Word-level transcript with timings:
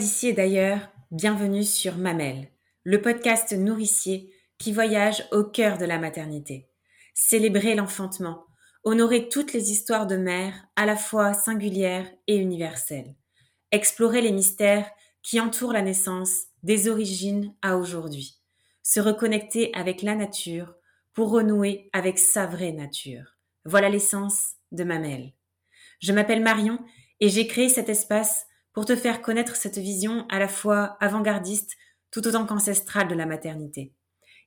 D'ici 0.00 0.28
et 0.28 0.32
d'ailleurs, 0.32 0.88
bienvenue 1.10 1.62
sur 1.62 1.98
Mamelle, 1.98 2.48
le 2.84 3.02
podcast 3.02 3.52
nourricier 3.52 4.32
qui 4.56 4.72
voyage 4.72 5.28
au 5.30 5.44
cœur 5.44 5.76
de 5.76 5.84
la 5.84 5.98
maternité. 5.98 6.70
Célébrer 7.12 7.74
l'enfantement, 7.74 8.46
honorer 8.82 9.28
toutes 9.28 9.52
les 9.52 9.70
histoires 9.70 10.06
de 10.06 10.16
mères 10.16 10.54
à 10.74 10.86
la 10.86 10.96
fois 10.96 11.34
singulières 11.34 12.10
et 12.28 12.36
universelles. 12.36 13.14
Explorer 13.72 14.22
les 14.22 14.32
mystères 14.32 14.90
qui 15.22 15.38
entourent 15.38 15.74
la 15.74 15.82
naissance 15.82 16.44
des 16.62 16.88
origines 16.88 17.54
à 17.60 17.76
aujourd'hui. 17.76 18.40
Se 18.82 19.00
reconnecter 19.00 19.70
avec 19.74 20.00
la 20.00 20.14
nature 20.14 20.76
pour 21.12 21.28
renouer 21.28 21.90
avec 21.92 22.18
sa 22.18 22.46
vraie 22.46 22.72
nature. 22.72 23.36
Voilà 23.66 23.90
l'essence 23.90 24.54
de 24.72 24.82
Mamelle. 24.82 25.34
Je 26.00 26.14
m'appelle 26.14 26.42
Marion 26.42 26.78
et 27.20 27.28
j'ai 27.28 27.46
créé 27.46 27.68
cet 27.68 27.90
espace 27.90 28.46
pour 28.72 28.84
te 28.84 28.96
faire 28.96 29.22
connaître 29.22 29.56
cette 29.56 29.78
vision 29.78 30.26
à 30.28 30.38
la 30.38 30.48
fois 30.48 30.96
avant-gardiste 31.00 31.76
tout 32.10 32.26
autant 32.26 32.46
qu'ancestrale 32.46 33.08
de 33.08 33.14
la 33.14 33.26
maternité. 33.26 33.94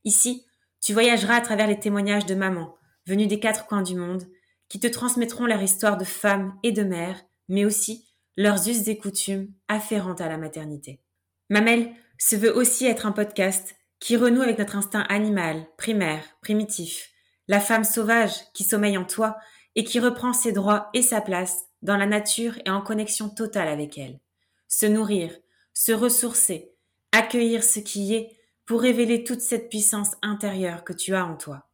Ici, 0.03 0.45
tu 0.81 0.93
voyageras 0.93 1.35
à 1.35 1.41
travers 1.41 1.67
les 1.67 1.79
témoignages 1.79 2.25
de 2.25 2.35
mamans 2.35 2.75
venues 3.07 3.27
des 3.27 3.39
quatre 3.39 3.65
coins 3.67 3.81
du 3.81 3.95
monde 3.95 4.23
qui 4.69 4.79
te 4.79 4.87
transmettront 4.87 5.45
leur 5.45 5.61
histoire 5.61 5.97
de 5.97 6.05
femmes 6.05 6.57
et 6.63 6.71
de 6.71 6.83
mères, 6.83 7.21
mais 7.47 7.65
aussi 7.65 8.07
leurs 8.37 8.67
us 8.67 8.87
et 8.87 8.97
coutumes 8.97 9.53
afférentes 9.67 10.21
à 10.21 10.27
la 10.27 10.37
maternité. 10.37 11.01
Mamelle 11.49 11.91
se 12.17 12.35
veut 12.35 12.55
aussi 12.55 12.85
être 12.85 13.05
un 13.05 13.11
podcast 13.11 13.75
qui 13.99 14.17
renoue 14.17 14.41
avec 14.41 14.57
notre 14.57 14.75
instinct 14.75 15.05
animal, 15.09 15.67
primaire, 15.77 16.23
primitif, 16.41 17.11
la 17.47 17.59
femme 17.59 17.83
sauvage 17.83 18.33
qui 18.53 18.63
sommeille 18.63 18.97
en 18.97 19.05
toi 19.05 19.37
et 19.75 19.83
qui 19.83 19.99
reprend 19.99 20.33
ses 20.33 20.51
droits 20.51 20.89
et 20.93 21.01
sa 21.01 21.21
place 21.21 21.65
dans 21.83 21.97
la 21.97 22.07
nature 22.07 22.57
et 22.65 22.69
en 22.69 22.81
connexion 22.81 23.29
totale 23.29 23.67
avec 23.67 23.97
elle. 23.97 24.19
Se 24.67 24.85
nourrir, 24.85 25.37
se 25.73 25.91
ressourcer, 25.91 26.71
accueillir 27.11 27.63
ce 27.63 27.79
qui 27.79 28.15
est 28.15 28.37
pour 28.65 28.81
révéler 28.81 29.23
toute 29.23 29.41
cette 29.41 29.69
puissance 29.69 30.15
intérieure 30.21 30.83
que 30.83 30.93
tu 30.93 31.13
as 31.13 31.25
en 31.25 31.35
toi. 31.35 31.69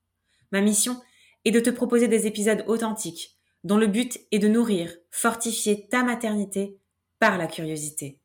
Ma 0.51 0.61
mission 0.61 0.99
est 1.45 1.51
de 1.51 1.59
te 1.59 1.69
proposer 1.69 2.07
des 2.07 2.27
épisodes 2.27 2.63
authentiques 2.67 3.37
dont 3.63 3.77
le 3.77 3.87
but 3.87 4.19
est 4.31 4.39
de 4.39 4.47
nourrir, 4.47 4.95
fortifier 5.11 5.87
ta 5.89 6.03
maternité 6.03 6.79
par 7.19 7.37
la 7.37 7.47
curiosité. 7.47 8.19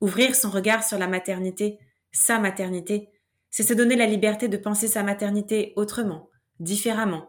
Ouvrir 0.00 0.34
son 0.34 0.50
regard 0.50 0.82
sur 0.82 0.98
la 0.98 1.06
maternité, 1.06 1.78
sa 2.10 2.38
maternité, 2.38 3.08
c'est 3.50 3.62
se 3.62 3.74
donner 3.74 3.96
la 3.96 4.06
liberté 4.06 4.48
de 4.48 4.56
penser 4.56 4.88
sa 4.88 5.02
maternité 5.02 5.72
autrement, 5.76 6.30
différemment, 6.58 7.28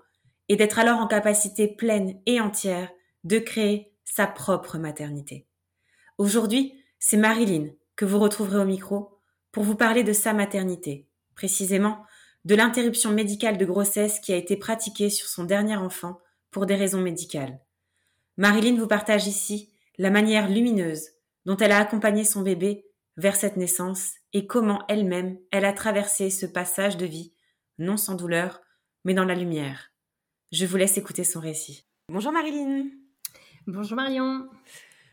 et 0.49 0.55
d'être 0.55 0.79
alors 0.79 0.99
en 0.99 1.07
capacité 1.07 1.67
pleine 1.67 2.19
et 2.25 2.39
entière 2.39 2.89
de 3.23 3.39
créer 3.39 3.93
sa 4.03 4.27
propre 4.27 4.77
maternité. 4.77 5.47
Aujourd'hui, 6.17 6.73
c'est 6.99 7.17
Marilyn 7.17 7.69
que 7.95 8.05
vous 8.05 8.19
retrouverez 8.19 8.59
au 8.59 8.65
micro 8.65 9.19
pour 9.51 9.63
vous 9.63 9.75
parler 9.75 10.03
de 10.03 10.13
sa 10.13 10.33
maternité, 10.33 11.07
précisément 11.35 12.03
de 12.45 12.55
l'interruption 12.55 13.11
médicale 13.11 13.57
de 13.57 13.65
grossesse 13.65 14.19
qui 14.19 14.33
a 14.33 14.35
été 14.35 14.57
pratiquée 14.57 15.09
sur 15.09 15.27
son 15.27 15.43
dernier 15.45 15.77
enfant 15.77 16.19
pour 16.51 16.65
des 16.65 16.75
raisons 16.75 17.01
médicales. 17.01 17.59
Marilyn 18.37 18.77
vous 18.77 18.87
partage 18.87 19.27
ici 19.27 19.71
la 19.97 20.09
manière 20.09 20.49
lumineuse 20.49 21.09
dont 21.45 21.57
elle 21.57 21.71
a 21.71 21.79
accompagné 21.79 22.23
son 22.23 22.41
bébé 22.41 22.85
vers 23.17 23.35
cette 23.35 23.57
naissance 23.57 24.13
et 24.33 24.47
comment 24.47 24.83
elle-même 24.87 25.37
elle 25.51 25.65
a 25.65 25.73
traversé 25.73 26.29
ce 26.29 26.45
passage 26.45 26.97
de 26.97 27.05
vie, 27.05 27.33
non 27.77 27.97
sans 27.97 28.15
douleur, 28.15 28.61
mais 29.03 29.13
dans 29.13 29.25
la 29.25 29.35
lumière. 29.35 29.91
Je 30.51 30.65
vous 30.65 30.77
laisse 30.77 30.97
écouter 30.97 31.23
son 31.23 31.39
récit. 31.39 31.85
Bonjour 32.09 32.31
Marilyn. 32.31 33.02
Bonjour 33.65 33.95
Marion. 33.95 34.49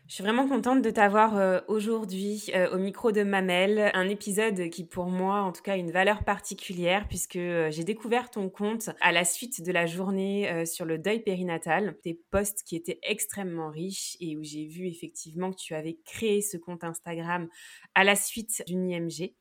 Je 0.07 0.15
suis 0.15 0.23
vraiment 0.25 0.45
contente 0.45 0.81
de 0.81 0.89
t'avoir 0.89 1.37
euh, 1.37 1.61
aujourd'hui 1.69 2.51
euh, 2.53 2.69
au 2.75 2.77
micro 2.77 3.13
de 3.13 3.23
Mamel, 3.23 3.91
un 3.93 4.09
épisode 4.09 4.69
qui 4.69 4.83
pour 4.83 5.05
moi 5.05 5.39
en 5.43 5.53
tout 5.53 5.61
cas 5.61 5.73
a 5.73 5.77
une 5.77 5.91
valeur 5.91 6.25
particulière 6.25 7.07
puisque 7.07 7.37
euh, 7.37 7.71
j'ai 7.71 7.85
découvert 7.85 8.29
ton 8.29 8.49
compte 8.49 8.89
à 8.99 9.13
la 9.13 9.23
suite 9.23 9.63
de 9.63 9.71
la 9.71 9.85
journée 9.85 10.65
sur 10.65 10.83
le 10.83 10.97
deuil 10.97 11.21
périnatal, 11.21 11.95
tes 12.03 12.19
posts 12.29 12.63
qui 12.63 12.75
étaient 12.75 12.99
extrêmement 13.03 13.69
riches 13.69 14.17
et 14.19 14.35
où 14.35 14.43
j'ai 14.43 14.65
vu 14.65 14.85
effectivement 14.85 15.51
que 15.51 15.57
tu 15.57 15.73
avais 15.73 15.97
créé 16.03 16.41
ce 16.41 16.57
compte 16.57 16.83
Instagram 16.83 17.47
à 17.95 18.03
la 18.03 18.17
suite 18.17 18.63
d'une 18.67 18.89
IMG. 18.89 19.33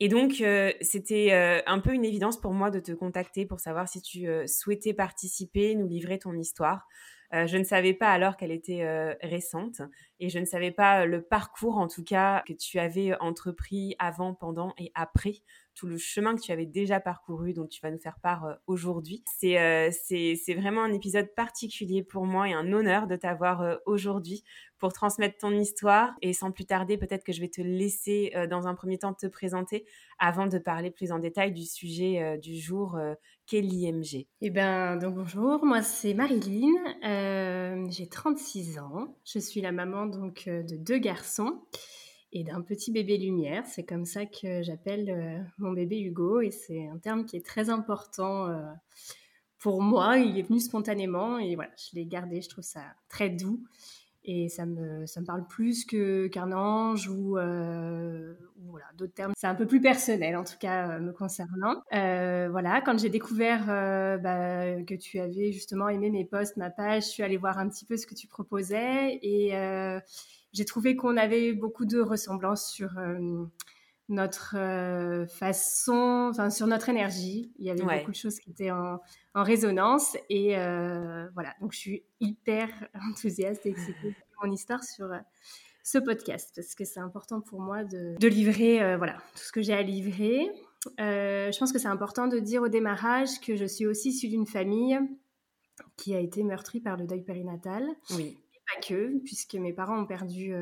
Et 0.00 0.08
donc, 0.08 0.42
c'était 0.80 1.62
un 1.66 1.78
peu 1.78 1.92
une 1.92 2.06
évidence 2.06 2.40
pour 2.40 2.54
moi 2.54 2.70
de 2.70 2.80
te 2.80 2.92
contacter 2.92 3.44
pour 3.44 3.60
savoir 3.60 3.86
si 3.86 4.00
tu 4.00 4.26
souhaitais 4.48 4.94
participer, 4.94 5.74
nous 5.74 5.86
livrer 5.86 6.18
ton 6.18 6.32
histoire. 6.32 6.88
Euh, 7.32 7.46
je 7.46 7.56
ne 7.56 7.64
savais 7.64 7.94
pas 7.94 8.10
alors 8.10 8.36
qu'elle 8.36 8.50
était 8.50 8.82
euh, 8.82 9.14
récente 9.22 9.82
et 10.18 10.28
je 10.28 10.38
ne 10.40 10.44
savais 10.44 10.72
pas 10.72 11.06
le 11.06 11.22
parcours 11.22 11.78
en 11.78 11.86
tout 11.86 12.02
cas 12.02 12.42
que 12.46 12.52
tu 12.52 12.80
avais 12.80 13.14
entrepris 13.20 13.94
avant, 14.00 14.34
pendant 14.34 14.74
et 14.78 14.90
après 14.94 15.34
tout 15.76 15.86
le 15.86 15.96
chemin 15.96 16.34
que 16.34 16.40
tu 16.40 16.50
avais 16.50 16.66
déjà 16.66 16.98
parcouru 16.98 17.52
dont 17.52 17.68
tu 17.68 17.80
vas 17.82 17.92
nous 17.92 18.00
faire 18.00 18.18
part 18.20 18.44
euh, 18.44 18.54
aujourd'hui. 18.66 19.22
C'est 19.38 19.90
c'est 19.92 20.54
vraiment 20.54 20.82
un 20.82 20.92
épisode 20.92 21.32
particulier 21.36 22.02
pour 22.02 22.26
moi 22.26 22.48
et 22.48 22.52
un 22.52 22.72
honneur 22.72 23.06
de 23.06 23.14
t'avoir 23.14 23.78
aujourd'hui 23.86 24.42
pour 24.78 24.92
transmettre 24.92 25.36
ton 25.38 25.52
histoire 25.52 26.14
et 26.22 26.32
sans 26.32 26.50
plus 26.50 26.64
tarder 26.64 26.98
peut-être 26.98 27.22
que 27.22 27.32
je 27.32 27.40
vais 27.40 27.48
te 27.48 27.60
laisser 27.60 28.32
dans 28.50 28.66
un 28.66 28.74
premier 28.74 28.98
temps 28.98 29.14
te 29.14 29.26
présenter 29.26 29.86
avant 30.18 30.46
de 30.46 30.58
parler 30.58 30.90
plus 30.90 31.12
en 31.12 31.18
détail 31.18 31.52
du 31.52 31.64
sujet 31.64 32.38
du 32.38 32.58
jour 32.58 32.98
l'IMG 33.58 34.26
Eh 34.40 34.50
bien, 34.50 34.96
donc 34.96 35.16
bonjour, 35.16 35.64
moi 35.64 35.82
c'est 35.82 36.14
Marilyn, 36.14 36.72
euh, 37.04 37.86
j'ai 37.90 38.08
36 38.08 38.78
ans, 38.78 39.16
je 39.24 39.38
suis 39.38 39.60
la 39.60 39.72
maman 39.72 40.06
donc 40.06 40.44
euh, 40.46 40.62
de 40.62 40.76
deux 40.76 40.98
garçons 40.98 41.60
et 42.32 42.44
d'un 42.44 42.60
petit 42.62 42.92
bébé 42.92 43.18
lumière, 43.18 43.66
c'est 43.66 43.84
comme 43.84 44.04
ça 44.04 44.26
que 44.26 44.62
j'appelle 44.62 45.10
euh, 45.10 45.42
mon 45.58 45.72
bébé 45.72 46.00
Hugo 46.00 46.40
et 46.40 46.50
c'est 46.50 46.86
un 46.86 46.98
terme 46.98 47.24
qui 47.24 47.36
est 47.36 47.44
très 47.44 47.70
important 47.70 48.48
pour 49.58 49.82
moi, 49.82 50.18
il 50.18 50.38
est 50.38 50.42
venu 50.42 50.60
spontanément 50.60 51.38
et 51.38 51.54
voilà, 51.54 51.72
je 51.76 51.96
l'ai 51.96 52.06
gardé, 52.06 52.40
je 52.40 52.48
trouve 52.48 52.64
ça 52.64 52.82
très 53.08 53.28
doux 53.28 53.62
et 54.24 54.48
ça 54.48 54.66
me, 54.66 55.06
ça 55.06 55.20
me 55.20 55.26
parle 55.26 55.46
plus 55.46 55.84
que, 55.84 56.26
qu'un 56.26 56.52
ange 56.52 57.08
ou, 57.08 57.38
euh, 57.38 58.34
voilà, 58.68 58.86
d'autres 58.96 59.14
termes. 59.14 59.32
C'est 59.36 59.46
un 59.46 59.54
peu 59.54 59.66
plus 59.66 59.80
personnel, 59.80 60.36
en 60.36 60.44
tout 60.44 60.58
cas, 60.60 60.90
euh, 60.90 61.00
me 61.00 61.12
concernant. 61.12 61.82
Euh, 61.94 62.48
voilà, 62.50 62.80
quand 62.82 62.98
j'ai 62.98 63.08
découvert 63.08 63.66
euh, 63.68 64.18
bah, 64.18 64.82
que 64.82 64.94
tu 64.94 65.18
avais 65.18 65.52
justement 65.52 65.88
aimé 65.88 66.10
mes 66.10 66.24
posts, 66.24 66.56
ma 66.56 66.70
page, 66.70 67.04
je 67.04 67.08
suis 67.08 67.22
allée 67.22 67.38
voir 67.38 67.58
un 67.58 67.68
petit 67.68 67.84
peu 67.84 67.96
ce 67.96 68.06
que 68.06 68.14
tu 68.14 68.26
proposais 68.26 69.18
et 69.22 69.56
euh, 69.56 69.98
j'ai 70.52 70.64
trouvé 70.64 70.96
qu'on 70.96 71.16
avait 71.16 71.52
beaucoup 71.52 71.86
de 71.86 72.00
ressemblances 72.00 72.70
sur 72.70 72.90
notre 74.10 74.56
euh, 74.58 75.26
façon, 75.28 76.28
enfin 76.30 76.50
sur 76.50 76.66
notre 76.66 76.88
énergie. 76.88 77.52
Il 77.58 77.66
y 77.66 77.70
avait 77.70 77.82
beaucoup 77.82 78.10
de 78.10 78.16
choses 78.16 78.40
qui 78.40 78.50
étaient 78.50 78.72
en, 78.72 79.00
en 79.34 79.42
résonance 79.42 80.16
et 80.28 80.58
euh, 80.58 81.28
voilà. 81.34 81.54
Donc 81.60 81.72
je 81.72 81.78
suis 81.78 82.04
hyper 82.18 82.68
enthousiaste 83.10 83.64
et 83.64 83.70
excitée 83.70 84.14
mon 84.42 84.50
histoire 84.50 84.82
sur 84.82 85.06
euh, 85.06 85.18
ce 85.84 85.98
podcast 85.98 86.52
parce 86.56 86.74
que 86.74 86.84
c'est 86.84 87.00
important 87.00 87.40
pour 87.40 87.60
moi 87.60 87.84
de, 87.84 88.16
de 88.18 88.28
livrer 88.28 88.96
voilà 88.96 89.14
tout 89.34 89.44
ce 89.44 89.52
que 89.52 89.62
j'ai 89.62 89.72
à 89.72 89.82
livrer. 89.82 90.50
je 90.98 91.58
pense 91.58 91.72
que 91.72 91.78
c'est 91.78 91.88
important 91.88 92.26
de 92.26 92.38
dire 92.38 92.62
au 92.62 92.68
démarrage 92.68 93.40
que 93.40 93.56
je 93.56 93.64
suis 93.64 93.86
aussi 93.86 94.10
issue 94.10 94.28
d'une 94.28 94.46
famille 94.46 94.98
qui 95.96 96.14
a 96.14 96.20
été 96.20 96.42
meurtrie 96.42 96.80
par 96.80 96.96
le 96.96 97.06
deuil 97.06 97.22
périnatal. 97.22 97.88
Oui. 98.10 98.38
Et 98.54 98.58
pas 98.74 98.86
que, 98.86 99.18
puisque 99.24 99.54
mes 99.54 99.72
parents 99.72 100.00
ont 100.00 100.06
perdu 100.06 100.52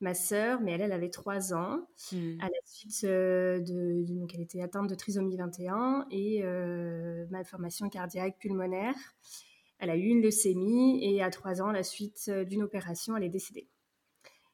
ma 0.00 0.14
sœur, 0.14 0.60
mais 0.60 0.72
elle, 0.72 0.82
elle 0.82 0.92
avait 0.92 1.10
3 1.10 1.54
ans, 1.54 1.86
mmh. 2.12 2.40
à 2.40 2.44
la 2.44 2.60
suite 2.64 3.04
euh, 3.04 3.60
de, 3.60 4.04
donc 4.12 4.34
elle 4.34 4.40
était 4.40 4.62
atteinte 4.62 4.88
de 4.88 4.94
trisomie 4.94 5.36
21 5.36 6.06
et 6.10 6.42
euh, 6.44 7.26
malformation 7.30 7.88
cardiaque 7.88 8.36
pulmonaire. 8.38 8.94
Elle 9.78 9.90
a 9.90 9.96
eu 9.96 10.06
une 10.06 10.22
leucémie 10.22 11.04
et 11.04 11.22
à 11.22 11.30
3 11.30 11.62
ans, 11.62 11.68
à 11.68 11.72
la 11.72 11.82
suite 11.82 12.26
euh, 12.28 12.44
d'une 12.44 12.62
opération, 12.62 13.16
elle 13.16 13.24
est 13.24 13.30
décédée. 13.30 13.68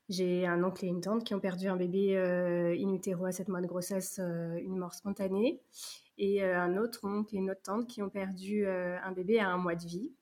J'ai 0.08 0.46
un 0.46 0.64
oncle 0.64 0.84
et 0.84 0.88
une 0.88 1.00
tante 1.00 1.24
qui 1.24 1.34
ont 1.34 1.40
perdu 1.40 1.68
un 1.68 1.76
bébé 1.76 2.18
in 2.18 2.92
utero 2.92 3.26
à 3.26 3.32
7 3.32 3.46
mois 3.46 3.60
de 3.60 3.68
grossesse, 3.68 4.18
une 4.18 4.76
mort 4.76 4.92
spontanée, 4.92 5.62
et 6.18 6.42
un 6.42 6.76
autre 6.78 7.04
oncle 7.04 7.32
et 7.36 7.38
une 7.38 7.48
autre 7.48 7.62
tante 7.62 7.86
qui 7.86 8.02
ont 8.02 8.10
perdu 8.10 8.66
un 8.66 9.12
bébé 9.12 9.38
à 9.38 9.50
un 9.50 9.56
mois 9.56 9.76
de 9.76 9.86
vie. 9.86 10.12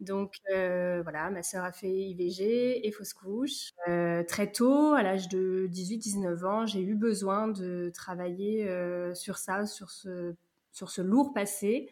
Donc 0.00 0.36
euh, 0.52 1.00
voilà, 1.02 1.28
ma 1.30 1.42
sœur 1.42 1.64
a 1.64 1.72
fait 1.72 1.90
IVG 1.90 2.86
et 2.86 2.92
fausse 2.92 3.12
couche. 3.12 3.72
Euh, 3.88 4.22
très 4.22 4.52
tôt, 4.52 4.92
à 4.92 5.02
l'âge 5.02 5.28
de 5.28 5.68
18-19 5.72 6.44
ans, 6.44 6.66
j'ai 6.66 6.82
eu 6.82 6.94
besoin 6.94 7.48
de 7.48 7.90
travailler 7.92 8.68
euh, 8.68 9.12
sur 9.14 9.38
ça, 9.38 9.66
sur 9.66 9.90
ce, 9.90 10.36
sur 10.70 10.90
ce 10.90 11.02
lourd 11.02 11.32
passé, 11.32 11.90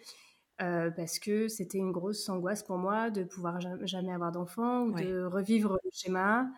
parce 0.59 1.19
que 1.19 1.49
c'était 1.49 1.79
une 1.79 1.93
grosse 1.93 2.29
angoisse 2.29 2.63
pour 2.63 2.79
moi 2.79 3.11
de 3.11 3.25
pouvoir 3.25 3.61
jamais 3.61 4.13
avoir 4.13 4.33
d'enfant 4.33 4.85
ou 4.85 4.93
de 4.93 5.25
revivre 5.25 5.79
le 5.85 5.91
schéma. 5.93 6.49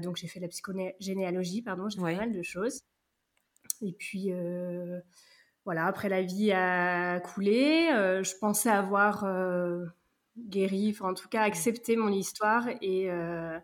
donc 0.00 0.16
j'ai 0.16 0.26
fait 0.26 0.40
la 0.40 0.48
psychogénéalogie, 0.48 1.62
pardon, 1.62 1.88
j'ai 1.88 1.98
fait 1.98 2.16
pas 2.16 2.26
mal 2.26 2.32
de 2.32 2.42
choses. 2.42 2.80
Et 3.82 3.92
puis 3.92 4.32
voilà, 5.64 5.86
après 5.86 6.08
la 6.08 6.22
vie 6.22 6.50
a 6.50 7.20
coulé, 7.20 7.88
je 7.90 8.38
pensais 8.40 8.70
avoir 8.70 9.24
guéri, 10.36 10.90
enfin 10.90 11.10
en 11.10 11.14
tout 11.14 11.28
cas 11.28 11.42
accepter 11.42 11.96
mon 11.96 12.08
histoire 12.08 12.68
et, 12.80 13.10
euh, 13.10 13.58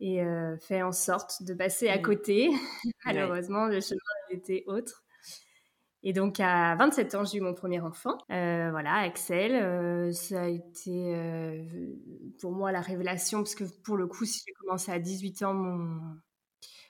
et 0.00 0.22
fait 0.60 0.82
en 0.82 0.92
sorte 0.92 1.42
de 1.42 1.54
passer 1.54 1.88
à 1.88 1.98
côté. 1.98 2.50
Malheureusement, 3.04 3.66
le 3.66 3.80
chemin 3.80 4.00
était 4.30 4.64
autre. 4.66 5.04
Et 6.06 6.12
donc, 6.12 6.38
à 6.38 6.76
27 6.76 7.14
ans, 7.14 7.24
j'ai 7.24 7.38
eu 7.38 7.40
mon 7.40 7.54
premier 7.54 7.80
enfant. 7.80 8.18
Euh, 8.30 8.68
voilà, 8.70 8.96
Axel. 8.96 9.54
Euh, 9.54 10.12
ça 10.12 10.42
a 10.42 10.48
été 10.48 11.14
euh, 11.16 11.64
pour 12.38 12.52
moi 12.52 12.72
la 12.72 12.82
révélation, 12.82 13.38
parce 13.38 13.54
que 13.54 13.64
pour 13.82 13.96
le 13.96 14.06
coup, 14.06 14.26
si 14.26 14.42
j'ai 14.46 14.52
commencé 14.52 14.92
à 14.92 14.98
18 14.98 15.42
ans 15.44 15.54
mon, 15.54 15.98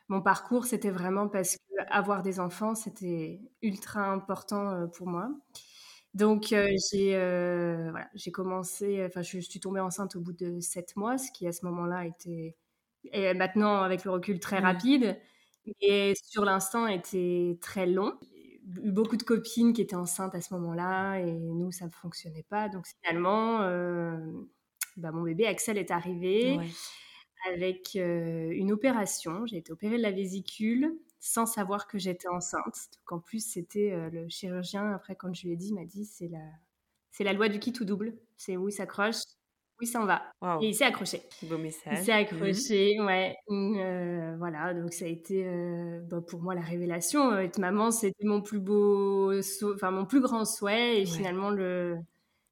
mon 0.08 0.20
parcours, 0.20 0.66
c'était 0.66 0.90
vraiment 0.90 1.28
parce 1.28 1.56
que 1.56 1.62
avoir 1.90 2.22
des 2.22 2.40
enfants, 2.40 2.74
c'était 2.74 3.40
ultra 3.62 4.10
important 4.10 4.88
pour 4.88 5.06
moi. 5.06 5.30
Donc, 6.14 6.46
j'ai 6.50 7.11
voilà, 7.90 8.08
j'ai 8.14 8.31
commencé, 8.31 9.05
enfin, 9.05 9.22
je 9.22 9.40
suis 9.40 9.61
tombée 9.61 9.81
enceinte 9.81 10.16
au 10.16 10.20
bout 10.20 10.32
de 10.32 10.61
7 10.61 10.96
mois, 10.96 11.19
ce 11.19 11.31
qui 11.32 11.46
à 11.46 11.52
ce 11.52 11.64
moment-là 11.66 12.06
était, 12.06 12.56
et 13.12 13.34
maintenant 13.34 13.82
avec 13.82 14.05
le 14.05 14.12
recul, 14.12 14.38
très 14.40 14.61
mmh. 14.61 14.64
rapide. 14.64 15.20
Et 15.81 16.14
sur 16.22 16.44
l'instant 16.44 16.87
était 16.87 17.58
très 17.61 17.87
long 17.87 18.12
eu 18.82 18.93
beaucoup 18.93 19.16
de 19.16 19.22
copines 19.22 19.72
qui 19.72 19.82
étaient 19.82 19.96
enceintes 19.96 20.34
à 20.34 20.40
ce 20.40 20.55
moment-là 20.55 21.19
et 21.19 21.32
nous, 21.32 21.70
ça 21.72 21.87
ne 21.87 21.90
fonctionnait 21.90 22.46
pas. 22.49 22.69
Donc 22.69 22.87
finalement, 22.87 23.62
euh, 23.62 24.19
bah, 24.96 25.12
mon 25.12 25.22
bébé 25.22 25.46
Axel 25.46 25.78
est 25.78 25.90
arrivé 25.90 26.58
avec 27.52 27.96
euh, 27.96 28.50
une 28.52 28.72
opération. 28.72 29.46
J'ai 29.46 29.58
été 29.58 29.72
opérée 29.72 29.99
de 29.99 30.02
la 30.02 30.12
vésicule 30.12 30.96
sans 31.25 31.47
savoir 31.47 31.87
que 31.87 31.99
j'étais 31.99 32.29
enceinte. 32.29 32.76
Donc 32.93 33.12
en 33.12 33.19
plus, 33.19 33.41
c'était 33.41 33.93
euh, 33.93 34.11
le 34.11 34.29
chirurgien, 34.29 34.93
après 34.93 35.17
quand 35.17 35.32
je 35.32 35.47
lui 35.47 35.55
ai 35.55 35.56
dit, 35.56 35.73
m'a 35.73 35.87
dit 35.87 36.05
c'est 36.05 36.29
la, 36.29 36.44
c'est 37.11 37.25
la 37.25 37.32
loi 37.32 37.49
du 37.49 37.59
kit 37.59 37.73
ou 37.81 37.85
double. 37.85 38.15
C'est 38.37 38.59
où 38.59 38.69
il 38.69 38.73
s'accroche, 38.73 39.23
oui, 39.81 39.87
ça 39.87 40.00
en 40.00 40.05
va. 40.05 40.23
Et 40.61 40.69
il 40.69 40.75
s'est 40.75 40.85
accroché. 40.85 41.23
Beau 41.44 41.56
message. 41.56 41.99
Il 41.99 42.05
s'est 42.05 42.12
accroché, 42.12 43.00
ouais. 43.00 43.35
Euh, 43.50 44.37
voilà, 44.37 44.75
donc 44.75 44.93
ça 44.93 45.06
a 45.06 45.09
été 45.09 45.47
euh, 45.47 46.00
bah, 46.03 46.21
pour 46.21 46.43
moi 46.43 46.55
la 46.55 46.61
révélation. 46.61 47.37
Être 47.38 47.59
maman, 47.59 47.91
c'était 47.91 48.26
mon 48.26 48.43
plus 48.43 48.61
beau, 48.61 49.32
enfin 49.75 49.91
mon 49.91 50.05
plus 50.05 50.21
grand 50.21 50.44
souhait 50.44 51.00
et 51.00 51.06
finalement 51.06 51.49
le, 51.49 51.97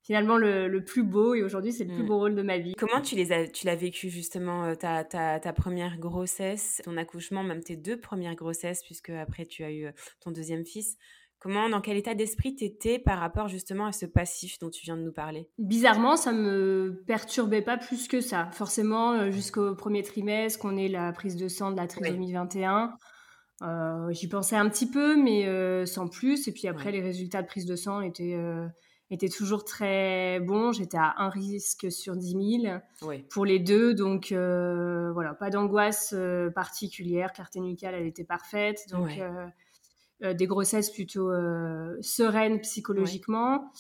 finalement 0.03 0.37
le, 0.37 0.85
plus 0.85 1.03
beau. 1.03 1.35
Et 1.35 1.43
aujourd'hui, 1.43 1.73
c'est 1.73 1.85
le 1.85 1.95
plus 1.95 2.03
mmh. 2.03 2.07
beau 2.07 2.19
rôle 2.19 2.35
de 2.35 2.43
ma 2.43 2.59
vie. 2.59 2.75
Comment 2.77 3.01
tu 3.01 3.15
les 3.15 3.33
as, 3.33 3.49
tu 3.49 3.67
l'as 3.67 3.77
vécu 3.77 4.11
justement 4.11 4.75
ta, 4.75 5.05
ta, 5.05 5.41
ta, 5.41 5.53
première 5.53 5.99
grossesse, 5.99 6.81
ton 6.85 6.97
accouchement, 6.97 7.43
même 7.43 7.63
tes 7.63 7.77
deux 7.77 7.99
premières 7.99 8.35
grossesses, 8.35 8.83
puisque 8.83 9.11
après 9.11 9.47
tu 9.47 9.65
as 9.65 9.73
eu 9.73 9.87
ton 10.21 10.31
deuxième 10.31 10.65
fils. 10.65 10.97
Comment, 11.43 11.69
dans 11.69 11.81
quel 11.81 11.97
état 11.97 12.15
d'esprit 12.15 12.55
t'étais 12.55 13.01
par 13.01 13.19
rapport 13.19 13.49
justement 13.49 13.87
à 13.87 13.93
ce 13.93 14.07
passif 14.07 14.61
dont 14.61 14.71
tu 14.71 14.85
viens 14.85 14.97
de 14.97 15.03
nous 15.03 15.13
parler? 15.13 15.51
Bizarrement, 15.59 16.17
ça 16.17 16.31
me 16.31 17.03
perturbait 17.05 17.63
pas 17.63 17.77
plus 17.77 18.07
que 18.07 18.21
ça. 18.21 18.49
Forcément, 18.53 19.15
euh, 19.15 19.33
jusqu'au 19.33 19.75
premier 19.75 20.05
trimestre, 20.05 20.61
qu'on 20.61 20.77
ait 20.77 20.87
la 20.87 21.11
prise 21.11 21.35
de 21.35 21.49
sang 21.49 21.73
de 21.73 21.77
la 21.77 21.89
trisomie 21.89 22.33
21, 22.33 22.93
euh, 23.63 24.13
j'y 24.13 24.29
pensais 24.29 24.55
un 24.55 24.69
petit 24.69 24.89
peu, 24.89 25.21
mais 25.21 25.49
euh, 25.49 25.85
sans 25.85 26.07
plus. 26.07 26.47
Et 26.47 26.53
puis 26.53 26.69
après, 26.69 26.93
les 26.93 27.01
résultats 27.01 27.43
de 27.43 27.49
prise 27.49 27.67
de 27.67 27.75
sang 27.75 28.03
étaient, 28.03 28.37
étaient 29.15 29.29
toujours 29.29 29.65
très 29.65 30.41
bons. 30.41 30.73
J'étais 30.73 30.99
à 30.99 31.15
un 31.19 31.29
risque 31.29 31.91
sur 31.91 32.17
10 32.17 32.61
000 32.63 33.15
pour 33.31 33.45
les 33.45 33.59
deux. 33.59 33.95
Donc 33.95 34.33
voilà, 34.33 35.35
pas 35.35 35.51
d'angoisse 35.51 36.15
particulière. 36.55 37.33
Clarté 37.33 37.61
nucale, 37.61 37.95
elle 37.95 38.07
était 38.07 38.25
parfaite. 38.25 38.87
Donc. 38.91 39.11
Euh, 40.23 40.35
des 40.35 40.47
grossesses 40.47 40.91
plutôt 40.91 41.31
euh, 41.31 41.97
sereines 42.01 42.61
psychologiquement. 42.61 43.73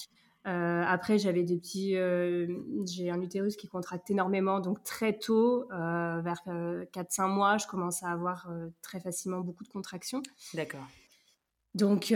Euh, 0.48 0.82
après, 0.84 1.18
j'avais 1.18 1.44
des 1.44 1.56
petits. 1.56 1.92
j'ai 1.92 3.10
un 3.10 3.20
utérus 3.20 3.56
qui 3.56 3.68
contracte 3.68 4.10
énormément, 4.10 4.58
donc 4.58 4.82
très 4.82 5.16
tôt, 5.16 5.68
vers 5.70 6.42
4-5 6.46 7.28
mois, 7.28 7.58
je 7.58 7.66
commence 7.68 8.02
à 8.02 8.08
avoir 8.08 8.48
très 8.82 8.98
facilement 8.98 9.40
beaucoup 9.40 9.62
de 9.62 9.68
contractions. 9.68 10.22
D'accord. 10.54 10.84
Donc, 11.74 12.14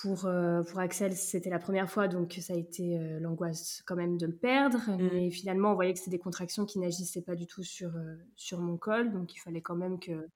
pour, 0.00 0.20
pour 0.20 0.80
Axel, 0.80 1.12
c'était 1.12 1.50
la 1.50 1.58
première 1.58 1.88
fois, 1.88 2.08
donc 2.08 2.36
ça 2.40 2.54
a 2.54 2.56
été 2.56 2.98
l'angoisse 3.20 3.82
quand 3.86 3.96
même 3.96 4.18
de 4.18 4.26
le 4.26 4.34
perdre. 4.34 4.78
Mmh. 4.88 5.08
Mais 5.12 5.30
finalement, 5.30 5.72
on 5.72 5.74
voyait 5.74 5.92
que 5.92 5.98
c'était 5.98 6.10
des 6.10 6.18
contractions 6.18 6.64
qui 6.64 6.78
n'agissaient 6.78 7.22
pas 7.22 7.36
du 7.36 7.46
tout 7.46 7.62
sur, 7.62 7.92
sur 8.34 8.58
mon 8.60 8.76
col, 8.76 9.12
donc 9.12 9.34
il 9.34 9.38
fallait 9.38 9.60
quand 9.60 9.76
même 9.76 10.00
que 10.00 10.28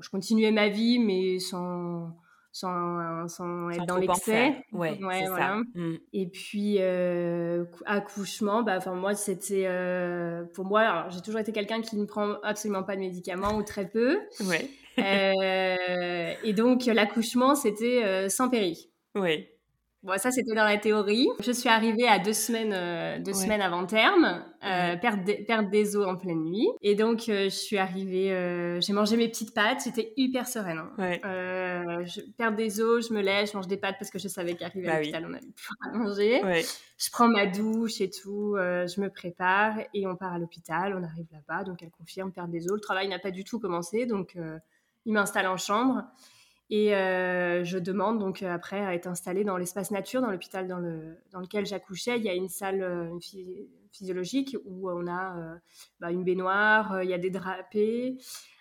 je 0.00 0.08
continuais 0.08 0.52
ma 0.52 0.68
vie, 0.68 0.98
mais 0.98 1.38
sans, 1.38 2.16
sans, 2.52 3.28
sans 3.28 3.70
être 3.70 3.86
dans 3.86 3.96
l'excès. 3.96 4.64
Ouais, 4.72 4.98
ouais 5.02 5.26
voilà. 5.28 5.36
Ça. 5.36 5.80
Mmh. 5.80 5.98
Et 6.12 6.26
puis, 6.28 6.76
euh, 6.78 7.64
accouchement, 7.86 8.62
bah, 8.62 8.78
moi, 8.94 9.14
c'était. 9.14 9.66
Euh, 9.66 10.44
pour 10.54 10.64
moi, 10.64 11.08
j'ai 11.10 11.20
toujours 11.20 11.40
été 11.40 11.52
quelqu'un 11.52 11.80
qui 11.80 11.96
ne 11.96 12.04
prend 12.06 12.36
absolument 12.42 12.82
pas 12.82 12.96
de 12.96 13.00
médicaments 13.00 13.56
ou 13.56 13.62
très 13.62 13.88
peu. 13.88 14.18
Ouais. 14.46 14.68
Euh, 14.98 16.32
et 16.42 16.52
donc, 16.52 16.86
l'accouchement, 16.86 17.54
c'était 17.54 18.02
euh, 18.04 18.28
sans 18.28 18.48
péri. 18.48 18.90
Oui. 19.14 19.46
Bon, 20.02 20.16
ça, 20.16 20.30
c'était 20.30 20.54
dans 20.54 20.64
la 20.64 20.78
théorie. 20.78 21.28
Je 21.40 21.52
suis 21.52 21.68
arrivée 21.68 22.08
à 22.08 22.18
deux 22.18 22.32
semaines, 22.32 22.72
euh, 22.72 23.18
deux 23.18 23.34
semaines 23.34 23.60
avant 23.60 23.84
terme, 23.84 24.42
euh, 24.64 24.96
perdre, 24.96 25.24
des, 25.24 25.44
perdre, 25.44 25.68
des 25.68 25.94
os 25.94 26.06
en 26.06 26.16
pleine 26.16 26.42
nuit. 26.42 26.68
Et 26.80 26.94
donc, 26.94 27.28
euh, 27.28 27.44
je 27.44 27.48
suis 27.54 27.76
arrivée, 27.76 28.28
j'ai 28.80 28.92
mangé 28.94 29.18
mes 29.18 29.28
petites 29.28 29.52
pâtes, 29.52 29.82
j'étais 29.84 30.14
hyper 30.16 30.48
sereine. 30.48 30.78
Hein. 30.78 30.92
Ouais. 30.98 31.20
je 32.06 32.22
perds 32.38 32.52
des 32.52 32.80
os, 32.80 33.08
je 33.08 33.12
me 33.12 33.20
lève, 33.20 33.46
je 33.46 33.54
mange 33.54 33.66
des 33.66 33.76
pâtes 33.76 33.96
parce 33.98 34.10
que 34.10 34.18
je 34.18 34.28
savais 34.28 34.54
qu'arrivé 34.54 34.86
bah 34.86 34.94
à 34.94 34.98
l'hôpital, 35.00 35.24
on 35.26 35.30
n'avait 35.30 35.46
plus 35.54 35.68
à 35.82 35.98
manger. 35.98 36.42
Ouais. 36.44 36.64
Je 36.96 37.10
prends 37.10 37.28
ma 37.28 37.46
douche 37.46 38.00
et 38.00 38.08
tout, 38.08 38.54
je 38.56 39.00
me 39.00 39.08
prépare 39.10 39.74
et 39.92 40.06
on 40.06 40.16
part 40.16 40.32
à 40.32 40.38
l'hôpital, 40.38 40.94
on 40.98 41.02
arrive 41.02 41.26
là-bas, 41.30 41.64
donc 41.64 41.82
elle 41.82 41.90
confirme 41.90 42.32
perdre 42.32 42.50
des 42.50 42.66
os. 42.68 42.72
Le 42.72 42.80
travail 42.80 43.08
n'a 43.08 43.18
pas 43.18 43.30
du 43.30 43.44
tout 43.44 43.58
commencé, 43.58 44.06
donc 44.06 44.34
il 45.06 45.12
m'installe 45.12 45.46
en 45.46 45.56
chambre. 45.56 46.04
Et 46.70 46.94
euh, 46.94 47.64
je 47.64 47.78
demande 47.78 48.20
donc 48.20 48.42
euh, 48.44 48.54
après 48.54 48.78
à 48.78 48.94
être 48.94 49.08
installée 49.08 49.42
dans 49.42 49.56
l'espace 49.56 49.90
nature, 49.90 50.20
dans 50.20 50.30
l'hôpital 50.30 50.68
dans, 50.68 50.78
le, 50.78 51.18
dans 51.32 51.40
lequel 51.40 51.66
j'accouchais. 51.66 52.16
Il 52.18 52.24
y 52.24 52.28
a 52.28 52.34
une 52.34 52.48
salle 52.48 52.82
euh, 52.82 53.18
physiologique 53.92 54.56
où 54.64 54.88
on 54.88 55.08
a 55.08 55.58
bah, 55.98 56.12
une 56.12 56.22
baignoire, 56.22 57.02
il 57.02 57.10
y 57.10 57.14
a 57.14 57.18
des 57.18 57.30
drapés, 57.30 58.18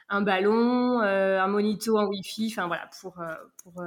un 0.10 0.22
ballon, 0.22 1.02
un 1.02 1.48
monito 1.48 2.00
en 2.00 2.08
Wi-Fi, 2.08 2.48
enfin 2.52 2.66
voilà, 2.66 2.90
pour, 3.00 3.22
pour, 3.62 3.84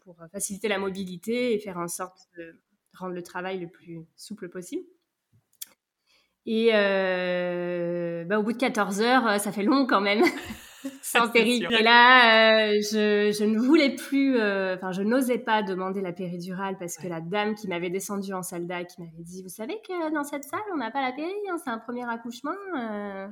pour 0.00 0.16
faciliter 0.30 0.68
la 0.68 0.78
mobilité 0.78 1.54
et 1.54 1.58
faire 1.58 1.78
en 1.78 1.88
sorte 1.88 2.28
de 2.36 2.60
rendre 2.92 3.14
le 3.14 3.22
travail 3.22 3.58
le 3.58 3.68
plus 3.68 4.04
souple 4.16 4.50
possible. 4.50 4.84
Et 6.44 6.72
bah, 8.28 8.38
au 8.38 8.42
bout 8.42 8.52
de 8.52 8.58
14 8.58 9.00
heures, 9.00 9.40
ça 9.40 9.50
fait 9.50 9.62
long 9.62 9.86
quand 9.86 10.02
même. 10.02 10.22
sans 11.02 11.28
péri. 11.28 11.64
Et 11.70 11.82
là, 11.82 12.68
euh, 12.68 12.80
je, 12.80 13.34
je, 13.36 13.44
ne 13.44 13.58
voulais 13.58 13.94
plus, 13.94 14.38
euh, 14.38 14.74
enfin, 14.76 14.92
je 14.92 15.02
n'osais 15.02 15.38
pas 15.38 15.62
demander 15.62 16.00
la 16.00 16.12
péridurale 16.12 16.76
parce 16.78 16.96
que 16.96 17.08
la 17.08 17.20
dame 17.20 17.54
qui 17.54 17.68
m'avait 17.68 17.90
descendu 17.90 18.32
en 18.32 18.42
salle 18.42 18.66
qui 18.86 19.02
m'avait 19.02 19.22
dit, 19.22 19.42
vous 19.42 19.48
savez 19.48 19.80
que 19.86 20.12
dans 20.12 20.24
cette 20.24 20.44
salle, 20.44 20.60
on 20.72 20.76
n'a 20.76 20.90
pas 20.90 21.02
la 21.02 21.12
péri, 21.12 21.32
hein, 21.50 21.56
c'est 21.62 21.70
un 21.70 21.78
premier 21.78 22.08
accouchement. 22.08 22.50
Euh. 22.78 23.28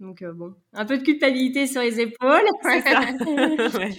Donc 0.00 0.24
bon, 0.24 0.54
un 0.74 0.84
peu 0.84 0.98
de 0.98 1.02
culpabilité 1.02 1.66
sur 1.66 1.82
les 1.82 2.00
épaules. 2.00 2.44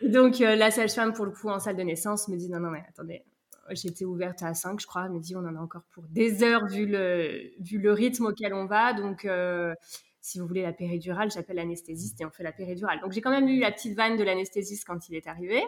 Donc 0.02 0.38
la 0.38 0.70
sage-femme, 0.70 1.12
pour 1.12 1.24
le 1.24 1.32
coup, 1.32 1.48
en 1.48 1.58
salle 1.58 1.76
de 1.76 1.82
naissance, 1.82 2.28
me 2.28 2.36
dit, 2.36 2.48
non, 2.48 2.60
non, 2.60 2.70
mais 2.70 2.84
attendez, 2.88 3.24
j'étais 3.70 4.04
ouverte 4.04 4.42
à 4.42 4.54
5, 4.54 4.80
je 4.80 4.86
crois. 4.86 5.04
Elle 5.06 5.12
me 5.12 5.20
dit, 5.20 5.34
on 5.36 5.40
en 5.40 5.56
a 5.56 5.60
encore 5.60 5.84
pour 5.92 6.04
des 6.08 6.42
heures 6.42 6.66
vu 6.66 6.86
le, 6.86 7.50
vu 7.60 7.78
le 7.78 7.92
rythme 7.92 8.26
auquel 8.26 8.54
on 8.54 8.66
va. 8.66 8.92
Donc, 8.92 9.26
si 10.24 10.40
vous 10.40 10.46
voulez 10.46 10.62
la 10.62 10.72
péridurale, 10.72 11.30
j'appelle 11.30 11.56
l'anesthésiste 11.56 12.18
et 12.22 12.24
on 12.24 12.30
fait 12.30 12.42
la 12.42 12.52
péridurale. 12.52 12.98
Donc 13.02 13.12
j'ai 13.12 13.20
quand 13.20 13.30
même 13.30 13.46
eu 13.46 13.60
la 13.60 13.70
petite 13.70 13.94
vanne 13.94 14.16
de 14.16 14.24
l'anesthésiste 14.24 14.86
quand 14.86 15.06
il 15.10 15.16
est 15.16 15.26
arrivé. 15.26 15.62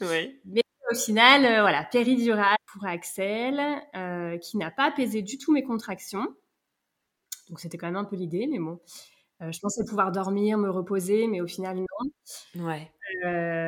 Oui. 0.00 0.40
Mais 0.44 0.62
au 0.92 0.94
final, 0.94 1.44
euh, 1.44 1.60
voilà, 1.60 1.82
péridurale 1.82 2.56
pour 2.72 2.86
Axel, 2.86 3.60
euh, 3.96 4.38
qui 4.38 4.58
n'a 4.58 4.70
pas 4.70 4.84
apaisé 4.84 5.22
du 5.22 5.38
tout 5.38 5.52
mes 5.52 5.64
contractions. 5.64 6.24
Donc 7.48 7.58
c'était 7.58 7.78
quand 7.78 7.88
même 7.88 7.96
un 7.96 8.04
peu 8.04 8.14
l'idée, 8.14 8.46
mais 8.46 8.60
bon. 8.60 8.78
Euh, 9.42 9.50
je 9.50 9.58
pensais 9.58 9.84
pouvoir 9.84 10.12
dormir, 10.12 10.56
me 10.56 10.70
reposer, 10.70 11.26
mais 11.26 11.40
au 11.40 11.48
final, 11.48 11.78
non. 11.78 12.64
Ouais. 12.64 12.92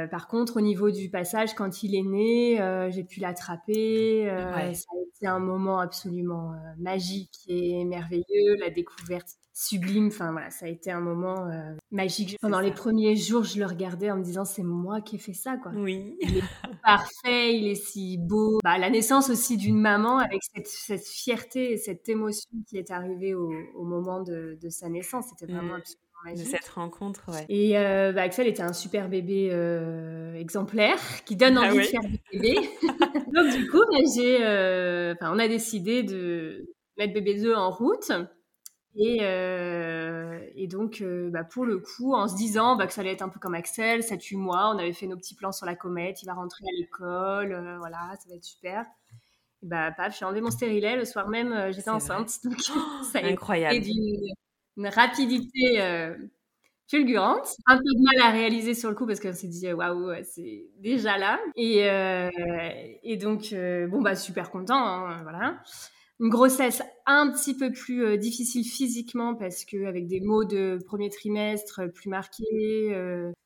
Par 0.09 0.29
contre, 0.29 0.59
au 0.59 0.61
niveau 0.61 0.93
du 0.93 1.11
passage, 1.11 1.55
quand 1.57 1.83
il 1.83 1.97
est 1.97 2.03
né, 2.03 2.91
j'ai 2.93 3.03
pu 3.03 3.19
l'attraper. 3.19 4.31
Euh, 4.31 4.73
ça 4.73 4.87
a 4.93 5.17
été 5.17 5.27
un 5.27 5.41
moment 5.41 5.81
absolument 5.81 6.53
magique 6.79 7.41
et 7.49 7.85
merveilleux, 7.85 8.57
la 8.61 8.71
découverte 8.71 9.37
sublime. 9.59 10.09
Enfin 10.09 10.33
voilà, 10.33 10.51
ça 10.51 10.67
a 10.67 10.69
été 10.69 10.91
un 10.91 11.01
moment 11.01 11.49
magique. 11.91 12.37
Pendant 12.41 12.61
les 12.61 12.73
premiers 12.73 13.17
jours, 13.17 13.45
je 13.45 13.59
le 13.59 13.67
regardais 13.67 14.11
en 14.11 14.17
me 14.17 14.23
disant 14.23 14.45
c'est 14.45 14.63
moi 14.63 15.01
qui 15.01 15.17
ai 15.17 15.19
fait 15.19 15.33
ça 15.33 15.57
quoi. 15.57 15.73
Oui. 15.75 16.17
Il 16.21 16.39
est 16.39 16.43
parfait, 16.85 17.57
il 17.57 17.69
est 17.69 17.75
si 17.75 18.19
beau. 18.19 18.59
Bah, 18.63 18.79
la 18.79 18.91
naissance 18.91 19.31
aussi 19.31 19.57
d'une 19.57 19.79
maman 19.79 20.19
avec 20.19 20.43
cette, 20.43 21.01
fierté 21.01 21.73
et 21.73 21.77
cette 21.77 22.09
émotion 22.09 22.51
qui 22.69 22.79
est 22.79 22.91
arrivée 22.91 23.35
au, 23.35 23.51
moment 23.85 24.23
de, 24.23 24.57
sa 24.69 24.89
naissance, 24.89 25.27
c'était 25.31 25.51
vraiment 25.51 25.75
mmh. 25.75 25.81
absolument 25.81 26.09
de 26.27 26.37
cette 26.37 26.69
rencontre, 26.69 27.23
ouais. 27.29 27.47
Et 27.49 27.79
euh, 27.79 28.13
bah, 28.13 28.23
Axel 28.23 28.47
était 28.47 28.63
un 28.63 28.73
super 28.73 29.09
bébé 29.09 29.51
euh, 29.53 30.35
exemplaire 30.35 30.99
qui 31.25 31.37
donne 31.37 31.57
ah 31.57 31.69
envie 31.69 31.79
de 31.79 31.83
faire 31.83 32.01
des 32.03 32.21
bébés. 32.33 32.71
Donc 33.35 33.57
du 33.57 33.69
coup, 33.71 33.81
bah, 33.91 33.99
j'ai, 34.15 34.39
euh, 34.43 35.15
on 35.23 35.39
a 35.39 35.49
décidé 35.49 36.03
de 36.03 36.69
mettre 36.99 37.15
bébé 37.15 37.41
2 37.41 37.55
en 37.55 37.71
route. 37.71 38.11
Et, 38.99 39.19
et 40.55 40.67
donc, 40.67 41.03
bah, 41.31 41.45
pour 41.45 41.65
le 41.65 41.79
coup, 41.79 42.15
en 42.15 42.29
se 42.29 42.37
disant 42.37 42.77
bah, 42.77 42.87
que 42.87 42.93
ça 42.93 43.01
allait 43.03 43.13
être 43.13 43.23
un 43.23 43.29
peu 43.29 43.39
comme 43.41 43.55
Axel, 43.55 44.03
7-8 44.03 44.37
mois, 44.37 44.71
on 44.75 44.79
avait 44.79 44.93
fait 44.93 45.07
nos 45.07 45.17
petits 45.17 45.35
plans 45.35 45.53
sur 45.53 45.67
la 45.67 45.75
comète, 45.77 46.23
il 46.23 46.27
va 46.27 46.35
rentrer 46.35 46.65
à 46.67 46.73
l'école, 46.79 47.77
voilà, 47.79 48.13
ça 48.21 48.29
va 48.29 48.35
être 48.37 48.45
super. 48.45 48.85
Et 49.63 49.67
bah, 49.67 49.91
paf, 49.97 50.19
j'ai 50.19 50.25
enlevé 50.25 50.41
mon 50.41 50.51
stérilet. 50.51 50.97
Le 50.97 51.05
soir 51.05 51.29
même, 51.29 51.73
j'étais 51.73 51.91
enceinte. 51.91 52.31
Donc, 52.45 52.61
ça 52.61 53.19
a 53.21 53.27
Incroyable. 53.27 53.77
été 53.77 53.93
d'une 54.77 54.87
rapidité 54.89 55.81
fulgurante. 56.89 57.57
Un 57.67 57.77
peu 57.77 57.83
de 57.85 58.03
mal 58.03 58.29
à 58.29 58.33
réaliser 58.33 58.75
sur 58.75 58.89
le 58.89 58.95
coup 58.97 59.07
parce 59.07 59.21
qu'on 59.21 59.33
s'est 59.33 59.49
dit 59.49 59.73
waouh, 59.73 60.13
c'est 60.25 60.67
déjà 60.79 61.19
là. 61.19 61.39
Et, 61.57 61.89
euh, 61.89 62.31
et 63.03 63.17
donc, 63.17 63.53
euh, 63.53 63.87
bon, 63.87 64.01
bah, 64.01 64.17
super 64.17 64.51
content, 64.51 64.77
hein, 64.77 65.19
voilà. 65.23 65.61
Une 66.21 66.31
grossesse 66.31 66.83
un 67.07 67.31
petit 67.31 67.57
peu 67.57 67.71
plus 67.71 68.05
euh, 68.05 68.17
difficile 68.17 68.65
physiquement 68.65 69.35
parce 69.35 69.65
que 69.65 69.85
avec 69.85 70.09
des 70.09 70.21
mots 70.21 70.45
de 70.45 70.79
premier 70.85 71.11
trimestre 71.11 71.83
plus 71.93 72.11
marqués, 72.11 72.95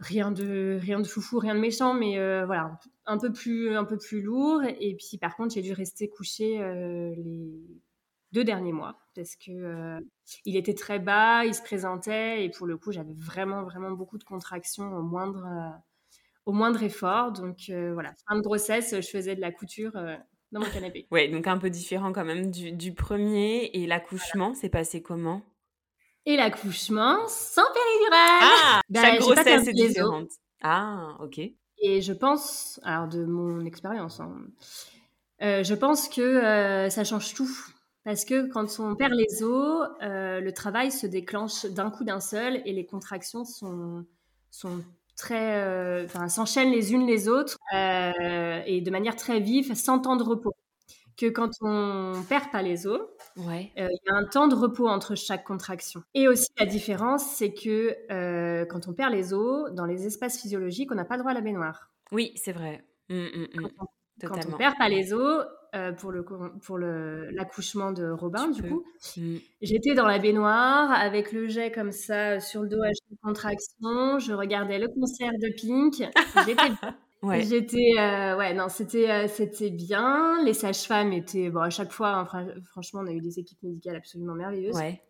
rien 0.01 0.33
de 0.33 0.79
rien 0.81 1.01
de 1.01 1.07
foufou, 1.07 1.39
rien 1.39 1.55
de 1.55 1.61
méchant, 1.61 1.95
mais 1.95 2.17
voilà, 2.45 2.79
un 3.07 3.19
peu 3.19 3.33
plus 3.33 3.75
un 3.77 3.85
peu 3.85 3.99
plus 3.99 4.23
lourd. 4.23 4.63
Et 4.81 4.97
puis 4.97 5.19
par 5.19 5.37
contre, 5.37 5.55
j'ai 5.55 5.63
dû 5.63 5.73
rester 5.73 6.09
couchée 6.09 6.59
les 7.17 7.61
deux 8.33 8.45
derniers 8.45 8.73
mois 8.73 8.99
parce 9.15 9.37
que 9.37 9.51
euh, 9.51 10.01
il 10.45 10.57
était 10.57 10.75
très 10.75 10.99
bas, 10.99 11.45
il 11.45 11.55
se 11.55 11.63
présentait 11.63 12.45
et 12.45 12.51
pour 12.51 12.67
le 12.67 12.77
coup 12.77 12.91
j'avais 12.93 13.15
vraiment 13.15 13.63
vraiment 13.63 13.91
beaucoup 13.91 14.19
de 14.19 14.25
contractions 14.25 14.91
au 14.97 15.03
moindre 15.03 15.45
euh, 15.47 15.79
au 16.47 16.53
moindre 16.53 16.83
effort. 16.83 17.33
Donc 17.33 17.67
euh, 17.69 17.93
voilà, 17.93 18.13
fin 18.27 18.37
de 18.37 18.41
grossesse, 18.41 18.95
je 19.01 19.09
faisais 19.09 19.37
de 19.37 19.41
la 19.41 19.53
couture 19.53 19.93
dans 20.53 20.61
mon 20.61 20.67
canapé. 20.67 21.07
ouais, 21.11 21.29
donc 21.29 21.47
un 21.47 21.59
peu 21.59 21.71
différent 21.71 22.13
quand 22.13 22.25
même 22.25 22.51
du, 22.51 22.95
premier 22.95 23.71
et 23.73 23.87
l'accouchement, 23.87 24.55
c'est 24.55 24.69
passé 24.69 25.03
comment? 25.03 25.43
Et 26.25 26.37
l'accouchement 26.37 27.27
sans 27.27 27.65
péridurale. 27.73 28.41
Ah, 28.43 28.81
ben, 28.89 29.03
chaque 29.03 29.21
grossesse 29.21 29.67
est 29.67 29.73
différente. 29.73 30.31
Ah, 30.63 31.17
ok. 31.21 31.41
Et 31.79 32.01
je 32.01 32.13
pense, 32.13 32.79
alors 32.85 33.09
de 33.09 33.25
mon 33.25 33.65
expérience, 33.65 34.21
hein, 34.21 34.33
je 35.41 35.75
pense 35.75 36.09
que 36.09 36.89
ça 36.91 37.03
change 37.03 37.35
tout 37.35 37.51
parce 38.05 38.25
que 38.25 38.49
quand 38.49 38.81
on 38.81 38.97
perd 38.97 39.13
les 39.13 39.43
os, 39.43 39.89
euh, 40.03 40.41
le 40.41 40.53
travail 40.53 40.91
se 40.91 41.07
déclenche 41.07 41.67
d'un 41.67 41.91
coup 41.91 42.05
d'un 42.05 42.21
seul 42.21 42.61
et 42.65 42.73
les 42.73 42.85
contractions 42.85 43.45
sont, 43.45 44.05
sont 44.51 44.83
très, 45.17 45.63
euh, 45.63 46.05
enfin, 46.05 46.29
s'enchaînent 46.29 46.71
les 46.71 46.93
unes 46.93 47.07
les 47.07 47.29
autres 47.29 47.59
euh, 47.75 48.61
et 48.67 48.81
de 48.81 48.91
manière 48.91 49.17
très 49.17 49.41
vive, 49.41 49.75
sans 49.75 49.99
temps 49.99 50.17
de 50.17 50.23
repos. 50.23 50.55
Que 51.17 51.27
quand 51.27 51.51
on 51.61 52.23
perd 52.29 52.51
pas 52.51 52.63
les 52.63 52.87
os, 52.87 53.01
ouais. 53.37 53.71
il 53.77 53.83
y 53.83 54.11
a 54.11 54.15
un 54.15 54.25
temps 54.25 54.49
de 54.49 54.55
repos 54.55 54.89
entre 54.89 55.15
chaque 55.15 55.45
contraction. 55.45 56.03
Et 56.15 56.27
aussi 56.27 56.49
la 56.59 56.67
différence, 56.67 57.23
c'est 57.23 57.53
que 57.53 58.65
quand 58.65 58.89
on 58.89 58.95
perd 58.95 59.13
les 59.13 59.35
os, 59.35 59.71
dans 59.73 59.85
les 59.85 60.07
espaces 60.07 60.41
physiologiques, 60.41 60.91
on 60.91 60.95
n'a 60.95 61.05
pas 61.05 61.19
droit 61.19 61.33
à 61.33 61.35
la 61.35 61.43
baignoire. 61.43 61.91
Oui, 62.13 62.33
c'est 62.37 62.53
vrai. 62.53 62.85
Mmh, 63.09 63.15
mmh, 63.15 63.47
mmh. 63.55 63.69
Quand, 64.27 64.39
on, 64.49 64.57
perd 64.57 64.77
pas 64.79 64.89
les 64.89 65.13
os, 65.13 65.45
euh, 65.75 65.91
pour 65.93 66.13
le 66.13 66.23
pour 66.23 66.77
l'accouchement 66.79 67.93
de 67.93 68.11
Robin 68.11 68.49
du 68.49 68.63
coup. 68.63 68.85
J'étais 69.63 69.95
dans 69.95 70.07
la 70.07 70.19
baignoire 70.19 70.91
avec 70.93 71.33
le 71.33 71.49
jet 71.49 71.73
comme 71.73 71.93
ça 71.93 72.41
sur 72.41 72.63
le 72.63 72.69
dos 72.69 72.83
à 72.83 72.89
chaque 72.89 73.19
contraction. 73.23 74.19
Je 74.19 74.35
regardais 74.35 74.79
le 74.79 74.89
concert 74.89 75.33
de 75.33 75.49
Pink. 75.57 76.07
J'étais 76.45 76.63
ouais. 77.23 77.43
J'étais 77.43 77.99
euh, 77.99 78.37
ouais 78.37 78.53
non 78.53 78.69
c'était 78.69 79.11
euh, 79.11 79.29
c'était 79.29 79.71
bien. 79.71 80.45
Les 80.45 80.53
sages-femmes 80.53 81.15
étaient 81.15 81.49
bon 81.49 81.61
à 81.61 81.71
chaque 81.71 81.93
fois 81.93 82.29
hein, 82.31 82.47
franchement 82.67 83.01
on 83.03 83.07
a 83.07 83.13
eu 83.13 83.21
des 83.21 83.39
équipes 83.39 83.63
médicales 83.63 83.97
absolument 83.97 84.35
merveilleuses. 84.35 84.77
Ouais. 84.77 85.01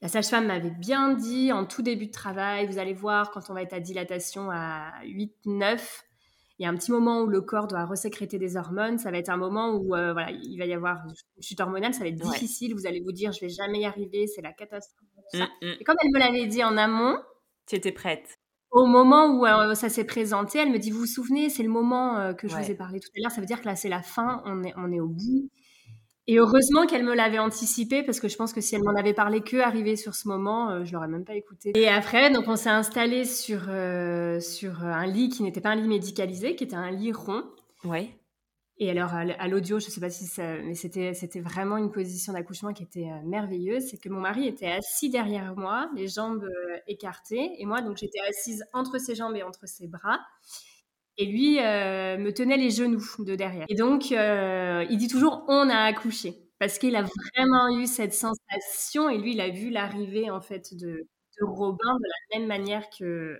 La 0.00 0.08
sage-femme 0.08 0.46
m'avait 0.46 0.70
bien 0.70 1.12
dit 1.12 1.52
en 1.52 1.66
tout 1.66 1.82
début 1.82 2.06
de 2.06 2.12
travail, 2.12 2.66
vous 2.66 2.78
allez 2.78 2.94
voir 2.94 3.30
quand 3.30 3.50
on 3.50 3.54
va 3.54 3.62
être 3.62 3.74
à 3.74 3.80
dilatation 3.80 4.50
à 4.50 4.92
8 5.04 5.34
9 5.44 6.03
il 6.58 6.62
y 6.62 6.66
a 6.66 6.68
un 6.68 6.76
petit 6.76 6.92
moment 6.92 7.22
où 7.22 7.26
le 7.26 7.40
corps 7.40 7.66
doit 7.66 7.84
resécréter 7.84 8.38
des 8.38 8.56
hormones. 8.56 8.98
Ça 8.98 9.10
va 9.10 9.18
être 9.18 9.28
un 9.28 9.36
moment 9.36 9.74
où 9.74 9.94
euh, 9.94 10.12
voilà, 10.12 10.30
il 10.30 10.56
va 10.56 10.66
y 10.66 10.72
avoir 10.72 10.98
une 11.04 11.42
chute 11.42 11.60
hormonale. 11.60 11.94
Ça 11.94 12.00
va 12.00 12.08
être 12.08 12.20
difficile. 12.20 12.74
Vous 12.74 12.86
allez 12.86 13.00
vous 13.00 13.12
dire, 13.12 13.32
je 13.32 13.40
vais 13.40 13.48
jamais 13.48 13.80
y 13.80 13.84
arriver. 13.84 14.26
C'est 14.28 14.42
la 14.42 14.52
catastrophe. 14.52 15.08
Mmh, 15.32 15.38
mmh. 15.38 15.66
Et 15.80 15.84
comme 15.84 15.96
elle 16.02 16.10
me 16.12 16.18
l'avait 16.18 16.46
dit 16.46 16.62
en 16.62 16.76
amont, 16.76 17.18
tu 17.66 17.74
étais 17.74 17.92
prête. 17.92 18.38
Au 18.70 18.86
moment 18.86 19.26
où 19.36 19.46
euh, 19.46 19.74
ça 19.74 19.88
s'est 19.88 20.04
présenté, 20.04 20.58
elle 20.58 20.70
me 20.70 20.78
dit, 20.78 20.90
vous 20.90 21.00
vous 21.00 21.06
souvenez, 21.06 21.48
c'est 21.48 21.62
le 21.62 21.68
moment 21.68 22.18
euh, 22.18 22.34
que 22.34 22.46
je 22.48 22.56
vous 22.56 22.70
ai 22.70 22.74
parlé 22.74 23.00
tout 23.00 23.08
à 23.16 23.20
l'heure. 23.20 23.30
Ça 23.32 23.40
veut 23.40 23.46
dire 23.46 23.60
que 23.60 23.66
là, 23.66 23.74
c'est 23.74 23.88
la 23.88 24.02
fin. 24.02 24.42
On 24.46 24.62
est, 24.62 24.72
on 24.76 24.92
est 24.92 25.00
au 25.00 25.08
bout. 25.08 25.50
Et 26.26 26.38
heureusement 26.38 26.86
qu'elle 26.86 27.04
me 27.04 27.14
l'avait 27.14 27.38
anticipé 27.38 28.02
parce 28.02 28.18
que 28.18 28.28
je 28.28 28.36
pense 28.36 28.54
que 28.54 28.62
si 28.62 28.74
elle 28.74 28.82
m'en 28.82 28.94
avait 28.98 29.12
parlé 29.12 29.42
que 29.42 29.58
arrivé 29.58 29.94
sur 29.96 30.14
ce 30.14 30.26
moment, 30.26 30.70
euh, 30.70 30.84
je 30.84 30.92
l'aurais 30.92 31.08
même 31.08 31.24
pas 31.24 31.34
écouté. 31.34 31.72
Et 31.74 31.88
après, 31.88 32.30
donc 32.30 32.48
on 32.48 32.56
s'est 32.56 32.70
installé 32.70 33.26
sur 33.26 33.66
euh, 33.68 34.40
sur 34.40 34.84
un 34.84 35.06
lit 35.06 35.28
qui 35.28 35.42
n'était 35.42 35.60
pas 35.60 35.70
un 35.70 35.76
lit 35.76 35.88
médicalisé, 35.88 36.56
qui 36.56 36.64
était 36.64 36.76
un 36.76 36.90
lit 36.90 37.12
rond. 37.12 37.44
Ouais. 37.84 38.18
Et 38.78 38.90
alors 38.90 39.12
à 39.12 39.48
l'audio, 39.48 39.78
je 39.78 39.88
sais 39.88 40.00
pas 40.00 40.10
si 40.10 40.24
ça, 40.24 40.56
mais 40.62 40.74
c'était 40.74 41.12
c'était 41.12 41.40
vraiment 41.40 41.76
une 41.76 41.92
position 41.92 42.32
d'accouchement 42.32 42.72
qui 42.72 42.82
était 42.82 43.10
euh, 43.10 43.26
merveilleuse. 43.26 43.84
C'est 43.90 43.98
que 43.98 44.08
mon 44.08 44.20
mari 44.20 44.48
était 44.48 44.72
assis 44.72 45.10
derrière 45.10 45.54
moi, 45.56 45.90
les 45.94 46.08
jambes 46.08 46.48
écartées, 46.88 47.52
et 47.58 47.66
moi 47.66 47.82
donc 47.82 47.98
j'étais 47.98 48.20
assise 48.28 48.64
entre 48.72 48.98
ses 48.98 49.14
jambes 49.14 49.36
et 49.36 49.42
entre 49.42 49.68
ses 49.68 49.86
bras 49.88 50.20
et 51.16 51.26
lui 51.26 51.60
euh, 51.60 52.18
me 52.18 52.32
tenait 52.32 52.56
les 52.56 52.70
genoux 52.70 53.04
de 53.20 53.34
derrière. 53.34 53.66
Et 53.68 53.74
donc, 53.74 54.12
euh, 54.12 54.84
il 54.90 54.98
dit 54.98 55.08
toujours 55.08 55.44
on 55.48 55.68
a 55.68 55.78
accouché 55.78 56.34
parce 56.58 56.78
qu'il 56.78 56.96
a 56.96 57.02
vraiment 57.02 57.76
eu 57.76 57.86
cette 57.86 58.14
sensation 58.14 59.08
et 59.08 59.18
lui, 59.18 59.32
il 59.32 59.40
a 59.40 59.50
vu 59.50 59.70
l'arrivée 59.70 60.30
en 60.30 60.40
fait 60.40 60.74
de, 60.74 60.86
de, 61.40 61.44
Robin 61.44 61.94
de 61.94 62.08
la 62.32 62.38
même 62.38 62.48
manière 62.48 62.88
que 62.90 63.38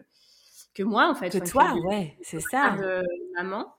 que 0.74 0.82
moi 0.82 1.08
en 1.08 1.14
fait. 1.14 1.30
Que 1.30 1.48
toi, 1.48 1.74
ouais, 1.88 2.16
c'est 2.22 2.40
ça. 2.40 2.76
De 2.76 3.02
maman. 3.36 3.72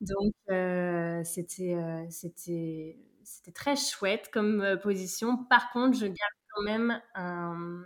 Donc, 0.00 0.32
euh, 0.50 1.22
c'était 1.24 1.76
c'était 2.10 2.98
c'était 3.24 3.52
très 3.52 3.76
chouette 3.76 4.30
comme 4.32 4.78
position. 4.82 5.44
Par 5.50 5.70
contre, 5.72 5.98
je 5.98 6.06
garde 6.06 6.16
quand 6.54 6.62
même 6.62 7.00
un 7.14 7.82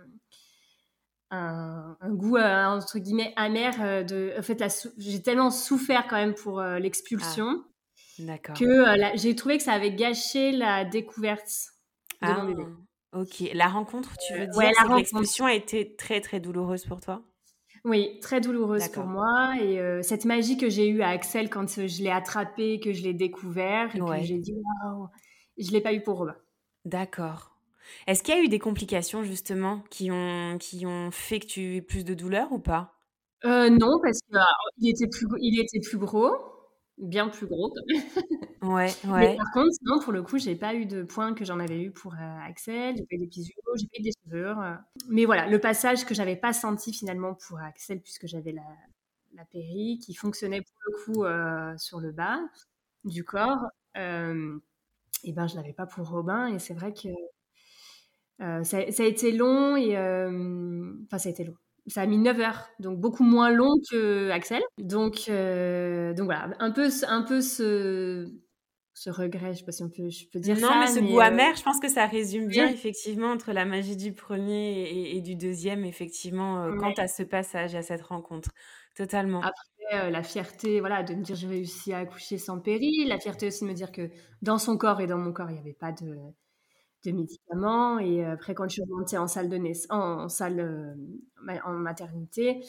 un, 1.33 1.97
goût 2.11 2.37
euh, 2.37 2.65
entre 2.65 2.99
guillemets 2.99 3.33
amer 3.35 3.73
euh, 3.81 4.03
de 4.03 4.33
en 4.37 4.41
fait 4.41 4.63
j'ai 4.97 5.21
tellement 5.21 5.49
souffert 5.49 6.07
quand 6.07 6.15
même 6.15 6.35
pour 6.35 6.59
euh, 6.59 6.79
l'expulsion 6.79 7.63
ah, 8.27 8.37
que 8.37 8.85
j'ai 9.15 9.35
trouvé 9.35 9.57
que 9.57 9.63
ça 9.63 9.73
avait 9.73 9.93
gâché 9.93 10.51
la 10.51 10.85
découverte 10.85 11.49
de 12.21 12.27
mon 12.27 12.45
bébé. 12.45 12.63
Ah, 13.11 13.19
ok, 13.19 13.49
la 13.53 13.67
rencontre, 13.67 14.15
tu 14.17 14.33
veux 14.33 14.47
dire 14.47 14.95
l'expulsion 14.95 15.45
a 15.45 15.53
été 15.53 15.95
très 15.95 16.21
très 16.21 16.39
douloureuse 16.39 16.85
pour 16.85 16.99
toi? 17.01 17.23
Oui, 17.85 18.19
très 18.21 18.39
douloureuse 18.39 18.87
pour 18.89 19.05
moi 19.05 19.55
et 19.59 20.03
cette 20.03 20.25
magie 20.25 20.57
que 20.57 20.69
j'ai 20.69 20.87
eue 20.87 21.01
à 21.01 21.09
Axel 21.09 21.49
quand 21.49 21.67
je 21.67 22.03
l'ai 22.03 22.11
attrapé, 22.11 22.79
que 22.79 22.93
je 22.93 23.01
l'ai 23.03 23.13
découvert 23.13 23.95
et 23.95 23.99
que 23.99 24.21
j'ai 24.21 24.37
dit 24.37 24.53
waouh, 24.53 25.07
je 25.57 25.71
l'ai 25.71 25.81
pas 25.81 25.93
eu 25.93 26.01
pour 26.01 26.19
Robin. 26.19 26.35
D'accord. 26.85 27.52
Est-ce 28.07 28.23
qu'il 28.23 28.33
y 28.35 28.37
a 28.37 28.41
eu 28.41 28.47
des 28.49 28.59
complications 28.59 29.23
justement 29.23 29.83
qui 29.89 30.11
ont, 30.11 30.57
qui 30.59 30.85
ont 30.85 31.11
fait 31.11 31.39
que 31.39 31.45
tu 31.47 31.75
aies 31.75 31.81
plus 31.81 32.03
de 32.05 32.13
douleur 32.13 32.51
ou 32.51 32.59
pas? 32.59 32.95
Euh, 33.45 33.69
Non, 33.69 33.99
parce 34.01 34.19
qu'il 34.77 34.89
était, 34.89 35.07
plus, 35.07 35.27
il 35.41 35.59
était 35.59 35.79
plus 35.79 35.97
gros, 35.97 36.31
bien 36.97 37.27
plus 37.29 37.47
gros. 37.47 37.73
ouais, 38.61 38.97
ouais. 39.05 39.31
Mais 39.31 39.35
par 39.35 39.51
contre, 39.53 39.75
non, 39.83 39.99
pour 39.99 40.13
le 40.13 40.23
coup, 40.23 40.37
j'ai 40.37 40.55
pas 40.55 40.73
eu 40.75 40.85
de 40.85 41.03
points 41.03 41.33
que 41.33 41.43
j'en 41.43 41.59
avais 41.59 41.81
eu 41.81 41.91
pour 41.91 42.13
euh, 42.13 42.39
Axel, 42.47 42.95
j'ai 42.97 43.03
pas 43.05 43.15
eu 43.15 43.19
d'épisodes, 43.19 43.53
j'ai 43.75 43.87
pas 43.87 43.99
eu 43.99 44.03
des 44.03 44.11
cheveux. 44.23 44.55
Mais 45.09 45.25
voilà, 45.25 45.47
le 45.47 45.59
passage 45.59 46.05
que 46.05 46.13
j'avais 46.13 46.37
pas 46.37 46.53
senti 46.53 46.93
finalement 46.93 47.35
pour 47.35 47.59
Axel, 47.59 48.01
puisque 48.01 48.27
j'avais 48.27 48.53
la, 48.53 48.63
la 49.33 49.45
péri 49.45 49.99
qui 49.99 50.13
fonctionnait 50.13 50.61
pour 50.61 50.77
le 50.87 51.03
coup 51.03 51.23
euh, 51.25 51.77
sur 51.77 51.99
le 51.99 52.11
bas 52.11 52.39
du 53.03 53.25
corps. 53.25 53.65
et 55.23 55.31
ben 55.33 55.47
je 55.47 55.55
l'avais 55.55 55.73
pas 55.73 55.85
pour 55.85 56.07
Robin 56.09 56.47
et 56.47 56.59
c'est 56.59 56.73
vrai 56.73 56.93
que 56.93 57.09
euh, 58.41 58.63
ça, 58.63 58.77
a 58.77 59.05
été 59.05 59.31
long 59.31 59.75
et 59.75 59.95
euh, 59.97 60.91
enfin 61.05 61.17
ça 61.17 61.29
a 61.29 61.31
été 61.31 61.43
long. 61.43 61.53
Ça 61.87 62.01
a 62.01 62.05
mis 62.05 62.17
9 62.17 62.39
heures, 62.39 62.69
donc 62.79 62.99
beaucoup 62.99 63.23
moins 63.23 63.49
long 63.49 63.73
que 63.91 64.29
Axel. 64.29 64.61
Donc, 64.77 65.25
euh, 65.29 66.13
donc 66.13 66.25
voilà, 66.25 66.49
un 66.59 66.71
peu, 66.71 66.89
un 67.07 67.23
peu 67.23 67.41
ce, 67.41 68.25
ce 68.93 69.09
regret, 69.09 69.53
je 69.53 69.59
sais 69.59 69.65
pas 69.65 69.73
si 69.73 69.83
on 69.83 69.89
peut, 69.89 70.09
je 70.09 70.25
peux 70.31 70.39
dire 70.39 70.55
non, 70.55 70.69
ça. 70.69 70.75
Non, 70.75 70.79
mais 70.79 70.87
ce 70.87 70.99
goût 71.01 71.19
amer, 71.19 71.55
je 71.57 71.63
pense 71.63 71.81
que 71.81 71.89
ça 71.89 72.05
résume 72.05 72.47
bien 72.47 72.69
effectivement 72.69 73.31
entre 73.31 73.51
la 73.51 73.65
magie 73.65 73.97
du 73.97 74.13
premier 74.13 75.13
et, 75.13 75.21
du 75.21 75.35
deuxième, 75.35 75.83
effectivement, 75.83 76.69
quant 76.79 76.93
à 76.97 77.07
ce 77.07 77.23
passage, 77.23 77.75
à 77.75 77.81
cette 77.81 78.03
rencontre. 78.03 78.49
Totalement. 78.95 79.41
Après, 79.41 80.09
la 80.09 80.23
fierté, 80.23 80.79
voilà, 80.79 81.03
de 81.03 81.13
me 81.15 81.21
dire 81.21 81.35
j'ai 81.35 81.47
réussi 81.47 81.91
à 81.91 81.99
accoucher 81.99 82.37
sans 82.37 82.61
péril, 82.61 83.09
la 83.09 83.19
fierté 83.19 83.47
aussi 83.47 83.65
de 83.65 83.69
me 83.69 83.75
dire 83.75 83.91
que 83.91 84.09
dans 84.41 84.57
son 84.57 84.77
corps 84.77 85.01
et 85.01 85.07
dans 85.07 85.17
mon 85.17 85.33
corps, 85.33 85.49
il 85.49 85.55
n'y 85.55 85.59
avait 85.59 85.73
pas 85.73 85.91
de, 85.91 86.15
de 87.03 87.11
médicaments. 87.11 87.99
Et 87.99 88.23
après, 88.25 88.53
quand 88.53 88.67
je 88.67 88.73
suis 88.73 88.83
remontée 88.83 89.17
en 89.17 89.27
salle 89.27 89.49
de 89.49 89.57
naissance, 89.57 89.91
en, 89.91 90.29
salle 90.29 90.59
euh, 90.59 91.59
en 91.65 91.73
maternité, 91.73 92.63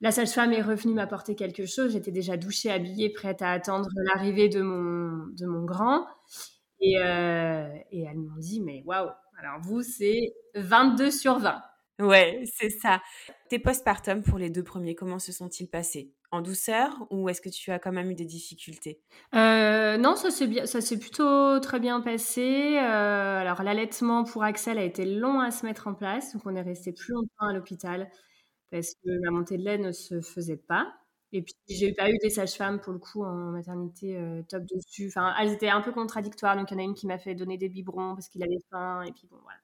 la 0.00 0.10
sage-femme 0.12 0.52
est 0.52 0.62
revenue 0.62 0.94
m'apporter 0.94 1.34
quelque 1.34 1.66
chose. 1.66 1.92
J'étais 1.92 2.12
déjà 2.12 2.36
douchée, 2.36 2.70
habillée, 2.70 3.10
prête 3.10 3.42
à 3.42 3.50
attendre 3.50 3.88
l'arrivée 3.96 4.48
de 4.48 4.62
mon, 4.62 5.26
de 5.32 5.46
mon 5.46 5.64
grand. 5.64 6.06
Et, 6.80 6.92
et 6.94 8.02
elles 8.02 8.18
m'ont 8.18 8.38
dit, 8.38 8.60
mais 8.60 8.82
waouh, 8.86 9.08
alors 9.40 9.60
vous, 9.60 9.82
c'est 9.82 10.32
22 10.54 11.10
sur 11.10 11.38
20. 11.38 11.60
Ouais, 12.00 12.44
c'est 12.56 12.70
ça. 12.70 13.02
Tes 13.48 13.58
postpartum 13.58 14.22
pour 14.22 14.38
les 14.38 14.50
deux 14.50 14.62
premiers, 14.62 14.94
comment 14.94 15.18
se 15.18 15.32
sont-ils 15.32 15.68
passés? 15.68 16.12
En 16.30 16.42
douceur 16.42 17.06
ou 17.10 17.30
est-ce 17.30 17.40
que 17.40 17.48
tu 17.48 17.70
as 17.70 17.78
quand 17.78 17.92
même 17.92 18.10
eu 18.10 18.14
des 18.14 18.26
difficultés? 18.26 19.00
Euh, 19.34 19.96
Non, 19.96 20.14
ça 20.14 20.30
s'est 20.30 20.46
bien, 20.46 20.66
ça 20.66 20.82
s'est 20.82 20.98
plutôt 20.98 21.58
très 21.60 21.80
bien 21.80 22.02
passé. 22.02 22.76
Euh, 22.78 23.40
alors 23.40 23.62
l'allaitement 23.62 24.24
pour 24.24 24.42
Axel 24.44 24.76
a 24.78 24.84
été 24.84 25.06
long 25.06 25.40
à 25.40 25.50
se 25.50 25.64
mettre 25.64 25.86
en 25.86 25.94
place, 25.94 26.34
donc 26.34 26.42
on 26.44 26.54
est 26.54 26.60
resté 26.60 26.92
plus 26.92 27.14
longtemps 27.14 27.46
à 27.48 27.52
l'hôpital 27.54 28.10
parce 28.70 28.94
que 28.94 29.10
la 29.24 29.30
montée 29.30 29.56
de 29.58 29.64
lait 29.64 29.78
ne 29.78 29.92
se 29.92 30.20
faisait 30.20 30.56
pas. 30.58 30.92
Et 31.32 31.42
puis 31.42 31.54
j'ai 31.68 31.92
pas 31.94 32.10
eu 32.10 32.18
des 32.22 32.30
sages-femmes 32.30 32.80
pour 32.80 32.92
le 32.92 32.98
coup 32.98 33.24
en 33.24 33.52
maternité 33.52 34.16
euh, 34.16 34.42
top 34.48 34.64
dessus. 34.64 35.08
Enfin, 35.08 35.34
elles 35.40 35.52
étaient 35.52 35.68
un 35.70 35.80
peu 35.82 35.92
contradictoires. 35.92 36.56
Donc 36.56 36.70
il 36.70 36.74
y 36.74 36.76
en 36.76 36.80
a 36.80 36.84
une 36.84 36.94
qui 36.94 37.06
m'a 37.06 37.18
fait 37.18 37.34
donner 37.34 37.58
des 37.58 37.68
biberons 37.68 38.14
parce 38.14 38.28
qu'il 38.28 38.42
avait 38.42 38.58
faim. 38.70 39.02
Et 39.02 39.12
puis 39.12 39.26
bon, 39.30 39.36
voilà. 39.42 39.58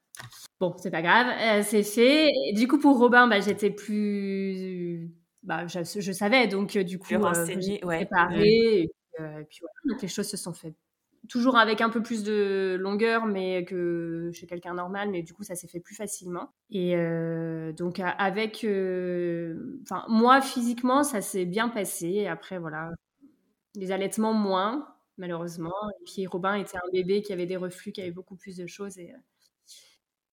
Bon, 0.59 0.75
c'est 0.77 0.91
pas 0.91 1.01
grave, 1.01 1.63
c'est 1.63 1.83
fait. 1.83 2.31
du 2.53 2.67
coup, 2.67 2.79
pour 2.79 2.97
Robin, 2.97 3.27
bah, 3.27 3.39
j'étais 3.41 3.71
plus. 3.71 5.11
Bah, 5.45 5.67
je, 5.67 5.79
je, 5.83 6.11
savais, 6.11 6.47
donc 6.47 6.77
du 6.77 6.97
coup, 6.97 7.07
j'ai 7.07 7.17
ouais. 7.85 8.05
préparé. 8.05 8.81
Et, 8.81 8.89
puis 9.17 9.59
voilà, 9.61 9.93
donc 9.93 10.01
les 10.01 10.07
choses 10.07 10.27
se 10.27 10.37
sont 10.37 10.53
faites. 10.53 10.75
Toujours 11.29 11.57
avec 11.57 11.81
un 11.81 11.89
peu 11.89 12.03
plus 12.03 12.23
de 12.23 12.77
longueur, 12.79 13.25
mais 13.25 13.63
que 13.65 14.29
chez 14.33 14.45
quelqu'un 14.47 14.73
normal, 14.73 15.09
mais 15.09 15.23
du 15.23 15.33
coup, 15.33 15.43
ça 15.43 15.55
s'est 15.55 15.67
fait 15.67 15.79
plus 15.79 15.95
facilement. 15.95 16.49
Et 16.71 16.95
donc, 17.77 17.99
avec. 17.99 18.65
Enfin, 19.83 20.05
moi, 20.07 20.41
physiquement, 20.41 21.03
ça 21.03 21.21
s'est 21.21 21.45
bien 21.45 21.69
passé. 21.69 22.27
Après, 22.27 22.57
voilà, 22.57 22.91
les 23.75 23.91
allaitements, 23.91 24.33
moins, 24.33 24.87
malheureusement. 25.17 25.73
Et 25.99 26.03
puis, 26.05 26.27
Robin 26.27 26.55
était 26.55 26.77
un 26.77 26.91
bébé 26.91 27.21
qui 27.21 27.33
avait 27.33 27.45
des 27.45 27.57
reflux, 27.57 27.91
qui 27.91 28.01
avait 28.01 28.11
beaucoup 28.11 28.35
plus 28.35 28.57
de 28.57 28.65
choses. 28.67 28.97
Et 28.97 29.13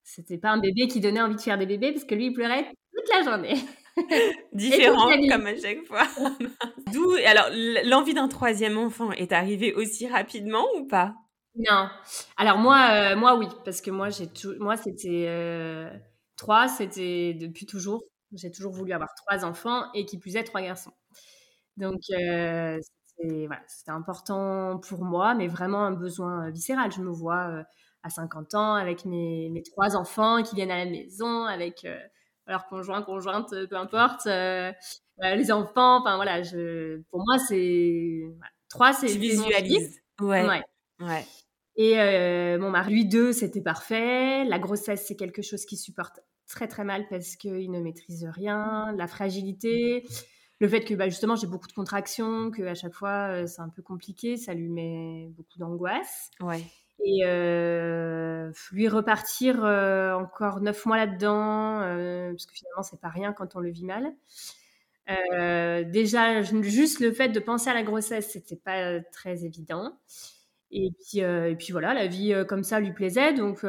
c'était 0.02 0.38
pas 0.38 0.50
un 0.50 0.59
bébé 0.59 0.88
qui 0.88 1.00
donnait 1.00 1.23
envie 1.23 1.37
de 1.37 1.40
faire 1.40 1.59
des 1.59 1.66
bébés 1.66 1.92
parce 1.92 2.04
que 2.04 2.14
lui, 2.14 2.26
il 2.26 2.33
pleurait 2.33 2.64
toute 2.95 3.09
la 3.14 3.23
journée. 3.23 3.54
Différent 4.53 5.11
comme 5.29 5.47
à 5.47 5.57
chaque 5.57 5.85
fois. 5.85 6.07
D'où 6.93 7.13
alors 7.27 7.49
l'envie 7.85 8.15
d'un 8.15 8.29
troisième 8.29 8.79
enfant 8.79 9.13
est 9.13 9.33
arrivée 9.33 9.75
aussi 9.75 10.09
rapidement 10.09 10.67
ou 10.77 10.87
pas? 10.87 11.15
Non. 11.57 11.89
Alors 12.37 12.59
moi, 12.59 12.89
euh, 12.93 13.17
moi 13.17 13.37
oui, 13.37 13.47
parce 13.65 13.81
que 13.81 13.91
moi 13.91 14.09
j'ai 14.11 14.29
moi 14.59 14.77
c'était 14.77 15.27
euh, 15.29 15.91
trois, 16.37 16.69
c'était 16.69 17.35
depuis 17.35 17.67
toujours. 17.67 18.03
J'ai 18.33 18.51
toujours 18.51 18.73
voulu 18.73 18.93
avoir 18.93 19.11
trois 19.15 19.45
enfants 19.45 19.93
et 19.93 20.07
qui 20.07 20.19
plus 20.19 20.37
est 20.37 20.45
trois 20.45 20.63
garçons. 20.63 20.93
Donc 21.77 22.01
euh, 22.11 22.79
c'était 23.19 23.91
important 23.91 24.81
pour 24.89 25.05
moi, 25.05 25.35
mais 25.35 25.49
vraiment 25.49 25.85
un 25.85 25.93
besoin 25.93 26.51
viscéral. 26.51 26.91
Je 26.93 27.01
me 27.03 27.11
vois 27.11 27.65
à 28.03 28.11
50 28.11 28.55
ans 28.55 28.75
avec 28.75 29.05
mes, 29.05 29.51
mes, 29.51 29.63
trois 29.63 29.97
enfants 29.97 30.43
qui 30.43 30.55
viennent 30.57 30.71
à 30.71 30.85
la 30.85 30.91
maison, 30.91 31.45
avec 31.45 31.87
euh, 32.49 32.53
leur 32.53 32.67
conjoint, 32.67 33.03
conjointe, 33.03 33.55
peu 33.69 33.77
importe, 33.77 34.27
euh, 34.27 34.73
euh, 35.23 35.35
les 35.35 35.53
enfants. 35.53 36.01
Enfin 36.01 36.16
voilà, 36.16 36.43
je, 36.43 37.01
pour 37.11 37.21
moi, 37.27 37.38
c'est. 37.38 38.23
trois, 38.69 38.93
c'est. 38.93 39.07
Tu 39.07 39.19
visualises? 39.19 40.01
Ouais. 40.21 40.47
ouais. 40.47 40.62
ouais. 41.01 41.27
Et 41.77 42.59
mon 42.59 42.71
mari, 42.71 42.93
lui, 42.93 43.05
deux, 43.07 43.33
c'était 43.33 43.62
parfait. 43.62 44.45
La 44.45 44.59
grossesse, 44.59 45.05
c'est 45.07 45.16
quelque 45.16 45.43
chose 45.43 45.64
qu'il 45.64 45.79
supporte 45.79 46.21
très 46.47 46.69
très 46.69 46.85
mal 46.85 47.07
parce 47.09 47.37
qu'il 47.37 47.71
ne 47.71 47.81
maîtrise 47.81 48.29
rien. 48.31 48.93
La 48.97 49.07
fragilité, 49.07 50.07
le 50.61 50.69
fait 50.69 50.85
que 50.85 50.95
bah, 50.95 51.09
justement 51.09 51.35
j'ai 51.35 51.47
beaucoup 51.47 51.66
de 51.66 51.73
contractions, 51.73 52.51
que 52.51 52.62
à 52.62 52.75
chaque 52.75 52.93
fois 52.93 53.47
c'est 53.47 53.62
un 53.62 53.71
peu 53.71 53.81
compliqué, 53.81 54.37
ça 54.37 54.53
lui 54.53 54.69
met 54.69 55.29
beaucoup 55.31 55.59
d'angoisse. 55.59 56.31
Ouais 56.40 56.62
et 57.05 57.23
lui 58.73 58.88
repartir 58.88 59.65
encore 60.19 60.61
neuf 60.61 60.85
mois 60.87 60.97
là-dedans, 60.97 61.81
parce 62.31 62.47
que 62.47 62.55
finalement 62.55 62.83
c'est 62.83 63.01
pas 63.01 63.09
rien 63.09 63.33
quand 63.33 63.57
on 63.57 63.61
le 63.61 63.71
vit 63.71 63.85
mal. 63.85 64.12
déjà, 65.91 66.43
juste 66.43 67.01
le 67.01 67.12
fait 67.12 67.29
de 67.29 67.41
penser 67.41 67.71
à 67.71 67.75
la 67.75 67.83
grossesse, 67.83 68.31
c'était 68.33 68.57
pas 68.57 69.01
très 69.12 69.45
évident. 69.45 69.99
Et 70.71 70.91
puis, 70.93 71.19
et 71.21 71.57
puis 71.57 71.73
voilà, 71.73 71.93
la 71.93 72.07
vie 72.07 72.35
comme 72.49 72.65
ça 72.65 72.81
lui 72.81 72.93
plaisait. 72.93 73.35
Donc, 73.35 73.65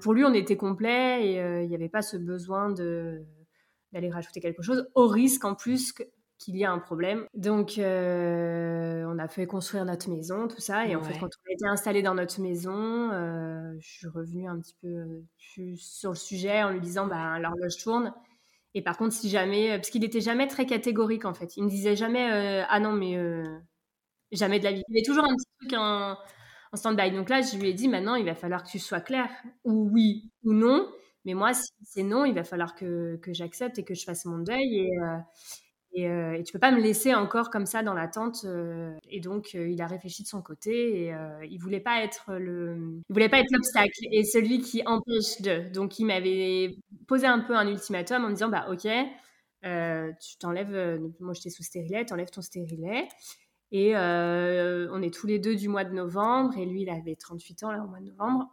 pour 0.00 0.14
lui, 0.14 0.24
on 0.24 0.34
était 0.34 0.56
complet 0.56 1.26
et 1.26 1.62
il 1.62 1.68
n'y 1.68 1.74
avait 1.74 1.88
pas 1.88 2.02
ce 2.02 2.16
besoin 2.16 2.70
d'aller 2.70 4.10
rajouter 4.10 4.40
quelque 4.40 4.62
chose, 4.62 4.90
au 4.94 5.06
risque 5.06 5.44
en 5.44 5.54
plus 5.54 5.92
que, 5.92 6.02
qu'il 6.38 6.56
y 6.56 6.64
a 6.64 6.72
un 6.72 6.78
problème. 6.78 7.26
Donc, 7.34 7.78
euh, 7.78 9.04
on 9.06 9.18
a 9.18 9.28
fait 9.28 9.46
construire 9.46 9.84
notre 9.84 10.10
maison, 10.10 10.48
tout 10.48 10.60
ça. 10.60 10.86
Et 10.86 10.96
en 10.96 11.02
fait, 11.02 11.18
quand 11.18 11.26
on 11.26 11.50
a 11.50 11.52
été 11.52 11.66
installé 11.66 12.02
dans 12.02 12.14
notre 12.14 12.40
maison, 12.40 13.10
euh, 13.12 13.72
je 13.80 13.88
suis 13.88 14.08
revenue 14.08 14.48
un 14.48 14.58
petit 14.58 14.76
peu 14.80 15.22
sur 15.76 16.10
le 16.10 16.16
sujet 16.16 16.62
en 16.62 16.70
lui 16.70 16.80
disant, 16.80 17.06
bah, 17.06 17.38
l'horloge 17.38 17.76
tourne. 17.82 18.12
Et 18.74 18.82
par 18.82 18.96
contre, 18.96 19.14
si 19.14 19.28
jamais, 19.28 19.76
parce 19.76 19.90
qu'il 19.90 20.04
était 20.04 20.20
jamais 20.20 20.48
très 20.48 20.66
catégorique 20.66 21.24
en 21.24 21.34
fait, 21.34 21.56
il 21.56 21.62
me 21.62 21.70
disait 21.70 21.94
jamais, 21.94 22.32
euh, 22.32 22.64
ah 22.68 22.80
non, 22.80 22.92
mais 22.92 23.16
jamais 24.32 24.58
de 24.58 24.64
la 24.64 24.72
vie. 24.72 24.82
Il 24.88 24.94
y 24.94 24.98
avait 24.98 25.06
toujours 25.06 25.24
un 25.24 25.34
petit 25.34 25.46
truc 25.60 25.78
en, 25.78 26.16
en 26.72 26.76
stand-by. 26.76 27.12
Donc 27.12 27.28
là, 27.28 27.40
je 27.40 27.56
lui 27.56 27.68
ai 27.68 27.74
dit, 27.74 27.88
maintenant, 27.88 28.16
il 28.16 28.24
va 28.24 28.34
falloir 28.34 28.64
que 28.64 28.68
tu 28.68 28.78
sois 28.78 29.00
clair, 29.00 29.30
ou 29.64 29.88
oui, 29.92 30.30
ou 30.42 30.52
non. 30.52 30.90
Mais 31.24 31.34
moi, 31.34 31.54
si 31.54 31.70
c'est 31.84 32.02
non, 32.02 32.24
il 32.24 32.34
va 32.34 32.44
falloir 32.44 32.74
que, 32.74 33.16
que 33.16 33.32
j'accepte 33.32 33.78
et 33.78 33.84
que 33.84 33.94
je 33.94 34.04
fasse 34.04 34.26
mon 34.26 34.38
deuil. 34.38 34.80
Et, 34.80 34.90
et, 35.94 36.08
euh, 36.08 36.34
et, 36.34 36.42
tu 36.42 36.52
peux 36.52 36.58
pas 36.58 36.72
me 36.72 36.80
laisser 36.80 37.14
encore 37.14 37.50
comme 37.50 37.66
ça 37.66 37.84
dans 37.84 37.94
l'attente. 37.94 38.44
Euh, 38.44 38.92
et 39.08 39.20
donc, 39.20 39.52
euh, 39.54 39.68
il 39.68 39.80
a 39.80 39.86
réfléchi 39.86 40.24
de 40.24 40.28
son 40.28 40.42
côté 40.42 41.04
et 41.04 41.14
euh, 41.14 41.44
il 41.48 41.58
voulait 41.58 41.80
pas 41.80 42.02
être 42.02 42.34
le, 42.34 43.00
il 43.08 43.12
voulait 43.12 43.28
pas 43.28 43.38
être 43.38 43.50
l'obstacle 43.52 44.00
et 44.10 44.24
celui 44.24 44.60
qui 44.60 44.82
empêche 44.86 45.40
de. 45.40 45.72
Donc, 45.72 46.00
il 46.00 46.06
m'avait 46.06 46.76
posé 47.06 47.26
un 47.26 47.38
peu 47.38 47.56
un 47.56 47.68
ultimatum 47.68 48.24
en 48.24 48.28
me 48.28 48.34
disant, 48.34 48.48
bah, 48.48 48.66
ok, 48.70 48.88
tu 50.20 50.36
t'enlèves, 50.38 51.00
moi 51.20 51.32
j'étais 51.32 51.50
sous 51.50 51.62
stérilet, 51.62 52.04
t'enlèves 52.04 52.30
ton 52.30 52.42
stérilet. 52.42 53.08
Et 53.70 53.96
on 53.96 55.02
est 55.02 55.14
tous 55.14 55.26
les 55.28 55.38
deux 55.38 55.54
du 55.54 55.68
mois 55.68 55.84
de 55.84 55.94
novembre 55.94 56.58
et 56.58 56.66
lui, 56.66 56.82
il 56.82 56.90
avait 56.90 57.16
38 57.16 57.62
ans 57.64 57.72
là 57.72 57.82
au 57.84 57.88
mois 57.88 58.00
de 58.00 58.06
novembre. 58.06 58.48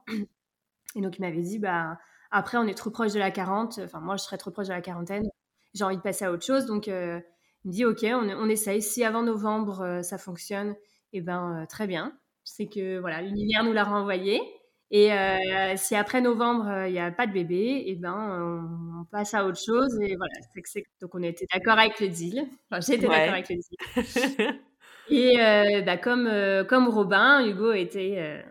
Et 0.96 1.02
donc, 1.02 1.18
il 1.18 1.22
m'avait 1.22 1.42
dit, 1.42 1.60
bah, 1.60 1.98
après, 2.32 2.58
on 2.58 2.68
est 2.68 2.74
trop 2.76 2.92
proche 2.92 3.14
de 3.14 3.20
la 3.20 3.32
40. 3.32 3.80
Enfin, 3.84 4.00
moi, 4.00 4.18
je 4.18 4.24
serais 4.24 4.38
trop 4.38 4.52
proche 4.52 4.68
de 4.68 4.74
la 4.74 4.82
quarantaine 4.82 5.28
j'ai 5.74 5.84
envie 5.84 5.98
de 5.98 6.02
passer 6.02 6.26
à 6.26 6.32
autre 6.32 6.46
chose. 6.46 6.66
Donc, 6.66 6.88
euh, 6.88 7.20
il 7.64 7.70
me 7.70 7.74
dit, 7.74 7.86
OK, 7.86 8.04
on, 8.04 8.30
on, 8.30 8.50
essaye. 8.50 8.82
Si 8.82 9.04
avant 9.04 9.24
novembre, 9.24 9.82
euh, 9.82 10.02
ça 10.02 10.18
fonctionne, 10.18 10.76
eh 11.14 11.22
ben, 11.22 11.62
euh, 11.62 11.66
très 11.66 11.88
bien. 11.88 12.18
C'est 12.44 12.68
que 12.68 13.00
voilà, 13.00 13.22
l'univers 13.22 13.64
nous 13.64 13.74
l'a 13.74 13.84
renvoyé. 13.84 14.42
Et 14.94 15.10
si 15.78 15.96
après 15.96 16.20
novembre, 16.20 16.86
il 16.88 16.92
n'y 16.92 17.00
a 17.00 17.12
pas 17.12 17.26
de 17.26 17.32
bébé, 17.32 17.84
eh 17.88 17.96
ben, 17.96 18.66
on, 19.00 19.06
passe 19.06 19.34
à 19.34 19.46
autre 19.46 19.60
chose. 19.60 19.98
Et 20.02 20.18
voilà, 20.18 20.34
c'est 20.66 20.84
donc 21.00 21.16
on 21.16 21.24
était 21.24 21.46
d'accord 21.54 21.80
avec 21.80 22.02
le 22.02 22.10
deal. 22.10 22.46
Enfin, 22.70 22.82
j'étais 22.82 23.08
d'accord 23.08 23.34
avec 23.34 23.48
le 23.48 23.56
deal. 23.56 24.60
et 25.10 25.82
bah, 25.84 25.96
comme, 25.96 26.30
comme 26.68 26.90
Robin, 26.90 27.46
Hugo 27.46 27.72
était 27.72 28.44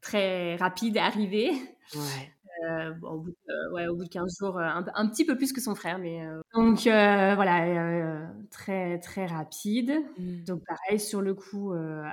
très 0.00 0.56
rapide 0.56 0.96
à 0.96 1.04
arriver. 1.04 1.50
Ouais. 1.94 2.32
Euh, 2.64 2.92
au, 3.02 3.18
bout 3.18 3.30
de, 3.30 3.72
ouais, 3.72 3.86
au 3.86 3.94
bout 3.94 4.04
de 4.04 4.08
15 4.08 4.38
jours, 4.38 4.58
euh, 4.58 4.68
un, 4.94 5.08
petit 5.08 5.24
peu 5.24 5.36
plus 5.36 5.52
que 5.52 5.60
son 5.60 5.74
frère. 5.74 5.98
Mais, 5.98 6.26
euh, 6.26 6.40
donc 6.54 6.80
voilà, 6.82 8.28
très, 8.50 8.98
très 8.98 9.26
rapide. 9.26 9.92
Mmh. 10.18 10.44
Donc 10.44 10.62
pareil, 10.66 10.98
sur 10.98 11.20
le 11.20 11.34
coup, 11.34 11.72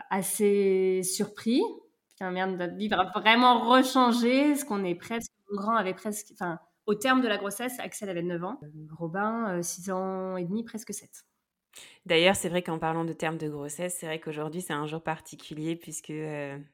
assez 0.09 1.01
surpris. 1.03 1.61
Putain, 2.09 2.31
merde, 2.31 2.57
notre 2.57 2.75
vie 2.75 2.87
va 2.87 3.11
vraiment 3.15 3.59
rechanger. 3.69 4.55
Ce 4.55 4.65
qu'on 4.65 4.83
est 4.83 4.95
presque, 4.95 5.31
mon 5.51 5.57
grand 5.57 5.75
avait 5.75 5.93
presque, 5.93 6.27
enfin, 6.33 6.59
au 6.85 6.95
terme 6.95 7.21
de 7.21 7.27
la 7.27 7.37
grossesse, 7.37 7.79
Axel 7.79 8.09
avait 8.09 8.23
9 8.23 8.43
ans. 8.43 8.59
Robin, 8.97 9.61
6 9.61 9.91
ans 9.91 10.37
et 10.37 10.45
demi, 10.45 10.63
presque 10.63 10.93
7. 10.93 11.09
D'ailleurs, 12.05 12.35
c'est 12.37 12.47
vrai 12.47 12.61
qu'en 12.61 12.79
parlant 12.79 13.03
de 13.03 13.11
terme 13.11 13.37
de 13.37 13.49
grossesse, 13.49 13.97
c'est 13.99 14.05
vrai 14.05 14.19
qu'aujourd'hui, 14.19 14.61
c'est 14.61 14.73
un 14.73 14.85
jour 14.85 15.01
particulier 15.01 15.75
puisque, 15.75 16.13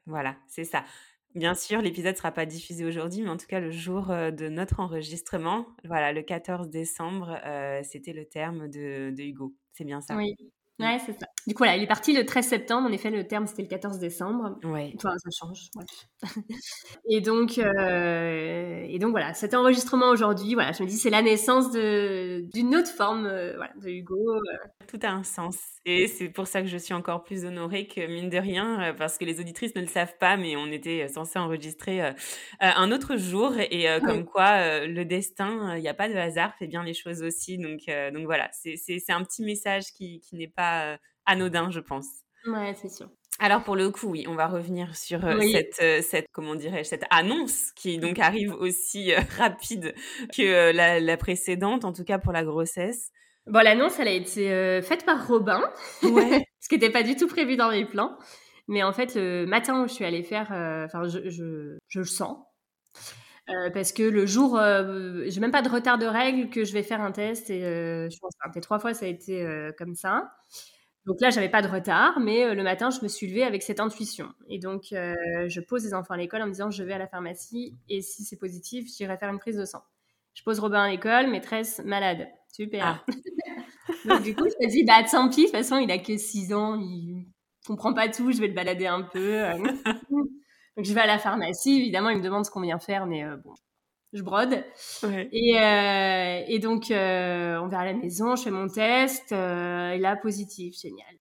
voilà, 0.06 0.36
c'est 0.46 0.64
ça. 0.64 0.84
Bien 1.34 1.54
sûr, 1.54 1.80
l'épisode 1.80 2.12
ne 2.12 2.16
sera 2.18 2.30
pas 2.32 2.44
diffusé 2.44 2.84
aujourd'hui, 2.84 3.22
mais 3.22 3.30
en 3.30 3.38
tout 3.38 3.46
cas, 3.46 3.58
le 3.60 3.70
jour 3.70 4.08
de 4.08 4.48
notre 4.48 4.80
enregistrement, 4.80 5.66
voilà, 5.84 6.12
le 6.12 6.22
14 6.22 6.68
décembre, 6.68 7.38
c'était 7.84 8.12
le 8.12 8.26
terme 8.26 8.68
de, 8.68 9.10
de 9.16 9.22
Hugo. 9.22 9.54
C'est 9.72 9.84
bien 9.84 10.02
ça 10.02 10.16
Oui, 10.16 10.36
Ouais, 10.78 10.98
c'est 11.04 11.12
ça. 11.12 11.26
Du 11.46 11.54
coup, 11.54 11.58
voilà, 11.64 11.76
il 11.76 11.82
est 11.82 11.88
parti 11.88 12.12
le 12.12 12.24
13 12.24 12.46
septembre. 12.46 12.88
En 12.88 12.92
effet, 12.92 13.10
le 13.10 13.26
terme, 13.26 13.46
c'était 13.46 13.62
le 13.62 13.68
14 13.68 13.98
décembre. 13.98 14.58
Ouais. 14.64 14.92
Enfin, 14.96 15.14
ça 15.18 15.30
change. 15.30 15.70
et, 17.08 17.20
donc, 17.20 17.58
euh, 17.58 18.84
et 18.88 18.98
donc, 18.98 19.10
voilà, 19.10 19.34
cet 19.34 19.54
enregistrement 19.54 20.08
aujourd'hui, 20.10 20.54
voilà, 20.54 20.72
je 20.72 20.82
me 20.82 20.88
dis, 20.88 20.96
c'est 20.96 21.10
la 21.10 21.22
naissance 21.22 21.70
d'une 21.72 22.76
autre 22.76 22.90
forme 22.90 23.26
euh, 23.26 23.54
voilà, 23.56 23.72
de 23.80 23.88
Hugo. 23.90 24.34
Euh. 24.34 24.56
Tout 24.86 25.00
a 25.02 25.10
un 25.10 25.24
sens. 25.24 25.56
Et 25.84 26.06
c'est 26.06 26.28
pour 26.28 26.46
ça 26.46 26.62
que 26.62 26.68
je 26.68 26.76
suis 26.76 26.94
encore 26.94 27.24
plus 27.24 27.44
honorée 27.44 27.88
que 27.88 28.06
mine 28.06 28.30
de 28.30 28.38
rien, 28.38 28.94
parce 28.96 29.18
que 29.18 29.24
les 29.24 29.40
auditrices 29.40 29.74
ne 29.74 29.80
le 29.80 29.88
savent 29.88 30.16
pas, 30.20 30.36
mais 30.36 30.54
on 30.54 30.66
était 30.66 31.08
censé 31.08 31.40
enregistrer 31.40 32.14
un 32.60 32.92
autre 32.92 33.16
jour. 33.16 33.52
Et 33.58 33.86
comme 34.04 34.24
quoi, 34.24 34.86
le 34.86 35.04
destin, 35.04 35.76
il 35.76 35.80
n'y 35.80 35.88
a 35.88 35.94
pas 35.94 36.08
de 36.08 36.14
hasard, 36.14 36.54
fait 36.56 36.68
bien 36.68 36.84
les 36.84 36.94
choses 36.94 37.22
aussi. 37.22 37.58
Donc, 37.58 37.80
donc 38.14 38.26
voilà, 38.26 38.48
c'est 38.52 39.10
un 39.10 39.24
petit 39.24 39.42
message 39.42 39.86
qui, 39.96 40.20
qui 40.20 40.36
n'est 40.36 40.46
pas 40.46 40.61
anodin, 41.26 41.70
je 41.70 41.80
pense. 41.80 42.06
Ouais, 42.46 42.74
c'est 42.74 42.88
sûr. 42.88 43.08
Alors 43.38 43.64
pour 43.64 43.76
le 43.76 43.90
coup, 43.90 44.08
oui, 44.08 44.26
on 44.28 44.34
va 44.34 44.46
revenir 44.46 44.94
sur 44.94 45.20
cette, 45.40 46.04
cette, 46.04 46.26
comment 46.32 46.54
dirais 46.54 46.84
cette 46.84 47.04
annonce 47.10 47.72
qui 47.72 47.98
donc 47.98 48.18
arrive 48.18 48.52
aussi 48.54 49.12
rapide 49.38 49.94
que 50.36 50.72
la, 50.72 51.16
précédente, 51.16 51.84
en 51.84 51.92
tout 51.92 52.04
cas 52.04 52.18
pour 52.18 52.32
la 52.32 52.44
grossesse. 52.44 53.10
Bon, 53.46 53.64
l'annonce, 53.64 53.98
elle 53.98 54.08
a 54.08 54.12
été 54.12 54.80
faite 54.82 55.04
par 55.04 55.26
Robin, 55.26 55.62
ce 56.02 56.68
qui 56.68 56.74
n'était 56.74 56.90
pas 56.90 57.02
du 57.02 57.16
tout 57.16 57.26
prévu 57.26 57.56
dans 57.56 57.70
mes 57.70 57.86
plans. 57.86 58.16
Mais 58.68 58.84
en 58.84 58.92
fait, 58.92 59.16
le 59.16 59.46
matin 59.46 59.82
où 59.82 59.88
je 59.88 59.92
suis 59.92 60.04
allée 60.04 60.22
faire, 60.22 60.46
enfin, 60.86 61.08
je, 61.08 61.28
je, 61.28 61.78
je, 61.88 61.98
le 61.98 62.04
sens. 63.48 63.70
parce 63.72 63.92
que 63.92 64.02
le 64.02 64.26
jour, 64.26 64.58
euh, 64.58 65.24
j'ai 65.26 65.40
même 65.40 65.50
pas 65.50 65.62
de 65.62 65.68
retard 65.68 65.98
de 65.98 66.06
règles 66.06 66.50
que 66.50 66.64
je 66.64 66.72
vais 66.72 66.82
faire 66.82 67.00
un 67.00 67.12
test 67.12 67.50
et 67.50 67.60
je 67.60 68.18
pense 68.18 68.32
que 68.54 68.60
trois 68.60 68.78
fois 68.78 68.94
ça 68.94 69.06
a 69.06 69.08
été 69.08 69.46
comme 69.78 69.94
ça. 69.94 70.30
Donc 71.04 71.20
là, 71.20 71.30
j'avais 71.30 71.48
pas 71.48 71.62
de 71.62 71.68
retard, 71.68 72.20
mais 72.20 72.44
euh, 72.44 72.54
le 72.54 72.62
matin, 72.62 72.90
je 72.90 73.00
me 73.02 73.08
suis 73.08 73.26
levée 73.26 73.42
avec 73.42 73.62
cette 73.62 73.80
intuition. 73.80 74.28
Et 74.48 74.58
donc, 74.58 74.92
euh, 74.92 75.14
je 75.48 75.60
pose 75.60 75.84
les 75.84 75.94
enfants 75.94 76.14
à 76.14 76.16
l'école 76.16 76.42
en 76.42 76.46
me 76.46 76.52
disant, 76.52 76.70
je 76.70 76.84
vais 76.84 76.92
à 76.92 76.98
la 76.98 77.08
pharmacie 77.08 77.76
et 77.88 78.02
si 78.02 78.24
c'est 78.24 78.38
positif, 78.38 78.86
j'irai 78.96 79.16
faire 79.18 79.30
une 79.30 79.40
prise 79.40 79.56
de 79.56 79.64
sang. 79.64 79.82
Je 80.34 80.42
pose 80.44 80.60
Robin 80.60 80.82
à 80.82 80.88
l'école, 80.88 81.28
maîtresse 81.28 81.80
malade. 81.84 82.28
Super. 82.52 82.84
Ah. 82.84 83.04
donc 84.08 84.22
du 84.22 84.34
coup, 84.34 84.44
je 84.44 84.64
me 84.64 84.70
dis, 84.70 84.84
bah 84.84 85.02
tant 85.10 85.28
pis, 85.28 85.42
de 85.42 85.42
toute 85.46 85.56
façon, 85.56 85.78
il 85.78 85.90
a 85.90 85.98
que 85.98 86.16
6 86.16 86.54
ans, 86.54 86.78
il 86.78 87.26
comprend 87.66 87.92
pas 87.94 88.08
tout, 88.08 88.30
je 88.30 88.40
vais 88.40 88.48
le 88.48 88.54
balader 88.54 88.86
un 88.86 89.02
peu. 89.02 89.42
donc 90.76 90.86
je 90.86 90.92
vais 90.92 91.00
à 91.00 91.06
la 91.06 91.18
pharmacie, 91.18 91.78
évidemment, 91.78 92.10
il 92.10 92.18
me 92.18 92.22
demande 92.22 92.44
ce 92.44 92.50
qu'on 92.50 92.62
vient 92.62 92.78
faire, 92.78 93.06
mais 93.06 93.24
euh, 93.24 93.36
bon, 93.36 93.54
je 94.12 94.22
brode. 94.22 94.64
Et, 95.32 95.58
euh, 95.60 96.42
et, 96.46 96.58
donc, 96.58 96.90
euh, 96.90 97.58
on 97.58 97.68
va 97.68 97.80
à 97.80 97.84
la 97.84 97.94
maison, 97.94 98.36
je 98.36 98.44
fais 98.44 98.50
mon 98.50 98.68
test, 98.68 99.32
et 99.32 99.98
là, 99.98 100.16
positif, 100.16 100.74
génial. 100.80 101.14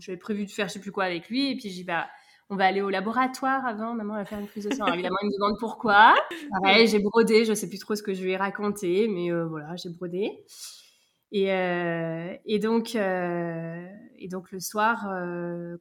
J'avais 0.00 0.18
prévu 0.18 0.44
de 0.44 0.50
faire 0.50 0.68
je 0.68 0.74
sais 0.74 0.80
plus 0.80 0.92
quoi 0.92 1.04
avec 1.04 1.28
lui, 1.28 1.50
et 1.50 1.54
puis 1.54 1.68
j'ai 1.68 1.76
dit, 1.76 1.84
bah, 1.84 2.08
on 2.50 2.56
va 2.56 2.66
aller 2.66 2.82
au 2.82 2.90
laboratoire 2.90 3.64
avant, 3.64 3.94
maman 3.94 4.14
va 4.14 4.24
faire 4.24 4.40
une 4.40 4.46
prise 4.46 4.68
de 4.68 4.74
sang. 4.74 4.86
évidemment, 4.86 5.16
il 5.22 5.28
me 5.28 5.34
demande 5.38 5.58
pourquoi. 5.58 6.14
Pareil, 6.62 6.86
j'ai 6.86 6.98
brodé, 6.98 7.44
je 7.44 7.54
sais 7.54 7.68
plus 7.68 7.78
trop 7.78 7.94
ce 7.94 8.02
que 8.02 8.12
je 8.12 8.22
lui 8.22 8.32
ai 8.32 8.36
raconté, 8.36 9.08
mais 9.08 9.30
voilà, 9.30 9.74
j'ai 9.76 9.88
brodé. 9.88 10.44
Et, 11.34 11.48
et, 12.44 12.58
donc, 12.58 12.94
et 12.94 14.28
donc, 14.28 14.52
le 14.52 14.60
soir, 14.60 15.08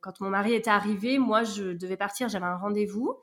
quand 0.02 0.20
mon 0.22 0.30
mari 0.30 0.54
était 0.54 0.70
arrivé, 0.70 1.20
moi, 1.20 1.44
je 1.44 1.74
devais 1.74 1.98
partir, 1.98 2.30
j'avais 2.30 2.46
un 2.46 2.58
rendez-vous. 2.58 3.18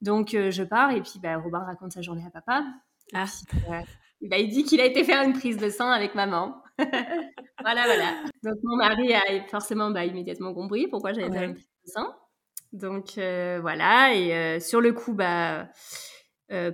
Donc, 0.00 0.34
euh, 0.34 0.50
je 0.50 0.62
pars 0.62 0.90
et 0.92 1.02
puis 1.02 1.18
bah, 1.22 1.36
Robin 1.36 1.60
raconte 1.60 1.92
sa 1.92 2.02
journée 2.02 2.24
à 2.26 2.30
papa. 2.30 2.64
Ah. 3.12 3.24
Euh, 3.70 3.80
bah, 4.22 4.38
il 4.38 4.48
dit 4.48 4.64
qu'il 4.64 4.80
a 4.80 4.86
été 4.86 5.04
faire 5.04 5.22
une 5.22 5.32
prise 5.32 5.58
de 5.58 5.68
sang 5.68 5.90
avec 5.90 6.14
maman. 6.14 6.62
voilà, 6.78 7.84
voilà. 7.84 8.14
Donc, 8.42 8.56
mon 8.62 8.76
mari 8.76 9.12
a 9.14 9.20
forcément 9.48 9.90
bah, 9.90 10.04
immédiatement 10.04 10.54
compris 10.54 10.88
pourquoi 10.88 11.12
j'allais 11.12 11.30
faire 11.30 11.42
une 11.42 11.54
prise 11.54 11.68
de 11.86 11.90
sang. 11.90 12.06
Donc, 12.72 13.18
euh, 13.18 13.58
voilà. 13.60 14.14
Et 14.14 14.60
sur 14.60 14.80
le 14.80 14.92
coup, 14.92 15.12
bah, 15.12 15.68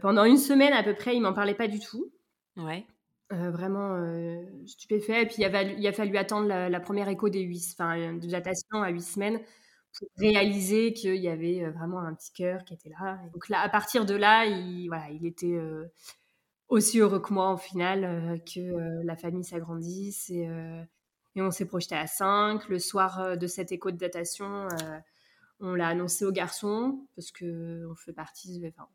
pendant 0.00 0.24
une 0.24 0.38
semaine 0.38 0.72
à 0.72 0.82
peu 0.82 0.94
près, 0.94 1.16
il 1.16 1.20
m'en 1.20 1.32
parlait 1.32 1.54
pas 1.54 1.68
du 1.68 1.80
tout. 1.80 2.12
Ouais. 2.56 2.86
Vraiment 3.30 3.96
stupéfait. 4.66 5.22
Et 5.22 5.26
puis, 5.26 5.36
il 5.38 5.44
a, 5.44 5.50
fallu, 5.50 5.74
il 5.78 5.86
a 5.86 5.92
fallu 5.92 6.16
attendre 6.16 6.48
la, 6.48 6.80
première 6.80 7.08
écho 7.08 7.28
des 7.28 7.40
huit, 7.40 7.74
enfin, 7.78 8.14
de 8.14 8.28
datation 8.28 8.82
à 8.82 8.90
huit 8.90 9.02
semaines 9.02 9.40
pour 9.98 10.08
réaliser 10.18 10.92
qu'il 10.92 11.16
y 11.16 11.28
avait 11.28 11.64
euh, 11.64 11.70
vraiment 11.70 12.00
un 12.00 12.14
petit 12.14 12.32
cœur 12.32 12.64
qui 12.64 12.74
était 12.74 12.90
là. 12.90 13.18
donc 13.32 13.48
là, 13.48 13.60
à 13.60 13.68
partir 13.68 14.04
de 14.04 14.14
là, 14.14 14.44
il, 14.44 14.88
voilà, 14.88 15.10
il 15.10 15.26
était 15.26 15.54
euh, 15.54 15.86
aussi 16.68 16.98
heureux 16.98 17.20
que 17.20 17.32
moi 17.32 17.52
au 17.52 17.56
final, 17.56 18.04
euh, 18.04 18.38
que 18.38 19.04
la 19.04 19.16
famille 19.16 19.44
s'agrandisse 19.44 20.30
et, 20.30 20.48
et, 21.34 21.42
on 21.42 21.50
s'est 21.50 21.66
projeté 21.66 21.94
à 21.94 22.06
5. 22.06 22.68
Le 22.68 22.78
soir 22.78 23.36
de 23.36 23.46
cette 23.46 23.72
écho 23.72 23.90
de 23.90 23.96
datation, 23.96 24.68
on 25.60 25.74
l'a 25.74 25.88
annoncé 25.88 26.24
aux 26.24 26.32
garçons 26.32 27.06
parce 27.14 27.30
que 27.30 27.86
on 27.90 27.94
fait 27.94 28.12
partie, 28.12 28.64
enfin, 28.68 28.88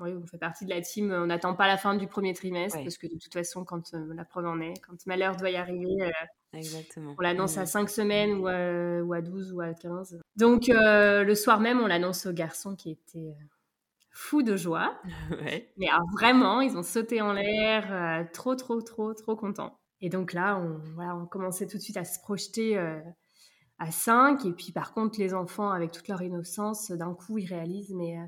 oui, 0.00 0.10
on 0.14 0.26
fait 0.26 0.38
partie 0.38 0.64
de 0.64 0.70
la 0.70 0.80
team. 0.80 1.12
On 1.12 1.26
n'attend 1.26 1.54
pas 1.54 1.66
la 1.66 1.76
fin 1.76 1.94
du 1.94 2.06
premier 2.06 2.34
trimestre 2.34 2.78
parce 2.82 2.98
que 2.98 3.06
de 3.06 3.18
toute 3.18 3.32
façon, 3.32 3.64
quand 3.64 3.92
la 3.92 4.24
preuve 4.24 4.46
en 4.46 4.60
est, 4.60 4.74
quand 4.86 5.06
malheur 5.06 5.36
doit 5.36 5.50
y 5.50 5.56
arriver, 5.56 6.12
Exactement. 6.54 7.14
On 7.18 7.22
l'annonce 7.22 7.56
à 7.56 7.66
5 7.66 7.88
semaines 7.88 8.34
ou 8.34 8.46
à, 8.46 9.02
ou 9.02 9.12
à, 9.12 9.22
12 9.22 9.52
ou 9.52 9.60
à 9.60 9.72
15. 9.72 10.20
Donc 10.36 10.68
euh, 10.68 11.24
le 11.24 11.34
soir 11.34 11.60
même, 11.60 11.80
on 11.80 11.86
l'annonce 11.86 12.26
aux 12.26 12.32
garçons 12.32 12.76
qui 12.76 12.90
étaient 12.90 13.30
euh, 13.30 13.44
fous 14.10 14.42
de 14.42 14.56
joie. 14.56 15.00
Mais 15.78 15.88
vraiment, 16.12 16.60
ils 16.60 16.76
ont 16.76 16.82
sauté 16.82 17.22
en 17.22 17.32
l'air, 17.32 17.86
euh, 17.90 18.24
trop, 18.32 18.54
trop, 18.54 18.82
trop, 18.82 19.14
trop 19.14 19.34
contents. 19.34 19.78
Et 20.02 20.10
donc 20.10 20.32
là, 20.32 20.58
on, 20.58 20.78
voilà, 20.94 21.16
on 21.16 21.26
commençait 21.26 21.66
tout 21.66 21.78
de 21.78 21.82
suite 21.82 21.96
à 21.96 22.04
se 22.04 22.20
projeter 22.20 22.76
à 23.78 23.90
5. 23.90 24.44
Et 24.44 24.52
puis 24.52 24.72
par 24.72 24.92
contre, 24.92 25.18
les 25.20 25.32
enfants, 25.32 25.70
avec 25.70 25.92
toute 25.92 26.08
leur 26.08 26.20
innocence, 26.20 26.90
d'un 26.90 27.14
coup, 27.14 27.38
ils 27.38 27.46
réalisent, 27.46 27.94
mais 27.94 28.18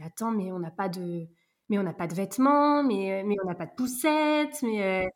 attends, 0.00 0.30
mais 0.30 0.52
on 0.52 0.58
n'a 0.58 0.70
pas 0.70 0.88
de 0.88 1.26
mais 1.72 1.78
on 1.78 1.82
n'a 1.84 1.94
pas 1.94 2.06
de 2.06 2.14
vêtements, 2.14 2.82
mais, 2.82 3.22
euh, 3.22 3.26
mais 3.26 3.36
on 3.42 3.48
n'a 3.48 3.54
pas 3.54 3.64
de 3.64 3.74
poussettes, 3.74 4.62
mais, 4.62 4.82
euh, 4.82 5.08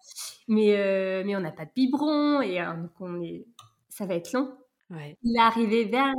mais, 0.49 0.75
euh, 0.75 1.23
mais 1.27 1.37
on 1.37 1.41
n'a 1.41 1.53
pas 1.53 1.67
de 1.67 1.71
biberon. 1.77 2.41
Et 2.41 2.59
donc 2.65 2.93
on 2.99 3.21
est... 3.21 3.45
ça 3.91 4.07
va 4.07 4.15
être 4.15 4.33
long. 4.33 4.57
Il 4.91 5.37
est 5.37 5.41
arrivé 5.41 5.85
vers 5.85 6.15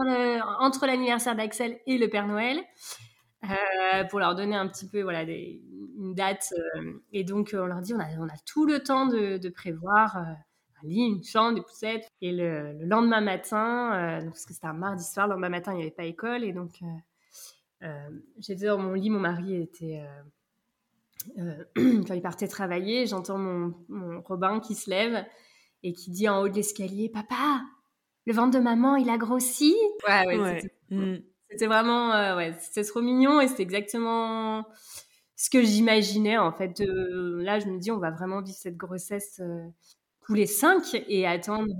entre 0.59 0.85
l'anniversaire 0.85 1.35
d'Axel 1.35 1.79
et 1.87 1.97
le 1.97 2.07
Père 2.07 2.27
Noël 2.27 2.61
pour 4.09 4.19
leur 4.19 4.35
donner 4.35 4.55
un 4.55 4.67
petit 4.67 4.87
peu 4.87 5.01
voilà, 5.01 5.25
des, 5.25 5.61
une 5.97 6.13
date. 6.13 6.53
et 7.13 7.23
donc 7.23 7.55
on 7.57 7.65
leur 7.65 7.79
dit 7.81 7.93
on 7.93 7.99
a, 7.99 8.07
on 8.19 8.27
a 8.27 8.37
tout 8.45 8.65
le 8.65 8.83
temps 8.83 9.07
de, 9.07 9.37
de 9.37 9.49
prévoir 9.49 10.17
un 10.17 10.35
lit, 10.83 11.07
une 11.07 11.23
chambre, 11.23 11.55
des 11.55 11.61
poussettes. 11.61 12.07
Et 12.21 12.33
le, 12.33 12.73
le 12.73 12.85
lendemain 12.85 13.21
matin, 13.21 14.19
donc, 14.19 14.33
parce 14.33 14.45
que 14.45 14.53
c'était 14.53 14.67
un 14.67 14.73
mardi 14.73 15.03
soir, 15.03 15.27
le 15.27 15.33
lendemain 15.33 15.49
matin 15.49 15.71
il 15.71 15.77
n'y 15.77 15.81
avait 15.83 15.91
pas 15.91 16.03
école. 16.03 16.43
Et 16.43 16.51
donc 16.51 16.81
j'étais 18.39 18.65
dans 18.65 18.77
mon 18.77 18.93
lit, 18.93 19.09
mon 19.09 19.19
mari 19.19 19.55
était 19.55 20.03
euh, 21.37 21.63
euh, 21.75 22.03
quand 22.07 22.13
il 22.13 22.21
partait 22.21 22.47
travailler, 22.47 23.05
j'entends 23.05 23.37
mon, 23.37 24.21
Robin 24.25 24.59
qui 24.59 24.75
se 24.75 24.89
lève 24.89 25.25
et 25.83 25.93
qui 25.93 26.11
dit 26.11 26.27
en 26.27 26.41
haut 26.41 26.49
de 26.49 26.55
l'escalier 26.55 27.09
Papa, 27.09 27.61
le 28.25 28.33
ventre 28.33 28.57
de 28.57 28.63
maman, 28.63 28.95
il 28.95 29.09
a 29.09 29.17
grossi. 29.17 29.75
Ouais, 30.07 30.25
ouais, 30.37 30.61
mm. 30.89 31.17
C'était 31.49 31.67
vraiment, 31.67 32.35
ouais, 32.35 32.53
c'était 32.59 32.83
trop 32.83 33.01
mignon 33.01 33.39
et 33.39 33.47
c'était 33.47 33.63
exactement 33.63 34.65
ce 35.37 35.49
que 35.49 35.63
j'imaginais 35.63 36.37
en 36.37 36.51
fait. 36.51 36.79
là, 36.79 37.59
je 37.59 37.67
me 37.67 37.79
dis, 37.79 37.89
on 37.89 37.99
va 37.99 38.11
vraiment 38.11 38.41
vivre 38.41 38.57
cette 38.57 38.75
grossesse 38.75 39.41
tous 40.25 40.33
les 40.33 40.45
cinq 40.45 41.01
et 41.07 41.25
attendre 41.25 41.73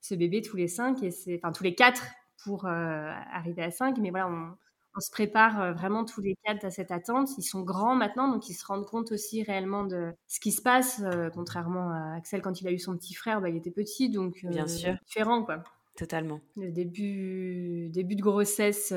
ce 0.00 0.14
bébé 0.16 0.42
tous 0.42 0.56
les 0.56 0.66
cinq 0.66 1.00
et 1.04 1.12
c'est, 1.12 1.38
enfin 1.40 1.52
tous 1.52 1.62
les 1.62 1.76
quatre 1.76 2.02
pour 2.42 2.66
arriver 2.66 3.62
à 3.62 3.70
cinq. 3.70 3.98
Mais 3.98 4.10
voilà, 4.10 4.28
on, 4.28 4.56
on 4.96 5.00
se 5.00 5.10
prépare 5.10 5.74
vraiment 5.74 6.04
tous 6.04 6.22
les 6.22 6.36
quatre 6.44 6.64
à 6.64 6.70
cette 6.70 6.90
attente. 6.90 7.28
Ils 7.36 7.42
sont 7.42 7.62
grands 7.62 7.94
maintenant, 7.94 8.28
donc 8.28 8.48
ils 8.48 8.54
se 8.54 8.64
rendent 8.64 8.86
compte 8.86 9.12
aussi 9.12 9.42
réellement 9.42 9.84
de 9.84 10.12
ce 10.26 10.40
qui 10.40 10.52
se 10.52 10.62
passe, 10.62 11.02
euh, 11.04 11.28
contrairement 11.30 11.90
à 11.90 12.16
Axel 12.16 12.40
quand 12.40 12.60
il 12.60 12.66
a 12.66 12.72
eu 12.72 12.78
son 12.78 12.96
petit 12.96 13.14
frère, 13.14 13.40
bah, 13.40 13.50
il 13.50 13.56
était 13.56 13.70
petit, 13.70 14.08
donc 14.08 14.44
Bien 14.44 14.66
sûr. 14.66 14.94
différent 15.06 15.44
quoi. 15.44 15.62
Totalement. 15.96 16.40
Le 16.56 16.70
début, 16.72 17.88
début 17.90 18.16
de 18.16 18.22
grossesse 18.22 18.92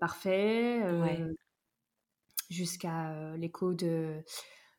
parfait, 0.00 0.80
jusqu'à 2.50 3.34
l'écho 3.36 3.72
de, 3.72 4.22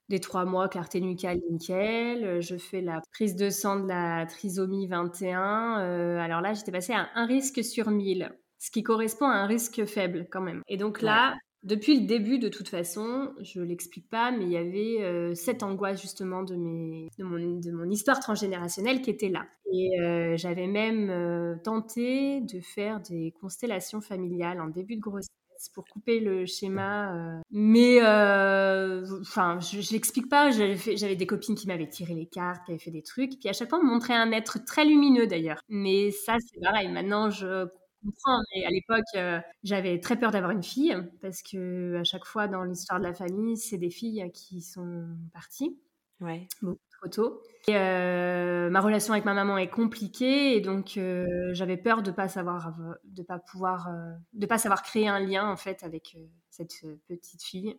des 0.10 0.20
trois 0.20 0.46
mois, 0.46 0.70
clarté 0.70 1.02
nucale 1.02 1.40
nickel. 1.50 2.40
Je 2.40 2.58
fais 2.58 2.82
la 2.82 3.02
prise 3.12 3.36
de 3.36 3.50
sang 3.50 3.80
de 3.80 3.88
la 3.88 4.28
trisomie 4.28 4.88
21. 4.88 6.18
alors 6.20 6.42
là, 6.42 6.54
j'étais 6.54 6.72
passée 6.72 6.94
à 6.94 7.10
un 7.16 7.26
risque 7.26 7.64
sur 7.64 7.90
1000 7.90 8.32
ce 8.60 8.72
qui 8.72 8.84
correspond 8.84 9.28
à 9.28 9.36
un 9.36 9.48
risque 9.48 9.86
faible 9.86 10.28
quand 10.32 10.42
même. 10.42 10.62
Et 10.68 10.78
donc 10.78 11.02
là, 11.02 11.36
depuis 11.66 12.00
le 12.00 12.06
début, 12.06 12.38
de 12.38 12.48
toute 12.48 12.70
façon, 12.70 13.34
je 13.42 13.60
l'explique 13.60 14.08
pas, 14.08 14.30
mais 14.30 14.44
il 14.44 14.52
y 14.52 14.58
avait 14.58 15.04
euh, 15.04 15.34
cette 15.34 15.64
angoisse 15.64 16.00
justement 16.00 16.44
de, 16.44 16.56
mes, 16.56 17.10
de, 17.18 17.24
mon, 17.24 17.40
de 17.60 17.72
mon 17.72 17.90
histoire 17.90 18.20
transgénérationnelle 18.20 19.02
qui 19.02 19.10
était 19.10 19.30
là. 19.30 19.48
Et 19.74 20.00
euh, 20.00 20.38
j'avais 20.38 20.68
même 20.68 21.10
euh, 21.10 21.56
tenté 21.64 22.42
de 22.42 22.60
faire 22.60 23.00
des 23.00 23.34
constellations 23.42 24.00
familiales 24.00 24.62
en 24.62 24.68
début 24.68 24.96
de 24.96 25.02
grossesse 25.02 25.28
pour 25.74 25.86
couper 25.86 26.20
le 26.20 26.46
schéma. 26.46 27.42
Mais, 27.50 28.00
enfin, 28.00 29.58
je 29.60 29.92
n'explique 29.92 30.30
pas. 30.30 30.52
J'avais 30.52 31.16
des 31.16 31.26
copines 31.26 31.56
qui 31.56 31.66
m'avaient 31.66 31.90
tiré 31.90 32.14
les 32.14 32.28
cartes, 32.28 32.64
qui 32.66 32.74
avaient 32.74 32.80
fait 32.80 32.92
des 32.92 33.02
trucs. 33.02 33.34
Et 33.34 33.38
puis 33.38 33.50
à 33.50 33.54
chaque 33.54 33.70
fois, 33.70 33.80
on 33.80 33.84
me 33.84 33.90
montrait 33.90 34.14
un 34.14 34.32
être 34.32 34.64
très 34.66 34.86
lumineux 34.86 35.26
d'ailleurs. 35.26 35.62
Mais 35.68 36.12
ça, 36.12 36.36
c'est 36.40 36.62
pareil. 36.62 36.90
Maintenant, 36.90 37.32
je 37.32 37.66
comprends, 38.06 38.42
mais 38.54 38.66
à 38.66 38.70
l'époque, 38.70 39.06
euh, 39.16 39.40
j'avais 39.64 40.00
très 40.00 40.18
peur 40.18 40.32
d'avoir 40.32 40.52
une 40.52 40.64
fille 40.64 40.96
parce 41.22 41.42
que 41.42 41.98
à 42.00 42.04
chaque 42.04 42.26
fois 42.26 42.48
dans 42.48 42.64
l'histoire 42.64 43.00
de 43.00 43.06
la 43.06 43.14
famille, 43.14 43.58
c'est 43.58 43.78
des 43.78 43.90
filles 43.90 44.32
qui 44.34 44.62
sont 44.62 45.08
parties. 45.34 45.78
Ouais. 46.22 46.48
Beaucoup 46.62 46.80
trop 47.02 47.10
tôt. 47.10 47.44
Et, 47.68 47.76
euh, 47.76 48.70
ma 48.70 48.80
relation 48.80 49.14
avec 49.14 49.26
ma 49.26 49.34
maman 49.34 49.58
est 49.58 49.70
compliquée 49.70 50.56
et 50.56 50.62
donc 50.62 50.98
euh, 50.98 51.26
j'avais 51.52 51.78
peur 51.78 52.04
de 52.04 52.12
pas 52.12 52.28
savoir, 52.30 52.74
de 53.04 53.24
pas 53.24 53.40
pouvoir, 53.40 53.90
de 54.34 54.46
pas 54.46 54.58
savoir 54.58 54.82
créer 54.84 55.08
un 55.08 55.20
lien 55.20 55.50
en 55.50 55.58
fait 55.58 55.84
avec 55.84 56.18
cette 56.50 56.86
petite 57.08 57.44
fille. 57.44 57.76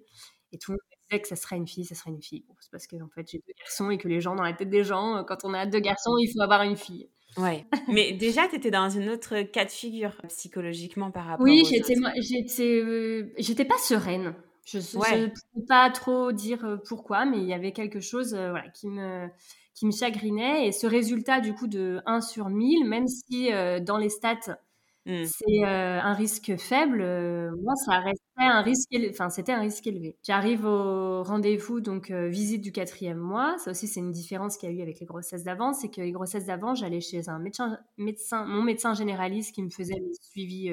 Et 0.52 0.58
tout 0.58 0.72
le 0.72 0.76
monde 0.76 1.08
disait 1.10 1.22
que 1.22 1.28
ça 1.28 1.36
serait 1.36 1.56
une 1.56 1.66
fille, 1.66 1.84
ça 1.84 1.94
serait 1.94 2.10
une 2.10 2.22
fille. 2.22 2.44
c'est 2.60 2.70
parce 2.70 2.86
que 2.86 2.96
en 3.02 3.08
fait 3.08 3.28
j'ai 3.30 3.38
deux 3.38 3.54
garçons 3.58 3.90
et 3.90 3.98
que 3.98 4.08
les 4.08 4.20
gens 4.20 4.34
dans 4.34 4.42
la 4.44 4.52
tête 4.52 4.70
des 4.70 4.84
gens, 4.84 5.24
quand 5.24 5.44
on 5.44 5.54
a 5.54 5.66
deux 5.66 5.80
garçons, 5.80 6.16
il 6.18 6.30
faut 6.32 6.40
avoir 6.42 6.62
une 6.62 6.76
fille. 6.76 7.08
Ouais. 7.36 7.66
Mais 7.88 8.12
déjà, 8.12 8.48
tu 8.48 8.56
étais 8.56 8.70
dans 8.70 8.88
une 8.88 9.08
autre 9.10 9.42
cas 9.42 9.64
de 9.64 9.70
figure 9.70 10.16
psychologiquement 10.28 11.10
par 11.10 11.26
rapport 11.26 11.44
Oui, 11.44 11.64
j'étais, 11.68 11.94
j'étais, 12.20 12.80
euh, 12.80 13.32
j'étais 13.38 13.64
pas 13.64 13.78
sereine. 13.78 14.34
Je 14.64 14.78
ne 14.78 15.26
peux 15.26 15.66
pas 15.68 15.90
trop 15.90 16.32
dire 16.32 16.64
euh, 16.64 16.76
pourquoi, 16.88 17.24
mais 17.24 17.38
il 17.38 17.44
y 17.44 17.54
avait 17.54 17.72
quelque 17.72 18.00
chose 18.00 18.34
euh, 18.34 18.50
voilà, 18.50 18.68
qui, 18.70 18.88
me, 18.88 19.28
qui 19.74 19.86
me 19.86 19.92
chagrinait. 19.92 20.66
Et 20.66 20.72
ce 20.72 20.88
résultat, 20.88 21.40
du 21.40 21.54
coup, 21.54 21.68
de 21.68 22.00
1 22.06 22.20
sur 22.20 22.48
1000, 22.48 22.84
même 22.84 23.06
si 23.06 23.52
euh, 23.52 23.78
dans 23.78 23.96
les 23.96 24.08
stats, 24.08 24.58
mmh. 25.06 25.24
c'est 25.24 25.64
euh, 25.64 26.00
un 26.00 26.14
risque 26.14 26.56
faible, 26.56 27.00
euh, 27.00 27.52
moi, 27.62 27.74
ça 27.76 28.00
restait 28.36 28.52
un 28.52 28.62
risque, 28.62 28.92
élevé. 28.92 29.10
enfin, 29.10 29.30
c'était 29.30 29.52
un 29.52 29.60
risque 29.60 29.86
élevé. 29.86 30.16
J'arrive 30.22 30.64
au 30.64 31.22
rendez-vous, 31.22 31.80
donc 31.80 32.10
euh, 32.10 32.28
visite 32.28 32.62
du 32.62 32.72
quatrième 32.72 33.18
mois. 33.18 33.56
Ça 33.58 33.70
aussi, 33.70 33.88
c'est 33.88 34.00
une 34.00 34.12
différence 34.12 34.56
qu'il 34.56 34.70
y 34.70 34.72
a 34.72 34.76
eu 34.76 34.82
avec 34.82 35.00
les 35.00 35.06
grossesses 35.06 35.44
d'avant, 35.44 35.72
c'est 35.72 35.90
que 35.90 36.00
les 36.00 36.12
grossesses 36.12 36.46
d'avant, 36.46 36.74
j'allais 36.74 37.00
chez 37.00 37.28
un 37.28 37.38
médecin, 37.38 37.78
médecin, 37.96 38.44
mon 38.44 38.62
médecin 38.62 38.94
généraliste 38.94 39.54
qui 39.54 39.62
me 39.62 39.70
faisait 39.70 40.00
mes 40.00 40.14
suivis, 40.20 40.70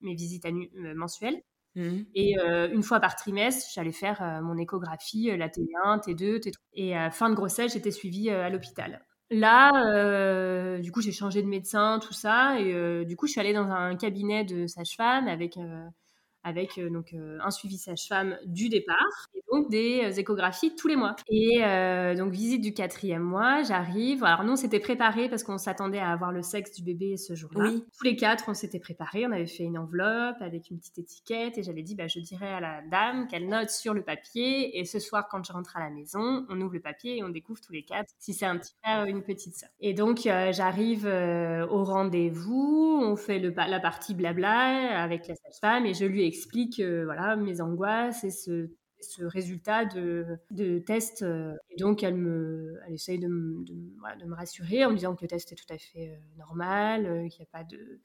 mes 0.00 0.14
visites 0.14 0.46
mensuelles. 0.94 1.42
Mmh. 1.76 1.98
Et 2.14 2.38
euh, 2.38 2.68
une 2.72 2.82
fois 2.82 2.98
par 2.98 3.14
trimestre, 3.14 3.70
j'allais 3.72 3.92
faire 3.92 4.20
euh, 4.22 4.40
mon 4.40 4.58
échographie, 4.58 5.30
euh, 5.30 5.36
la 5.36 5.48
T1, 5.48 6.02
T2, 6.04 6.40
T3. 6.40 6.54
Et 6.74 6.96
à 6.96 7.10
fin 7.10 7.30
de 7.30 7.34
grossesse, 7.34 7.72
j'étais 7.74 7.92
suivie 7.92 8.30
à 8.30 8.50
l'hôpital. 8.50 9.04
Là, 9.32 10.78
du 10.80 10.90
coup, 10.90 11.00
j'ai 11.00 11.12
changé 11.12 11.40
de 11.40 11.46
médecin, 11.46 12.00
tout 12.00 12.12
ça. 12.12 12.58
Et 12.58 13.04
du 13.04 13.14
coup, 13.14 13.28
je 13.28 13.32
suis 13.32 13.40
allée 13.40 13.52
dans 13.52 13.70
un 13.70 13.94
cabinet 13.94 14.44
de 14.44 14.66
sage-femme 14.66 15.28
avec 15.28 15.56
avec 16.42 16.78
euh, 16.78 16.90
donc 16.90 17.12
euh, 17.12 17.38
un 17.42 17.50
suivi 17.50 17.76
sage-femme 17.76 18.36
du 18.46 18.68
départ 18.68 19.28
et 19.34 19.42
donc 19.52 19.70
des 19.70 20.02
euh, 20.04 20.10
échographies 20.10 20.74
tous 20.74 20.88
les 20.88 20.96
mois. 20.96 21.16
Et 21.28 21.60
donc 22.16 22.32
visite 22.32 22.60
du 22.60 22.72
quatrième 22.72 23.22
mois, 23.22 23.62
j'arrive. 23.62 24.24
Alors 24.24 24.44
nous, 24.44 24.52
on 24.52 24.56
s'était 24.56 24.80
préparé 24.80 25.28
parce 25.28 25.42
qu'on 25.42 25.58
s'attendait 25.58 25.98
à 25.98 26.10
avoir 26.10 26.32
le 26.32 26.42
sexe 26.42 26.72
du 26.72 26.82
bébé 26.82 27.16
ce 27.16 27.34
jour-là. 27.34 27.64
Oui. 27.64 27.84
Tous 27.96 28.04
les 28.04 28.16
quatre, 28.16 28.44
on 28.48 28.54
s'était 28.54 28.78
préparés. 28.78 29.26
On 29.26 29.32
avait 29.32 29.46
fait 29.46 29.64
une 29.64 29.78
enveloppe 29.78 30.40
avec 30.40 30.70
une 30.70 30.78
petite 30.78 30.98
étiquette 30.98 31.58
et 31.58 31.62
j'avais 31.62 31.82
dit, 31.82 31.94
bah, 31.94 32.08
je 32.08 32.20
dirais 32.20 32.52
à 32.52 32.60
la 32.60 32.82
dame 32.90 33.26
qu'elle 33.28 33.48
note 33.48 33.70
sur 33.70 33.94
le 33.94 34.02
papier 34.02 34.78
et 34.78 34.84
ce 34.84 34.98
soir, 34.98 35.28
quand 35.30 35.44
je 35.44 35.52
rentre 35.52 35.76
à 35.76 35.80
la 35.80 35.90
maison, 35.90 36.46
on 36.48 36.60
ouvre 36.60 36.74
le 36.74 36.80
papier 36.80 37.18
et 37.18 37.24
on 37.24 37.28
découvre 37.28 37.60
tous 37.60 37.72
les 37.72 37.84
quatre 37.84 38.10
si 38.18 38.34
c'est 38.34 38.46
un 38.46 38.58
petit 38.58 38.74
frère 38.82 39.04
ou 39.04 39.08
une 39.08 39.22
petite 39.22 39.54
sœur. 39.54 39.70
Et 39.80 39.94
donc 39.94 40.20
j'arrive 40.22 41.06
au 41.06 41.84
rendez-vous, 41.84 43.00
on 43.02 43.16
fait 43.16 43.38
le, 43.38 43.50
la 43.50 43.80
partie 43.80 44.14
blabla 44.14 45.00
avec 45.02 45.28
la 45.28 45.34
sage-femme 45.34 45.86
et 45.86 45.94
je 45.94 46.04
lui 46.04 46.24
explique 46.30 46.80
euh, 46.80 47.04
voilà 47.04 47.36
mes 47.36 47.60
angoisses 47.60 48.24
et 48.24 48.30
ce, 48.30 48.70
ce 49.00 49.24
résultat 49.24 49.84
de, 49.84 50.26
de 50.50 50.78
test. 50.78 51.22
Euh. 51.22 51.54
Et 51.70 51.76
donc, 51.76 52.02
elle, 52.02 52.16
me, 52.16 52.78
elle 52.86 52.94
essaye 52.94 53.18
de, 53.18 53.28
de, 53.28 54.20
de, 54.20 54.26
me 54.26 54.34
rassurer 54.34 54.84
en 54.84 54.90
me 54.90 54.96
disant 54.96 55.14
que 55.14 55.22
le 55.22 55.28
test 55.28 55.52
est 55.52 55.56
tout 55.56 55.72
à 55.72 55.78
fait 55.78 56.10
euh, 56.10 56.38
normal, 56.38 57.28
qu'il 57.30 57.40
n'y 57.40 57.48
a 57.52 57.58
pas 57.58 57.64
de... 57.64 58.00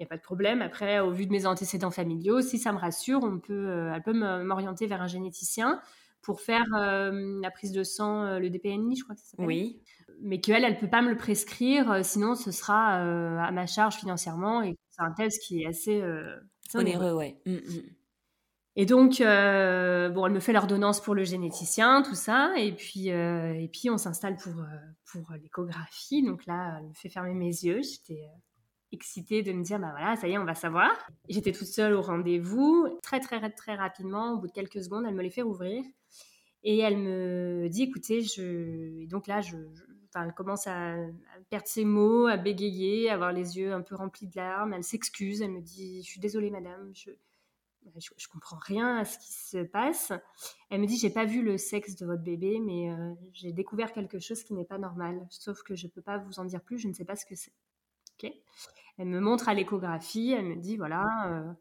Il 0.00 0.02
n'y 0.02 0.06
a 0.06 0.10
pas 0.10 0.16
de 0.16 0.22
problème. 0.22 0.62
Après, 0.62 1.00
au 1.00 1.10
vu 1.10 1.26
de 1.26 1.32
mes 1.32 1.44
antécédents 1.44 1.90
familiaux, 1.90 2.40
si 2.40 2.56
ça 2.56 2.72
me 2.72 2.78
rassure, 2.78 3.24
on 3.24 3.40
peut, 3.40 3.90
elle 3.92 4.02
peut 4.04 4.12
m'orienter 4.12 4.86
vers 4.86 5.02
un 5.02 5.08
généticien 5.08 5.80
pour 6.22 6.40
faire 6.40 6.66
la 6.70 7.50
prise 7.50 7.72
de 7.72 7.82
sang, 7.82 8.38
le 8.38 8.48
DPNI, 8.48 8.94
je 8.94 9.02
crois 9.02 9.16
que 9.16 9.20
ça 9.20 9.30
s'appelle. 9.30 9.46
Oui. 9.46 9.82
Mais 10.20 10.40
qu'elle, 10.40 10.62
elle 10.62 10.74
ne 10.74 10.78
peut 10.78 10.88
pas 10.88 11.02
me 11.02 11.10
le 11.10 11.16
prescrire, 11.16 12.04
sinon 12.04 12.36
ce 12.36 12.52
sera 12.52 12.94
à 13.42 13.50
ma 13.50 13.66
charge 13.66 13.96
financièrement. 13.96 14.62
Et 14.62 14.76
c'est 14.90 15.02
un 15.02 15.10
test 15.10 15.42
qui 15.42 15.62
est 15.62 15.66
assez, 15.66 16.00
Onéreux, 16.74 17.12
ouais. 17.12 17.40
Mmh, 17.46 17.52
mmh. 17.52 17.82
Et 18.80 18.86
donc, 18.86 19.20
euh, 19.20 20.08
bon, 20.08 20.26
elle 20.26 20.32
me 20.32 20.38
fait 20.38 20.52
l'ordonnance 20.52 21.00
pour 21.00 21.16
le 21.16 21.24
généticien, 21.24 22.02
tout 22.02 22.14
ça, 22.14 22.54
et 22.56 22.70
puis, 22.70 23.10
euh, 23.10 23.52
et 23.54 23.66
puis 23.66 23.90
on 23.90 23.98
s'installe 23.98 24.36
pour, 24.36 24.60
euh, 24.60 24.66
pour 25.10 25.32
l'échographie. 25.32 26.22
Donc 26.22 26.46
là, 26.46 26.76
elle 26.78 26.86
me 26.86 26.94
fait 26.94 27.08
fermer 27.08 27.34
mes 27.34 27.46
yeux. 27.46 27.80
J'étais 27.82 28.22
excitée 28.92 29.42
de 29.42 29.52
me 29.52 29.64
dire, 29.64 29.80
bah 29.80 29.90
voilà, 29.90 30.14
ça 30.14 30.28
y 30.28 30.34
est, 30.34 30.38
on 30.38 30.44
va 30.44 30.54
savoir. 30.54 30.92
J'étais 31.28 31.50
toute 31.50 31.66
seule 31.66 31.92
au 31.92 32.02
rendez-vous. 32.02 32.86
Très, 33.02 33.18
très, 33.18 33.50
très 33.50 33.74
rapidement, 33.74 34.34
au 34.34 34.38
bout 34.38 34.46
de 34.46 34.52
quelques 34.52 34.84
secondes, 34.84 35.04
elle 35.08 35.14
me 35.16 35.22
les 35.22 35.30
fait 35.30 35.42
rouvrir. 35.42 35.82
Et 36.62 36.78
elle 36.78 36.98
me 36.98 37.68
dit, 37.68 37.82
écoutez, 37.82 38.22
je... 38.22 39.02
Et 39.02 39.08
donc 39.08 39.26
là, 39.26 39.40
je, 39.40 39.56
Elle 40.14 40.32
commence 40.32 40.66
à, 40.66 40.96
perdre 41.50 41.66
ses 41.66 41.84
mots, 41.84 42.26
à 42.26 42.36
bégayer, 42.36 43.10
à 43.10 43.14
avoir 43.14 43.32
les 43.32 43.58
yeux 43.58 43.72
un 43.72 43.82
peu 43.82 43.94
remplis 43.94 44.26
de 44.26 44.36
larmes. 44.36 44.72
Elle 44.72 44.84
s'excuse, 44.84 45.42
elle 45.42 45.52
me 45.52 45.60
dit 45.60 46.02
Je 46.02 46.08
suis 46.08 46.20
désolée, 46.20 46.50
madame, 46.50 46.90
je, 46.94 47.10
je, 47.96 48.28
comprends 48.28 48.58
rien 48.58 48.96
à 48.96 49.04
ce 49.04 49.18
qui 49.18 49.32
se 49.32 49.58
passe. 49.58 50.12
Elle 50.70 50.80
me 50.80 50.86
dit 50.86 50.96
J'ai 50.96 51.10
pas 51.10 51.24
vu 51.24 51.42
le 51.42 51.58
sexe 51.58 51.96
de 51.96 52.06
votre 52.06 52.22
bébé, 52.22 52.58
mais 52.60 52.90
euh, 52.90 53.14
j'ai 53.32 53.52
découvert 53.52 53.92
quelque 53.92 54.18
chose 54.18 54.42
qui 54.42 54.54
n'est 54.54 54.64
pas 54.64 54.78
normal. 54.78 55.26
Sauf 55.30 55.62
que 55.62 55.74
je 55.74 55.86
peux 55.86 56.02
pas 56.02 56.18
vous 56.18 56.40
en 56.40 56.44
dire 56.44 56.62
plus, 56.62 56.78
je 56.78 56.88
ne 56.88 56.92
sais 56.92 57.04
pas 57.04 57.16
ce 57.16 57.26
que 57.26 57.34
c'est. 57.34 57.52
Ok? 58.14 58.32
Elle 58.98 59.08
me 59.08 59.20
montre 59.20 59.48
à 59.48 59.54
l'échographie, 59.54 60.32
elle 60.32 60.46
me 60.46 60.56
dit 60.56 60.76
Voilà. 60.76 61.04
Euh, 61.28 61.52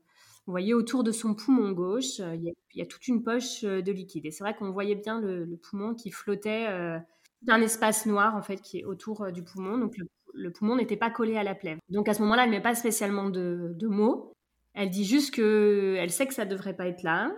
vous 0.46 0.54
voyez, 0.54 0.74
autour 0.74 1.04
de 1.04 1.12
son 1.12 1.36
poumon 1.36 1.74
gauche, 1.74 2.22
euh, 2.22 2.34
il 2.36 2.54
y, 2.74 2.82
a 2.82 2.86
toute 2.86 3.10
une 3.10 3.22
poche 3.22 3.64
de 3.64 3.92
liquide. 3.92 4.26
Et 4.26 4.32
c'est 4.32 4.46
vrai 4.46 4.56
qu'on 4.56 4.72
voyait 4.72 4.96
bien 4.96 5.20
le, 5.20 5.58
poumon 5.58 5.94
qui 5.94 6.10
flottait 6.10 7.02
un 7.48 7.62
espace 7.62 8.06
noir 8.06 8.36
en 8.36 8.42
fait 8.42 8.62
qui 8.62 8.80
est 8.80 8.86
autour 8.86 9.22
euh, 9.24 9.32
du 9.32 9.44
poumon. 9.44 9.78
Donc 9.78 9.96
le, 10.34 10.52
poumon 10.52 10.76
n'était 10.76 10.98
pas 10.98 11.10
collé 11.10 11.38
à 11.38 11.44
la 11.44 11.56
plèvre. 11.56 11.80
Donc 11.90 12.10
à 12.10 12.14
ce 12.14 12.22
moment-là, 12.22 12.46
elle 12.46 12.52
met 12.52 12.62
pas 12.62 12.76
spécialement 12.76 13.30
de, 13.30 13.88
mots. 13.88 14.34
Elle 14.74 14.90
dit 14.90 15.06
juste 15.06 15.34
que 15.34 15.96
elle 15.98 16.12
sait 16.12 16.28
que 16.28 16.34
ça 16.34 16.46
devrait 16.46 16.76
pas 16.76 16.88
être 16.88 17.04
là. 17.04 17.32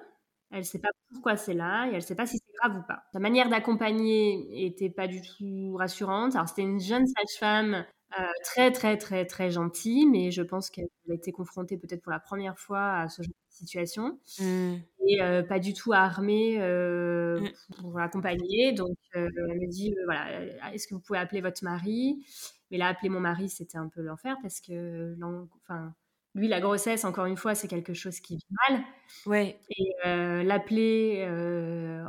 Elle 0.52 0.66
sait 0.66 0.80
pas 0.80 0.90
pourquoi 1.14 1.38
c'est 1.38 1.54
là 1.54 1.88
et 1.90 1.96
elle 1.96 2.02
sait 2.02 2.16
pas 2.16 2.26
si 2.26 2.38
c'est 2.38 2.54
grave 2.60 2.80
ou 2.80 2.88
pas. 2.88 3.04
Sa 3.14 3.20
manière 3.20 3.50
d'accompagner 3.50 4.66
était 4.66 4.90
pas 4.90 5.08
du 5.08 5.22
tout 5.22 5.76
rassurante. 5.78 6.36
Alors 6.36 6.50
c'était 6.50 6.64
une 6.64 6.80
jeune 6.80 7.06
sage-femme 7.06 7.86
euh, 8.18 8.24
très 8.44 8.72
très 8.72 8.98
très 8.98 9.26
très 9.26 9.52
gentille, 9.52 10.08
mais 10.08 10.32
je 10.32 10.42
pense 10.42 10.72
qu'elle 10.72 10.88
a 11.10 11.14
été 11.14 11.32
confrontée 11.32 11.78
peut-être 11.78 12.02
pour 12.02 12.12
la 12.12 12.20
première 12.20 12.58
fois 12.58 13.02
à 13.02 13.08
ce 13.08 13.22
genre 13.22 13.30
de 13.30 13.54
situation. 13.54 14.20
Mmh. 14.40 14.76
Euh, 15.22 15.44
pas 15.44 15.60
du 15.60 15.74
tout 15.74 15.94
armée 15.94 16.60
euh, 16.60 17.40
mmh. 17.40 17.76
pour, 17.82 18.00
l'accompagner. 18.00 18.72
Donc, 18.72 18.98
elle 19.14 19.30
me 19.32 19.68
dit 19.68 19.94
voilà, 20.06 20.74
est-ce 20.74 20.88
que 20.88 20.96
vous 20.96 21.02
pouvez 21.02 21.20
appeler 21.20 21.42
votre 21.42 21.64
mari? 21.64 22.26
Mais 22.72 22.78
là, 22.78 22.88
appeler 22.88 23.10
mon 23.10 23.20
mari, 23.20 23.48
c'était 23.48 23.78
un 23.78 23.88
peu 23.88 24.02
l'enfer 24.02 24.38
parce 24.42 24.60
que, 24.60 25.16
enfin, 25.64 25.94
lui, 26.34 26.48
la 26.48 26.62
grossesse, 26.62 27.06
encore 27.06 27.26
une 27.26 27.38
fois, 27.38 27.54
c'est 27.54 27.68
quelque 27.68 27.94
chose 27.94 28.20
qui 28.20 28.38
vit 28.38 28.56
mal. 28.70 28.82
Ouais. 29.28 29.60
Et 29.70 30.44
l'appeler 30.44 31.28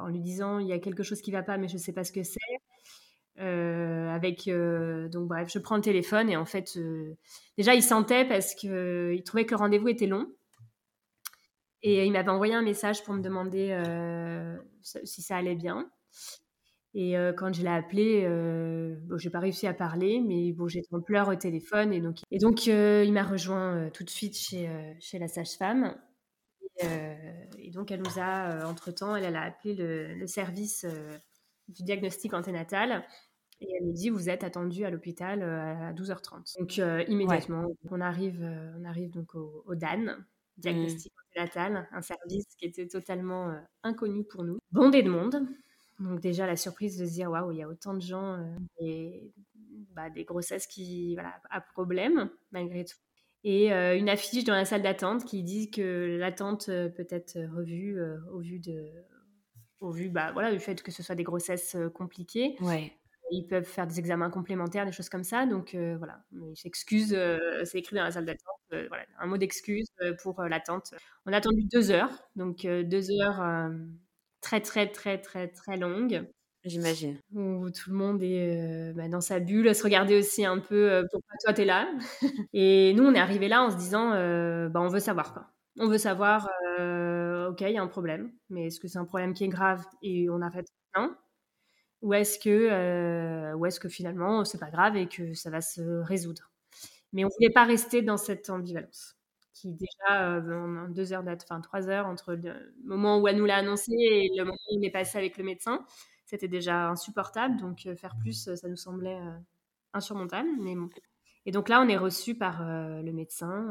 en 0.00 0.08
lui 0.08 0.20
disant 0.20 0.60
il 0.60 0.68
y 0.68 0.72
a 0.72 0.78
quelque 0.78 1.02
chose 1.02 1.20
qui 1.20 1.30
va 1.30 1.42
pas, 1.42 1.58
mais 1.58 1.68
je 1.68 1.76
sais 1.76 1.92
pas 1.92 2.04
ce 2.04 2.12
que 2.12 2.22
c'est. 2.22 2.38
Avec 3.40 4.48
donc 4.48 5.28
bref, 5.28 5.50
je 5.52 5.58
prends 5.58 5.76
le 5.76 5.82
téléphone 5.82 6.28
et 6.30 6.36
en 6.36 6.44
fait, 6.44 6.78
déjà 7.56 7.74
il 7.74 7.82
sentait 7.82 8.24
parce 8.24 8.54
que 8.54 9.12
il 9.14 9.22
trouvait 9.24 9.46
que 9.46 9.52
le 9.52 9.58
rendez-vous 9.58 9.88
était 9.88 10.06
long. 10.06 10.26
Et 11.82 12.04
il 12.04 12.12
m'avait 12.12 12.28
envoyé 12.28 12.54
un 12.54 12.62
message 12.62 13.02
pour 13.04 13.14
me 13.14 13.22
demander 13.22 13.70
euh, 13.70 14.56
si 14.82 15.22
ça 15.22 15.36
allait 15.36 15.54
bien. 15.54 15.90
Et 16.92 17.16
euh, 17.16 17.32
quand 17.32 17.54
je 17.54 17.62
l'ai 17.62 17.68
appelé, 17.68 18.24
euh, 18.24 18.96
bon, 19.04 19.16
j'ai 19.16 19.30
pas 19.30 19.38
réussi 19.38 19.66
à 19.66 19.74
parler, 19.74 20.20
mais 20.20 20.52
bon, 20.52 20.66
j'étais 20.66 20.88
en 20.92 20.98
au 20.98 21.34
téléphone. 21.36 21.92
Et 21.92 22.00
donc, 22.00 22.18
et 22.30 22.38
donc 22.38 22.66
euh, 22.66 23.04
il 23.06 23.12
m'a 23.12 23.22
rejoint 23.22 23.90
tout 23.90 24.02
de 24.02 24.10
suite 24.10 24.36
chez, 24.36 24.68
chez 24.98 25.18
la 25.18 25.28
sage-femme. 25.28 25.96
Et, 27.58 27.70
donc, 27.70 27.90
elle 27.92 28.00
nous 28.00 28.18
a, 28.18 28.66
entre-temps, 28.66 29.14
elle, 29.14 29.24
elle, 29.24 29.36
a 29.36 29.42
appelé 29.42 29.74
le, 29.74 30.14
le 30.14 30.26
service 30.26 30.86
du 31.68 31.82
diagnostic 31.84 32.34
anténatal. 32.34 33.04
Et 33.60 33.68
elle 33.76 33.86
nous 33.86 33.92
dit, 33.92 34.10
vous 34.10 34.28
êtes 34.28 34.42
attendu 34.44 34.84
à 34.84 34.90
l'hôpital 34.90 35.42
à 35.42 35.92
12h30. 35.92 36.58
Donc, 36.58 36.78
immédiatement, 37.08 37.66
on, 37.90 38.00
arrive, 38.00 38.42
on 38.78 38.84
arrive 38.84 39.10
donc 39.10 39.34
au, 39.34 39.62
au 39.66 39.74
DAN, 39.74 40.16
diagnostic 40.56 41.12
natal, 41.36 41.88
un 41.92 42.02
service 42.02 42.46
qui 42.58 42.66
était 42.66 42.86
totalement 42.86 43.50
euh, 43.50 43.58
inconnu 43.82 44.24
pour 44.24 44.44
nous, 44.44 44.58
bondé 44.72 45.02
de 45.02 45.10
monde. 45.10 45.46
Donc 45.98 46.20
déjà 46.20 46.46
la 46.46 46.56
surprise 46.56 46.96
de 46.98 47.04
se 47.04 47.12
dire 47.12 47.30
waouh, 47.30 47.52
il 47.52 47.58
y 47.58 47.62
a 47.62 47.68
autant 47.68 47.94
de 47.94 48.00
gens 48.00 48.34
euh, 48.34 48.56
et 48.78 49.32
bah, 49.94 50.08
des 50.08 50.24
grossesses 50.24 50.66
qui 50.66 51.14
voilà 51.14 51.34
à 51.50 51.60
problème 51.60 52.30
malgré 52.52 52.84
tout. 52.84 52.96
Et 53.44 53.72
euh, 53.72 53.96
une 53.96 54.08
affiche 54.08 54.44
dans 54.44 54.54
la 54.54 54.64
salle 54.64 54.82
d'attente 54.82 55.24
qui 55.24 55.42
dit 55.42 55.70
que 55.70 56.16
l'attente 56.18 56.66
peut 56.66 57.06
être 57.10 57.38
revue 57.54 57.98
au 58.32 58.40
vu 58.40 58.60
de 58.60 58.86
au 59.80 59.90
vu 59.90 60.10
bah 60.10 60.30
voilà 60.32 60.52
du 60.52 60.58
fait 60.58 60.82
que 60.82 60.90
ce 60.90 61.02
soit 61.02 61.14
des 61.14 61.22
grossesses 61.22 61.76
compliquées. 61.94 62.56
Ouais. 62.60 62.92
Ils 63.30 63.46
peuvent 63.46 63.64
faire 63.64 63.86
des 63.86 63.98
examens 63.98 64.30
complémentaires, 64.30 64.86
des 64.86 64.92
choses 64.92 65.08
comme 65.08 65.24
ça. 65.24 65.46
Donc 65.46 65.74
voilà, 65.74 66.24
ils 66.32 66.56
s'excusent, 66.56 67.16
c'est 67.64 67.78
écrit 67.78 67.96
dans 67.96 68.04
la 68.04 68.10
salle 68.12 68.26
d'attente. 68.26 68.60
Euh, 68.72 68.86
voilà, 68.88 69.04
un 69.18 69.26
mot 69.26 69.36
d'excuse 69.36 69.88
euh, 70.02 70.14
pour 70.22 70.40
euh, 70.40 70.48
l'attente. 70.48 70.94
On 71.26 71.32
a 71.32 71.36
attendu 71.38 71.64
deux 71.72 71.90
heures, 71.90 72.10
donc 72.36 72.62
deux 72.62 73.10
heures 73.20 73.70
très 74.40 74.60
très 74.60 74.86
très 74.90 75.18
très 75.18 75.48
très 75.48 75.76
longues. 75.76 76.26
J'imagine. 76.64 77.18
Où 77.32 77.70
tout 77.70 77.90
le 77.90 77.96
monde 77.96 78.22
est 78.22 78.92
bah, 78.94 79.08
dans 79.08 79.22
sa 79.22 79.40
bulle, 79.40 79.68
à 79.68 79.74
se 79.74 79.82
regarder 79.82 80.16
aussi 80.18 80.44
un 80.44 80.58
peu 80.58 81.04
pourquoi 81.10 81.34
toi 81.42 81.52
t'es 81.54 81.64
là? 81.64 81.88
Et 82.52 82.92
nous, 82.94 83.04
on 83.04 83.14
est 83.14 83.18
arrivé 83.18 83.48
là 83.48 83.62
en 83.62 83.70
se 83.70 83.76
disant, 83.76 84.10
bah, 84.10 84.80
on 84.80 84.88
veut 84.88 85.00
savoir 85.00 85.32
quoi. 85.32 85.46
On 85.78 85.88
veut 85.88 85.98
savoir, 85.98 86.48
ok, 87.48 87.60
il 87.62 87.70
y 87.72 87.78
a 87.78 87.82
un 87.82 87.86
problème, 87.86 88.32
mais 88.50 88.66
est-ce 88.66 88.78
que 88.80 88.88
c'est 88.88 88.98
un 88.98 89.04
problème 89.06 89.32
qui 89.32 89.44
est 89.44 89.48
grave 89.48 89.84
et 90.02 90.28
on 90.30 90.42
arrête? 90.42 90.66
Non. 90.96 91.14
Ou 92.02 92.14
est-ce 92.14 92.38
que, 92.38 93.54
ou 93.54 93.66
est-ce 93.66 93.80
que 93.80 93.88
finalement 93.88 94.44
c'est 94.44 94.58
pas 94.58 94.70
grave 94.70 94.96
et 94.96 95.08
que 95.08 95.34
ça 95.34 95.50
va 95.50 95.60
se 95.60 95.82
résoudre? 96.02 96.50
Mais 97.12 97.24
on 97.24 97.28
voulait 97.28 97.52
pas 97.52 97.64
rester 97.64 98.02
dans 98.02 98.16
cette 98.16 98.50
ambivalence 98.50 99.20
qui 99.60 99.74
déjà 99.74 100.22
euh, 100.22 100.88
deux 100.88 101.12
heures 101.12 101.24
enfin 101.26 101.60
trois 101.60 101.88
heures 101.88 102.06
entre 102.06 102.34
le 102.34 102.72
moment 102.84 103.18
où 103.18 103.28
elle 103.28 103.36
nous 103.36 103.44
l'a 103.44 103.56
annoncé 103.56 103.92
et 103.92 104.30
le 104.34 104.44
moment 104.44 104.58
où 104.70 104.78
on 104.78 104.82
est 104.82 104.90
passé 104.90 105.18
avec 105.18 105.36
le 105.36 105.44
médecin. 105.44 105.84
C'était 106.24 106.48
déjà 106.48 106.88
insupportable, 106.88 107.56
donc 107.56 107.88
faire 107.96 108.16
plus, 108.16 108.54
ça 108.54 108.68
nous 108.68 108.76
semblait 108.76 109.18
insurmontable. 109.92 110.48
Mais 110.60 110.74
Et 111.44 111.50
donc 111.50 111.68
là, 111.68 111.82
on 111.82 111.88
est 111.88 111.96
reçu 111.96 112.36
par 112.36 112.62
le 112.62 113.10
médecin. 113.10 113.68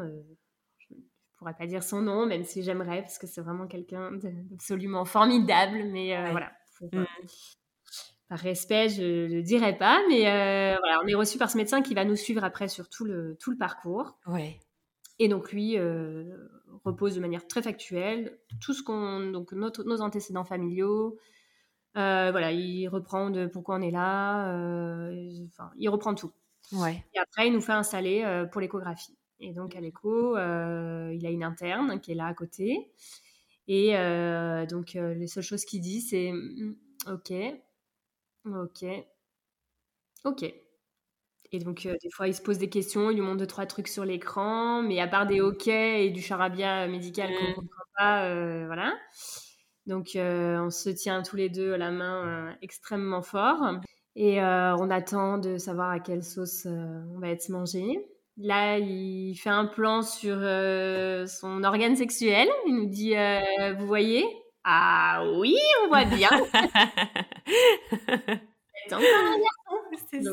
je 0.77 0.93
ne 0.93 0.99
pourrais 1.37 1.53
pas 1.53 1.67
dire 1.67 1.83
son 1.83 2.01
nom, 2.01 2.25
même 2.25 2.43
si 2.43 2.61
j'aimerais, 2.61 3.01
parce 3.01 3.17
que 3.17 3.27
c'est 3.27 3.39
vraiment 3.39 3.65
quelqu'un 3.65 4.11
d'absolument 4.11 5.05
formidable. 5.05 5.85
Mais 5.85 6.31
voilà, 6.31 6.51
mmh. 6.81 7.05
Par 8.29 8.39
respect, 8.39 8.89
je 8.89 9.27
ne 9.27 9.41
dirais 9.41 9.77
pas. 9.77 9.99
Mais 10.07 10.21
voilà, 10.21 11.01
on 11.03 11.07
est 11.07 11.15
reçu 11.15 11.37
par 11.37 11.51
ce 11.51 11.57
médecin 11.57 11.81
qui 11.81 11.93
va 11.93 12.05
nous 12.05 12.15
suivre 12.15 12.43
après 12.43 12.67
sur 12.69 12.87
tout 12.87 13.03
le, 13.03 13.35
tout 13.39 13.51
le 13.51 13.57
parcours. 13.57 14.17
Ouais. 14.27 14.59
Et 15.19 15.27
donc 15.27 15.51
lui 15.51 15.77
euh, 15.77 16.23
repose 16.85 17.15
de 17.15 17.19
manière 17.19 17.45
très 17.45 17.61
factuelle 17.61 18.39
tout 18.61 18.73
ce 18.73 18.81
qu'on 18.81 19.31
donc 19.31 19.51
nos 19.51 20.01
antécédents 20.01 20.45
familiaux. 20.45 21.17
Euh, 21.97 22.31
voilà, 22.31 22.51
il 22.53 22.87
reprend 22.87 23.29
de 23.29 23.45
pourquoi 23.45 23.75
on 23.75 23.81
est 23.81 23.91
là. 23.91 24.53
Euh, 24.53 25.29
enfin, 25.47 25.71
il 25.77 25.89
reprend 25.89 26.15
tout. 26.15 26.31
Ouais. 26.71 27.03
Et 27.13 27.19
après, 27.19 27.47
il 27.47 27.53
nous 27.53 27.61
fait 27.61 27.73
installer 27.73 28.45
pour 28.51 28.61
l'échographie. 28.61 29.17
Et 29.41 29.53
donc 29.53 29.75
à 29.75 29.81
l'écho, 29.81 30.35
il 30.35 31.25
a 31.25 31.29
une 31.29 31.43
interne 31.43 31.99
qui 31.99 32.11
est 32.11 32.15
là 32.15 32.27
à 32.27 32.33
côté. 32.33 32.91
Et 33.67 33.93
donc 34.69 34.93
les 34.93 35.27
seules 35.27 35.43
choses 35.43 35.65
qu'il 35.65 35.81
dit, 35.81 36.01
c'est 36.01 36.31
OK, 37.07 37.33
OK, 38.45 38.85
OK. 40.25 40.53
Et 41.51 41.59
donc, 41.59 41.85
euh, 41.85 41.95
des 42.01 42.09
fois, 42.11 42.27
il 42.27 42.35
se 42.35 42.41
pose 42.41 42.59
des 42.59 42.69
questions, 42.69 43.09
il 43.09 43.15
lui 43.15 43.21
montre 43.21 43.37
deux, 43.37 43.47
trois 43.47 43.65
trucs 43.65 43.87
sur 43.87 44.05
l'écran, 44.05 44.83
mais 44.83 44.99
à 44.99 45.07
part 45.07 45.25
des 45.25 45.41
OK 45.41 45.67
et 45.67 46.11
du 46.11 46.21
charabia 46.21 46.87
médical 46.87 47.29
qu'on 47.33 47.45
ne 47.45 47.51
mmh. 47.51 47.55
comprend 47.55 47.83
pas, 47.97 48.25
euh, 48.25 48.65
voilà. 48.67 48.93
Donc, 49.87 50.15
euh, 50.15 50.59
on 50.59 50.69
se 50.69 50.89
tient 50.89 51.23
tous 51.23 51.35
les 51.35 51.49
deux 51.49 51.75
la 51.75 51.89
main 51.89 52.55
extrêmement 52.61 53.23
fort. 53.23 53.79
Et 54.15 54.41
on 54.41 54.89
attend 54.89 55.37
de 55.37 55.57
savoir 55.57 55.89
à 55.89 55.99
quelle 55.99 56.23
sauce 56.23 56.65
on 56.65 57.19
va 57.19 57.29
être 57.29 57.49
mangé. 57.49 58.05
Là, 58.37 58.77
il 58.77 59.35
fait 59.35 59.49
un 59.49 59.65
plan 59.65 60.01
sur 60.01 60.37
son 61.27 61.63
organe 61.63 61.95
sexuel. 61.95 62.47
Il 62.67 62.75
nous 62.75 62.87
dit 62.87 63.15
Vous 63.79 63.87
voyez? 63.87 64.25
Ah 64.63 65.23
oui, 65.37 65.55
on 65.83 65.87
voit 65.87 66.05
bien. 66.05 66.29
Donc 68.89 69.01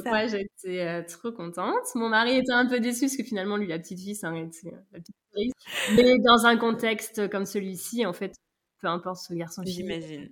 moi 0.06 0.26
j'étais 0.26 0.80
euh, 0.80 1.02
trop 1.02 1.32
contente. 1.32 1.94
Mon 1.94 2.08
mari 2.08 2.36
était 2.36 2.52
un 2.52 2.66
peu 2.66 2.80
déçu 2.80 3.02
parce 3.02 3.16
que 3.16 3.22
finalement 3.22 3.56
lui 3.56 3.66
la 3.66 3.78
petite 3.78 3.98
fille 3.98 4.14
ça 4.14 4.30
euh, 4.30 4.48
la 4.92 5.00
petite 5.00 5.16
fille. 5.34 5.52
Mais 5.94 6.18
dans 6.18 6.46
un 6.46 6.56
contexte 6.56 7.28
comme 7.28 7.46
celui-ci 7.46 8.06
en 8.06 8.12
fait 8.12 8.34
peu 8.80 8.88
importe 8.88 9.18
ce 9.18 9.34
garçon 9.34 9.62
J'imagine. 9.64 10.30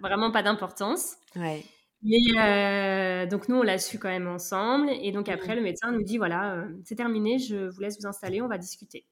vraiment 0.00 0.30
pas 0.30 0.42
d'importance. 0.42 1.16
Ouais. 1.36 1.64
Mais 2.02 2.38
euh, 2.38 3.26
donc 3.26 3.48
nous 3.48 3.56
on 3.56 3.62
l'a 3.62 3.78
su 3.78 3.98
quand 3.98 4.08
même 4.08 4.28
ensemble 4.28 4.90
et 4.90 5.12
donc 5.12 5.28
après 5.28 5.54
le 5.54 5.62
médecin 5.62 5.92
nous 5.92 6.02
dit 6.02 6.18
voilà 6.18 6.66
c'est 6.84 6.96
terminé 6.96 7.38
je 7.38 7.68
vous 7.68 7.80
laisse 7.80 7.98
vous 8.00 8.06
installer 8.06 8.42
on 8.42 8.48
va 8.48 8.58
discuter. 8.58 9.06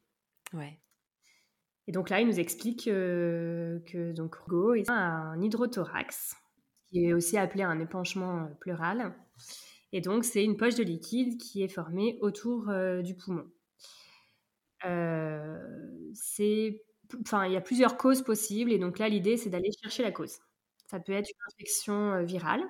Ouais. 0.53 0.79
Et 1.90 1.92
donc 1.92 2.09
là 2.09 2.20
il 2.20 2.29
nous 2.29 2.38
explique 2.38 2.85
que 2.85 4.12
donc 4.12 4.37
Hugo 4.46 4.74
a 4.87 4.92
un 4.92 5.42
hydrothorax 5.42 6.37
qui 6.90 7.07
est 7.07 7.12
aussi 7.12 7.37
appelé 7.37 7.62
un 7.62 7.79
épanchement 7.81 8.44
euh, 8.44 8.55
pleural. 8.61 9.14
Et 9.92 10.00
donc, 10.00 10.24
c'est 10.24 10.44
une 10.44 10.57
poche 10.57 10.76
de 10.76 10.85
liquide 10.85 11.40
qui 11.40 11.62
est 11.62 11.68
formée 11.68 12.18
autour 12.20 12.68
euh, 12.68 13.03
du 13.03 13.16
poumon. 13.16 13.44
Euh, 14.85 15.59
il 16.38 17.53
y 17.53 17.57
a 17.57 17.61
plusieurs 17.61 17.96
causes 17.96 18.22
possibles, 18.22 18.72
et 18.72 18.79
donc 18.79 18.98
là, 18.98 19.09
l'idée, 19.09 19.37
c'est 19.37 19.50
d'aller 19.50 19.70
chercher 19.83 20.03
la 20.03 20.12
cause. 20.12 20.38
Ça 20.87 21.00
peut 21.00 21.12
être 21.12 21.29
une 21.29 21.53
infection 21.53 22.24
virale 22.24 22.62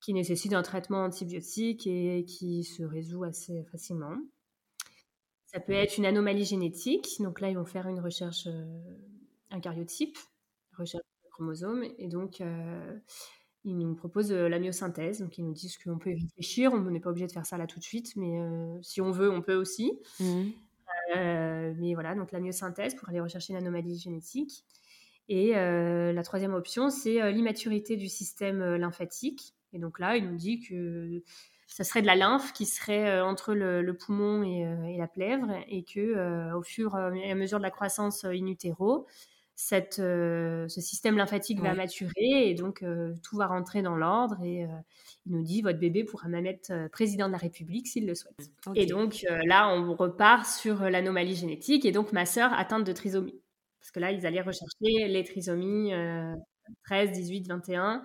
qui 0.00 0.14
nécessite 0.14 0.52
un 0.54 0.62
traitement 0.62 1.04
antibiotique 1.04 1.86
et 1.86 2.24
qui 2.24 2.64
se 2.64 2.82
résout 2.82 3.24
assez 3.24 3.64
facilement. 3.70 4.16
Ça 5.52 5.60
peut 5.60 5.72
être 5.72 5.98
une 5.98 6.06
anomalie 6.06 6.44
génétique, 6.44 7.16
donc 7.20 7.40
là, 7.40 7.50
ils 7.50 7.56
vont 7.56 7.64
faire 7.64 7.86
une 7.86 8.00
recherche, 8.00 8.48
un 9.50 9.60
cariotype, 9.60 10.16
recherche 10.78 11.04
chromosomes. 11.32 11.84
Et 11.98 12.08
donc, 12.08 12.40
euh, 12.40 12.98
ils 13.64 13.76
nous 13.76 13.94
proposent 13.94 14.32
euh, 14.32 14.48
la 14.48 14.58
myosynthèse. 14.60 15.20
Donc, 15.20 15.36
ils 15.38 15.44
nous 15.44 15.52
disent 15.52 15.76
qu'on 15.78 15.98
peut 15.98 16.10
y 16.10 16.20
réfléchir. 16.20 16.72
On 16.72 16.80
n'est 16.80 17.00
pas 17.00 17.10
obligé 17.10 17.26
de 17.26 17.32
faire 17.32 17.46
ça 17.46 17.58
là 17.58 17.66
tout 17.66 17.80
de 17.80 17.84
suite, 17.84 18.14
mais 18.16 18.38
euh, 18.38 18.78
si 18.82 19.00
on 19.00 19.10
veut, 19.10 19.30
on 19.30 19.42
peut 19.42 19.56
aussi. 19.56 19.92
Mmh. 20.20 20.50
mais 21.14 21.94
voilà, 21.94 22.14
donc 22.14 22.32
la 22.32 22.40
myosynthèse 22.40 22.94
pour 22.94 23.08
aller 23.08 23.20
rechercher 23.20 23.52
l'anomalie 23.52 23.98
génétique. 23.98 24.64
Et 25.28 25.52
la 25.52 26.22
troisième 26.22 26.52
option, 26.52 26.90
c'est 26.90 27.32
l'immaturité 27.32 27.96
du 27.96 28.08
système 28.08 28.76
lymphatique. 28.76 29.54
Et 29.72 29.78
donc 29.78 29.98
là, 29.98 30.16
il 30.16 30.28
nous 30.28 30.36
dit 30.36 30.60
que 30.60 31.22
ça 31.74 31.84
serait 31.84 32.02
de 32.02 32.06
la 32.06 32.16
lymphe 32.16 32.52
qui 32.52 32.66
serait 32.66 33.20
entre 33.20 33.54
le, 33.54 33.92
poumon 33.94 34.42
et, 34.42 34.96
la 34.98 35.08
plèvre, 35.08 35.48
et 35.68 35.84
que 35.84 36.52
au 36.54 36.62
fur 36.62 36.98
et 37.14 37.30
à 37.30 37.34
mesure 37.34 37.58
de 37.58 37.62
la 37.62 37.70
croissance 37.70 38.24
in 38.24 38.46
utero, 38.46 39.06
cette, 39.54 39.98
euh, 39.98 40.66
ce 40.68 40.80
système 40.80 41.16
lymphatique 41.16 41.60
va 41.60 41.74
maturer 41.74 42.48
et 42.48 42.54
donc 42.54 42.82
euh, 42.82 43.14
tout 43.22 43.36
va 43.36 43.46
rentrer 43.46 43.82
dans 43.82 43.96
l'ordre 43.96 44.42
et 44.42 44.64
euh, 44.64 44.68
il 45.26 45.32
nous 45.32 45.42
dit 45.42 45.62
votre 45.62 45.78
bébé 45.78 46.04
pourra 46.04 46.28
même 46.28 46.46
être 46.46 46.88
président 46.90 47.28
de 47.28 47.32
la 47.32 47.38
République 47.38 47.86
s'il 47.86 48.06
le 48.06 48.14
souhaite. 48.14 48.50
Et 48.74 48.86
donc 48.86 49.24
là, 49.44 49.72
on 49.72 49.94
repart 49.94 50.46
sur 50.46 50.80
l'anomalie 50.90 51.36
génétique 51.36 51.84
et 51.84 51.92
donc 51.92 52.12
ma 52.12 52.26
sœur 52.26 52.52
atteinte 52.54 52.84
de 52.84 52.92
trisomie. 52.92 53.40
Parce 53.80 53.92
que 53.92 54.00
là, 54.00 54.10
ils 54.10 54.26
allaient 54.26 54.40
rechercher 54.40 55.06
les 55.08 55.22
trisomies 55.22 55.92
13, 56.86 57.12
18, 57.12 57.46
21 57.46 58.04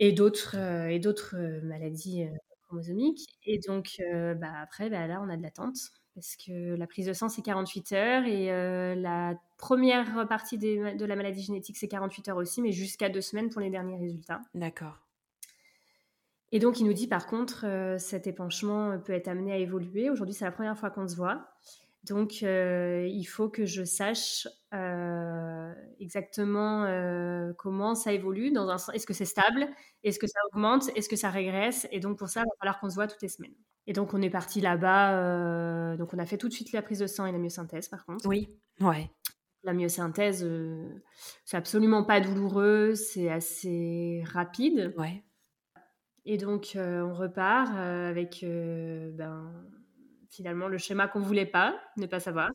et 0.00 0.12
d'autres 0.12 0.56
et 0.56 0.98
d'autres 0.98 1.36
maladies 1.62 2.26
chromosomiques. 2.64 3.28
Et 3.44 3.60
donc 3.60 4.02
bah, 4.36 4.52
après, 4.60 4.90
bah, 4.90 5.06
là, 5.06 5.20
on 5.22 5.28
a 5.28 5.36
de 5.36 5.42
l'attente 5.42 5.92
parce 6.14 6.36
que 6.36 6.74
la 6.74 6.86
prise 6.86 7.06
de 7.06 7.12
sang, 7.12 7.28
c'est 7.28 7.42
48 7.42 7.92
heures 7.92 8.24
et 8.24 8.52
euh, 8.52 8.94
la 8.94 9.34
première 9.58 10.26
partie 10.28 10.58
de 10.58 11.04
la 11.04 11.16
maladie 11.16 11.42
génétique, 11.42 11.76
c'est 11.76 11.88
48 11.88 12.28
heures 12.28 12.36
aussi, 12.36 12.62
mais 12.62 12.72
jusqu'à 12.72 13.08
deux 13.08 13.20
semaines 13.20 13.48
pour 13.48 13.60
les 13.60 13.70
derniers 13.70 13.96
résultats. 13.96 14.40
D'accord. 14.54 14.98
Et 16.52 16.58
donc, 16.58 16.80
il 16.80 16.86
nous 16.86 16.92
dit 16.92 17.06
par 17.06 17.26
contre, 17.26 17.64
euh, 17.64 17.96
cet 17.98 18.26
épanchement 18.26 18.98
peut 18.98 19.12
être 19.12 19.28
amené 19.28 19.52
à 19.52 19.56
évoluer. 19.56 20.10
Aujourd'hui, 20.10 20.34
c'est 20.34 20.44
la 20.44 20.52
première 20.52 20.76
fois 20.76 20.90
qu'on 20.90 21.06
se 21.06 21.16
voit. 21.16 21.48
Donc, 22.04 22.42
euh, 22.42 23.06
il 23.08 23.24
faut 23.24 23.48
que 23.50 23.66
je 23.66 23.84
sache 23.84 24.48
exactement 25.98 26.86
comment 27.58 27.94
ça 27.94 28.12
évolue. 28.12 28.52
Dans 28.52 28.68
un... 28.70 28.92
Est-ce 28.92 29.06
que 29.06 29.14
c'est 29.14 29.24
stable? 29.24 29.68
Est-ce 30.02 30.18
que 30.18 30.26
ça 30.26 30.38
augmente? 30.52 30.88
Est-ce 30.96 31.08
que 31.08 31.16
ça 31.16 31.30
régresse? 31.30 31.86
Et 31.92 32.00
donc, 32.00 32.18
pour 32.18 32.28
ça, 32.28 32.40
il 32.40 32.44
va 32.44 32.56
falloir 32.58 32.80
qu'on 32.80 32.88
se 32.88 32.94
voit 32.94 33.06
toutes 33.06 33.22
les 33.22 33.28
semaines. 33.28 33.54
Et 33.86 33.92
donc, 33.92 34.14
on 34.14 34.22
est 34.22 34.30
parti 34.30 34.60
là-bas. 34.60 35.18
Euh, 35.18 35.96
donc, 35.96 36.14
on 36.14 36.18
a 36.18 36.26
fait 36.26 36.38
tout 36.38 36.48
de 36.48 36.52
suite 36.52 36.72
la 36.72 36.82
prise 36.82 37.00
de 37.00 37.06
sang 37.06 37.26
et 37.26 37.32
la 37.32 37.38
myosynthèse, 37.38 37.88
par 37.88 38.04
contre. 38.04 38.26
Oui, 38.28 38.48
ouais. 38.80 39.10
La 39.62 39.72
myosynthèse, 39.74 40.44
euh, 40.44 40.88
c'est 41.44 41.56
absolument 41.56 42.04
pas 42.04 42.20
douloureux, 42.20 42.94
c'est 42.94 43.30
assez 43.30 44.22
rapide. 44.32 44.94
Ouais. 44.96 45.22
Et 46.24 46.38
donc, 46.38 46.76
euh, 46.76 47.02
on 47.02 47.14
repart 47.14 47.74
avec 47.74 48.42
ben, 48.42 49.52
finalement 50.30 50.68
le 50.68 50.78
schéma 50.78 51.08
qu'on 51.08 51.20
voulait 51.20 51.46
pas, 51.46 51.80
ne 51.96 52.06
pas 52.06 52.20
savoir. 52.20 52.50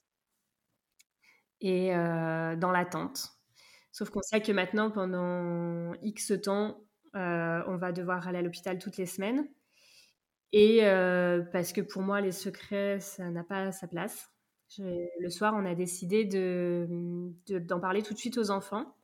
Et 1.62 1.90
dans 1.92 2.72
l'attente. 2.72 3.30
Sauf 3.92 4.10
qu'on 4.10 4.22
sait 4.22 4.42
que 4.42 4.52
maintenant, 4.52 4.92
pendant 4.92 5.94
X 6.02 6.34
temps, 6.44 6.82
on 7.14 7.78
va 7.78 7.92
devoir 7.92 8.28
aller 8.28 8.40
à 8.40 8.42
l'hôpital 8.42 8.78
toutes 8.78 8.98
les 8.98 9.06
semaines. 9.06 9.48
Et 10.58 10.86
euh, 10.86 11.42
parce 11.52 11.74
que 11.74 11.82
pour 11.82 12.02
moi, 12.02 12.22
les 12.22 12.32
secrets, 12.32 13.02
ça 13.02 13.30
n'a 13.30 13.44
pas 13.44 13.74
sa 13.74 13.88
place. 13.88 14.30
le 14.80 15.30
soir, 15.30 15.54
on 15.54 15.66
a 15.66 15.76
décidé 15.76 16.24
d'en 16.24 17.28
de, 17.50 17.82
parler 17.82 18.02
tout 18.02 18.14
de 18.14 18.20
suite 18.20 18.38
aux 18.38 18.52
enfants. 18.52 18.96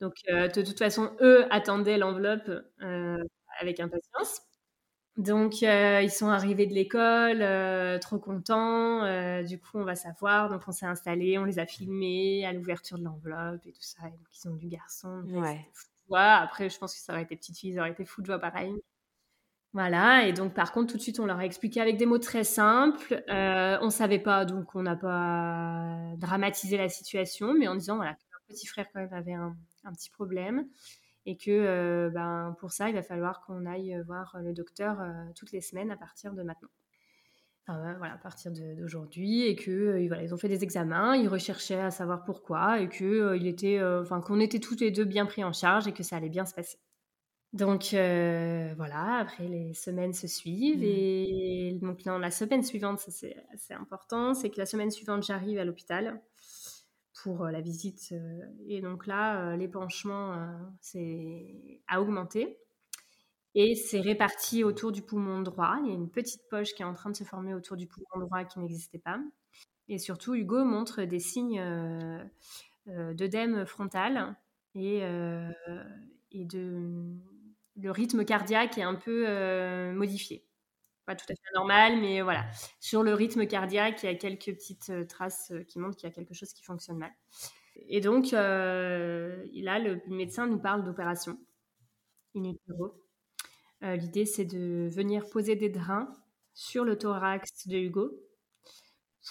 Donc, 0.00 0.14
euh, 0.30 0.48
de 0.48 0.62
toute 0.62 0.78
façon, 0.78 1.16
eux 1.20 1.46
attendaient 1.50 1.96
l'enveloppe 1.96 2.50
euh, 2.82 3.22
avec 3.60 3.78
impatience. 3.78 4.42
Donc, 5.16 5.62
ils 5.62 6.10
sont 6.10 6.28
arrivés 6.28 6.66
de 6.66 6.72
l'école, 6.72 7.98
trop 8.00 8.18
contents. 8.18 9.42
du 9.42 9.58
coup, 9.58 9.78
on 9.78 9.84
va 9.84 9.94
savoir. 9.94 10.48
Donc, 10.48 10.62
on 10.66 10.72
s'est 10.72 10.86
installé, 10.86 11.36
on 11.38 11.44
les 11.44 11.58
a 11.58 11.66
filmés 11.66 12.46
à 12.46 12.52
l'ouverture 12.52 12.98
de 12.98 13.04
l'enveloppe 13.04 13.66
et 13.66 13.72
tout 13.72 13.82
ça. 13.82 14.02
donc, 14.04 14.26
ils 14.32 14.48
ont 14.48 14.54
du 14.54 14.68
garçon. 14.68 15.22
Ouais. 15.28 15.66
Après, 16.18 16.68
je 16.68 16.78
pense 16.78 16.94
que 16.94 17.00
ça 17.00 17.12
aurait 17.12 17.22
été 17.22 17.36
petite 17.36 17.58
fille, 17.58 17.74
ça 17.74 17.80
aurait 17.80 17.92
été 17.92 18.04
fou 18.04 18.20
de 18.20 18.26
joie 18.26 18.38
pareil. 18.38 18.74
Voilà, 19.72 20.26
et 20.26 20.32
donc 20.32 20.52
par 20.52 20.72
contre, 20.72 20.92
tout 20.92 20.96
de 20.96 21.02
suite, 21.02 21.20
on 21.20 21.26
leur 21.26 21.38
a 21.38 21.44
expliqué 21.44 21.80
avec 21.80 21.96
des 21.96 22.06
mots 22.06 22.18
très 22.18 22.42
simples. 22.42 23.22
Euh, 23.30 23.78
on 23.80 23.86
ne 23.86 23.90
savait 23.90 24.18
pas, 24.18 24.44
donc 24.44 24.74
on 24.74 24.82
n'a 24.82 24.96
pas 24.96 26.12
dramatisé 26.16 26.76
la 26.76 26.88
situation, 26.88 27.54
mais 27.54 27.68
en 27.68 27.76
disant 27.76 27.96
voilà, 27.96 28.14
que 28.14 28.22
leur 28.32 28.40
petit 28.48 28.66
frère 28.66 28.86
quand 28.92 29.00
même 29.00 29.12
avait 29.12 29.34
un, 29.34 29.56
petit 29.94 30.10
problème 30.10 30.66
et 31.30 31.36
que 31.36 32.10
ben, 32.12 32.56
pour 32.58 32.72
ça, 32.72 32.88
il 32.88 32.94
va 32.94 33.02
falloir 33.02 33.40
qu'on 33.40 33.64
aille 33.66 33.96
voir 34.06 34.36
le 34.42 34.52
docteur 34.52 34.98
toutes 35.36 35.52
les 35.52 35.60
semaines 35.60 35.90
à 35.90 35.96
partir 35.96 36.34
de 36.34 36.42
maintenant. 36.42 36.68
Enfin, 37.66 37.94
voilà, 37.98 38.14
à 38.14 38.18
partir 38.18 38.50
d'aujourd'hui, 38.52 39.42
et 39.42 39.54
que 39.54 40.06
voilà, 40.08 40.22
ils 40.22 40.34
ont 40.34 40.38
fait 40.38 40.48
des 40.48 40.64
examens, 40.64 41.14
ils 41.14 41.28
recherchaient 41.28 41.80
à 41.80 41.90
savoir 41.90 42.24
pourquoi, 42.24 42.80
et 42.80 42.88
que 42.88 43.36
il 43.36 43.46
était, 43.46 43.80
enfin, 43.82 44.20
qu'on 44.20 44.40
était 44.40 44.58
toutes 44.58 44.80
les 44.80 44.90
deux 44.90 45.04
bien 45.04 45.24
pris 45.26 45.44
en 45.44 45.52
charge 45.52 45.86
et 45.86 45.92
que 45.92 46.02
ça 46.02 46.16
allait 46.16 46.30
bien 46.30 46.46
se 46.46 46.54
passer. 46.54 46.78
Donc 47.52 47.90
voilà, 47.92 49.18
après 49.20 49.46
les 49.46 49.74
semaines 49.74 50.14
se 50.14 50.26
suivent, 50.26 50.80
mmh. 50.80 50.84
et 50.84 51.78
donc 51.80 52.04
la 52.04 52.30
semaine 52.30 52.62
suivante, 52.62 52.98
c'est 53.00 53.36
assez 53.52 53.74
important, 53.74 54.34
c'est 54.34 54.50
que 54.50 54.58
la 54.58 54.66
semaine 54.66 54.90
suivante, 54.90 55.22
j'arrive 55.22 55.58
à 55.58 55.64
l'hôpital 55.64 56.20
pour 57.22 57.44
la 57.46 57.60
visite. 57.60 58.14
et 58.66 58.80
donc 58.80 59.06
là, 59.06 59.56
l'épanchement 59.56 60.32
a 61.88 62.00
augmenté. 62.00 62.58
Et 63.54 63.74
c'est 63.74 64.00
réparti 64.00 64.62
autour 64.62 64.92
du 64.92 65.02
poumon 65.02 65.42
droit. 65.42 65.76
Il 65.82 65.88
y 65.88 65.90
a 65.90 65.94
une 65.94 66.08
petite 66.10 66.42
poche 66.48 66.72
qui 66.74 66.82
est 66.82 66.86
en 66.86 66.94
train 66.94 67.10
de 67.10 67.16
se 67.16 67.24
former 67.24 67.52
autour 67.52 67.76
du 67.76 67.88
poumon 67.88 68.24
droit 68.24 68.44
qui 68.44 68.60
n'existait 68.60 69.00
pas. 69.00 69.18
Et 69.88 69.98
surtout, 69.98 70.34
Hugo 70.34 70.64
montre 70.64 71.02
des 71.02 71.18
signes 71.18 71.60
d'œdème 72.86 73.66
frontal 73.66 74.36
et, 74.76 74.98
et 76.30 76.44
de, 76.44 77.16
le 77.76 77.90
rythme 77.90 78.24
cardiaque 78.24 78.78
est 78.78 78.82
un 78.82 78.94
peu 78.94 79.92
modifié 79.92 80.44
pas 81.06 81.16
tout 81.16 81.26
à 81.28 81.34
fait 81.34 81.54
normal, 81.54 82.00
mais 82.00 82.22
voilà. 82.22 82.44
Sur 82.78 83.02
le 83.02 83.14
rythme 83.14 83.46
cardiaque, 83.46 84.02
il 84.02 84.06
y 84.06 84.08
a 84.08 84.14
quelques 84.14 84.52
petites 84.54 84.90
euh, 84.90 85.04
traces 85.04 85.50
euh, 85.52 85.62
qui 85.64 85.78
montrent 85.78 85.96
qu'il 85.96 86.08
y 86.08 86.12
a 86.12 86.14
quelque 86.14 86.34
chose 86.34 86.52
qui 86.52 86.62
fonctionne 86.62 86.98
mal. 86.98 87.12
Et 87.88 88.00
donc, 88.00 88.32
euh, 88.32 89.44
là, 89.54 89.78
le, 89.78 90.00
médecin 90.08 90.46
nous 90.46 90.58
parle 90.58 90.84
d'opération 90.84 91.38
in 92.36 92.52
L'idée, 93.82 94.26
c'est 94.26 94.44
de 94.44 94.88
venir 94.92 95.28
poser 95.30 95.56
des 95.56 95.70
drains 95.70 96.12
sur 96.52 96.84
le 96.84 96.98
thorax 96.98 97.66
de 97.66 97.78
Hugo 97.78 98.12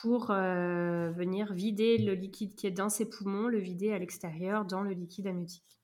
pour 0.02 0.28
venir 0.28 1.54
vider 1.54 2.00
le 2.00 2.16
liquide 2.16 2.56
qui 2.56 2.66
est 2.66 2.72
dans 2.72 2.90
ses 2.90 3.08
poumons, 3.08 3.48
le 3.48 3.60
vider 3.60 3.94
à 3.94 4.00
l'extérieur 4.00 4.66
dans 4.66 4.82
le 4.82 4.94
liquide 4.94 5.28
amniotique. 5.28 5.80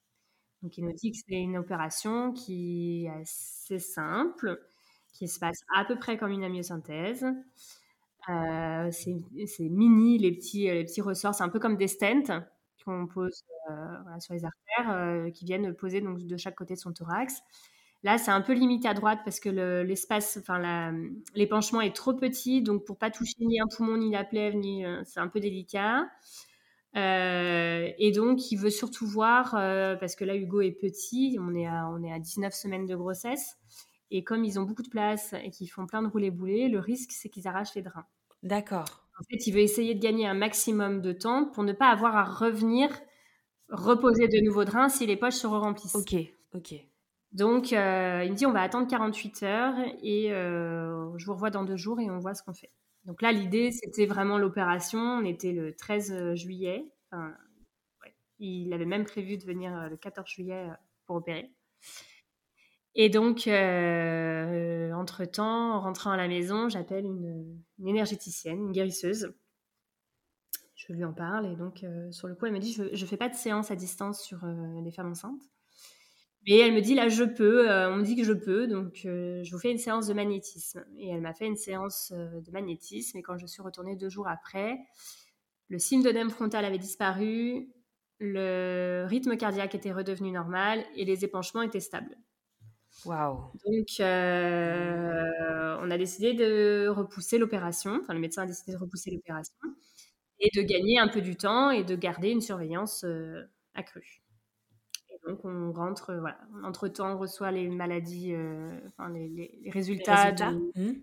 Donc, 0.63 0.79
il 0.79 0.85
nous 0.85 0.93
dit 0.93 1.11
que 1.11 1.17
c'est 1.17 1.35
une 1.35 1.57
opération 1.57 2.33
qui 2.33 3.05
est 3.05 3.09
assez 3.09 3.77
simple, 3.77 4.59
qui 5.15 5.27
se 5.27 5.39
passe 5.39 5.61
à 5.73 5.85
peu 5.85 5.95
près 5.97 6.17
comme 6.17 6.31
une 6.31 6.43
amyosynthèse. 6.43 7.25
Euh, 8.29 8.89
c'est 8.91 9.69
mini, 9.69 10.17
les 10.17 10.31
petits, 10.31 10.65
les 10.65 10.83
petits 10.83 11.01
ressorts, 11.01 11.35
c'est 11.35 11.43
un 11.43 11.49
peu 11.49 11.59
comme 11.59 11.77
des 11.77 11.87
stents 11.87 12.43
qu'on 12.83 13.07
pose 13.07 13.43
euh, 13.71 14.19
sur 14.19 14.33
les 14.33 14.45
artères, 14.45 14.91
euh, 14.91 15.29
qui 15.31 15.45
viennent 15.45 15.73
poser 15.73 16.01
donc, 16.01 16.19
de 16.19 16.37
chaque 16.37 16.55
côté 16.55 16.75
de 16.75 16.79
son 16.79 16.91
thorax. 16.91 17.41
Là, 18.03 18.17
c'est 18.17 18.31
un 18.31 18.41
peu 18.41 18.53
limité 18.53 18.87
à 18.87 18.93
droite 18.93 19.19
parce 19.25 19.39
que 19.39 19.49
l'espace, 19.81 20.37
enfin 20.39 20.93
l'épanchement 21.33 21.81
est 21.81 21.95
trop 21.95 22.13
petit, 22.13 22.61
donc 22.61 22.85
pour 22.85 22.97
pas 22.97 23.09
toucher 23.09 23.33
ni 23.39 23.59
un 23.59 23.65
poumon, 23.67 23.97
ni 23.97 24.11
la 24.11 24.23
plèvre, 24.23 24.57
ni 24.57 24.85
c'est 25.05 25.19
un 25.19 25.27
peu 25.27 25.39
délicat. 25.39 26.05
et 26.93 28.11
donc, 28.13 28.51
il 28.51 28.57
veut 28.57 28.69
surtout 28.69 29.07
voir, 29.07 29.53
parce 29.99 30.15
que 30.15 30.23
là, 30.23 30.35
Hugo 30.35 30.61
est 30.61 30.71
petit, 30.71 31.39
on 31.41 31.55
est 31.55 31.65
à, 31.65 31.89
on 31.89 32.03
est 32.03 32.13
à 32.13 32.19
19 32.19 32.53
semaines 32.53 32.85
de 32.85 32.95
grossesse, 32.95 33.57
et 34.15 34.23
comme 34.23 34.45
ils 34.45 34.59
ont 34.59 34.63
beaucoup 34.63 34.83
de 34.83 34.89
place 34.89 35.33
et 35.43 35.49
qu'ils 35.49 35.69
font 35.69 35.85
plein 35.85 36.01
de 36.01 36.07
roulés-boulés, 36.07 36.69
le 36.69 36.79
risque, 36.79 37.11
c'est 37.11 37.29
qu'ils 37.29 37.47
arrachent 37.47 37.75
les 37.75 37.81
drains. 37.81 38.05
D'accord. 38.43 39.07
En 39.19 39.23
fait, 39.23 39.47
il 39.47 39.51
veut 39.51 39.59
essayer 39.59 39.95
de 39.95 40.01
gagner 40.01 40.27
un 40.27 40.33
maximum 40.33 41.01
de 41.01 41.11
temps 41.11 41.45
pour 41.45 41.63
ne 41.63 41.73
pas 41.73 41.89
avoir 41.89 42.15
à 42.15 42.23
revenir 42.23 42.89
reposer 43.69 44.27
de 44.27 44.43
nouveaux 44.43 44.63
drains 44.63 44.89
si 44.89 45.05
les 45.05 45.17
poches 45.17 45.35
se 45.35 45.47
remplissent. 45.47 45.95
Ok, 45.95 46.15
ok. 46.53 46.75
Donc, 47.31 47.73
euh, 47.73 48.21
il 48.23 48.31
me 48.31 48.35
dit 48.35 48.45
on 48.45 48.51
va 48.51 48.61
attendre 48.61 48.87
48 48.87 49.43
heures 49.43 49.75
et 50.01 50.31
euh, 50.31 51.17
je 51.17 51.25
vous 51.25 51.33
revois 51.33 51.49
dans 51.49 51.65
deux 51.65 51.75
jours 51.75 51.99
et 51.99 52.09
on 52.09 52.19
voit 52.19 52.33
ce 52.33 52.43
qu'on 52.43 52.53
fait. 52.53 52.71
Donc 53.03 53.21
là, 53.21 53.31
l'idée, 53.31 53.71
c'était 53.71 54.05
vraiment 54.05 54.37
l'opération. 54.37 54.99
On 54.99 55.25
était 55.25 55.51
le 55.51 55.75
13 55.75 56.35
juillet. 56.35 56.85
Il 58.39 58.73
avait 58.73 58.85
même 58.85 59.05
prévu 59.05 59.37
de 59.37 59.43
venir 59.43 59.75
euh, 59.75 59.89
le 59.89 59.97
14 59.97 60.29
juillet 60.29 60.67
pour 61.05 61.17
opérer. 61.17 61.51
Et 62.95 63.09
donc, 63.09 63.47
euh, 63.47 64.91
entre-temps, 64.93 65.73
en 65.75 65.81
rentrant 65.81 66.11
à 66.11 66.17
la 66.17 66.29
maison, 66.29 66.69
j'appelle 66.69 67.05
une, 67.05 67.61
énergéticienne, 67.85 68.57
une 68.59 68.71
guérisseuse. 68.71 69.33
Je 70.75 70.93
lui 70.93 71.03
en 71.03 71.13
parle 71.13 71.51
et 71.51 71.55
donc, 71.55 71.83
euh, 71.83 72.09
sur 72.11 72.27
le 72.27 72.35
coup, 72.35 72.45
elle 72.45 72.53
me 72.53 72.59
dit, 72.59 72.71
je 72.73 72.83
ne 72.83 73.07
fais 73.07 73.17
pas 73.17 73.27
de 73.27 73.35
séance 73.35 73.69
à 73.69 73.75
distance 73.75 74.21
sur 74.23 74.45
euh, 74.45 74.81
les 74.81 74.91
femmes 74.91 75.11
enceintes. 75.11 75.43
Mais 76.47 76.57
elle 76.59 76.73
me 76.73 76.79
dit, 76.79 76.95
là, 76.95 77.09
je 77.09 77.23
peux, 77.23 77.69
on 77.69 77.97
me 77.97 78.03
dit 78.03 78.15
que 78.15 78.23
je 78.23 78.31
peux, 78.31 78.67
donc 78.67 78.99
je 79.03 79.51
vous 79.51 79.57
fais 79.57 79.71
une 79.71 79.79
séance 79.79 80.05
de 80.05 80.13
magnétisme. 80.13 80.85
Et 80.99 81.09
elle 81.09 81.21
m'a 81.21 81.33
fait 81.33 81.47
une 81.47 81.55
séance 81.55 82.11
de 82.11 82.51
magnétisme 82.51 83.17
et 83.17 83.23
quand 83.23 83.35
je 83.35 83.47
suis 83.47 83.63
retournée 83.63 83.95
deux 83.95 84.09
jours 84.09 84.27
après, 84.27 84.77
le 85.69 85.79
signe 85.79 86.03
d'œdème 86.03 86.29
frontal 86.29 86.63
avait 86.63 86.77
disparu, 86.77 87.67
le 88.19 89.05
rythme 89.07 89.37
cardiaque 89.37 89.73
était 89.73 89.91
redevenu 89.91 90.31
normal 90.31 90.85
et 90.95 91.03
les 91.03 91.25
épanchements 91.25 91.63
étaient 91.63 91.79
stables. 91.79 92.15
Donc, 93.65 93.87
euh, 93.99 95.77
on 95.81 95.91
a 95.91 95.97
décidé 95.97 96.33
de 96.33 96.87
repousser 96.87 97.37
l'opération. 97.37 97.99
Enfin, 98.01 98.13
le 98.13 98.19
médecin 98.19 98.43
a 98.43 98.45
décidé 98.45 98.73
de 98.73 98.77
repousser 98.77 99.11
l'opération 99.11 99.53
et 100.39 100.49
de 100.55 100.61
gagner 100.61 100.99
un 100.99 101.07
peu 101.07 101.21
du 101.21 101.35
temps 101.35 101.69
et 101.71 101.83
de 101.83 101.95
garder 101.95 102.29
une 102.29 102.41
surveillance 102.41 103.03
euh, 103.03 103.43
accrue. 103.73 104.21
Et 105.09 105.19
donc, 105.27 105.45
on 105.45 105.71
rentre, 105.71 106.15
voilà. 106.15 106.39
Entre-temps, 106.63 107.15
on 107.15 107.17
reçoit 107.17 107.51
les 107.51 107.69
maladies, 107.69 108.33
euh, 108.33 108.79
enfin, 108.87 109.09
les, 109.09 109.69
résultats, 109.71 110.31
De, 110.31 110.71
mmh. 110.75 110.93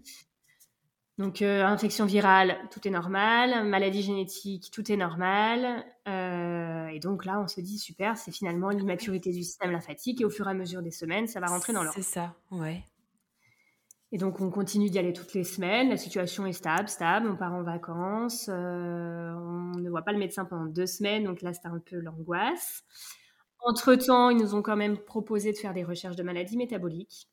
Donc, 1.18 1.42
euh, 1.42 1.64
infection 1.64 2.06
virale, 2.06 2.56
tout 2.70 2.86
est 2.88 2.90
normal. 2.90 3.64
Maladie 3.66 4.02
génétique, 4.02 4.70
tout 4.72 4.90
est 4.90 4.96
normal. 4.96 5.84
Euh, 6.08 6.86
et 6.86 7.00
donc 7.00 7.26
là, 7.26 7.40
on 7.40 7.48
se 7.48 7.60
dit, 7.60 7.78
super, 7.78 8.16
c'est 8.16 8.32
finalement 8.32 8.70
l'immaturité 8.70 9.30
du 9.30 9.42
système 9.42 9.72
lymphatique. 9.72 10.20
Et 10.22 10.24
au 10.24 10.30
fur 10.30 10.48
et 10.48 10.50
à 10.50 10.54
mesure 10.54 10.82
des 10.82 10.90
semaines, 10.90 11.26
ça 11.26 11.38
va 11.38 11.48
rentrer 11.48 11.72
dans 11.72 11.82
l'ordre. 11.82 11.96
C'est 11.96 12.10
ça, 12.10 12.34
ouais. 12.50 12.84
Et 14.10 14.18
donc, 14.18 14.40
on 14.40 14.50
continue 14.50 14.90
d'y 14.90 14.98
aller 14.98 15.12
toutes 15.12 15.32
les 15.34 15.44
semaines. 15.44 15.88
La 15.88 15.96
situation 15.96 16.44
est 16.46 16.52
stable, 16.52 16.88
stable. 16.88 17.28
On 17.30 17.36
part 17.36 17.54
en 17.54 17.62
vacances. 17.62 18.48
Euh, 18.50 19.32
on 19.34 19.78
ne 19.78 19.88
voit 19.88 20.02
pas 20.02 20.12
le 20.12 20.18
médecin 20.18 20.44
pendant 20.44 20.66
deux 20.66 20.86
semaines. 20.86 21.24
Donc 21.24 21.40
là, 21.42 21.52
c'est 21.52 21.66
un 21.66 21.78
peu 21.78 21.96
l'angoisse. 21.96 22.84
Entre-temps, 23.60 24.30
ils 24.30 24.36
nous 24.36 24.54
ont 24.54 24.62
quand 24.62 24.76
même 24.76 24.98
proposé 24.98 25.52
de 25.52 25.56
faire 25.56 25.72
des 25.72 25.84
recherches 25.84 26.16
de 26.16 26.22
maladies 26.22 26.56
métaboliques. 26.56 27.28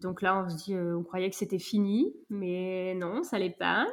Donc 0.00 0.22
là, 0.22 0.38
on 0.44 0.48
se 0.48 0.56
dit, 0.56 0.74
euh, 0.74 0.98
on 0.98 1.02
croyait 1.02 1.30
que 1.30 1.36
c'était 1.36 1.58
fini, 1.58 2.12
mais 2.28 2.94
non, 2.94 3.22
ça 3.22 3.38
l'est 3.38 3.50
pas. 3.50 3.86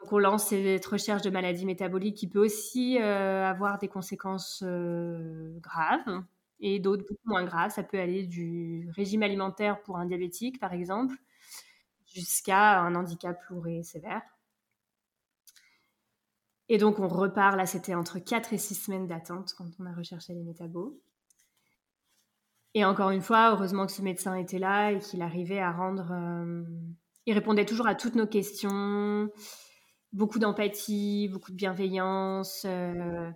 Donc 0.00 0.12
on 0.12 0.18
lance 0.18 0.48
cette 0.48 0.86
recherche 0.86 1.22
de 1.22 1.30
maladies 1.30 1.64
métaboliques 1.64 2.16
qui 2.16 2.28
peut 2.28 2.44
aussi 2.44 2.98
euh, 3.00 3.44
avoir 3.44 3.78
des 3.78 3.88
conséquences 3.88 4.62
euh, 4.66 5.58
graves 5.60 6.22
et 6.60 6.80
d'autres 6.80 7.04
beaucoup 7.08 7.28
moins 7.28 7.44
graves. 7.44 7.70
Ça 7.70 7.82
peut 7.82 7.98
aller 7.98 8.26
du 8.26 8.90
régime 8.94 9.22
alimentaire 9.22 9.80
pour 9.82 9.96
un 9.96 10.06
diabétique, 10.06 10.58
par 10.60 10.72
exemple, 10.72 11.16
jusqu'à 12.06 12.80
un 12.80 12.94
handicap 12.94 13.40
lourd 13.48 13.66
et 13.68 13.82
sévère. 13.82 14.22
Et 16.68 16.78
donc 16.78 16.98
on 16.98 17.08
repart, 17.08 17.56
là 17.56 17.64
c'était 17.64 17.94
entre 17.94 18.18
4 18.18 18.52
et 18.52 18.58
6 18.58 18.74
semaines 18.74 19.06
d'attente 19.06 19.54
quand 19.56 19.68
on 19.78 19.86
a 19.86 19.92
recherché 19.92 20.34
les 20.34 20.42
métabos. 20.42 21.00
Et 22.76 22.84
encore 22.84 23.08
une 23.08 23.22
fois, 23.22 23.52
heureusement 23.52 23.86
que 23.86 23.92
ce 23.92 24.02
médecin 24.02 24.34
était 24.34 24.58
là 24.58 24.92
et 24.92 24.98
qu'il 24.98 25.22
arrivait 25.22 25.60
à 25.60 25.72
rendre. 25.72 26.12
Euh, 26.12 26.62
il 27.24 27.32
répondait 27.32 27.64
toujours 27.64 27.86
à 27.86 27.94
toutes 27.94 28.16
nos 28.16 28.26
questions, 28.26 29.30
beaucoup 30.12 30.38
d'empathie, 30.38 31.30
beaucoup 31.32 31.52
de 31.52 31.56
bienveillance. 31.56 32.66
Euh, 32.66 33.30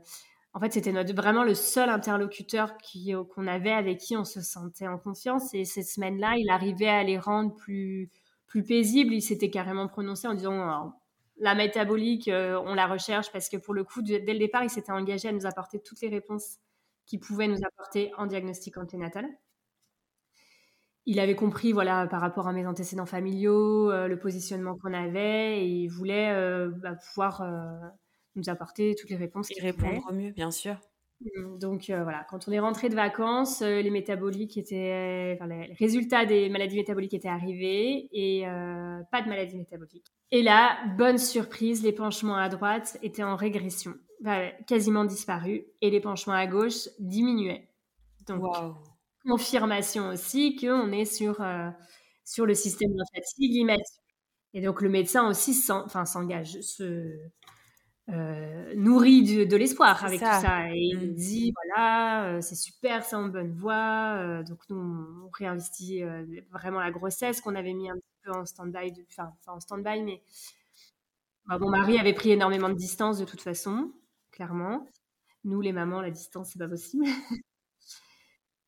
en 0.53 0.61
fait, 0.61 0.75
c'était 0.75 0.93
notre, 0.93 1.15
vraiment 1.15 1.43
le 1.43 1.55
seul 1.55 1.89
interlocuteur 1.89 2.75
qu'on 3.35 3.47
avait 3.47 3.73
avec 3.73 3.97
qui 3.97 4.15
on 4.15 4.27
se 4.27 4.43
sentait 4.43 4.87
en 4.87 4.99
confiance. 4.99 5.55
Et 5.55 5.65
cette 5.65 5.87
semaine-là, 5.87 6.35
il 6.37 6.51
arrivait 6.51 6.91
à 6.91 7.03
les 7.03 7.19
rendre 7.19 7.57
plus, 7.57 8.11
plus 8.47 8.63
paisibles. 8.63 9.15
Il 9.15 9.23
s'était 9.23 9.49
carrément 9.49 9.89
prononcé 9.89 10.29
en 10.29 10.35
disant 10.35 10.93
la 11.39 11.55
métabolique, 11.55 12.29
euh, 12.29 12.61
on 12.67 12.75
la 12.75 12.87
recherche 12.87 13.33
parce 13.33 13.49
que 13.49 13.57
pour 13.57 13.73
le 13.73 13.85
coup, 13.85 14.03
dès 14.03 14.21
le 14.21 14.39
départ, 14.39 14.65
il 14.65 14.71
s'était 14.71 14.93
engagé 14.93 15.29
à 15.29 15.33
nous 15.33 15.47
apporter 15.47 15.81
toutes 15.81 16.03
les 16.03 16.11
réponses 16.11 16.59
qui 17.11 17.19
pouvait 17.19 17.49
nous 17.49 17.59
apporter 17.67 18.13
en 18.19 18.27
diagnostic 18.27 18.79
anténatal. 18.79 19.27
Il 21.07 21.19
avait 21.19 21.35
compris, 21.35 21.73
voilà, 21.73 22.07
par 22.07 22.21
rapport 22.21 22.47
à 22.47 22.53
mes 22.53 22.69
antécédents 22.69 23.05
familiaux, 23.07 23.91
euh, 23.91 24.07
le 24.07 24.17
positionnement 24.17 24.77
qu'on 24.77 24.95
avait, 24.95 25.59
et 25.59 25.67
il 25.67 25.89
voulait 25.89 26.31
euh, 26.31 26.71
bah, 26.71 26.95
pouvoir 26.95 27.43
euh, 27.43 27.89
nous 28.37 28.49
apporter 28.49 28.95
toutes 28.95 29.11
les 29.11 29.17
réponses. 29.17 29.51
Et 29.51 29.61
répondre 29.61 30.01
au 30.09 30.15
mieux, 30.15 30.31
bien 30.31 30.53
sûr. 30.53 30.77
Mmh, 31.21 31.59
donc 31.59 31.87
voilà, 31.89 32.25
quand 32.31 32.47
on 32.47 32.53
est 32.53 32.61
rentré 32.61 32.89
de 32.89 32.95
vacances, 32.95 33.61
les 33.61 33.91
métaboliques 33.91 34.57
étaient, 34.57 35.37
les 35.49 35.75
résultats 35.81 36.27
des 36.27 36.49
maladies 36.49 36.77
métaboliques 36.77 37.15
étaient 37.15 37.29
arrivés 37.29 38.09
et 38.13 38.45
pas 39.11 39.21
de 39.21 39.29
maladies 39.29 39.59
métaboliques. 39.59 40.07
Et 40.31 40.43
là, 40.43 40.79
bonne 40.97 41.19
surprise, 41.19 41.83
l'épanchement 41.83 42.37
à 42.37 42.49
droite 42.49 42.99
était 43.03 43.25
en 43.25 43.35
régression, 43.35 43.95
quasiment 44.67 45.05
disparu, 45.05 45.65
et 45.81 45.91
l'épanchement 45.91 46.35
à 46.35 46.47
gauche 46.47 46.89
diminuait. 46.99 47.69
Donc, 48.27 48.43
confirmation 49.27 50.09
aussi 50.09 50.57
qu'on 50.57 50.93
est 50.93 51.05
sur, 51.05 51.45
sur 52.25 52.47
le 52.47 52.55
système 52.55 52.91
lymphatique 52.91 53.55
immature. 53.55 53.85
Et 54.53 54.61
donc, 54.61 54.83
le 54.83 54.89
médecin 54.89 55.29
aussi 55.29 55.55
s'engage, 55.55 56.61
se 56.61 57.31
euh, 58.13 58.75
nourrit 58.75 59.47
de, 59.47 59.57
l'espoir 59.57 60.05
avec 60.05 60.19
tout 60.19 60.27
ça. 60.27 60.69
Et 60.75 60.81
il 60.81 61.11
mmh. 61.11 61.15
dit 61.15 61.53
voilà, 61.55 62.25
euh, 62.25 62.41
c'est 62.41 62.57
super, 62.57 63.05
c'est 63.05 63.15
en 63.15 63.29
bonne 63.29 63.53
voie. 63.53 64.17
Euh, 64.19 64.43
donc 64.43 64.59
nous, 64.69 64.79
on, 64.79 65.31
réinvestit 65.33 66.03
vraiment 66.51 66.81
la 66.81 66.91
grossesse 66.91 67.41
qu'on 67.41 67.55
avait 67.55 67.73
mis 67.73 67.89
un 67.89 67.95
petit 67.95 68.19
peu 68.25 68.33
en 68.33 68.45
stand-by, 68.45 68.93
enfin 69.11 69.33
en 69.47 69.61
stand-by, 69.61 70.03
mais 70.03 70.23
bah, 71.47 71.59
mon 71.59 71.71
mari 71.71 71.99
avait 71.99 72.13
pris 72.13 72.33
énormément 72.33 72.69
de 72.69 72.75
distance 72.75 73.19
de 73.19 73.25
toute 73.25 73.43
façon, 73.43 73.93
Nous, 75.45 75.61
les 75.61 75.73
mamans, 75.73 76.01
la 76.01 76.11
distance, 76.11 76.51
c'est 76.53 76.59
pas 76.59 76.69
possible. 76.69 77.05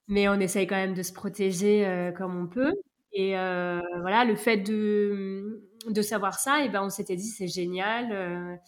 mais 0.09 0.29
on 0.29 0.41
essaye 0.41 0.66
quand 0.66 0.77
même 0.77 0.95
de 0.95 1.03
se 1.03 1.12
protéger 1.12 2.12
comme 2.16 2.37
on 2.37 2.47
peut. 2.47 2.73
Et 3.12 3.33
voilà, 3.33 4.25
le 4.25 4.37
fait 4.37 4.59
de, 4.59 5.62
savoir 6.03 6.39
ça, 6.39 6.64
et 6.64 6.68
ben 6.68 6.83
on 6.83 6.91
s'était 6.91 7.16
dit 7.16 7.29
c'est 7.29 7.49
génial 7.49 8.59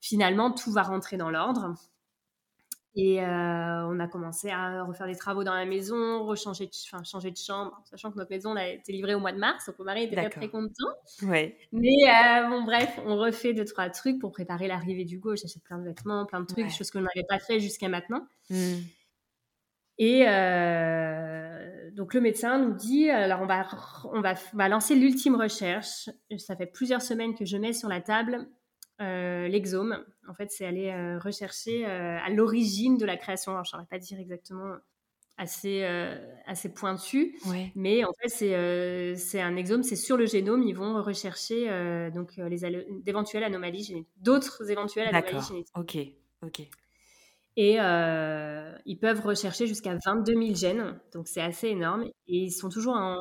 finalement, 0.00 0.50
tout 0.50 0.72
va 0.72 0.82
rentrer 0.82 1.16
dans 1.16 1.30
l'ordre. 1.30 1.74
Et 2.96 3.22
euh, 3.22 3.86
on 3.86 4.00
a 4.00 4.08
commencé 4.08 4.50
à 4.50 4.82
refaire 4.82 5.06
des 5.06 5.14
travaux 5.14 5.44
dans 5.44 5.54
la 5.54 5.64
maison, 5.64 6.24
rechanger 6.24 6.66
de, 6.66 6.72
enfin, 6.92 7.04
changer 7.04 7.30
de 7.30 7.36
chambre, 7.36 7.80
sachant 7.84 8.10
que 8.10 8.16
notre 8.16 8.30
maison 8.30 8.56
a 8.56 8.66
été 8.66 8.90
livrée 8.90 9.14
au 9.14 9.20
mois 9.20 9.30
de 9.30 9.38
mars, 9.38 9.66
donc 9.66 9.78
mon 9.78 9.84
mari 9.84 10.04
était 10.04 10.16
très, 10.16 10.28
très 10.28 10.48
content. 10.48 10.88
Ouais. 11.22 11.56
Mais 11.70 11.88
euh, 12.08 12.48
bon, 12.48 12.64
bref, 12.64 12.98
on 13.06 13.16
refait 13.16 13.54
deux, 13.54 13.64
trois 13.64 13.90
trucs 13.90 14.18
pour 14.18 14.32
préparer 14.32 14.66
l'arrivée 14.66 15.04
du 15.04 15.18
go. 15.18 15.36
J'achète 15.36 15.62
plein 15.62 15.78
de 15.78 15.84
vêtements, 15.84 16.26
plein 16.26 16.40
de 16.40 16.46
trucs, 16.46 16.64
ouais. 16.64 16.70
choses 16.70 16.90
qu'on 16.90 17.02
n'avait 17.02 17.26
pas 17.28 17.38
fait 17.38 17.60
jusqu'à 17.60 17.88
maintenant. 17.88 18.26
Mmh. 18.50 18.74
Et 19.98 20.24
euh, 20.26 21.90
donc 21.92 22.12
le 22.12 22.20
médecin 22.20 22.58
nous 22.58 22.74
dit, 22.74 23.08
alors 23.08 23.42
on 23.42 23.46
va, 23.46 23.68
on 24.12 24.20
va, 24.20 24.34
on 24.52 24.56
va 24.56 24.68
lancer 24.68 24.96
l'ultime 24.96 25.36
recherche. 25.36 26.10
Ça 26.38 26.56
fait 26.56 26.66
plusieurs 26.66 27.02
semaines 27.02 27.36
que 27.36 27.44
je 27.44 27.56
mets 27.56 27.72
sur 27.72 27.88
la 27.88 28.00
table 28.00 28.48
euh, 29.00 29.48
l'exome. 29.48 30.04
En 30.28 30.34
fait, 30.34 30.50
c'est 30.50 30.66
aller 30.66 30.90
euh, 30.90 31.18
rechercher 31.18 31.86
euh, 31.86 32.18
à 32.18 32.28
l'origine 32.28 32.98
de 32.98 33.06
la 33.06 33.16
création. 33.16 33.52
Alors, 33.52 33.64
je 33.64 33.70
ne 33.70 33.72
saurais 33.72 33.86
pas 33.86 33.98
dire 33.98 34.18
exactement 34.20 34.74
assez, 35.38 35.82
assez 36.46 36.68
pointu, 36.68 37.34
mais 37.74 38.04
en 38.04 38.12
fait, 38.12 38.28
c'est 38.28 39.16
c'est 39.16 39.40
un 39.40 39.56
exome, 39.56 39.82
c'est 39.82 39.96
sur 39.96 40.18
le 40.18 40.26
génome. 40.26 40.62
Ils 40.62 40.76
vont 40.76 41.02
rechercher 41.02 41.66
donc 42.12 42.36
les 42.36 42.58
d'éventuelles 43.02 43.44
anomalies 43.44 43.84
génétiques, 43.84 44.12
d'autres 44.18 44.70
éventuelles 44.70 45.08
anomalies 45.08 45.46
génétiques. 45.48 45.74
Ok, 45.78 45.96
ok. 46.42 46.60
Et 47.56 47.76
ils 47.76 48.98
peuvent 49.00 49.24
rechercher 49.24 49.66
jusqu'à 49.66 49.96
22 50.04 50.34
000 50.34 50.54
gènes, 50.54 51.00
donc 51.14 51.26
c'est 51.26 51.40
assez 51.40 51.68
énorme. 51.68 52.04
Et 52.28 52.36
ils 52.36 52.52
sont 52.52 52.68
toujours 52.68 52.96
en 52.96 53.16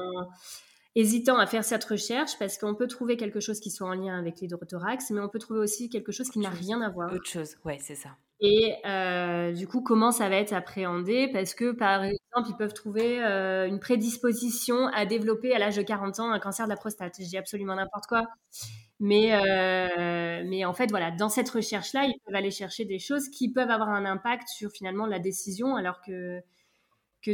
hésitant 0.99 1.37
à 1.37 1.45
faire 1.45 1.63
cette 1.63 1.83
recherche 1.85 2.37
parce 2.37 2.57
qu'on 2.57 2.75
peut 2.75 2.87
trouver 2.87 3.15
quelque 3.15 3.39
chose 3.39 3.59
qui 3.59 3.71
soit 3.71 3.87
en 3.87 3.93
lien 3.93 4.17
avec 4.17 4.41
l'hydrothorax, 4.41 5.11
mais 5.11 5.21
on 5.21 5.29
peut 5.29 5.39
trouver 5.39 5.59
aussi 5.59 5.89
quelque 5.89 6.11
chose 6.11 6.29
qui 6.29 6.39
n'a 6.39 6.49
rien 6.49 6.81
à 6.81 6.89
voir. 6.89 7.13
Autre 7.13 7.29
chose, 7.29 7.55
ouais, 7.65 7.77
c'est 7.79 7.95
ça. 7.95 8.09
Et 8.41 8.75
euh, 8.85 9.51
du 9.51 9.67
coup, 9.67 9.81
comment 9.81 10.11
ça 10.11 10.29
va 10.29 10.37
être 10.37 10.53
appréhendé? 10.53 11.29
Parce 11.33 11.53
que, 11.53 11.71
par 11.71 12.03
exemple, 12.03 12.49
ils 12.49 12.55
peuvent 12.57 12.73
trouver 12.73 13.21
euh, 13.23 13.67
une 13.67 13.79
prédisposition 13.79 14.87
à 14.87 15.05
développer 15.05 15.53
à 15.53 15.59
l'âge 15.59 15.75
de 15.75 15.81
40 15.81 16.19
ans 16.19 16.31
un 16.31 16.39
cancer 16.39 16.65
de 16.65 16.69
la 16.69 16.77
prostate. 16.77 17.15
Je 17.19 17.25
dis 17.25 17.37
absolument 17.37 17.75
n'importe 17.75 18.05
quoi. 18.07 18.27
Mais, 19.01 19.33
euh, 19.33 20.43
mais 20.45 20.65
en 20.65 20.73
fait, 20.73 20.89
voilà, 20.89 21.11
dans 21.11 21.29
cette 21.29 21.49
recherche-là, 21.49 22.05
ils 22.05 22.19
peuvent 22.25 22.35
aller 22.35 22.51
chercher 22.51 22.85
des 22.85 22.99
choses 22.99 23.29
qui 23.29 23.51
peuvent 23.51 23.69
avoir 23.69 23.89
un 23.89 24.05
impact 24.05 24.47
sur 24.49 24.71
finalement 24.71 25.05
la 25.05 25.19
décision, 25.19 25.75
alors 25.75 26.01
que, 26.01 26.41
que 27.21 27.31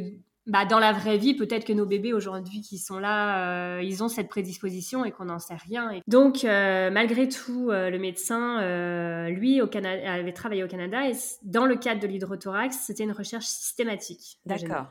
bah, 0.47 0.63
dans 0.65 0.77
la 0.77 0.93
vraie 0.93 1.17
vie, 1.17 1.33
peut-être 1.33 1.65
que 1.65 1.73
nos 1.73 1.87
bébés 1.87 2.13
aujourd'hui 2.13 2.61
qui 2.61 2.77
sont 2.77 2.99
là, 2.99 3.77
euh, 3.77 3.81
ils 3.81 4.03
ont 4.03 4.07
cette 4.07 4.27
prédisposition 4.27 5.03
et 5.03 5.11
qu'on 5.11 5.25
n'en 5.25 5.39
sait 5.39 5.55
rien. 5.55 5.99
Donc, 6.07 6.43
euh, 6.43 6.91
malgré 6.91 7.27
tout, 7.27 7.71
euh, 7.71 7.89
le 7.89 7.97
médecin, 7.97 8.61
lui, 9.29 9.61
au 9.61 9.67
Canada, 9.67 10.13
avait 10.13 10.33
travaillé 10.33 10.63
au 10.63 10.67
Canada 10.67 11.09
et 11.09 11.13
dans 11.41 11.65
le 11.65 11.75
cadre 11.75 11.99
de 11.99 12.07
l'hydrothorax, 12.07 12.77
c'était 12.77 13.03
une 13.03 13.11
recherche 13.11 13.45
systématique. 13.45 14.39
D'accord. 14.45 14.87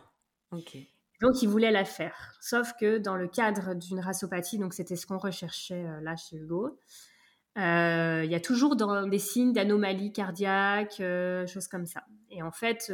Ok. 0.50 0.76
Donc, 1.20 1.40
il 1.42 1.48
voulait 1.48 1.70
la 1.70 1.84
faire. 1.84 2.34
Sauf 2.40 2.72
que 2.78 2.98
dans 2.98 3.14
le 3.14 3.28
cadre 3.28 3.74
d'une 3.74 4.00
rasopathie, 4.00 4.58
donc 4.58 4.74
c'était 4.74 4.96
ce 4.96 5.06
qu'on 5.06 5.18
recherchait 5.18 5.84
là 6.02 6.16
chez 6.16 6.36
Hugo, 6.36 6.76
il 7.56 8.28
y 8.28 8.34
a 8.34 8.40
toujours 8.40 8.74
dans 8.74 9.06
des 9.06 9.20
signes 9.20 9.52
d'anomalie 9.52 10.12
cardiaque, 10.12 11.00
choses 11.46 11.68
comme 11.68 11.86
ça. 11.86 12.02
Et 12.30 12.42
en 12.42 12.50
fait, 12.50 12.92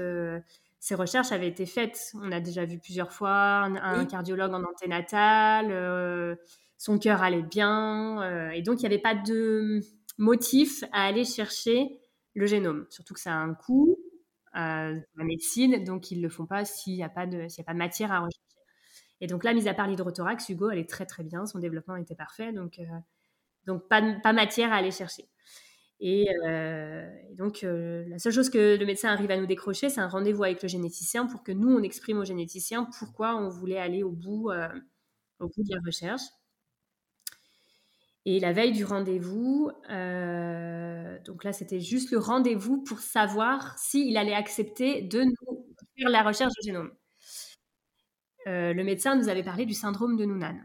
ces 0.81 0.95
recherches 0.95 1.31
avaient 1.31 1.49
été 1.49 1.67
faites. 1.67 2.13
On 2.15 2.33
a 2.33 2.41
déjà 2.41 2.65
vu 2.65 2.79
plusieurs 2.79 3.13
fois 3.13 3.65
un, 3.65 4.07
cardiologue 4.07 4.55
en 4.55 4.65
anténatal, 4.65 5.71
euh, 5.71 6.35
son 6.79 6.99
cœur 6.99 7.23
allait 7.23 7.43
bien, 7.43 8.23
euh, 8.23 8.51
et 8.51 8.63
donc 8.63 8.79
il 8.79 8.81
n'y 8.81 8.87
avait 8.87 8.99
pas 8.99 9.15
de 9.15 9.81
motif 10.17 10.83
à 10.93 11.05
aller 11.05 11.25
chercher 11.25 12.01
le 12.35 12.47
génome. 12.47 12.87
Surtout 12.89 13.13
que 13.13 13.21
ça 13.21 13.33
a 13.33 13.37
un 13.37 13.53
coût, 13.53 13.99
euh, 14.57 14.99
la 15.17 15.25
médecine, 15.25 15.85
donc 15.85 16.11
ils 16.11 16.17
ne 16.17 16.23
le 16.23 16.31
font 16.31 16.47
pas 16.47 16.65
s'il 16.65 16.95
n'y 16.95 17.05
a, 17.05 17.11
pas 17.11 17.27
de, 17.27 17.43
a 17.43 17.63
pas 17.63 17.75
de 17.75 17.79
matière 17.79 18.11
à 18.11 18.21
rechercher. 18.21 18.41
Et 19.21 19.27
donc 19.27 19.45
là, 19.45 19.53
mis 19.53 19.69
à 19.69 19.75
part 19.75 19.87
l'hydrothorax, 19.87 20.49
Hugo 20.49 20.69
allait 20.69 20.87
très 20.87 21.05
très 21.05 21.25
bien, 21.25 21.45
son 21.45 21.59
développement 21.59 21.97
était 21.97 22.15
parfait, 22.15 22.55
donc, 22.55 22.81
donc 23.67 23.87
pas, 23.87 24.01
pas 24.23 24.33
matière 24.33 24.73
à 24.73 24.77
aller 24.77 24.91
chercher. 24.91 25.29
Euh, 26.03 27.11
et, 27.31 27.35
donc, 27.35 27.63
euh, 27.65 28.05
la 28.09 28.19
seule 28.19 28.33
chose 28.33 28.51
que 28.51 28.77
le 28.77 28.87
médecin 28.87 29.11
arrive 29.11 29.31
à 29.31 29.37
nous 29.37 29.47
décrocher, 29.47 29.91
c'est 29.91 30.01
un 30.01 30.09
rendez-vous 30.09 30.45
avec 30.45 30.63
le 30.63 30.69
généticien 30.69 31.27
pour 31.27 31.43
que 31.43 31.53
nous, 31.53 31.69
on 31.69 31.83
exprime 31.83 32.19
au 32.19 32.25
généticien 32.25 32.89
pourquoi 32.99 33.37
on 33.37 33.49
voulait 33.49 33.79
aller 33.79 34.03
au 34.03 34.11
bout, 34.11 34.51
euh, 34.51 34.69
de 35.41 35.75
la 35.75 35.81
recherche. 35.85 36.23
Et 38.27 38.39
la 38.39 38.53
veille 38.53 38.73
du 38.73 38.85
rendez-vous, 38.85 39.71
donc 39.89 41.45
là, 41.45 41.53
c'était 41.53 41.81
juste 41.81 42.11
le 42.11 42.19
rendez-vous 42.19 42.83
pour 42.83 42.99
savoir 43.01 43.79
s'il 43.79 44.17
allait 44.19 44.35
accepter 44.35 45.01
de 45.01 45.23
nous 45.23 45.35
faire 45.97 46.11
la 46.11 46.23
recherche 46.23 46.53
du 46.61 46.67
génome. 46.67 46.93
le 48.45 48.83
médecin 48.83 49.17
nous 49.17 49.31
avait 49.31 49.43
parlé 49.43 49.65
du 49.65 49.73
syndrome 49.73 50.19
de 50.19 50.27
Noonan. 50.27 50.61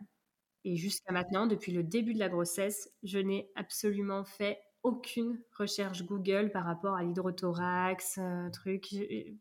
Et 0.65 0.75
jusqu'à 0.75 1.13
maintenant, 1.13 1.47
depuis 1.47 1.71
le 1.71 1.83
début 1.83 2.13
de 2.13 2.19
la 2.19 2.27
grossesse, 2.27 2.89
je 3.03 3.19
n'ai 3.19 3.49
absolument 3.55 4.25
fait 4.25 4.59
aucune 4.85 5.39
recherche 5.57 6.03
Google 6.05 6.51
par 6.51 6.63
rapport 6.63 6.93
à 6.93 7.03
l'hydrothorax, 7.03 8.19
euh, 8.19 8.49
truc. 8.51 8.85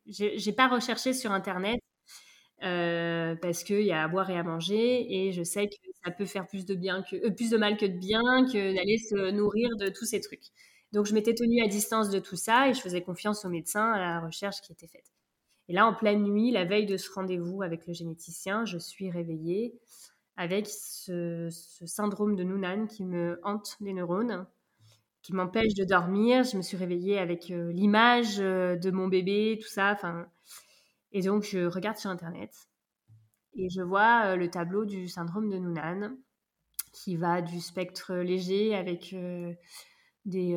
J'ai 0.07 0.53
pas 0.53 0.69
recherché 0.69 1.13
sur 1.13 1.33
Internet 1.33 1.79
euh, 2.63 3.37
parce 3.37 3.63
qu'il 3.63 3.83
y 3.83 3.93
a 3.93 4.03
à 4.03 4.09
boire 4.09 4.31
et 4.31 4.39
à 4.39 4.43
manger 4.43 5.27
et 5.27 5.33
je 5.33 5.43
sais 5.43 5.69
que 5.69 5.75
ça 6.03 6.11
peut 6.11 6.25
faire 6.25 6.47
plus 6.47 6.65
de, 6.65 6.75
bien 6.75 7.03
que, 7.03 7.17
euh, 7.17 7.31
plus 7.31 7.51
de 7.51 7.59
mal 7.59 7.77
que 7.77 7.85
de 7.85 7.99
bien 7.99 8.23
que 8.47 8.75
d'aller 8.75 8.97
se 8.97 9.33
nourrir 9.33 9.77
de 9.77 9.91
tous 9.91 10.07
ces 10.07 10.21
trucs. 10.21 10.47
Donc 10.93 11.05
je 11.05 11.13
m'étais 11.13 11.35
tenue 11.35 11.63
à 11.63 11.69
distance 11.69 12.09
de 12.09 12.21
tout 12.21 12.37
ça 12.37 12.71
et 12.71 12.75
je 12.75 12.81
faisais 12.81 13.03
confiance 13.03 13.45
au 13.45 13.51
médecin 13.51 13.93
à 13.93 13.99
la 13.99 14.21
recherche 14.21 14.63
qui 14.63 14.73
était 14.73 14.89
faite. 14.89 15.13
Et 15.69 15.75
là, 15.75 15.87
en 15.87 15.95
pleine 15.95 16.23
nuit, 16.23 16.53
la 16.53 16.65
veille 16.65 16.87
de 16.87 16.97
ce 16.97 17.11
rendez-vous 17.11 17.63
avec 17.63 17.87
le 17.87 17.93
généticien, 17.93 18.65
je 18.65 18.79
suis 18.79 19.11
réveillée 19.11 19.79
avec 20.37 20.67
ce, 20.69 21.49
ce 21.51 21.87
syndrome 21.87 22.35
de 22.35 22.45
Noonan 22.45 22.87
qui 22.87 23.05
me 23.05 23.41
hante 23.43 23.77
les 23.81 23.93
neurones 23.93 24.47
qui 25.25 25.33
m'empêche 25.33 25.75
de 25.75 25.85
dormir. 25.85 26.45
Je 26.45 26.57
me 26.57 26.63
suis 26.63 26.77
réveillée 26.77 27.19
avec 27.19 27.51
euh, 27.51 27.73
l'image 27.73 28.39
euh, 28.39 28.77
de 28.77 28.91
mon 28.91 29.09
bébé, 29.09 29.59
tout 29.61 29.69
ça. 29.69 29.93
Enfin, 29.93 30.29
et 31.13 31.23
donc 31.23 31.45
je 31.45 31.67
regarde 31.67 31.97
sur 31.97 32.11
internet 32.11 32.51
et 33.57 33.69
je 33.71 33.81
vois 33.81 34.27
euh, 34.27 34.37
le 34.37 34.51
tableau 34.51 34.85
du 34.85 35.09
syndrome 35.09 35.49
de 35.49 35.59
Noonan 35.59 36.15
qui 36.93 37.17
va 37.17 37.41
du 37.41 37.61
spectre 37.61 38.15
léger 38.15 38.77
avec 38.77 39.17
des 40.27 40.55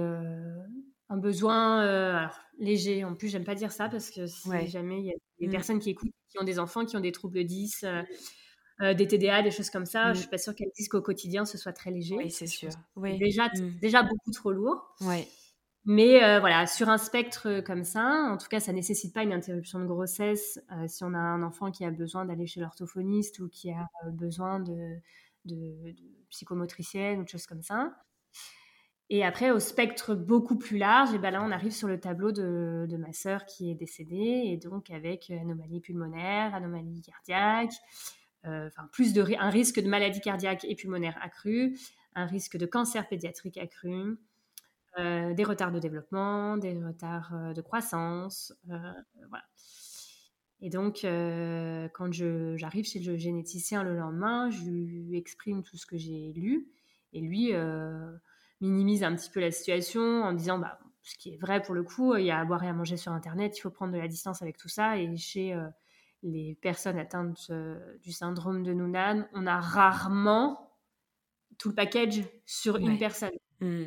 un 1.10 1.18
besoin 1.18 2.30
léger. 2.60 3.04
En 3.06 3.16
plus, 3.16 3.30
j'aime 3.30 3.44
pas 3.44 3.56
dire 3.56 3.72
ça 3.72 3.90
parce 3.90 4.12
que 4.12 4.28
si 4.28 4.68
jamais 4.68 5.00
il 5.00 5.06
y 5.08 5.12
a 5.12 5.16
des 5.40 5.48
mmh. 5.48 5.52
personnes 5.52 5.80
qui 5.80 5.90
écoutent 5.90 6.12
qui 6.30 6.38
ont 6.40 6.44
des 6.44 6.60
enfants 6.60 6.86
qui 6.86 6.96
ont 6.96 7.00
des 7.00 7.12
troubles 7.12 7.44
10 7.44 7.86
euh, 8.82 8.94
des 8.94 9.08
TDA, 9.08 9.42
des 9.42 9.52
choses 9.52 9.70
comme 9.70 9.86
ça. 9.86 10.10
Je 10.10 10.14
Je 10.14 10.18
mm. 10.18 10.22
suis 10.22 10.30
pas 10.30 10.38
sûre 10.38 10.56
qu'elles 10.56 10.72
disent 10.76 10.90
qu'au 10.90 11.02
quotidien 11.02 11.46
ce 11.46 11.58
soit 11.58 11.74
très 11.74 11.92
léger. 11.92 12.16
Oui, 12.16 12.30
c'est 12.30 12.48
sûr. 12.48 12.70
Oui. 12.96 13.18
Déjà, 13.18 13.48
mm. 13.48 13.80
déjà 13.82 14.04
beaucoup 14.04 14.32
trop 14.32 14.52
lourd. 14.52 14.96
Oui. 15.02 15.28
Mais 15.90 16.22
euh, 16.22 16.42
voilà, 16.42 16.68
sur 16.68 16.90
un 16.90 16.98
spectre 16.98 17.62
comme 17.62 17.86
ça, 17.86 18.28
en 18.30 18.38
tout 18.38 18.50
cas, 18.50 18.60
ça 18.60 18.74
nécessite 18.74 19.14
pas 19.14 19.24
une 19.24 19.32
interruption 19.32 19.80
de 19.80 19.86
grossesse 19.86 20.60
euh, 20.74 20.86
si 20.86 21.06
on 21.06 21.14
a 21.14 21.18
un 21.18 21.42
enfant 21.44 21.72
qui 21.72 21.86
a 21.86 21.92
besoin 21.92 22.26
d'aller 22.26 22.46
chez 22.46 22.60
l'orthophoniste 22.60 23.40
ou 23.40 23.48
qui 23.48 23.72
a 23.72 23.88
besoin 24.12 24.60
de, 24.60 24.98
de, 25.46 25.96
psychomotricienne 26.30 27.22
ou 27.22 27.24
de 27.24 27.30
choses 27.30 27.46
comme 27.46 27.62
ça. 27.62 27.94
Et 29.10 29.24
après, 29.24 29.50
au 29.52 29.60
spectre 29.60 30.14
beaucoup 30.14 30.58
plus 30.58 30.78
large, 30.78 31.14
et 31.14 31.20
ben 31.20 31.32
là, 31.32 31.42
on 31.42 31.52
arrive 31.52 31.72
sur 31.72 31.88
le 31.88 31.98
tableau 31.98 32.34
de, 32.34 32.86
de 32.90 32.98
ma 32.98 33.14
sœur 33.14 33.46
qui 33.46 33.72
est 33.72 33.76
décédée, 33.76 34.42
et 34.44 34.58
donc 34.58 34.90
avec 34.92 35.32
anomalie 35.32 35.80
pulmonaire, 35.80 36.54
anomalie 36.54 37.02
cardiaque, 37.02 37.72
euh, 37.72 38.17
enfin, 38.46 38.88
plus 38.92 39.14
de 39.14 39.24
un 39.40 39.50
risque 39.50 39.82
de 39.82 39.88
maladie 39.88 40.22
cardiaque 40.22 40.66
et 40.66 40.76
pulmonaire 40.76 41.18
accru, 41.22 41.78
un 42.16 42.26
risque 42.26 42.58
de 42.58 42.66
cancer 42.66 43.08
pédiatrique 43.08 43.58
accru, 43.58 44.18
euh, 45.00 45.34
des 45.36 45.44
retards 45.44 45.72
de 45.72 45.78
développement, 45.78 46.58
des 46.58 46.84
retards 46.84 47.32
euh, 47.36 47.54
de 47.54 47.62
croissance, 47.62 48.54
voilà. 48.66 49.46
Et 50.60 50.72
donc, 50.72 51.02
quand 51.94 52.12
j'arrive 52.12 52.86
chez 52.86 53.00
le 53.00 53.16
généticien 53.16 53.84
le 53.84 53.96
lendemain, 53.96 54.50
je 54.50 54.64
lui 54.72 55.16
exprime 55.16 55.62
tout 55.62 55.78
ce 55.78 55.86
que 55.86 55.98
j'ai 55.98 56.34
lu. 56.34 56.68
Et 57.14 57.22
lui 57.22 57.54
minimise 58.60 59.04
un 59.04 59.16
petit 59.16 59.30
peu 59.30 59.40
la 59.40 59.52
situation 59.52 60.24
en 60.24 60.34
disant 60.34 60.58
bah, 60.58 60.80
ce 61.04 61.16
qui 61.16 61.36
est 61.36 61.38
vrai 61.38 61.62
pour 61.62 61.76
le 61.76 61.84
coup, 61.84 62.16
il 62.16 62.26
y 62.26 62.32
a 62.32 62.40
à 62.40 62.44
boire 62.44 62.64
et 62.64 62.68
à 62.68 62.74
manger 62.74 62.98
sur 62.98 63.12
Internet, 63.12 63.56
il 63.56 63.62
faut 63.62 63.70
prendre 63.70 63.94
de 63.94 64.00
la 64.00 64.08
distance 64.08 64.42
avec 64.42 64.58
tout 64.58 64.68
ça. 64.68 64.98
Et 64.98 65.16
chez 65.16 65.56
les 66.24 66.56
personnes 66.62 66.98
atteintes 66.98 67.52
du 68.02 68.12
syndrome 68.12 68.64
de 68.64 68.74
Noonan, 68.74 69.28
on 69.34 69.46
a 69.46 69.60
rarement 69.60 70.74
tout 71.58 71.70
le 71.70 71.76
package 71.76 72.22
sur 72.46 72.78
une 72.78 72.98
personne. 72.98 73.32
Mmh. 73.62 73.86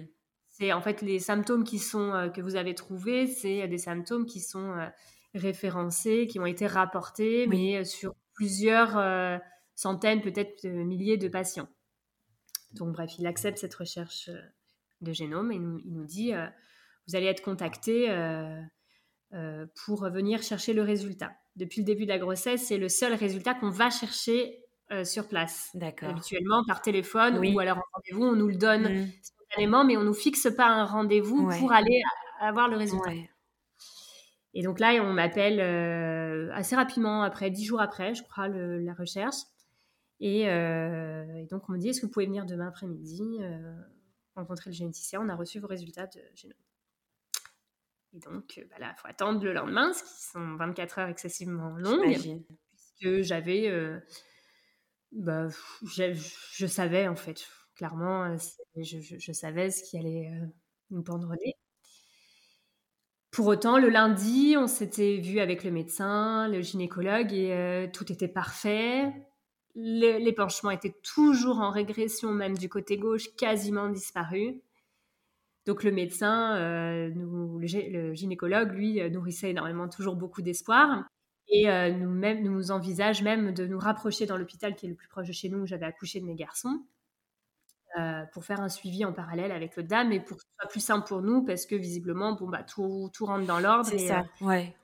C'est 0.48 0.72
en 0.72 0.80
fait 0.82 1.02
les 1.02 1.18
symptômes 1.18 1.64
qui 1.64 1.78
sont 1.78 2.30
que 2.34 2.40
vous 2.40 2.56
avez 2.56 2.74
trouvés, 2.74 3.26
c'est 3.26 3.66
des 3.68 3.78
symptômes 3.78 4.26
qui 4.26 4.40
sont 4.40 4.74
référencés, 5.34 6.26
qui 6.26 6.40
ont 6.40 6.46
été 6.46 6.66
rapportés, 6.66 7.46
mais 7.46 7.84
sur 7.84 8.14
plusieurs 8.34 9.40
centaines, 9.74 10.20
peut-être 10.20 10.66
milliers 10.66 11.16
de 11.16 11.28
patients. 11.28 11.68
Donc 12.72 12.92
bref, 12.92 13.18
il 13.18 13.26
accepte 13.26 13.58
cette 13.58 13.74
recherche 13.74 14.30
de 15.00 15.12
génome 15.12 15.50
et 15.52 15.56
il 15.56 15.92
nous 15.92 16.04
dit 16.04 16.32
vous 17.06 17.16
allez 17.16 17.26
être 17.26 17.42
contacté 17.42 18.08
pour 19.84 20.08
venir 20.10 20.42
chercher 20.42 20.72
le 20.72 20.82
résultat 20.82 21.30
depuis 21.56 21.80
le 21.80 21.84
début 21.84 22.04
de 22.04 22.08
la 22.08 22.18
grossesse, 22.18 22.66
c'est 22.66 22.78
le 22.78 22.88
seul 22.88 23.14
résultat 23.14 23.54
qu'on 23.54 23.70
va 23.70 23.90
chercher 23.90 24.64
euh, 24.92 25.04
sur 25.04 25.28
place. 25.28 25.70
D'accord. 25.74 26.08
Habituellement 26.08 26.64
par 26.66 26.82
téléphone 26.82 27.38
ou 27.38 27.58
alors 27.58 27.78
en 27.78 27.82
rendez-vous, 27.92 28.24
on 28.24 28.36
nous 28.36 28.48
le 28.48 28.56
donne 28.56 29.04
mmh. 29.04 29.08
spontanément, 29.22 29.84
mais 29.84 29.96
on 29.96 30.02
nous 30.02 30.14
fixe 30.14 30.48
pas 30.56 30.66
un 30.66 30.84
rendez-vous 30.84 31.48
pour 31.58 31.72
aller 31.72 32.00
avoir 32.40 32.68
le 32.68 32.76
résultat. 32.76 33.12
Et 34.52 34.62
donc 34.62 34.80
là, 34.80 34.94
on 35.02 35.12
m'appelle 35.12 35.60
euh, 35.60 36.50
assez 36.54 36.74
rapidement, 36.74 37.22
après 37.22 37.50
dix 37.50 37.64
jours 37.64 37.80
après, 37.80 38.14
je 38.14 38.22
crois, 38.24 38.48
la 38.48 38.94
recherche. 38.94 39.36
Euh, 40.22 41.24
et, 41.36 41.46
donc 41.46 41.68
on 41.68 41.72
me 41.72 41.78
dit, 41.78 41.88
est-ce 41.90 42.00
que 42.00 42.06
vous 42.06 42.12
pouvez 42.12 42.26
venir 42.26 42.44
demain 42.44 42.68
après-midi 42.68 43.38
rencontrer 44.34 44.70
le 44.70 44.74
généticien 44.74 45.20
On 45.22 45.28
a 45.28 45.36
reçu 45.36 45.60
vos 45.60 45.68
résultats 45.68 46.06
de 46.06 46.20
génome. 46.34 46.56
Et 48.12 48.18
donc, 48.18 48.56
il 48.56 48.66
bah 48.68 48.94
faut 48.96 49.08
attendre 49.08 49.42
le 49.44 49.52
lendemain, 49.52 49.92
ce 49.92 50.02
qui 50.02 50.22
sont 50.32 50.56
24 50.56 50.98
heures 50.98 51.08
excessivement 51.08 51.70
longues. 51.76 52.42
Puisque 52.72 53.22
j'avais. 53.22 53.68
Euh, 53.68 53.98
bah, 55.12 55.48
je, 55.84 56.66
savais, 56.66 57.06
en 57.08 57.16
fait, 57.16 57.46
clairement, 57.76 58.24
euh, 58.24 58.36
je, 58.76 59.32
savais 59.32 59.70
ce 59.70 59.82
qui 59.82 59.98
allait 59.98 60.30
euh, 60.32 60.46
nous 60.90 61.02
pendre 61.02 61.34
Pour 63.30 63.46
autant, 63.46 63.78
le 63.78 63.88
lundi, 63.88 64.56
on 64.58 64.66
s'était 64.66 65.18
vu 65.18 65.38
avec 65.38 65.62
le 65.62 65.70
médecin, 65.70 66.48
le 66.48 66.62
gynécologue, 66.62 67.32
et 67.32 67.90
tout 67.92 68.10
était 68.10 68.28
parfait. 68.28 69.12
L'épanchement 69.76 70.72
était 70.72 70.94
toujours 71.04 71.60
en 71.60 71.70
régression, 71.70 72.32
même 72.32 72.58
du 72.58 72.68
côté 72.68 72.98
gauche, 72.98 73.34
quasiment 73.36 73.88
disparu. 73.88 74.60
Donc 75.66 75.84
le 75.84 75.90
médecin, 75.90 76.56
euh, 76.56 77.10
le, 77.14 78.14
gynécologue, 78.14 78.72
lui, 78.72 79.00
euh, 79.00 79.10
nourrissait 79.10 79.50
énormément, 79.50 79.88
toujours 79.88 80.16
beaucoup 80.16 80.42
d'espoir. 80.42 81.04
Et 81.48 81.68
euh, 81.68 81.90
nous, 81.90 82.10
même, 82.10 82.42
nous 82.42 82.70
envisage 82.70 83.22
même 83.22 83.52
de 83.52 83.66
nous 83.66 83.78
rapprocher 83.78 84.24
dans 84.24 84.36
l'hôpital 84.36 84.74
qui 84.74 84.86
est 84.86 84.88
le 84.88 84.94
plus 84.94 85.08
proche 85.08 85.26
de 85.26 85.32
chez 85.32 85.48
nous, 85.48 85.62
où 85.62 85.66
j'avais 85.66 85.86
accouché 85.86 86.20
de 86.20 86.24
mes 86.24 86.34
garçons, 86.34 86.82
pour 88.32 88.44
faire 88.44 88.60
un 88.60 88.68
suivi 88.68 89.04
en 89.04 89.12
parallèle 89.12 89.50
avec 89.50 89.76
le 89.76 89.82
dame 89.82 90.12
et 90.12 90.20
pour 90.20 90.36
que 90.36 90.44
ce 90.44 90.48
soit 90.60 90.70
plus 90.70 90.80
simple 90.80 91.08
pour 91.08 91.22
nous, 91.22 91.44
parce 91.44 91.66
que 91.66 91.74
visiblement, 91.74 92.34
bon, 92.34 92.48
bah, 92.48 92.62
tout, 92.62 93.10
tout 93.12 93.26
rentre 93.26 93.46
dans 93.46 93.58
l'ordre. 93.58 93.84
C'est 93.84 93.98
ça, 93.98 94.24
ouais. 94.40 94.74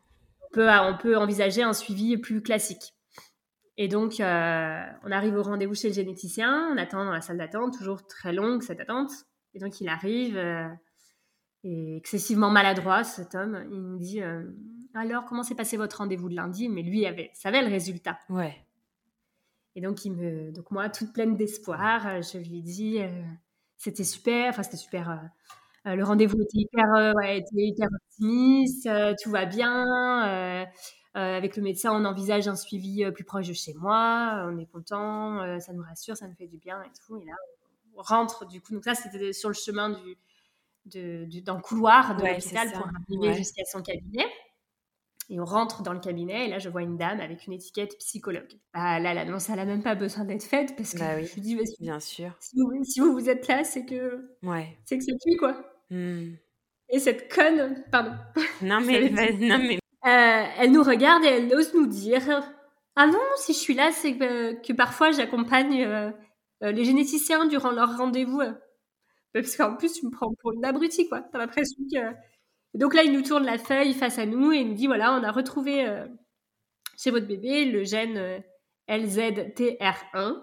On 0.42 0.52
peut, 0.52 0.68
on 0.68 0.96
peut 0.96 1.16
envisager 1.16 1.62
un 1.62 1.72
suivi 1.72 2.16
plus 2.18 2.42
classique. 2.42 2.94
Et 3.76 3.86
donc, 3.86 4.16
on 4.18 5.12
arrive 5.12 5.36
au 5.36 5.42
rendez-vous 5.42 5.74
chez 5.74 5.88
le 5.88 5.94
généticien, 5.94 6.68
on 6.72 6.76
attend 6.78 7.04
dans 7.04 7.12
la 7.12 7.20
salle 7.20 7.38
d'attente, 7.38 7.78
toujours 7.78 8.04
très 8.06 8.32
longue 8.32 8.62
cette 8.62 8.80
attente. 8.80 9.12
Et 9.56 9.58
donc, 9.58 9.80
il 9.80 9.88
arrive, 9.88 10.36
euh, 10.36 10.68
et 11.64 11.96
excessivement 11.96 12.50
maladroit, 12.50 13.04
cet 13.04 13.34
homme. 13.34 13.66
Il 13.72 13.80
me 13.80 13.98
dit 13.98 14.22
euh, 14.22 14.42
Alors, 14.92 15.24
comment 15.24 15.42
s'est 15.42 15.54
passé 15.54 15.78
votre 15.78 15.96
rendez-vous 15.96 16.28
de 16.28 16.36
lundi? 16.36 16.68
Mais 16.68 16.82
lui 16.82 17.06
avait, 17.06 17.30
savait 17.32 17.62
le 17.62 17.68
résultat. 17.68 18.18
Ouais. 18.28 18.54
Et 19.74 19.80
donc, 19.80 20.04
il 20.04 20.12
me, 20.12 20.52
donc 20.52 20.70
moi, 20.70 20.90
toute 20.90 21.14
pleine 21.14 21.36
d'espoir, 21.36 22.06
euh, 22.06 22.20
je 22.20 22.36
lui 22.36 22.60
dis 22.60 22.98
C'était 23.78 24.04
super, 24.04 24.50
enfin, 24.50 24.62
c'était 24.62 24.76
super. 24.76 25.22
le 25.86 26.02
rendez-vous 26.02 26.36
était 26.42 26.58
hyper, 26.58 27.14
ouais, 27.16 27.38
était 27.38 27.62
hyper 27.62 27.88
optimiste, 27.94 28.90
tout 29.22 29.30
va 29.30 29.46
bien. 29.46 30.66
avec 31.14 31.56
le 31.56 31.62
médecin, 31.62 31.92
on 31.94 32.04
envisage 32.04 32.46
un 32.46 32.56
suivi 32.56 33.10
plus 33.10 33.24
proche 33.24 33.48
de 33.48 33.54
chez 33.54 33.72
moi. 33.72 34.44
On 34.50 34.58
est 34.58 34.66
content, 34.66 35.58
ça 35.60 35.72
nous 35.72 35.82
rassure, 35.82 36.14
ça 36.14 36.28
nous 36.28 36.34
fait 36.34 36.46
du 36.46 36.58
bien 36.58 36.82
et 36.82 36.90
tout. 37.06 37.16
Et 37.16 37.24
là, 37.24 37.36
rentre 38.02 38.46
du 38.46 38.60
coup. 38.60 38.72
Donc 38.72 38.84
ça, 38.84 38.94
c'était 38.94 39.32
sur 39.32 39.48
le 39.48 39.54
chemin 39.54 39.90
du, 39.90 40.16
de, 40.86 41.40
dans 41.40 41.56
le 41.56 41.62
couloir 41.62 42.16
de 42.16 42.24
l'hôpital 42.24 42.72
pour 42.72 42.86
arriver 42.86 43.36
jusqu'à 43.36 43.64
son 43.64 43.82
cabinet. 43.82 44.26
Et 45.28 45.40
on 45.40 45.44
rentre 45.44 45.82
dans 45.82 45.92
le 45.92 45.98
cabinet 45.98 46.46
et 46.46 46.48
là, 46.48 46.60
je 46.60 46.68
vois 46.68 46.82
une 46.82 46.96
dame 46.96 47.20
avec 47.20 47.46
une 47.46 47.52
étiquette 47.52 47.98
psychologue. 47.98 48.60
Ah, 48.74 49.00
là, 49.00 49.12
l'annonce, 49.12 49.50
elle 49.50 49.56
n'a 49.56 49.64
même 49.64 49.82
pas 49.82 49.96
besoin 49.96 50.24
d'être 50.24 50.44
faite 50.44 50.76
parce 50.76 50.92
que 50.92 50.98
bah 50.98 51.20
je 51.20 51.36
me 51.36 51.40
dis, 51.40 51.58
bien 51.80 51.98
sûr. 51.98 52.30
Si 52.38 52.54
vous, 52.56 52.84
si 52.84 53.00
vous, 53.00 53.12
vous 53.12 53.28
êtes 53.28 53.48
là, 53.48 53.64
c'est 53.64 53.84
que 53.84 54.36
ouais. 54.44 54.78
c'est 54.84 54.98
que 54.98 55.04
c'est 55.04 55.16
lui, 55.26 55.36
quoi. 55.36 55.60
Hmm. 55.90 56.34
Et 56.90 57.00
cette 57.00 57.32
conne, 57.32 57.82
pardon. 57.90 58.12
Non, 58.62 58.80
mais, 58.86 59.10
non, 59.10 59.58
mais... 59.58 59.78
Euh, 60.06 60.44
elle 60.58 60.70
nous 60.70 60.84
regarde 60.84 61.24
et 61.24 61.28
elle 61.28 61.52
ose 61.52 61.74
nous 61.74 61.86
dire 61.86 62.22
Ah 62.94 63.08
non, 63.08 63.18
si 63.36 63.52
je 63.52 63.58
suis 63.58 63.74
là, 63.74 63.90
c'est 63.90 64.16
que, 64.16 64.62
que 64.64 64.72
parfois 64.72 65.10
j'accompagne 65.10 65.82
euh, 65.82 66.12
euh, 66.62 66.72
les 66.72 66.84
généticiens 66.84 67.46
durant 67.46 67.70
leur 67.70 67.96
rendez-vous. 67.96 68.40
Euh, 68.40 68.52
parce 69.32 69.56
qu'en 69.56 69.76
plus, 69.76 69.92
tu 69.92 70.06
me 70.06 70.10
prends 70.10 70.32
pour 70.40 70.52
une 70.52 70.64
abrutie, 70.64 71.08
quoi. 71.08 71.20
T'as 71.20 71.38
l'impression 71.38 71.82
que. 71.92 72.78
donc 72.78 72.94
là, 72.94 73.02
il 73.02 73.12
nous 73.12 73.22
tourne 73.22 73.44
la 73.44 73.58
feuille 73.58 73.92
face 73.92 74.18
à 74.18 74.26
nous 74.26 74.52
et 74.52 74.58
il 74.58 74.68
nous 74.68 74.74
dit 74.74 74.86
voilà, 74.86 75.12
on 75.14 75.22
a 75.22 75.30
retrouvé 75.30 75.86
euh, 75.86 76.06
chez 76.96 77.10
votre 77.10 77.26
bébé 77.26 77.66
le 77.66 77.84
gène 77.84 78.42
LZTR1, 78.88 80.42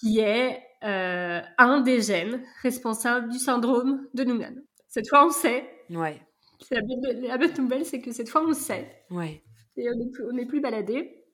qui 0.00 0.20
est 0.20 0.62
un 0.82 1.80
des 1.82 2.00
gènes 2.00 2.42
responsables 2.62 3.28
du 3.28 3.38
syndrome 3.38 4.08
de 4.14 4.24
Noonan. 4.24 4.54
Cette 4.88 5.08
fois, 5.08 5.26
on 5.26 5.30
sait. 5.30 5.68
Ouais. 5.90 6.22
La 6.70 6.80
bonne, 6.80 7.20
la 7.22 7.36
bonne 7.36 7.54
nouvelle, 7.58 7.84
c'est 7.84 8.00
que 8.00 8.12
cette 8.12 8.30
fois, 8.30 8.42
on 8.46 8.54
sait. 8.54 9.04
Ouais. 9.10 9.42
Et 9.76 9.88
on 9.90 9.96
n'est 9.96 10.10
plus, 10.10 10.46
plus 10.46 10.60
baladé. 10.60 11.24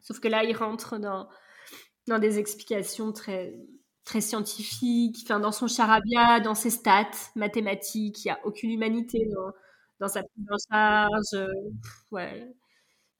Sauf 0.00 0.20
que 0.20 0.28
là, 0.28 0.42
il 0.44 0.56
rentre 0.56 0.98
dans 0.98 1.28
dans 2.06 2.18
des 2.18 2.38
explications 2.38 3.12
très 3.12 3.54
très 4.04 4.20
scientifiques, 4.20 5.26
dans 5.28 5.52
son 5.52 5.66
charabia, 5.66 6.40
dans 6.40 6.54
ses 6.54 6.70
stats 6.70 7.10
mathématiques, 7.36 8.24
il 8.24 8.28
n'y 8.28 8.32
a 8.32 8.40
aucune 8.44 8.70
humanité 8.70 9.26
dans, 9.34 9.52
dans 10.00 10.08
sa 10.08 10.22
prise 10.22 10.46
en 10.50 10.56
charge. 10.70 11.48
ouais. 12.10 12.54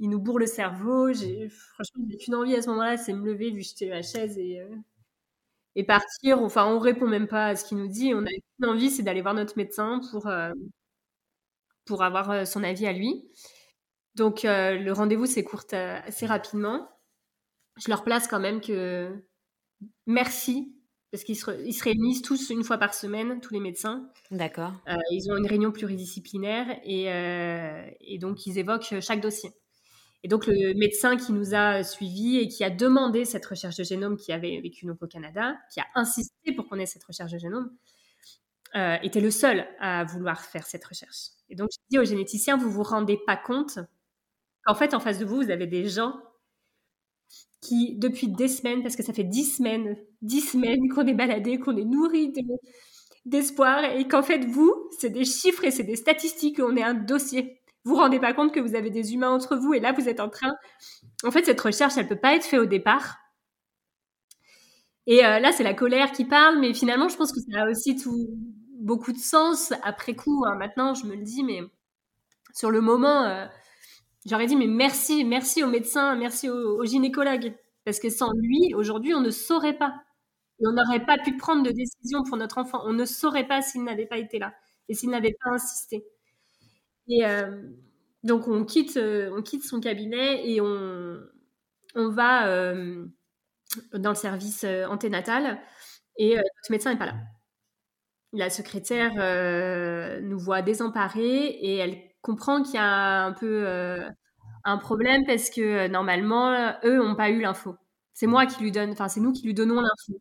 Il 0.00 0.10
nous 0.10 0.20
bourre 0.20 0.40
le 0.40 0.46
cerveau. 0.46 1.08
Franchement, 1.14 2.04
j'ai 2.10 2.16
qu'une 2.18 2.34
envie 2.34 2.54
à 2.56 2.62
ce 2.62 2.68
moment-là, 2.70 2.96
c'est 2.96 3.12
me 3.12 3.24
lever, 3.24 3.50
lui 3.50 3.62
jeter 3.62 3.88
ma 3.88 4.02
chaise 4.02 4.36
et, 4.38 4.60
euh, 4.60 4.68
et 5.76 5.84
partir. 5.84 6.40
Enfin, 6.42 6.66
on 6.66 6.78
répond 6.78 7.06
même 7.06 7.28
pas 7.28 7.46
à 7.48 7.56
ce 7.56 7.64
qu'il 7.64 7.78
nous 7.78 7.88
dit. 7.88 8.12
On 8.14 8.22
a 8.24 8.28
qu'une 8.28 8.66
envie, 8.66 8.90
c'est 8.90 9.02
d'aller 9.02 9.22
voir 9.22 9.34
notre 9.34 9.56
médecin 9.56 10.00
pour, 10.10 10.26
euh, 10.26 10.52
pour 11.84 12.02
avoir 12.02 12.30
euh, 12.30 12.44
son 12.44 12.62
avis 12.62 12.86
à 12.86 12.92
lui. 12.92 13.28
Donc, 14.14 14.42
le 14.44 14.92
rendez-vous 14.92 15.26
s'écourte 15.26 15.74
assez 15.74 16.26
rapidement 16.26 16.88
je 17.76 17.88
leur 17.88 18.04
place 18.04 18.28
quand 18.28 18.40
même 18.40 18.60
que 18.60 19.24
merci, 20.06 20.74
parce 21.10 21.24
qu'ils 21.24 21.36
se, 21.36 21.84
réunissent 21.84 22.22
tous 22.22 22.50
une 22.50 22.64
fois 22.64 22.78
par 22.78 22.94
semaine, 22.94 23.40
tous 23.40 23.54
les 23.54 23.60
médecins. 23.60 24.10
D'accord. 24.30 24.72
Euh, 24.88 24.96
ils 25.10 25.30
ont 25.30 25.36
une 25.36 25.46
réunion 25.46 25.70
pluridisciplinaire 25.70 26.66
et, 26.82 27.12
euh, 27.12 27.88
et, 28.00 28.18
donc 28.18 28.46
ils 28.46 28.58
évoquent 28.58 29.00
chaque 29.00 29.20
dossier. 29.20 29.50
Et 30.24 30.28
donc 30.28 30.46
le 30.46 30.74
médecin 30.74 31.16
qui 31.16 31.32
nous 31.32 31.54
a 31.54 31.84
suivis 31.84 32.38
et 32.38 32.48
qui 32.48 32.64
a 32.64 32.70
demandé 32.70 33.24
cette 33.24 33.44
recherche 33.46 33.76
de 33.76 33.84
génome, 33.84 34.16
qui 34.16 34.32
avait 34.32 34.60
vécu 34.60 34.86
donc 34.86 35.02
au 35.02 35.06
Canada, 35.06 35.54
qui 35.72 35.80
a 35.80 35.86
insisté 35.94 36.52
pour 36.52 36.66
qu'on 36.66 36.78
ait 36.78 36.86
cette 36.86 37.04
recherche 37.04 37.30
de 37.30 37.38
génome, 37.38 37.70
euh, 38.74 38.96
était 39.02 39.20
le 39.20 39.30
seul 39.30 39.68
à 39.78 40.02
vouloir 40.04 40.40
faire 40.40 40.66
cette 40.66 40.84
recherche. 40.84 41.28
Et 41.48 41.54
donc 41.54 41.68
je 41.72 41.78
dis 41.90 41.98
aux 41.98 42.04
généticiens, 42.04 42.56
vous 42.56 42.70
vous 42.70 42.82
rendez 42.82 43.18
pas 43.24 43.36
compte 43.36 43.78
qu'en 44.64 44.74
fait 44.74 44.94
en 44.94 45.00
face 45.00 45.18
de 45.18 45.24
vous, 45.24 45.42
vous 45.42 45.50
avez 45.50 45.66
des 45.66 45.86
gens 45.86 46.20
qui, 47.60 47.96
depuis 47.96 48.28
des 48.28 48.48
semaines, 48.48 48.82
parce 48.82 48.94
que 48.94 49.02
ça 49.02 49.14
fait 49.14 49.24
dix 49.24 49.56
semaines, 49.56 49.96
dix 50.20 50.42
semaines 50.42 50.88
qu'on 50.94 51.06
est 51.06 51.14
baladé, 51.14 51.58
qu'on 51.58 51.76
est 51.76 51.84
nourri 51.84 52.32
d'espoir, 53.24 53.84
et 53.84 54.06
qu'en 54.06 54.22
fait, 54.22 54.44
vous, 54.44 54.90
c'est 54.98 55.08
des 55.08 55.24
chiffres 55.24 55.64
et 55.64 55.70
c'est 55.70 55.82
des 55.82 55.96
statistiques, 55.96 56.60
on 56.60 56.76
est 56.76 56.82
un 56.82 56.92
dossier. 56.92 57.62
Vous 57.84 57.94
vous 57.94 58.00
rendez 58.00 58.20
pas 58.20 58.34
compte 58.34 58.52
que 58.52 58.60
vous 58.60 58.74
avez 58.74 58.90
des 58.90 59.14
humains 59.14 59.30
entre 59.30 59.56
vous, 59.56 59.72
et 59.72 59.80
là, 59.80 59.92
vous 59.92 60.08
êtes 60.08 60.20
en 60.20 60.28
train... 60.28 60.52
En 61.24 61.30
fait, 61.30 61.44
cette 61.46 61.60
recherche, 61.60 61.94
elle 61.96 62.06
peut 62.06 62.20
pas 62.20 62.34
être 62.34 62.44
faite 62.44 62.60
au 62.60 62.66
départ. 62.66 63.16
Et 65.06 65.24
euh, 65.24 65.38
là, 65.38 65.52
c'est 65.52 65.64
la 65.64 65.74
colère 65.74 66.12
qui 66.12 66.26
parle, 66.26 66.60
mais 66.60 66.74
finalement, 66.74 67.08
je 67.08 67.16
pense 67.16 67.32
que 67.32 67.40
ça 67.40 67.62
a 67.62 67.70
aussi 67.70 67.96
beaucoup 68.78 69.12
de 69.12 69.18
sens 69.18 69.72
après 69.82 70.14
coup. 70.14 70.44
Hein. 70.46 70.56
Maintenant, 70.56 70.92
je 70.94 71.06
me 71.06 71.14
le 71.14 71.22
dis, 71.22 71.44
mais 71.44 71.60
sur 72.52 72.70
le 72.70 72.82
moment... 72.82 73.22
Euh, 73.22 73.46
J'aurais 74.26 74.46
dit, 74.46 74.56
mais 74.56 74.66
merci, 74.66 75.24
merci 75.24 75.62
au 75.62 75.66
médecin, 75.68 76.16
merci 76.16 76.48
au, 76.48 76.80
au 76.80 76.84
gynécologue. 76.84 77.54
Parce 77.84 78.00
que 78.00 78.08
sans 78.08 78.32
lui, 78.32 78.74
aujourd'hui, 78.74 79.14
on 79.14 79.20
ne 79.20 79.30
saurait 79.30 79.76
pas. 79.76 79.94
Et 80.60 80.66
on 80.66 80.72
n'aurait 80.72 81.04
pas 81.04 81.18
pu 81.18 81.36
prendre 81.36 81.62
de 81.62 81.70
décision 81.70 82.22
pour 82.22 82.36
notre 82.36 82.58
enfant. 82.58 82.82
On 82.86 82.92
ne 82.92 83.04
saurait 83.04 83.46
pas 83.46 83.60
s'il 83.62 83.84
n'avait 83.84 84.06
pas 84.06 84.18
été 84.18 84.38
là 84.38 84.54
et 84.88 84.94
s'il 84.94 85.10
n'avait 85.10 85.36
pas 85.42 85.50
insisté. 85.50 86.06
Et 87.08 87.26
euh, 87.26 87.62
donc, 88.22 88.48
on 88.48 88.64
quitte, 88.64 88.96
euh, 88.96 89.30
on 89.36 89.42
quitte 89.42 89.64
son 89.64 89.80
cabinet 89.80 90.48
et 90.48 90.60
on, 90.60 91.20
on 91.94 92.08
va 92.08 92.48
euh, 92.48 93.06
dans 93.92 94.10
le 94.10 94.16
service 94.16 94.64
anténatal 94.64 95.60
et 96.18 96.36
notre 96.36 96.70
médecin 96.70 96.92
n'est 96.92 96.98
pas 96.98 97.06
là. 97.06 97.16
La 98.32 98.50
secrétaire 98.50 99.12
nous 100.22 100.38
voit 100.38 100.62
désemparés 100.62 101.46
et 101.46 101.76
elle 101.76 102.13
comprend 102.24 102.62
qu'il 102.62 102.74
y 102.74 102.78
a 102.78 103.24
un 103.24 103.32
peu 103.32 103.66
un 104.64 104.78
problème 104.78 105.24
parce 105.26 105.50
que 105.50 105.86
normalement, 105.88 106.74
eux 106.84 106.96
n'ont 106.96 107.14
pas 107.14 107.30
eu 107.30 107.40
l'info. 107.40 107.76
C'est 108.14 108.26
moi 108.26 108.46
qui 108.46 108.62
lui 108.62 108.72
donne, 108.72 108.90
enfin, 108.90 109.08
c'est 109.08 109.20
nous 109.20 109.32
qui 109.32 109.44
lui 109.44 109.54
donnons 109.54 109.80
l'info 109.80 110.20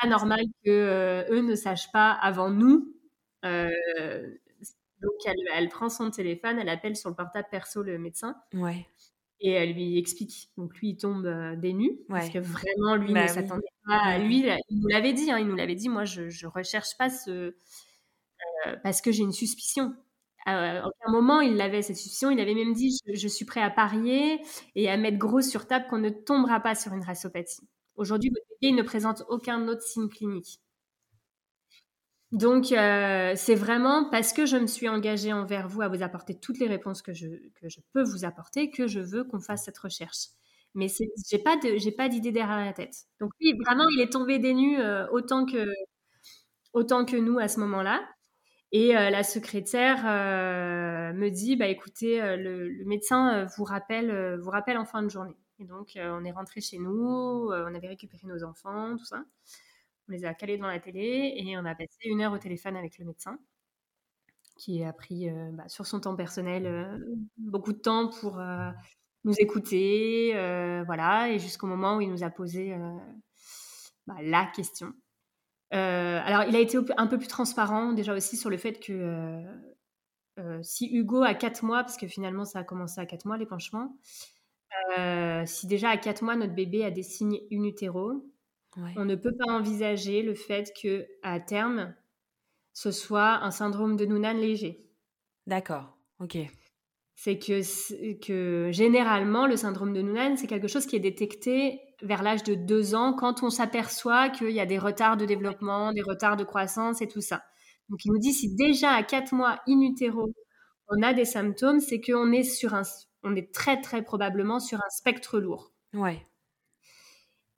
pas 0.00 0.08
normal 0.08 0.40
que 0.64 0.70
euh, 0.70 1.24
eux 1.30 1.42
ne 1.42 1.54
sachent 1.54 1.90
pas 1.92 2.12
avant 2.12 2.50
nous. 2.50 2.94
Euh, 3.44 3.68
donc 5.00 5.12
elle, 5.54 5.68
prend 5.68 5.88
son 5.88 6.10
téléphone, 6.10 6.58
elle 6.58 6.68
appelle 6.68 6.96
sur 6.96 7.10
le 7.10 7.16
portable 7.16 7.48
perso 7.50 7.82
le 7.82 7.98
médecin. 7.98 8.36
Ouais. 8.52 8.86
Et 9.40 9.52
elle 9.52 9.72
lui 9.74 9.98
explique. 9.98 10.50
Donc 10.56 10.76
lui, 10.78 10.90
il 10.90 10.96
tombe 10.96 11.26
euh, 11.26 11.54
des 11.56 11.72
nues 11.72 11.98
parce 12.08 12.30
que 12.30 12.38
vraiment 12.38 12.96
lui 12.96 13.12
bah 13.12 13.22
ne 13.22 13.28
s'attendait 13.28 13.68
pas. 13.86 13.98
À... 13.98 14.18
Lui, 14.18 14.44
il 14.70 14.80
nous 14.80 14.88
l'avait 14.88 15.12
dit. 15.12 15.30
Hein, 15.30 15.38
il 15.38 15.46
nous 15.46 15.54
l'avait 15.54 15.76
dit. 15.76 15.88
Moi, 15.88 16.04
je, 16.04 16.22
ne 16.22 16.50
recherche 16.50 16.96
pas 16.98 17.10
ce 17.10 17.54
parce 18.82 19.00
que 19.00 19.12
j'ai 19.12 19.22
une 19.22 19.32
suspicion. 19.32 19.94
À 20.48 20.86
aucun 20.86 21.10
moment 21.10 21.40
il 21.40 21.60
avait 21.60 21.82
cette 21.82 21.96
suspicion. 21.96 22.30
Il 22.30 22.40
avait 22.40 22.54
même 22.54 22.72
dit 22.72 22.98
je, 23.06 23.14
je, 23.14 23.28
suis 23.28 23.44
prêt 23.44 23.62
à 23.62 23.70
parier 23.70 24.40
et 24.74 24.88
à 24.90 24.96
mettre 24.96 25.18
gros 25.18 25.40
sur 25.42 25.66
table 25.66 25.86
qu'on 25.88 25.98
ne 25.98 26.10
tombera 26.10 26.60
pas 26.60 26.74
sur 26.74 26.92
une 26.92 27.04
rasopathie. 27.04 27.68
Aujourd'hui, 27.96 28.30
bébé 28.30 28.72
ne 28.74 28.82
présente 28.82 29.24
aucun 29.28 29.66
autre 29.68 29.82
signe 29.82 30.08
clinique. 30.08 30.60
Donc, 32.30 32.72
euh, 32.72 33.32
c'est 33.36 33.54
vraiment 33.54 34.08
parce 34.10 34.32
que 34.32 34.44
je 34.44 34.56
me 34.56 34.66
suis 34.66 34.88
engagée 34.88 35.32
envers 35.32 35.66
vous 35.66 35.80
à 35.80 35.88
vous 35.88 36.02
apporter 36.02 36.38
toutes 36.38 36.58
les 36.58 36.66
réponses 36.66 37.00
que 37.00 37.14
je, 37.14 37.26
je 37.62 37.80
peux 37.94 38.02
vous 38.02 38.24
apporter 38.24 38.70
que 38.70 38.86
je 38.86 39.00
veux 39.00 39.24
qu'on 39.24 39.40
fasse 39.40 39.64
cette 39.64 39.78
recherche. 39.78 40.28
Mais 40.74 40.88
pas 41.42 41.56
de, 41.56 41.96
pas 41.96 42.08
d'idée 42.08 42.30
derrière 42.30 42.64
la 42.64 42.72
tête. 42.74 43.06
Donc 43.20 43.30
oui, 43.40 43.54
vraiment, 43.64 43.86
il 43.96 44.00
est 44.02 44.12
tombé 44.12 44.38
des 44.38 44.52
nues 44.52 44.78
euh, 44.78 45.08
autant 45.10 45.46
que 45.46 47.16
nous 47.16 47.38
à 47.38 47.48
ce 47.48 47.60
moment-là. 47.60 48.06
Et 48.72 48.96
euh, 48.96 49.10
la 49.10 49.22
secrétaire 49.22 50.04
me 51.14 51.28
dit, 51.30 51.56
bah 51.56 51.68
écoutez, 51.68 52.20
le, 52.36 52.68
le, 52.68 52.84
médecin 52.84 53.46
vous 53.56 53.64
rappelle, 53.64 54.38
vous 54.40 54.50
rappelle 54.50 54.76
en 54.78 54.84
fin 54.84 55.02
de 55.02 55.08
journée. 55.08 55.36
Et 55.60 55.64
donc, 55.64 55.96
euh, 55.96 56.10
on 56.12 56.24
est 56.24 56.30
rentré 56.30 56.60
chez 56.60 56.78
nous, 56.78 57.50
euh, 57.50 57.66
on 57.68 57.74
avait 57.74 57.88
récupéré 57.88 58.26
nos 58.26 58.44
enfants, 58.44 58.96
tout 58.96 59.04
ça. 59.04 59.24
On 60.08 60.12
les 60.12 60.24
a 60.24 60.32
calés 60.32 60.56
dans 60.56 60.68
la 60.68 60.78
télé 60.78 61.34
et 61.36 61.58
on 61.58 61.64
a 61.64 61.74
passé 61.74 61.98
une 62.04 62.22
heure 62.22 62.32
au 62.32 62.38
téléphone 62.38 62.76
avec 62.76 62.98
le 62.98 63.04
médecin 63.04 63.38
qui 64.56 64.82
a 64.82 64.92
pris 64.92 65.30
euh, 65.30 65.50
bah, 65.52 65.68
sur 65.68 65.86
son 65.86 66.00
temps 66.00 66.16
personnel 66.16 67.00
beaucoup 67.36 67.72
de 67.72 67.78
temps 67.78 68.08
pour 68.08 68.40
nous 69.24 69.34
écouter, 69.38 70.32
voilà, 70.86 71.30
et 71.30 71.38
jusqu'au 71.38 71.66
moment 71.66 71.96
où 71.96 72.00
il 72.00 72.10
nous 72.10 72.24
a 72.24 72.30
posé 72.30 72.76
bah, 74.06 74.16
la 74.20 74.46
question. 74.46 74.94
Alors, 75.70 76.44
il 76.44 76.56
a 76.56 76.60
été 76.60 76.78
un 76.96 77.06
peu 77.06 77.18
plus 77.18 77.28
transparent 77.28 77.92
déjà 77.92 78.14
aussi 78.14 78.36
sur 78.36 78.50
le 78.50 78.56
fait 78.56 78.80
que 78.80 79.44
si 80.62 80.88
Hugo 80.92 81.22
a 81.22 81.34
4 81.34 81.64
mois, 81.64 81.82
parce 81.82 81.96
que 81.96 82.06
finalement 82.06 82.44
ça 82.44 82.60
a 82.60 82.64
commencé 82.64 83.00
à 83.00 83.06
4 83.06 83.24
mois 83.24 83.36
l'épanchement, 83.36 83.96
euh, 84.98 85.42
si 85.46 85.66
déjà 85.66 85.90
à 85.90 85.96
4 85.96 86.22
mois 86.22 86.36
notre 86.36 86.54
bébé 86.54 86.84
a 86.84 86.90
des 86.90 87.02
signes 87.02 87.40
in 87.52 87.70
on 88.96 89.04
ne 89.04 89.14
peut 89.16 89.34
pas 89.36 89.52
envisager 89.52 90.22
le 90.22 90.34
fait 90.34 90.72
que 90.80 91.06
à 91.22 91.40
terme 91.40 91.94
ce 92.72 92.92
soit 92.92 93.42
un 93.42 93.50
syndrome 93.50 93.96
de 93.96 94.06
Noonan 94.06 94.34
léger. 94.34 94.86
D'accord, 95.46 95.98
ok. 96.20 96.38
C'est 97.20 97.36
que, 97.36 98.14
que 98.20 98.70
généralement 98.70 99.48
le 99.48 99.56
syndrome 99.56 99.92
de 99.92 100.02
Noonan 100.02 100.36
c'est 100.36 100.46
quelque 100.46 100.68
chose 100.68 100.86
qui 100.86 100.94
est 100.94 101.00
détecté 101.00 101.80
vers 102.00 102.22
l'âge 102.22 102.44
de 102.44 102.54
2 102.54 102.94
ans 102.94 103.12
quand 103.12 103.42
on 103.42 103.50
s'aperçoit 103.50 104.28
qu'il 104.28 104.52
y 104.52 104.60
a 104.60 104.66
des 104.66 104.78
retards 104.78 105.16
de 105.16 105.26
développement, 105.26 105.92
des 105.92 106.02
retards 106.02 106.36
de 106.36 106.44
croissance 106.44 107.02
et 107.02 107.08
tout 107.08 107.20
ça. 107.20 107.42
Donc 107.88 108.04
il 108.04 108.12
nous 108.12 108.18
dit 108.18 108.32
si 108.32 108.54
déjà 108.54 108.92
à 108.92 109.02
4 109.02 109.34
mois 109.34 109.58
in 109.66 109.80
on 110.90 111.02
a 111.02 111.12
des 111.12 111.24
symptômes, 111.24 111.80
c'est 111.80 112.00
qu'on 112.00 112.30
est 112.30 112.44
sur 112.44 112.74
un 112.74 112.82
on 113.24 113.34
est 113.34 113.52
très 113.52 113.80
très 113.80 114.02
probablement 114.02 114.60
sur 114.60 114.78
un 114.78 114.90
spectre 114.90 115.40
lourd. 115.40 115.72
Ouais. 115.94 116.24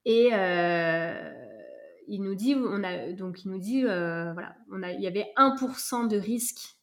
Et 0.07 0.31
euh, 0.33 1.33
il 2.09 2.23
nous 2.23 2.35
dit, 2.35 2.55
on 2.57 2.83
a, 2.83 3.13
donc 3.13 3.45
il 3.45 3.51
nous 3.51 3.59
dit, 3.59 3.85
euh, 3.85 4.33
voilà, 4.33 4.57
on 4.73 4.83
a, 4.83 4.93
il 4.93 5.03
y 5.03 5.07
avait 5.07 5.27
1% 5.37 6.09
de 6.09 6.17
risque 6.17 6.79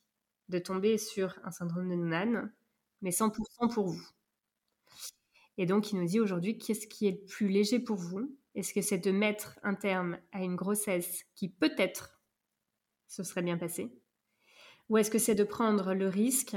de 0.49 0.59
tomber 0.59 0.99
sur 0.99 1.39
un 1.43 1.49
syndrome 1.49 1.89
de 1.89 1.95
Noonan, 1.95 2.49
mais 3.01 3.11
100% 3.11 3.73
pour 3.73 3.87
vous. 3.87 4.07
Et 5.57 5.65
donc 5.65 5.91
il 5.91 5.99
nous 5.99 6.05
dit 6.07 6.19
aujourd'hui, 6.19 6.57
qu'est-ce 6.57 6.87
qui 6.87 7.07
est 7.07 7.19
le 7.19 7.25
plus 7.25 7.47
léger 7.47 7.79
pour 7.79 7.97
vous? 7.97 8.35
Est-ce 8.55 8.73
que 8.73 8.81
c'est 8.81 8.97
de 8.97 9.11
mettre 9.11 9.59
un 9.63 9.75
terme 9.75 10.17
à 10.31 10.43
une 10.43 10.55
grossesse 10.55 11.23
qui 11.35 11.49
peut-être 11.49 12.21
se 13.07 13.23
serait 13.23 13.43
bien 13.43 13.57
passée? 13.57 13.91
Ou 14.89 14.97
est-ce 14.97 15.11
que 15.11 15.19
c'est 15.19 15.35
de 15.35 15.43
prendre 15.43 15.93
le 15.93 16.07
risque 16.07 16.55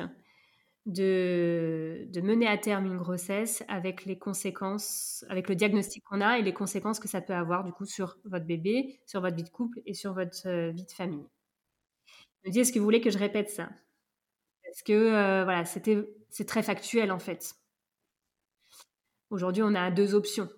de, 0.87 2.07
de, 2.09 2.21
mener 2.21 2.47
à 2.47 2.57
terme 2.57 2.87
une 2.87 2.97
grossesse 2.97 3.63
avec 3.69 4.07
les 4.07 4.19
conséquences, 4.19 5.25
avec 5.29 5.49
le 5.49 5.55
diagnostic 5.55 6.03
qu'on 6.05 6.21
a 6.21 6.39
et 6.39 6.43
les 6.43 6.55
conséquences 6.55 7.01
que 7.01 7.09
ça 7.09 7.21
peut 7.21 7.35
avoir 7.35 7.65
du 7.65 7.73
coup 7.73 7.85
sur 7.85 8.19
votre 8.25 8.47
bébé, 8.47 8.99
sur 9.07 9.21
votre 9.21 9.37
vie 9.37 9.43
de 9.43 9.51
couple 9.51 9.81
et 9.85 9.95
sur 9.95 10.15
votre 10.15 10.49
euh, 10.49 10.71
vie 10.71 10.85
de 10.85 10.93
famille? 10.93 11.27
Je 12.43 12.49
me 12.49 12.53
dis, 12.53 12.61
est-ce 12.61 12.73
que 12.73 12.79
vous 12.79 12.85
voulez 12.85 13.03
que 13.03 13.11
je 13.11 13.19
répète 13.19 13.51
ça? 13.51 13.69
Parce 14.71 14.83
que 14.83 14.93
euh, 14.93 15.43
voilà, 15.43 15.65
c'était, 15.65 15.99
c'est 16.29 16.47
très 16.47 16.63
factuel 16.63 17.11
en 17.11 17.19
fait. 17.19 17.55
Aujourd'hui, 19.31 19.65
on 19.65 19.75
a 19.75 19.91
deux 19.91 20.15
options. 20.15 20.49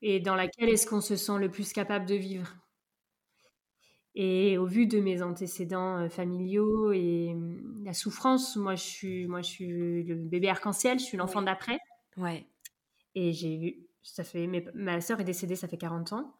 Et 0.00 0.18
dans 0.18 0.34
laquelle 0.34 0.68
est-ce 0.68 0.84
qu'on 0.84 1.00
se 1.00 1.14
sent 1.14 1.38
le 1.38 1.48
plus 1.48 1.72
capable 1.72 2.06
de 2.06 2.16
vivre? 2.16 2.48
Et 4.16 4.58
au 4.58 4.66
vu 4.66 4.88
de 4.88 4.98
mes 4.98 5.22
antécédents 5.22 5.98
euh, 5.98 6.08
familiaux 6.08 6.92
et 6.92 7.34
mmh, 7.34 7.84
la 7.84 7.92
souffrance, 7.92 8.56
moi 8.56 8.74
je 8.74 8.82
suis, 8.82 9.26
moi 9.28 9.42
je 9.42 9.48
suis 9.48 10.02
le 10.02 10.16
bébé 10.16 10.48
arc-en-ciel, 10.48 10.98
je 10.98 11.04
suis 11.04 11.16
l'enfant 11.16 11.40
d'après. 11.40 11.78
Ouais. 12.16 12.44
Et 13.14 13.32
j'ai 13.32 13.56
vu, 13.56 13.76
ça 14.02 14.24
fait, 14.24 14.48
ma 14.74 15.00
sœur 15.00 15.20
est 15.20 15.24
décédée, 15.24 15.54
ça 15.54 15.68
fait 15.68 15.78
40 15.78 16.12
ans. 16.14 16.34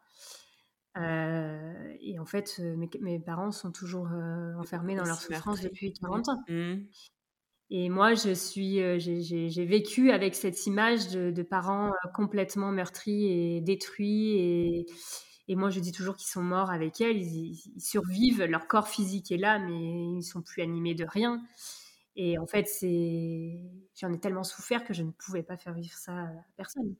Euh, 0.98 1.94
et 2.00 2.18
en 2.18 2.26
fait, 2.26 2.58
mes, 2.58 2.88
mes, 3.00 3.18
parents 3.18 3.50
sont 3.50 3.72
toujours 3.72 4.08
enfermés 4.58 4.94
dans 4.94 5.04
leur 5.04 5.20
souffrance 5.20 5.60
depuis 5.60 5.92
40 5.94 6.28
ans. 6.28 6.42
Mmh. 6.48 6.74
Et 7.70 7.88
moi, 7.88 8.14
je 8.14 8.34
suis, 8.34 8.78
j'ai 9.00 9.64
vécu 9.64 10.10
avec 10.10 10.34
cette 10.34 10.66
image 10.66 11.08
de, 11.08 11.30
de 11.30 11.42
parents 11.42 11.92
complètement 12.14 12.70
meurtris 12.70 13.26
et 13.26 13.60
détruits 13.62 14.36
et 14.36 14.86
et 15.48 15.56
moi, 15.56 15.70
je 15.70 15.80
dis 15.80 15.92
toujours 15.92 16.16
qu'ils 16.16 16.28
sont 16.28 16.42
morts 16.42 16.70
avec 16.70 17.00
elle, 17.00 17.18
ils, 17.18 17.60
survivent, 17.78 18.44
leur 18.44 18.68
corps 18.68 18.88
physique 18.88 19.32
est 19.32 19.36
là, 19.36 19.58
mais 19.58 20.16
ils 20.18 20.22
sont 20.22 20.42
plus 20.42 20.62
animés 20.62 20.94
de 20.94 21.04
rien. 21.04 21.42
Et 22.14 22.38
en 22.38 22.46
fait, 22.46 22.68
c'est, 22.68 23.58
j'en 23.96 24.12
ai 24.12 24.20
tellement 24.20 24.44
souffert 24.44 24.84
que 24.84 24.94
je 24.94 25.02
ne 25.02 25.10
pouvais 25.10 25.42
pas 25.42 25.56
faire 25.56 25.74
vivre 25.74 25.96
ça 25.96 26.12
à 26.12 26.28
personne. 26.56 26.94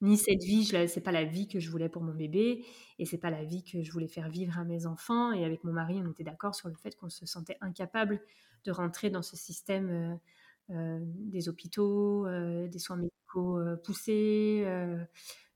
Ni 0.00 0.16
cette 0.16 0.44
vie, 0.44 0.64
c'est 0.64 1.00
pas 1.00 1.10
la 1.10 1.24
vie 1.24 1.48
que 1.48 1.58
je 1.58 1.70
voulais 1.70 1.88
pour 1.88 2.02
mon 2.02 2.14
bébé, 2.14 2.64
et 3.00 3.04
c'est 3.04 3.18
pas 3.18 3.30
la 3.30 3.42
vie 3.44 3.64
que 3.64 3.82
je 3.82 3.90
voulais 3.90 4.06
faire 4.06 4.28
vivre 4.28 4.56
à 4.58 4.64
mes 4.64 4.86
enfants. 4.86 5.32
Et 5.32 5.44
avec 5.44 5.64
mon 5.64 5.72
mari, 5.72 6.00
on 6.04 6.10
était 6.10 6.22
d'accord 6.22 6.54
sur 6.54 6.68
le 6.68 6.76
fait 6.76 6.94
qu'on 6.94 7.08
se 7.08 7.26
sentait 7.26 7.56
incapable 7.60 8.20
de 8.64 8.70
rentrer 8.70 9.10
dans 9.10 9.22
ce 9.22 9.36
système 9.36 9.90
euh, 9.90 10.74
euh, 10.74 10.98
des 11.02 11.48
hôpitaux, 11.48 12.26
euh, 12.26 12.68
des 12.68 12.78
soins 12.78 12.96
médicaux 12.96 13.60
poussés 13.84 14.64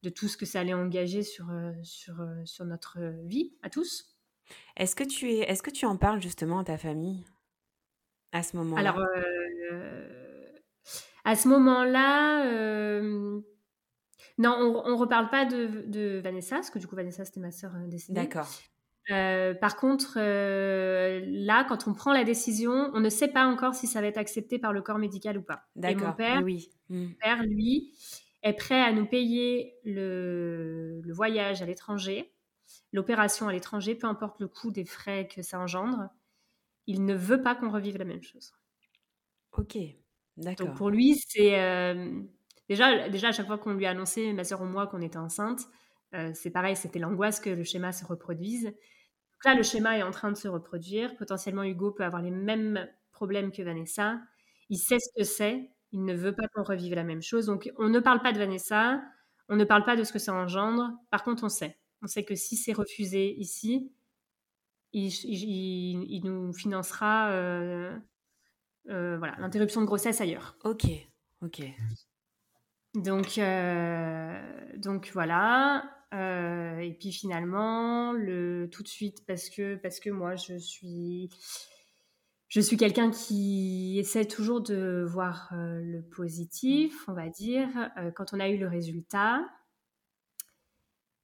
de 0.02 0.08
tout 0.10 0.28
ce 0.28 0.36
que 0.36 0.44
ça 0.44 0.60
allait 0.60 0.74
engager 0.74 1.22
sur, 1.22 1.46
sur, 1.82 2.16
sur 2.44 2.64
notre 2.64 2.98
vie 3.24 3.54
à 3.62 3.70
tous. 3.70 4.18
Est-ce 4.76 4.94
que, 4.94 5.04
tu 5.04 5.30
es, 5.30 5.38
est-ce 5.38 5.62
que 5.62 5.70
tu 5.70 5.86
en 5.86 5.96
parles 5.96 6.20
justement 6.20 6.58
à 6.58 6.64
ta 6.64 6.76
famille? 6.76 7.24
À 8.32 8.42
ce 8.42 8.56
moment-là? 8.56 8.90
Alors, 8.90 9.00
à 11.24 11.36
ce 11.36 11.48
moment-là, 11.48 13.00
non, 14.38 14.82
on 14.84 14.90
ne 14.90 14.96
reparle 14.96 15.28
pas 15.30 15.44
de, 15.44 15.84
de, 15.86 16.20
Vanessa, 16.22 16.56
parce 16.56 16.70
que 16.70 16.78
du 16.78 16.86
coup, 16.86 16.96
Vanessa, 16.96 17.24
c'était 17.24 17.40
ma 17.40 17.50
sœur 17.50 17.72
décédée. 17.86 18.20
D'accord. 18.20 18.48
par 19.08 19.76
contre, 19.76 20.18
là, 20.18 21.64
quand 21.64 21.86
on 21.86 21.94
prend 21.94 22.12
la 22.12 22.24
décision, 22.24 22.90
on 22.94 23.00
ne 23.00 23.08
sait 23.08 23.28
pas 23.28 23.46
encore 23.46 23.74
si 23.74 23.86
ça 23.86 24.00
va 24.00 24.06
être 24.06 24.18
accepté 24.18 24.58
par 24.58 24.72
le 24.72 24.82
corps 24.82 24.98
médical 24.98 25.38
ou 25.38 25.42
pas. 25.42 25.64
D'accord. 25.76 26.02
Et 26.02 26.06
mon 26.06 26.12
père, 26.12 26.42
oui. 26.42 26.70
mon 26.88 27.10
père, 27.20 27.42
lui, 27.42 27.92
est 28.42 28.54
prêt 28.54 28.80
à 28.80 28.92
nous 28.92 29.06
payer 29.06 29.74
le, 29.84 31.02
voyage 31.12 31.62
à 31.62 31.66
l'étranger, 31.66 32.32
l'opération 32.92 33.48
à 33.48 33.52
l'étranger, 33.52 33.94
peu 33.94 34.06
importe 34.06 34.40
le 34.40 34.48
coût 34.48 34.70
des 34.70 34.84
frais 34.84 35.28
que 35.28 35.42
ça 35.42 35.58
engendre. 35.58 36.08
Il 36.86 37.04
ne 37.04 37.14
veut 37.14 37.42
pas 37.42 37.54
qu'on 37.54 37.70
revive 37.70 37.96
la 37.96 38.04
même 38.04 38.22
chose. 38.22 38.52
Ok. 39.52 39.78
Donc 40.36 40.74
pour 40.74 40.90
lui, 40.90 41.16
c'est 41.16 41.54
déjà, 42.72 43.08
déjà 43.08 43.28
à 43.28 43.32
chaque 43.32 43.46
fois 43.46 43.58
qu'on 43.58 43.74
lui 43.74 43.86
a 43.86 43.90
annoncé, 43.90 44.32
ma 44.32 44.44
soeur 44.44 44.62
ou 44.62 44.66
moi, 44.66 44.86
qu'on 44.86 45.00
était 45.00 45.18
enceinte, 45.18 45.60
c'est 46.34 46.50
pareil, 46.50 46.76
c'était 46.76 46.98
l'angoisse 46.98 47.40
que 47.40 47.48
le 47.48 47.64
schéma 47.64 47.90
se 47.92 48.04
reproduise. 48.04 48.64
Donc 48.64 49.44
là, 49.44 49.54
le 49.54 49.62
schéma 49.62 49.96
est 49.98 50.02
en 50.02 50.10
train 50.10 50.30
de 50.30 50.36
se 50.36 50.46
reproduire. 50.46 51.16
Potentiellement, 51.16 51.64
Hugo 51.64 51.90
peut 51.90 52.04
avoir 52.04 52.22
les 52.22 52.30
mêmes 52.30 52.86
problèmes 53.12 53.50
que 53.50 53.62
Vanessa. 53.62 54.20
Il 54.68 54.78
sait 54.78 54.98
ce 54.98 55.08
que 55.16 55.24
c'est. 55.24 55.70
Il 55.92 56.04
ne 56.04 56.14
veut 56.14 56.34
pas 56.34 56.48
qu'on 56.54 56.62
revive 56.62 56.94
la 56.94 57.04
même 57.04 57.22
chose. 57.22 57.46
Donc, 57.46 57.70
on 57.78 57.88
ne 57.88 58.00
parle 58.00 58.20
pas 58.22 58.32
de 58.32 58.38
Vanessa. 58.38 59.02
On 59.48 59.56
ne 59.56 59.64
parle 59.64 59.84
pas 59.84 59.96
de 59.96 60.04
ce 60.04 60.12
que 60.12 60.18
ça 60.18 60.32
engendre. 60.32 60.90
Par 61.10 61.24
contre, 61.24 61.44
on 61.44 61.48
sait. 61.48 61.78
On 62.02 62.06
sait 62.06 62.24
que 62.24 62.34
si 62.34 62.56
c'est 62.56 62.72
refusé 62.72 63.34
ici, 63.38 63.92
il, 64.92 66.20
nous 66.24 66.52
financera 66.52 67.30
euh, 67.30 67.96
euh, 68.88 69.16
voilà 69.18 69.36
l'interruption 69.38 69.80
de 69.80 69.86
grossesse 69.86 70.20
ailleurs. 70.20 70.56
Ok, 70.64 70.84
ok. 71.42 71.62
Donc, 72.94 73.38
euh, 73.38 74.38
donc 74.76 75.10
voilà. 75.12 75.84
et 76.12 76.96
puis 76.98 77.12
finalement, 77.12 78.12
le, 78.12 78.68
tout 78.70 78.82
de 78.82 78.88
suite, 78.88 79.24
parce 79.26 79.48
que, 79.48 79.76
parce 79.76 80.00
que 80.00 80.10
moi, 80.10 80.36
je 80.36 80.58
suis, 80.58 81.30
je 82.48 82.60
suis 82.60 82.76
quelqu'un 82.76 83.10
qui 83.10 83.98
essaie 83.98 84.26
toujours 84.26 84.60
de 84.60 85.04
voir 85.08 85.48
le 85.52 86.02
positif, 86.02 87.08
on 87.08 87.14
va 87.14 87.28
dire. 87.28 87.68
quand 88.14 88.34
on 88.34 88.40
a 88.40 88.48
eu 88.48 88.58
le 88.58 88.68
résultat, 88.68 89.40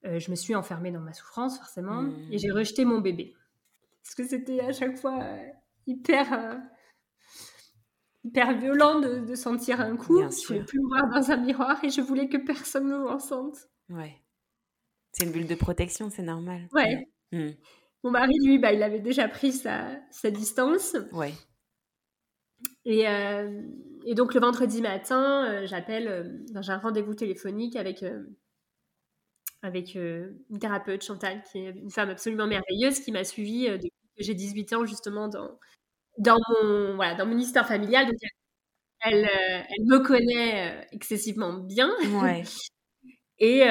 je 0.04 0.30
me 0.30 0.36
suis 0.36 0.54
enfermée 0.54 0.90
dans 0.90 1.00
ma 1.00 1.12
souffrance, 1.12 1.58
forcément, 1.58 2.08
et 2.30 2.38
j'ai 2.38 2.48
mmh. 2.48 2.56
rejeté 2.56 2.84
mon 2.86 3.00
bébé. 3.00 3.34
Parce 4.08 4.14
que 4.14 4.26
c'était 4.26 4.60
à 4.60 4.72
chaque 4.72 4.96
fois 4.96 5.22
euh, 5.22 5.48
hyper, 5.86 6.32
euh, 6.32 6.54
hyper 8.28 8.58
violent 8.58 9.00
de, 9.00 9.34
sentir 9.34 9.80
un 9.80 9.96
coup. 9.96 10.18
je 10.18 10.24
ne 10.24 10.46
voulais 10.46 10.64
plus 10.64 10.80
me 10.80 10.88
voir 10.88 11.08
dans 11.08 11.30
un 11.30 11.36
miroir 11.36 11.82
et 11.82 11.90
je 11.90 12.00
voulais 12.00 12.28
que 12.28 12.36
personne 12.36 12.86
me 12.86 12.98
voie 12.98 13.14
enceinte. 13.14 13.68
Ouais. 13.88 14.14
C'est 15.12 15.24
une 15.24 15.32
bulle 15.32 15.46
de 15.46 15.54
protection, 15.54 16.10
c'est 16.10 16.22
normal. 16.22 16.68
Ouais. 16.72 17.08
Mmh. 17.32 17.48
Mon 18.04 18.10
mari, 18.10 18.34
lui, 18.44 18.58
bah, 18.58 18.72
il 18.72 18.82
avait 18.82 19.00
déjà 19.00 19.28
pris 19.28 19.52
sa, 19.52 19.98
sa 20.10 20.30
distance. 20.30 20.96
Ouais. 21.12 21.32
Et, 22.84 23.08
euh, 23.08 23.62
et, 24.04 24.14
donc 24.14 24.34
le 24.34 24.40
vendredi 24.40 24.82
matin, 24.82 25.64
j'appelle, 25.66 26.44
j'ai 26.60 26.72
un 26.72 26.78
rendez-vous 26.78 27.14
téléphonique 27.14 27.76
avec 27.76 28.04
avec 29.62 29.96
une 29.96 30.58
thérapeute, 30.60 31.02
Chantal, 31.02 31.42
qui 31.50 31.58
est 31.58 31.70
une 31.70 31.90
femme 31.90 32.10
absolument 32.10 32.46
merveilleuse, 32.46 33.00
qui 33.00 33.10
m'a 33.10 33.24
suivie 33.24 33.68
depuis 33.68 33.90
que 34.16 34.22
j'ai 34.22 34.34
18 34.34 34.72
ans, 34.74 34.86
justement, 34.86 35.26
dans, 35.26 35.58
dans, 36.18 36.38
mon, 36.62 36.96
voilà, 36.96 37.14
dans 37.14 37.26
mon 37.26 37.38
histoire 37.38 37.66
familiale. 37.66 38.06
Donc, 38.06 38.18
elle, 39.04 39.28
elle 39.28 39.84
me 39.86 39.98
connaît 40.00 40.86
excessivement 40.92 41.54
bien. 41.54 41.90
Ouais. 42.22 42.44
Et, 43.40 43.62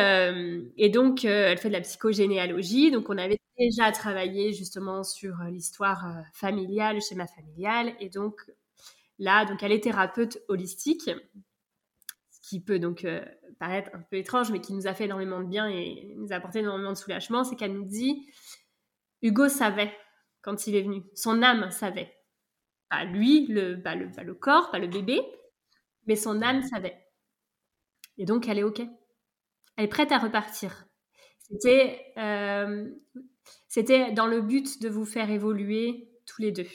et, 0.77 0.87
donc, 0.87 1.25
elle 1.25 1.57
fait 1.57 1.67
de 1.67 1.73
la 1.73 1.81
psychogénéalogie. 1.81 2.89
Donc, 2.89 3.09
on 3.09 3.17
avait 3.17 3.37
déjà 3.59 3.91
travaillé 3.91 4.53
justement 4.53 5.03
sur 5.03 5.35
l'histoire 5.51 6.05
familiale, 6.31 6.95
le 6.95 7.01
schéma 7.01 7.27
familial. 7.27 7.93
Et 7.99 8.07
donc, 8.07 8.49
là, 9.19 9.43
donc, 9.43 9.61
elle 9.63 9.73
est 9.73 9.83
thérapeute 9.83 10.37
holistique, 10.47 11.11
ce 12.31 12.39
qui 12.49 12.61
peut 12.61 12.79
donc 12.79 13.05
paraître 13.59 13.89
un 13.93 13.99
peu 13.99 14.17
étrange, 14.17 14.51
mais 14.51 14.61
qui 14.61 14.73
nous 14.73 14.87
a 14.87 14.93
fait 14.93 15.05
énormément 15.05 15.41
de 15.41 15.47
bien 15.47 15.67
et 15.67 16.13
nous 16.15 16.31
a 16.31 16.35
apporté 16.35 16.59
énormément 16.59 16.91
de 16.91 16.97
soulagement, 16.97 17.43
c'est 17.43 17.55
qu'elle 17.55 17.73
nous 17.73 17.85
dit 17.85 18.29
Hugo 19.21 19.49
savait 19.49 19.91
quand 20.41 20.67
il 20.67 20.75
est 20.75 20.83
venu, 20.83 21.03
son 21.13 21.41
âme 21.41 21.71
savait. 21.71 22.13
Pas 22.89 23.03
lui, 23.03 23.47
le, 23.47 23.81
pas 23.81 23.95
le, 23.95 24.33
corps, 24.33 24.71
pas 24.71 24.79
le 24.79 24.87
bébé, 24.87 25.21
mais 26.05 26.15
son 26.15 26.41
âme 26.41 26.63
savait. 26.63 27.05
Et 28.17 28.25
donc, 28.25 28.47
elle 28.47 28.59
est 28.59 28.63
OK. 28.63 28.79
Elle 29.75 29.85
est 29.85 29.89
prête 29.89 30.11
à 30.11 30.17
repartir. 30.17 30.85
C'était, 31.39 32.13
euh, 32.17 32.89
c'était 33.67 34.11
dans 34.11 34.27
le 34.27 34.41
but 34.41 34.81
de 34.81 34.89
vous 34.89 35.05
faire 35.05 35.29
évoluer 35.29 36.09
tous 36.25 36.41
les 36.41 36.51
deux. 36.51 36.67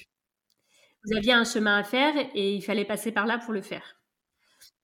Vous 1.04 1.16
aviez 1.16 1.32
un 1.32 1.44
chemin 1.44 1.78
à 1.78 1.84
faire 1.84 2.14
et 2.34 2.54
il 2.54 2.62
fallait 2.62 2.84
passer 2.84 3.10
par 3.12 3.26
là 3.26 3.38
pour 3.38 3.52
le 3.52 3.62
faire. 3.62 3.96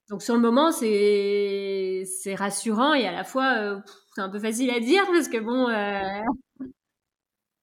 Donc 0.09 0.23
sur 0.23 0.33
le 0.33 0.41
moment, 0.41 0.71
c'est 0.71 2.03
c'est 2.05 2.35
rassurant 2.35 2.93
et 2.93 3.07
à 3.07 3.11
la 3.11 3.23
fois 3.23 3.57
euh, 3.59 3.79
c'est 4.15 4.21
un 4.21 4.29
peu 4.29 4.39
facile 4.39 4.71
à 4.71 4.79
dire 4.79 5.05
parce 5.05 5.29
que 5.29 5.37
bon. 5.37 5.69
Euh, 5.69 6.21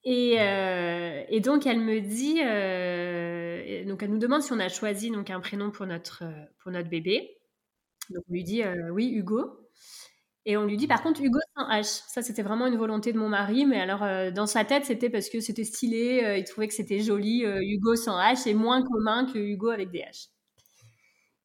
et, 0.06 0.40
euh, 0.40 1.24
et, 1.28 1.40
donc 1.40 1.66
elle 1.66 1.80
me 1.80 2.00
dit, 2.00 2.36
donc 3.88 4.02
elle 4.02 4.10
nous 4.10 4.18
demande 4.18 4.42
si 4.42 4.52
on 4.52 4.60
a 4.60 4.68
choisi 4.68 5.10
donc 5.10 5.30
un 5.30 5.40
prénom 5.40 5.70
pour 5.70 5.86
notre 5.86 6.24
pour 6.58 6.70
notre 6.72 6.88
bébé. 6.88 7.38
Donc 8.10 8.24
on 8.30 8.32
lui 8.32 8.44
dit 8.44 8.62
oui 8.92 9.10
Hugo. 9.12 9.60
Et 10.48 10.56
on 10.56 10.64
lui 10.64 10.76
dit 10.76 10.86
par 10.86 11.02
contre 11.02 11.20
Hugo 11.22 11.40
sans 11.56 11.68
H. 11.68 12.02
Ça 12.08 12.22
c'était 12.22 12.42
vraiment 12.42 12.68
une 12.68 12.76
volonté 12.76 13.12
de 13.12 13.18
mon 13.18 13.28
mari, 13.28 13.66
mais 13.66 13.80
alors 13.80 14.32
dans 14.32 14.46
sa 14.46 14.64
tête 14.64 14.84
c'était 14.84 15.10
parce 15.10 15.28
que 15.28 15.40
c'était 15.40 15.64
stylé, 15.64 16.36
il 16.38 16.44
trouvait 16.44 16.68
que 16.68 16.74
c'était 16.74 17.00
joli 17.00 17.42
Hugo 17.42 17.96
sans 17.96 18.16
H 18.18 18.48
et 18.48 18.54
moins 18.54 18.82
commun 18.82 19.26
que 19.26 19.38
Hugo 19.38 19.70
avec 19.70 19.90
des 19.90 20.00
H. 20.00 20.28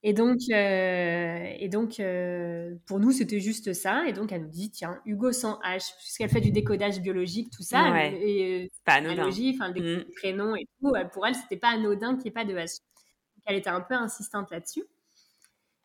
Et 0.04 0.14
donc, 0.14 0.40
euh, 0.52 1.54
et 1.60 1.70
donc 1.70 2.00
euh, 2.00 2.76
pour 2.88 3.00
nous, 3.00 3.12
c'était 3.12 3.40
juste 3.40 3.74
ça. 3.74 4.08
Et 4.08 4.14
donc, 4.14 4.32
elle 4.32 4.44
nous 4.44 4.50
dit, 4.50 4.72
tiens, 4.72 5.00
Hugo 5.06 5.32
sans 5.32 5.60
H, 5.60 5.96
puisqu'elle 5.98 6.30
fait 6.30 6.42
du 6.42 6.52
décodage 6.52 7.00
biologique, 7.02 7.52
tout 7.52 7.62
ça, 7.62 7.92
ouais. 7.92 8.14
et 8.20 8.66
euh, 8.66 8.68
pas 8.84 8.94
anodin. 8.94 9.30
enfin, 9.54 9.70
des 9.70 9.98
mmh. 9.98 10.06
prénoms 10.16 10.56
et 10.56 10.68
tout, 10.80 10.94
pour 11.14 11.28
elle, 11.28 11.36
c'était 11.36 11.58
pas 11.58 11.70
anodin 11.70 12.16
qu'il 12.16 12.24
n'y 12.24 12.28
ait 12.30 12.32
pas 12.32 12.46
de 12.46 12.54
H. 12.54 12.80
Donc, 12.80 13.44
elle 13.46 13.56
était 13.58 13.70
un 13.70 13.82
peu 13.82 13.94
insistante 13.94 14.50
là-dessus. 14.50 14.84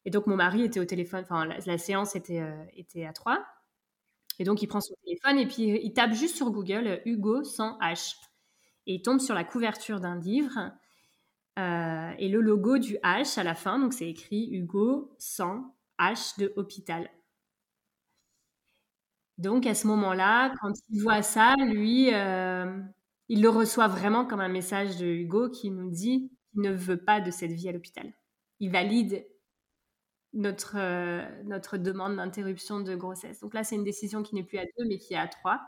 Et 0.07 0.11
donc, 0.11 0.27
mon 0.27 0.37
mari 0.37 0.63
était 0.63 0.81
au 0.81 0.85
téléphone, 0.87 1.25
enfin, 1.25 1.45
la, 1.45 1.79
séance 1.79 2.17
était, 2.17 2.43
était 2.75 3.05
à 3.05 3.13
trois. 3.13 3.45
Et 4.39 4.45
donc, 4.45 4.63
il 4.63 4.67
prend 4.67 4.81
son 4.81 4.95
téléphone 5.05 5.39
et 5.39 5.47
puis 5.47 5.81
il 5.83 5.93
tape 5.93 6.13
juste 6.13 6.37
sur 6.37 6.51
Google 6.51 7.03
Hugo 7.05 7.43
sans 7.43 7.77
H. 7.81 8.15
Et 8.87 8.95
il 8.95 9.03
tombe 9.03 9.19
sur 9.19 9.35
la 9.35 9.45
couverture 9.45 9.99
d'un 10.01 10.19
livre 10.19 10.71
euh, 11.59 12.13
et 12.19 12.29
le 12.29 12.41
logo 12.41 12.79
du 12.79 12.97
H 13.03 13.39
à 13.39 13.45
la 13.45 13.55
fin, 13.55 13.79
donc 13.79 13.93
c'est 13.93 14.09
écrit 14.09 14.49
Hugo 14.53 15.15
sans 15.19 15.75
H 15.99 16.39
de 16.39 16.53
hôpital. 16.57 17.11
Donc 19.39 19.67
à 19.67 19.75
ce 19.75 19.87
moment-là, 19.87 20.53
quand 20.61 20.73
il 20.91 21.03
voit 21.03 21.23
ça, 21.23 21.55
lui, 21.59 22.13
euh, 22.15 22.81
il 23.29 23.43
le 23.43 23.49
reçoit 23.49 23.89
vraiment 23.89 24.25
comme 24.27 24.41
un 24.41 24.49
message 24.49 24.97
de 24.97 25.07
Hugo 25.07 25.51
qui 25.51 25.71
nous 25.71 25.91
dit 25.91 26.31
qu'il 26.53 26.63
ne 26.63 26.73
veut 26.73 27.03
pas 27.03 27.21
de 27.21 27.31
cette 27.31 27.53
vie 27.53 27.69
à 27.69 27.73
l'hôpital. 27.73 28.13
Il 28.61 28.71
valide 28.71 29.27
notre, 30.33 30.77
euh, 30.79 31.23
notre 31.45 31.77
demande 31.79 32.17
d'interruption 32.17 32.81
de 32.81 32.95
grossesse. 32.95 33.41
Donc 33.41 33.55
là, 33.55 33.65
c'est 33.65 33.77
une 33.77 33.85
décision 33.85 34.23
qui 34.23 34.35
n'est 34.35 34.43
plus 34.43 34.59
à 34.59 34.65
deux, 34.65 34.87
mais 34.89 34.99
qui 34.99 35.15
est 35.15 35.19
à 35.19 35.29
trois. 35.29 35.61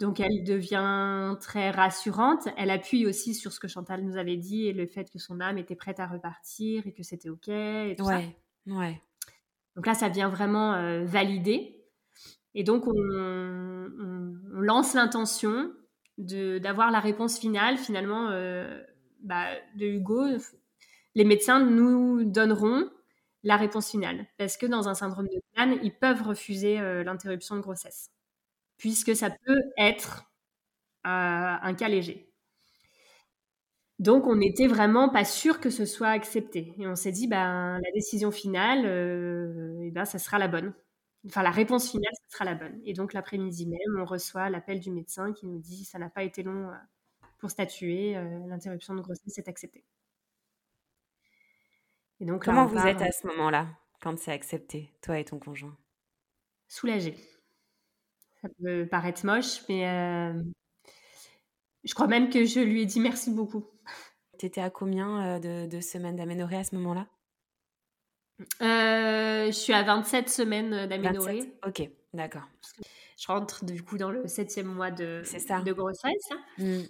Donc 0.00 0.20
elle 0.20 0.44
devient 0.44 1.36
très 1.40 1.70
rassurante. 1.70 2.48
Elle 2.56 2.70
appuie 2.70 3.06
aussi 3.06 3.34
sur 3.34 3.52
ce 3.52 3.60
que 3.60 3.68
Chantal 3.68 4.02
nous 4.02 4.16
avait 4.16 4.36
dit 4.36 4.66
et 4.66 4.72
le 4.72 4.86
fait 4.86 5.10
que 5.10 5.18
son 5.18 5.40
âme 5.40 5.58
était 5.58 5.76
prête 5.76 6.00
à 6.00 6.06
repartir 6.06 6.86
et 6.86 6.92
que 6.92 7.02
c'était 7.02 7.28
ok. 7.28 7.48
Et 7.48 7.94
tout 7.96 8.04
ouais, 8.04 8.36
ouais. 8.66 9.00
Donc 9.76 9.86
là, 9.86 9.94
ça 9.94 10.08
vient 10.08 10.28
vraiment 10.28 10.74
euh, 10.74 11.04
valider. 11.04 11.80
Et 12.54 12.62
donc 12.62 12.86
on, 12.86 13.90
lance 14.56 14.94
l'intention 14.94 15.72
d'avoir 16.16 16.92
la 16.92 17.00
réponse 17.00 17.38
finale 17.38 17.76
finalement 17.76 18.30
euh, 18.30 18.82
bah, 19.20 19.46
de 19.76 19.86
Hugo. 19.86 20.24
Les 21.16 21.24
médecins 21.24 21.64
nous 21.64 22.24
donneront 22.24 22.88
la 23.42 23.56
réponse 23.56 23.90
finale 23.90 24.26
parce 24.38 24.56
que 24.56 24.66
dans 24.66 24.88
un 24.88 24.94
syndrome 24.94 25.26
de 25.26 25.40
Kahn, 25.54 25.76
ils 25.82 25.92
peuvent 25.92 26.22
refuser 26.22 26.78
euh, 26.80 27.02
l'interruption 27.02 27.56
de 27.56 27.60
grossesse 27.60 28.13
puisque 28.76 29.14
ça 29.14 29.30
peut 29.30 29.62
être 29.76 30.24
euh, 31.06 31.08
un 31.08 31.74
cas 31.74 31.88
léger. 31.88 32.30
Donc, 33.98 34.26
on 34.26 34.36
n'était 34.36 34.66
vraiment 34.66 35.08
pas 35.08 35.24
sûr 35.24 35.60
que 35.60 35.70
ce 35.70 35.84
soit 35.84 36.08
accepté. 36.08 36.74
Et 36.78 36.86
on 36.86 36.96
s'est 36.96 37.12
dit, 37.12 37.28
ben, 37.28 37.78
la 37.78 37.90
décision 37.94 38.30
finale, 38.30 38.84
euh, 38.86 39.78
eh 39.82 39.90
ben, 39.90 40.04
ça 40.04 40.18
sera 40.18 40.38
la 40.38 40.48
bonne. 40.48 40.74
Enfin, 41.26 41.42
la 41.42 41.50
réponse 41.50 41.90
finale, 41.90 42.12
ça 42.14 42.36
sera 42.36 42.44
la 42.44 42.54
bonne. 42.54 42.80
Et 42.84 42.92
donc, 42.92 43.12
l'après-midi 43.12 43.66
même, 43.66 44.00
on 44.00 44.04
reçoit 44.04 44.50
l'appel 44.50 44.80
du 44.80 44.90
médecin 44.90 45.32
qui 45.32 45.46
nous 45.46 45.58
dit, 45.58 45.84
ça 45.84 45.98
n'a 45.98 46.10
pas 46.10 46.24
été 46.24 46.42
long 46.42 46.68
euh, 46.68 46.74
pour 47.38 47.50
statuer, 47.50 48.14
l'interruption 48.46 48.94
de 48.94 49.02
grossesse 49.02 49.36
est 49.36 49.48
acceptée. 49.48 49.84
Et 52.20 52.24
donc, 52.24 52.44
Comment 52.44 52.66
vous 52.66 52.78
êtes 52.78 53.02
à 53.02 53.12
ce 53.12 53.26
moment-là, 53.26 53.68
quand 54.00 54.18
c'est 54.18 54.32
accepté, 54.32 54.90
toi 55.02 55.18
et 55.18 55.24
ton 55.24 55.38
conjoint? 55.38 55.76
Soulagé. 56.68 57.16
Ça 58.44 58.50
peut 58.62 58.86
paraître 58.86 59.24
moche, 59.24 59.66
mais 59.70 59.88
euh, 59.88 60.42
je 61.82 61.94
crois 61.94 62.08
même 62.08 62.28
que 62.28 62.44
je 62.44 62.60
lui 62.60 62.82
ai 62.82 62.86
dit 62.86 63.00
merci 63.00 63.30
beaucoup. 63.30 63.66
Tu 64.38 64.46
étais 64.46 64.60
à 64.60 64.68
combien 64.68 65.38
euh, 65.42 65.66
de, 65.68 65.80
semaines 65.80 66.16
d'aménorrhée 66.16 66.56
à 66.56 66.64
ce 66.64 66.74
moment-là? 66.74 67.06
Euh, 68.60 69.46
Je 69.46 69.52
suis 69.52 69.72
à 69.72 69.82
27 69.84 70.28
semaines 70.28 70.86
d'aménorrhée. 70.88 71.56
Ok, 71.64 71.88
d'accord. 72.12 72.42
Je 73.16 73.28
rentre 73.28 73.64
du 73.64 73.82
coup 73.82 73.96
dans 73.96 74.10
le 74.10 74.26
septième 74.26 74.66
mois 74.66 74.90
de, 74.90 75.22
ça. 75.24 75.62
de 75.62 75.72
grossesse. 75.72 76.28
Mmh. 76.58 76.80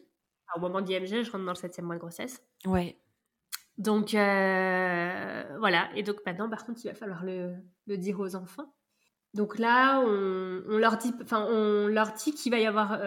au 0.57 0.61
moment 0.61 0.81
d'IMG, 0.81 1.23
je 1.23 1.31
rentre 1.31 1.45
dans 1.45 1.53
le 1.53 1.57
septième 1.57 1.87
mois 1.87 1.97
de 1.97 2.01
grossesse. 2.01 2.43
Ouais. 2.65 2.99
Donc 3.77 4.11
voilà, 4.13 5.91
et 5.95 6.03
donc 6.03 6.17
maintenant 6.27 6.49
par 6.49 6.65
contre 6.65 6.81
il 6.83 6.89
va 6.89 6.95
falloir 6.95 7.23
le, 7.25 7.55
le 7.87 7.99
dire 7.99 8.19
aux 8.19 8.35
enfants. 8.35 8.75
Donc 9.35 9.59
là, 9.59 10.01
on, 10.01 10.62
on 10.68 10.78
leur 10.78 10.97
dit, 10.97 11.12
enfin, 11.22 11.47
on 11.51 11.89
leur 11.89 12.12
dit 12.12 12.32
qu'il 12.32 12.53
va 12.53 12.59
y 12.59 12.66
avoir, 12.66 13.01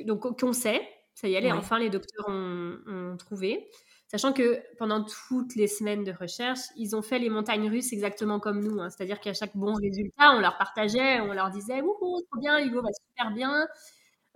donc 0.00 0.38
qu'on 0.38 0.52
sait, 0.52 0.86
ça 1.14 1.26
y 1.26 1.34
est, 1.34 1.52
enfin 1.52 1.78
les 1.78 1.90
docteurs 1.90 2.28
ont, 2.28 2.78
ont, 2.86 3.16
trouvé, 3.16 3.66
sachant 4.08 4.32
que 4.32 4.60
pendant 4.78 5.04
toutes 5.04 5.56
les 5.56 5.66
semaines 5.66 6.04
de 6.04 6.12
recherche, 6.12 6.60
ils 6.76 6.94
ont 6.94 7.02
fait 7.02 7.18
les 7.18 7.30
montagnes 7.30 7.68
russes 7.68 7.92
exactement 7.92 8.40
comme 8.40 8.62
nous, 8.62 8.80
hein. 8.80 8.90
c'est-à-dire 8.90 9.20
qu'à 9.20 9.32
chaque 9.32 9.56
bon 9.56 9.72
résultat, 9.72 10.32
on 10.36 10.40
leur 10.40 10.58
partageait, 10.58 11.20
on 11.20 11.32
leur 11.32 11.50
disait, 11.50 11.80
ouh, 11.80 12.20
trop 12.30 12.40
bien, 12.40 12.64
Hugo 12.64 12.82
va 12.82 12.90
super 12.92 13.32
bien, 13.32 13.66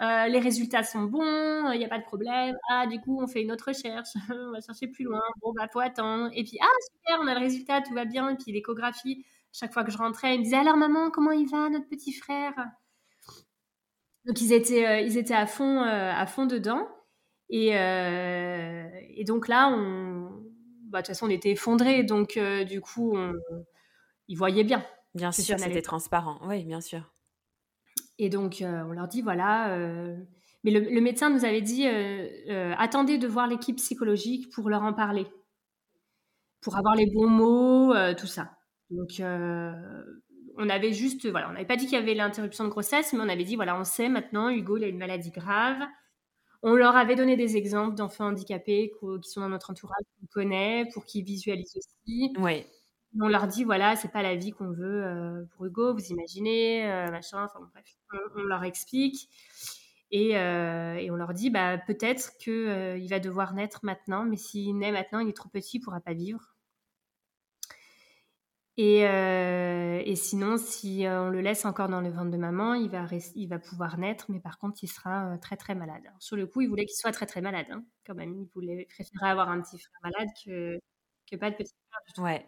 euh, 0.02 0.26
les 0.26 0.40
résultats 0.40 0.82
sont 0.82 1.02
bons, 1.04 1.70
il 1.70 1.78
n'y 1.78 1.84
a 1.84 1.88
pas 1.88 1.98
de 1.98 2.04
problème. 2.04 2.56
Ah, 2.70 2.86
du 2.88 3.00
coup, 3.00 3.22
on 3.22 3.28
fait 3.28 3.42
une 3.42 3.52
autre 3.52 3.68
recherche, 3.68 4.08
on 4.30 4.50
va 4.50 4.60
chercher 4.60 4.88
plus 4.88 5.04
loin. 5.04 5.20
Bon, 5.40 5.52
bah, 5.52 5.68
faut 5.72 5.78
attendre. 5.78 6.30
Et 6.34 6.42
puis, 6.42 6.58
ah, 6.60 6.66
super, 6.96 7.20
on 7.22 7.28
a 7.28 7.34
le 7.34 7.40
résultat, 7.40 7.82
tout 7.82 7.94
va 7.94 8.04
bien. 8.04 8.30
Et 8.30 8.36
puis, 8.36 8.50
l'échographie, 8.52 9.24
chaque 9.53 9.72
fois 9.72 9.84
que 9.84 9.90
je 9.90 9.98
rentrais, 9.98 10.34
ils 10.34 10.38
me 10.38 10.44
disaient, 10.44 10.57
alors, 10.57 10.76
maman, 10.76 11.11
comment 11.11 11.32
il 11.32 11.48
va, 11.48 11.68
notre 11.68 11.88
petit 11.88 12.12
frère? 12.12 12.55
Donc, 14.24 14.40
ils 14.40 14.53
étaient, 14.53 14.86
euh, 14.86 15.00
ils 15.00 15.18
étaient 15.18 15.34
à 15.34 15.46
fond, 15.46 15.82
euh, 15.82 16.12
à 16.12 16.26
fond 16.26 16.46
dedans. 16.46 16.88
Et, 17.50 17.68
et 17.68 19.24
donc 19.24 19.46
là, 19.46 19.68
on, 19.68 20.30
bah, 20.84 20.98
de 20.98 21.03
toute 21.03 21.09
façon, 21.09 21.26
on 21.26 21.30
était 21.30 21.50
effondrés. 21.50 22.03
Donc, 22.03 22.38
du 22.66 22.80
coup, 22.80 23.14
on, 23.14 23.34
ils 24.28 24.36
voyaient 24.36 24.64
bien. 24.64 24.82
Bien 25.14 25.32
sûr, 25.32 25.59
c'était 25.59 25.82
transparent. 25.82 26.38
Oui, 26.46 26.64
bien 26.64 26.80
sûr. 26.80 27.12
Et 28.18 28.28
donc, 28.28 28.62
euh, 28.62 28.84
on 28.88 28.92
leur 28.92 29.09
dit, 29.09 29.20
voilà. 29.20 29.70
Euh, 29.70 30.16
mais 30.64 30.70
le, 30.70 31.00
médecin 31.00 31.28
nous 31.28 31.44
avait 31.44 31.61
dit, 31.61 31.86
euh, 31.86 32.74
attendez 32.78 33.18
de 33.18 33.26
voir 33.26 33.46
l'équipe 33.46 33.76
psychologique 33.76 34.50
pour 34.53 34.70
leur 34.70 34.82
en 34.82 34.92
parler, 34.92 35.26
pour 36.61 36.76
avoir 36.76 36.94
les 36.94 37.07
bons 37.12 37.28
mots, 37.28 37.94
tout 38.14 38.28
ça. 38.28 38.53
Donc, 38.93 39.20
on 40.59 40.68
avait 40.68 40.93
juste, 40.93 41.28
voilà, 41.28 41.49
on 41.49 41.53
n'avait 41.53 41.66
pas 41.66 41.76
dit 41.76 41.86
qu'il 41.86 41.99
y 41.99 42.03
avait 42.03 42.14
l'interruption 42.14 42.64
de 42.64 42.68
grossesse, 42.68 43.12
mais 43.12 43.20
on 43.20 43.28
avait 43.28 43.45
dit, 43.45 43.57
voilà, 43.57 43.78
on 43.78 43.84
sait 43.84 44.09
maintenant, 44.09 44.51
Hugo, 44.51 44.76
il 44.76 44.84
a 44.84 44.88
une 44.88 44.99
maladie 44.99 45.30
grave. 45.30 45.78
On 46.62 46.74
leur 46.74 46.95
avait 46.95 47.16
donné 47.16 47.36
des 47.36 47.57
exemples 47.57 47.97
d'enfants 47.97 48.26
handicapés 48.26 48.93
qui 49.22 49.30
sont 49.30 49.40
dans 49.40 49.49
notre 49.49 49.70
entourage, 49.70 50.05
qu'on 50.20 50.26
connaît, 50.26 50.88
pour 50.95 51.05
qu'ils 51.05 51.24
visualisent 51.24 51.76
aussi. 51.76 52.32
Oui 52.38 52.64
on 53.20 53.28
leur 53.28 53.47
dit 53.47 53.64
voilà 53.64 53.97
c'est 53.97 54.11
pas 54.11 54.22
la 54.22 54.36
vie 54.36 54.53
qu'on 54.53 54.70
veut 54.70 55.05
euh, 55.05 55.45
pour 55.55 55.66
Hugo 55.66 55.93
vous 55.93 56.07
imaginez 56.11 56.90
euh, 56.90 57.11
machin 57.11 57.45
enfin 57.45 57.61
bref 57.72 57.84
on, 58.36 58.43
leur 58.43 58.64
explique 58.64 59.28
et, 60.11 60.36
euh, 60.36 60.95
et, 60.97 61.11
on 61.11 61.16
leur 61.16 61.32
dit 61.32 61.51
bah 61.51 61.78
peut-être 61.78 62.32
que 62.43 62.97
il 62.99 63.09
va 63.09 63.18
devoir 63.18 63.55
naître 63.55 63.80
maintenant 63.82 64.24
mais 64.24 64.36
s'il 64.36 64.76
naît 64.76 64.93
maintenant 64.93 65.20
il 65.20 65.28
est 65.28 65.36
trop 65.36 65.49
petit 65.49 65.78
il 65.78 65.80
pourra 65.80 66.01
pas 66.01 66.14
vivre 66.14 66.51
et, 68.77 69.01
et 69.03 70.16
sinon 70.16 70.57
si 70.59 71.05
on 71.07 71.29
le 71.29 71.41
laisse 71.41 71.64
encore 71.64 71.89
dans 71.89 72.01
le 72.01 72.11
ventre 72.11 72.31
de 72.31 72.37
maman 72.39 72.75
il 72.75 72.91
va 72.91 73.07
il 73.35 73.49
va 73.49 73.59
pouvoir 73.59 73.99
naître 73.99 74.27
mais 74.31 74.41
par 74.41 74.59
contre 74.59 74.83
il 74.83 74.89
sera 74.89 75.37
très 75.39 75.57
très 75.57 75.75
malade. 75.75 76.05
Sur 76.18 76.37
le 76.37 76.47
coup 76.47 76.61
il 76.62 76.68
voulait 76.68 76.87
qu'il 76.87 76.97
soit 76.97 77.12
très 77.12 77.27
très 77.27 77.41
malade 77.43 77.66
hein, 77.70 77.85
quand 78.07 78.14
même. 78.14 78.35
Il 78.41 78.49
voulait 78.55 78.87
préférer 78.89 79.29
avoir 79.31 79.51
un 79.51 79.61
petit 79.61 79.79
frère 79.79 80.01
malade 80.03 80.29
que 80.45 80.79
que 81.31 81.37
pas 81.37 81.51
de 81.51 81.57
petit 81.57 81.75
frère 82.14 82.25
ouais. 82.25 82.45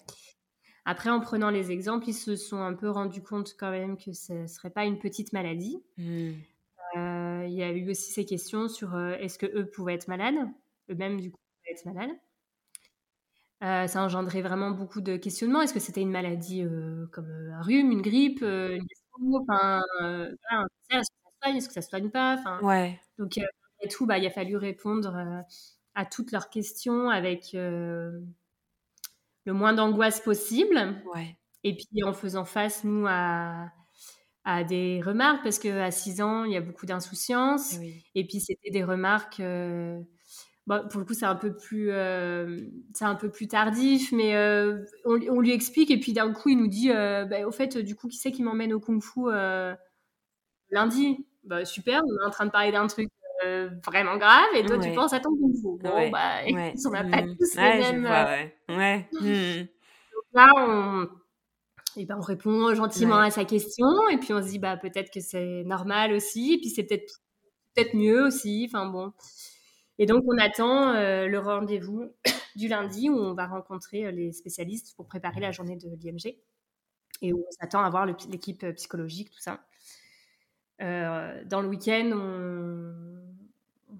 Après, 0.87 1.11
en 1.11 1.20
prenant 1.20 1.51
les 1.51 1.70
exemples, 1.70 2.09
ils 2.09 2.14
se 2.14 2.37
sont 2.37 2.59
un 2.62 2.75
peu 2.75 2.91
rendus 2.91 3.22
compte 3.22 3.55
quand 3.59 3.70
même 3.70 3.97
que 3.97 4.12
ce 4.12 4.33
ne 4.35 4.47
serait 4.47 4.70
pas 4.70 4.85
une 4.85 4.99
petite 4.99 5.33
maladie. 5.33 5.83
Euh, 6.97 7.45
il 7.49 7.55
y 7.55 7.62
a 7.62 7.70
eu 7.72 7.91
aussi 7.91 8.12
ces 8.12 8.25
questions 8.25 8.68
sur 8.68 8.95
euh, 8.95 9.14
est-ce 9.18 9.39
que 9.39 9.47
eux 9.47 9.68
pouvaient 9.70 9.95
être 9.95 10.09
malades, 10.09 10.37
eux-mêmes 10.91 11.20
du 11.20 11.31
coup 11.31 11.39
pouvaient 11.62 11.72
être 11.77 11.85
malades. 11.87 12.16
Euh, 13.64 13.86
ça 13.86 14.00
a 14.00 14.04
engendré 14.04 14.42
vraiment 14.42 14.70
beaucoup 14.70 15.00
de 15.00 15.16
questionnements. 15.16 15.62
Est-ce 15.62 15.74
que 15.74 15.80
c'était 15.80 16.02
une 16.02 16.10
maladie 16.10 16.64
comme 17.12 17.26
un 17.52 17.62
rhume, 17.62 17.90
une 17.90 18.02
grippe, 18.02 18.42
une 18.42 18.86
enfin, 19.48 19.80
est-ce 20.90 21.00
que 21.00 21.16
ça 21.24 21.30
soigne, 21.42 21.56
est-ce 21.56 21.68
que 21.68 21.74
ça 21.74 21.82
soigne 21.82 22.10
pas 22.10 22.34
enfin, 22.34 22.60
ouais. 22.62 23.00
Donc, 23.18 23.38
et 23.38 23.88
tout, 23.88 24.06
bah, 24.06 24.18
il 24.18 24.26
a 24.26 24.30
fallu 24.30 24.56
répondre 24.56 25.44
à 25.94 26.04
toutes 26.06 26.32
leurs 26.32 26.50
questions 26.50 27.08
avec 27.08 27.50
le 27.54 28.22
moins 29.46 29.72
d'angoisse 29.72 30.20
possible. 30.20 31.02
Ouais. 31.14 31.36
Et 31.62 31.74
puis 31.74 32.04
en 32.04 32.12
faisant 32.12 32.44
face, 32.44 32.84
nous, 32.84 33.06
à, 33.08 33.70
à 34.44 34.64
des 34.64 35.00
remarques, 35.02 35.42
parce 35.42 35.58
qu'à 35.58 35.90
6 35.90 36.20
ans, 36.20 36.44
il 36.44 36.52
y 36.52 36.56
a 36.56 36.60
beaucoup 36.60 36.86
d'insouciance. 36.86 37.76
Et 38.14 38.26
puis 38.26 38.40
c'était 38.40 38.70
des 38.70 38.84
remarques. 38.84 39.42
Euh, 40.70 40.82
pour 40.84 41.00
le 41.00 41.06
coup, 41.06 41.14
c'est 41.14 41.26
un 41.26 41.34
peu 41.34 41.54
plus, 41.54 41.90
euh, 41.90 42.58
c'est 42.94 43.04
un 43.04 43.14
peu 43.14 43.30
plus 43.30 43.48
tardif, 43.48 44.12
mais 44.12 44.34
euh, 44.34 44.84
on, 45.04 45.20
on, 45.28 45.40
lui 45.40 45.52
explique 45.52 45.90
et 45.90 46.00
puis 46.00 46.12
d'un 46.12 46.32
coup, 46.32 46.48
il 46.48 46.58
nous 46.58 46.68
dit, 46.68 46.90
bah, 46.90 47.46
au 47.46 47.50
fait, 47.50 47.76
du 47.78 47.94
coup, 47.94 48.08
qui 48.08 48.18
c'est 48.18 48.32
qui 48.32 48.42
m'emmène 48.42 48.72
au 48.72 48.80
kung-fu 48.80 49.30
lundi? 50.70 51.26
Bah, 51.44 51.64
Super, 51.64 52.02
on 52.04 52.22
est 52.22 52.26
en 52.26 52.30
train 52.30 52.46
de 52.46 52.50
parler 52.50 52.72
d'un 52.72 52.86
truc 52.86 53.08
euh, 53.44 53.68
vraiment 53.84 54.16
grave 54.16 54.46
et 54.54 54.64
toi 54.64 54.78
tu 54.78 54.92
penses 54.92 55.12
à 55.12 55.20
ton 55.20 55.32
bouffe. 55.32 55.60
Bon, 55.62 56.10
bah, 56.10 56.40
on 56.86 56.90
n'a 56.90 57.04
pas 57.04 57.22
mmh. 57.22 57.36
tous 57.36 57.56
les 57.56 57.78
mêmes. 57.78 58.06
Euh, 58.06 58.76
ouais. 58.76 59.08
Mmh. 59.12 59.60
Donc 59.62 60.24
là, 60.32 60.52
on, 60.56 61.02
et 61.96 62.02
eh 62.02 62.06
ben, 62.06 62.16
on 62.18 62.22
répond 62.22 62.74
gentiment 62.74 63.18
à 63.18 63.30
sa 63.30 63.44
question 63.44 63.86
et 64.10 64.18
puis 64.18 64.32
on 64.32 64.42
se 64.42 64.48
dit 64.48 64.58
bah 64.58 64.76
peut-être 64.76 65.12
que 65.12 65.20
c'est 65.20 65.62
normal 65.64 66.12
aussi 66.12 66.54
et 66.54 66.58
puis 66.58 66.70
c'est 66.70 66.84
peut-être 66.84 67.20
peut-être 67.74 67.94
mieux 67.94 68.24
aussi. 68.24 68.66
Enfin 68.68 68.86
bon. 68.86 69.12
Et 69.99 70.07
donc 70.07 70.24
on 70.26 70.38
attend 70.38 70.95
euh, 70.95 71.26
le 71.26 71.38
rendez-vous 71.38 72.11
du 72.57 72.68
lundi 72.68 73.11
où 73.11 73.16
on 73.16 73.34
va 73.34 73.47
rencontrer 73.47 74.11
les 74.12 74.32
spécialistes 74.32 74.95
pour 74.97 75.07
préparer 75.07 75.40
la 75.40 75.53
journée 75.53 75.76
de 75.76 75.88
l'IMG 75.88 76.36
et 77.22 77.32
où 77.32 77.45
on 77.47 77.51
s'attend 77.51 77.82
à 77.82 77.90
voir 77.90 78.07
l'équipe 78.07 78.66
psychologique, 78.74 79.30
tout 79.30 79.40
ça. 79.40 79.64
dans 80.80 81.62
le 81.62 81.68
week-end, 81.68 82.11
on, 82.12 83.24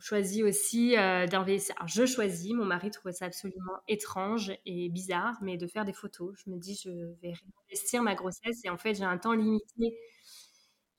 choisit 0.01 0.43
aussi 0.43 0.97
euh, 0.97 1.27
d'investir. 1.27 1.75
je 1.87 2.07
choisis, 2.07 2.53
mon 2.53 2.65
mari 2.65 2.91
trouvait 2.91 3.13
ça 3.13 3.27
absolument 3.27 3.81
étrange 3.89 4.53
et 4.67 4.89
bizarre, 4.89 5.39
mais 5.43 5.57
de 5.57 5.67
faire 5.67 5.85
des 5.85 5.93
photos. 5.93 6.35
Je 6.45 6.51
me 6.51 6.59
dis, 6.59 6.79
je 6.83 6.91
vais 7.23 7.33
investir 7.67 8.03
ma 8.03 8.15
grossesse 8.15 8.65
et 8.65 8.71
en 8.71 8.77
fait, 8.77 8.95
j'ai 8.95 9.05
un 9.05 9.19
temps 9.19 9.33
limité. 9.33 9.97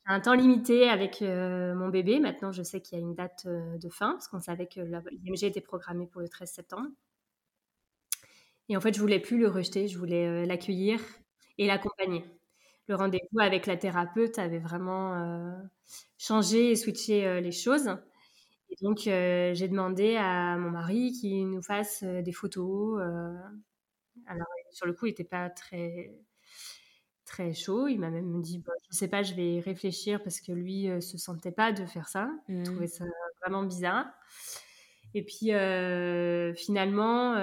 Un 0.06 0.20
temps 0.20 0.34
limité 0.34 0.90
avec 0.90 1.22
euh, 1.22 1.74
mon 1.76 1.90
bébé. 1.90 2.20
Maintenant, 2.20 2.52
je 2.52 2.64
sais 2.64 2.82
qu'il 2.82 2.98
y 2.98 3.02
a 3.02 3.04
une 3.04 3.16
date 3.16 3.44
euh, 3.48 3.78
de 3.78 3.90
fin, 3.90 4.12
parce 4.12 4.28
qu'on 4.28 4.40
savait 4.40 4.68
que 4.68 4.80
l'IMG 4.80 5.44
était 5.44 5.62
programmé 5.62 6.08
pour 6.08 6.22
le 6.22 6.30
13 6.30 6.52
septembre. 6.52 6.90
Et 8.70 8.78
en 8.78 8.82
fait, 8.82 8.94
je 8.94 9.00
voulais 9.00 9.20
plus 9.20 9.38
le 9.38 9.48
rejeter, 9.48 9.88
je 9.88 9.98
voulais 9.98 10.46
l'accueillir 10.46 11.00
et 11.58 11.68
l'accompagner. 11.68 12.26
Le 12.88 12.96
rendez-vous 12.96 13.40
avec 13.40 13.68
la 13.68 13.78
thérapeute 13.78 14.40
avait 14.40 14.60
vraiment 14.60 15.56
changé 16.18 16.72
et 16.72 16.76
switché 16.76 17.42
les 17.42 17.52
choses. 17.52 17.96
Et 18.70 18.76
donc, 18.84 19.08
euh, 19.08 19.54
j'ai 19.54 19.68
demandé 19.68 20.16
à 20.16 20.58
mon 20.58 20.72
mari 20.72 21.12
qu'il 21.14 21.50
nous 21.50 21.62
fasse 21.62 22.04
euh, 22.04 22.22
des 22.22 22.32
photos. 22.32 23.00
Euh. 23.02 23.34
alors, 24.28 24.48
sur 24.72 24.86
le 24.86 24.94
coup, 24.94 25.06
il 25.06 25.10
n'était 25.10 25.24
pas 25.24 25.50
très, 25.50 26.14
très 27.26 27.54
chaud. 27.54 27.88
Il 27.88 28.00
m'a 28.00 28.10
même 28.10 28.42
dit 28.42 28.64
Je 28.66 28.72
Je 28.92 28.98
sais 28.98 29.08
pas, 29.08 29.24
je 29.24 29.34
vais 29.34 29.60
réfléchir 29.60 30.22
parce 30.24 30.40
que 30.42 30.52
lui 30.52 30.88
ne 30.88 31.00
se 31.00 31.18
sentait 31.18 31.52
pas 31.52 31.72
de 31.72 31.86
faire 31.86 32.08
ça. 32.08 32.30
Il 32.48 32.60
mmh. 32.60 32.64
trouvait 32.64 32.88
ça 32.88 33.06
vraiment 33.42 33.64
bizarre. 33.64 34.08
Et 35.14 35.24
puis, 35.24 35.52
finalement, 36.58 37.36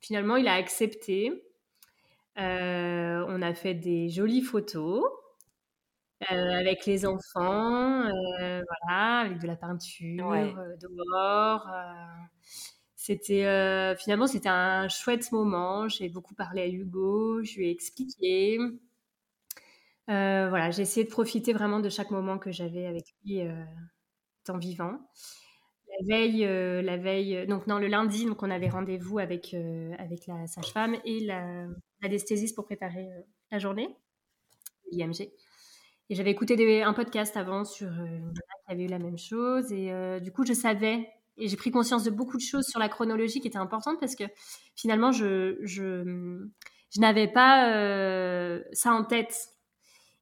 finalement, 0.00 0.36
il 0.36 0.48
a 0.48 0.54
accepté. 0.54 1.44
on 2.36 3.42
a 3.42 3.54
fait 3.54 3.74
des 3.74 4.08
jolies 4.08 4.42
photos. 4.42 5.04
Euh, 6.32 6.52
avec 6.58 6.86
les 6.86 7.06
enfants, 7.06 8.06
euh, 8.06 8.62
voilà, 8.86 9.18
avec 9.18 9.40
de 9.40 9.46
la 9.46 9.56
peinture, 9.56 10.32
euh, 10.32 10.76
dehors. 10.80 11.68
C'était 13.04 13.94
finalement 13.98 14.26
c'était 14.26 14.48
un 14.48 14.88
chouette 14.88 15.30
moment. 15.32 15.88
J'ai 15.88 16.08
beaucoup 16.08 16.34
parlé 16.34 16.62
à 16.62 16.68
Hugo, 16.68 17.42
je 17.42 17.56
lui 17.58 17.68
ai 17.68 17.70
expliqué. 17.70 18.58
voilà, 20.06 20.70
j'ai 20.70 20.82
essayé 20.82 21.04
de 21.04 21.10
profiter 21.10 21.52
vraiment 21.52 21.80
de 21.80 21.88
chaque 21.88 22.10
moment 22.10 22.38
que 22.38 22.50
j'avais 22.50 22.86
avec 22.86 23.04
lui 23.24 23.40
en 24.48 24.58
vivant. 24.58 24.98
La 25.88 26.16
veille, 26.16 26.44
la 26.82 26.96
veille, 26.96 27.46
donc 27.46 27.66
non, 27.66 27.78
le 27.78 27.88
lundi, 27.88 28.26
donc 28.26 28.42
on 28.42 28.50
avait 28.50 28.68
rendez-vous 28.68 29.18
avec 29.18 29.54
avec 29.98 30.26
la 30.26 30.46
sage-femme 30.46 30.96
et 31.04 31.28
l'anesthésiste 32.00 32.54
pour 32.54 32.64
préparer 32.64 33.08
la 33.50 33.58
journée, 33.58 33.88
l'IMG. 34.90 35.30
Et 36.10 36.14
j'avais 36.14 36.30
écouté 36.30 36.82
un 36.82 36.92
podcast 36.92 37.34
avant 37.36 37.64
sur 37.64 37.88
euh, 37.88 38.18
qui 38.66 38.72
avait 38.72 38.84
eu 38.84 38.88
la 38.88 38.98
même 38.98 39.16
chose. 39.16 39.72
Et 39.72 39.90
euh, 39.90 40.20
du 40.20 40.32
coup, 40.32 40.44
je 40.44 40.52
savais. 40.52 41.08
Et 41.36 41.48
j'ai 41.48 41.56
pris 41.56 41.70
conscience 41.70 42.04
de 42.04 42.10
beaucoup 42.10 42.36
de 42.36 42.42
choses 42.42 42.66
sur 42.66 42.78
la 42.78 42.88
chronologie 42.88 43.40
qui 43.40 43.48
étaient 43.48 43.58
importantes 43.58 43.98
parce 44.00 44.14
que 44.14 44.24
finalement, 44.76 45.12
je, 45.12 45.56
je, 45.62 46.46
je 46.90 47.00
n'avais 47.00 47.28
pas 47.28 47.72
euh, 47.72 48.62
ça 48.72 48.92
en 48.92 49.04
tête. 49.04 49.36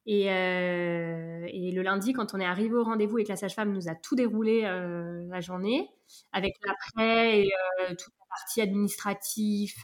Et, 0.05 0.23
et, 0.25 1.71
le 1.71 1.81
lundi, 1.81 2.11
quand 2.11 2.33
on 2.33 2.39
est 2.39 2.45
arrivé 2.45 2.75
au 2.75 2.83
rendez-vous 2.83 3.19
et 3.19 3.23
que 3.23 3.29
la 3.29 3.37
sage-femme 3.37 3.71
nous 3.71 3.87
a 3.87 3.95
tout 3.95 4.15
déroulé 4.15 4.63
la 4.63 5.39
journée, 5.39 5.87
avec 6.33 6.55
l'après 6.65 7.39
et 7.39 7.51
toute 7.87 8.13
la 8.19 8.25
partie 8.29 8.59
administrative, 8.59 9.75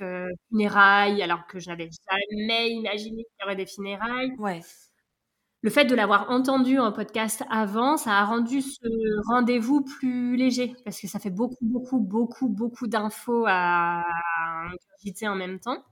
funérailles, 0.50 1.24
alors 1.24 1.48
que 1.48 1.60
je 1.60 1.70
n'avais 1.70 1.90
jamais 2.12 2.70
imaginé 2.70 3.24
qu'il 3.24 3.38
y 3.42 3.46
aurait 3.46 3.56
des 3.56 3.66
funérailles. 3.66 4.34
Ouais 4.40 4.60
le 5.62 5.70
fait 5.70 5.86
de 5.86 5.94
l'avoir 5.94 6.32
entendu 6.32 6.80
en 6.80 6.92
podcast 6.92 7.44
avant, 7.50 7.98
ça 7.98 8.14
a 8.14 8.26
rendu 8.26 8.62
ce 8.62 8.88
rendez-vous 9.28 9.82
plus 9.82 10.38
léger 10.38 10.74
parce 10.86 11.00
que 11.00 11.08
ça 11.08 11.20
fait 11.20 11.30
beaucoup, 11.30 11.58
beaucoup, 11.62 12.00
beaucoup, 12.00 12.48
beaucoup 12.48 12.88
d'infos 12.88 13.46
à 13.48 14.06
ingurgiter 14.64 15.28
en 15.28 15.36
même 15.36 15.60
temps. 15.60 15.84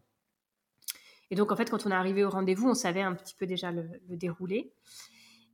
Et 1.29 1.35
donc, 1.35 1.51
en 1.51 1.55
fait, 1.55 1.69
quand 1.69 1.85
on 1.85 1.91
est 1.91 1.95
arrivé 1.95 2.23
au 2.23 2.29
rendez-vous, 2.29 2.69
on 2.69 2.73
savait 2.73 3.01
un 3.01 3.13
petit 3.13 3.35
peu 3.35 3.45
déjà 3.45 3.71
le, 3.71 3.89
dérouler. 4.09 4.71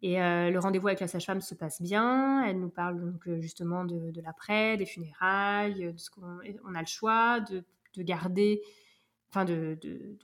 Et 0.03 0.21
euh, 0.21 0.51
le 0.51 0.59
rendez-vous 0.59 0.87
avec 0.87 0.99
la 0.99 1.07
sage-femme 1.07 1.41
se 1.41 1.55
passe 1.55 1.81
bien. 1.81 2.43
Elle 2.45 2.59
nous 2.59 2.69
parle 2.69 2.99
donc 2.99 3.27
euh, 3.27 3.41
justement 3.41 3.85
de, 3.85 4.21
l'après, 4.21 4.77
des 4.77 4.85
funérailles, 4.85 5.93
de 5.93 5.97
ce 5.97 6.11
qu'on 6.11 6.39
on 6.65 6.75
a 6.75 6.81
le 6.81 6.85
choix 6.85 7.39
de, 7.39 7.63
garder, 7.97 8.61
enfin 9.33 9.45
de, 9.45 9.77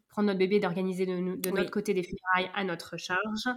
prendre 0.10 0.28
notre 0.28 0.40
bébé, 0.40 0.60
d'organiser 0.60 1.06
de, 1.06 1.16
notre 1.52 1.72
côté 1.72 1.94
des 1.94 2.04
funérailles 2.04 2.52
à 2.56 2.64
notre 2.64 2.98
charge. 2.98 3.48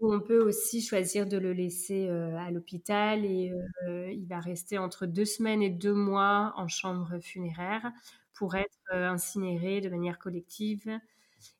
Ou 0.00 0.14
on 0.14 0.20
peut 0.20 0.42
aussi 0.42 0.80
choisir 0.80 1.26
de 1.26 1.36
le 1.36 1.52
laisser 1.52 2.08
euh, 2.08 2.34
à 2.38 2.50
l'hôpital 2.50 3.24
et 3.26 3.52
il 3.86 4.26
va 4.26 4.40
rester 4.40 4.78
entre 4.78 5.04
deux 5.04 5.26
semaines 5.26 5.62
et 5.62 5.68
deux 5.68 5.92
mois 5.92 6.54
en 6.56 6.68
chambre 6.68 7.20
funéraire 7.20 7.92
pour 8.32 8.54
être 8.54 8.92
incinéré 8.92 9.82
de 9.82 9.90
manière 9.90 10.18
collective 10.18 10.98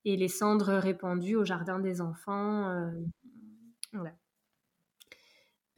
et 0.05 0.17
les 0.17 0.29
cendres 0.29 0.75
répandues 0.75 1.37
au 1.37 1.45
jardin 1.45 1.79
des 1.79 2.01
enfants. 2.01 2.69
Euh, 2.69 2.91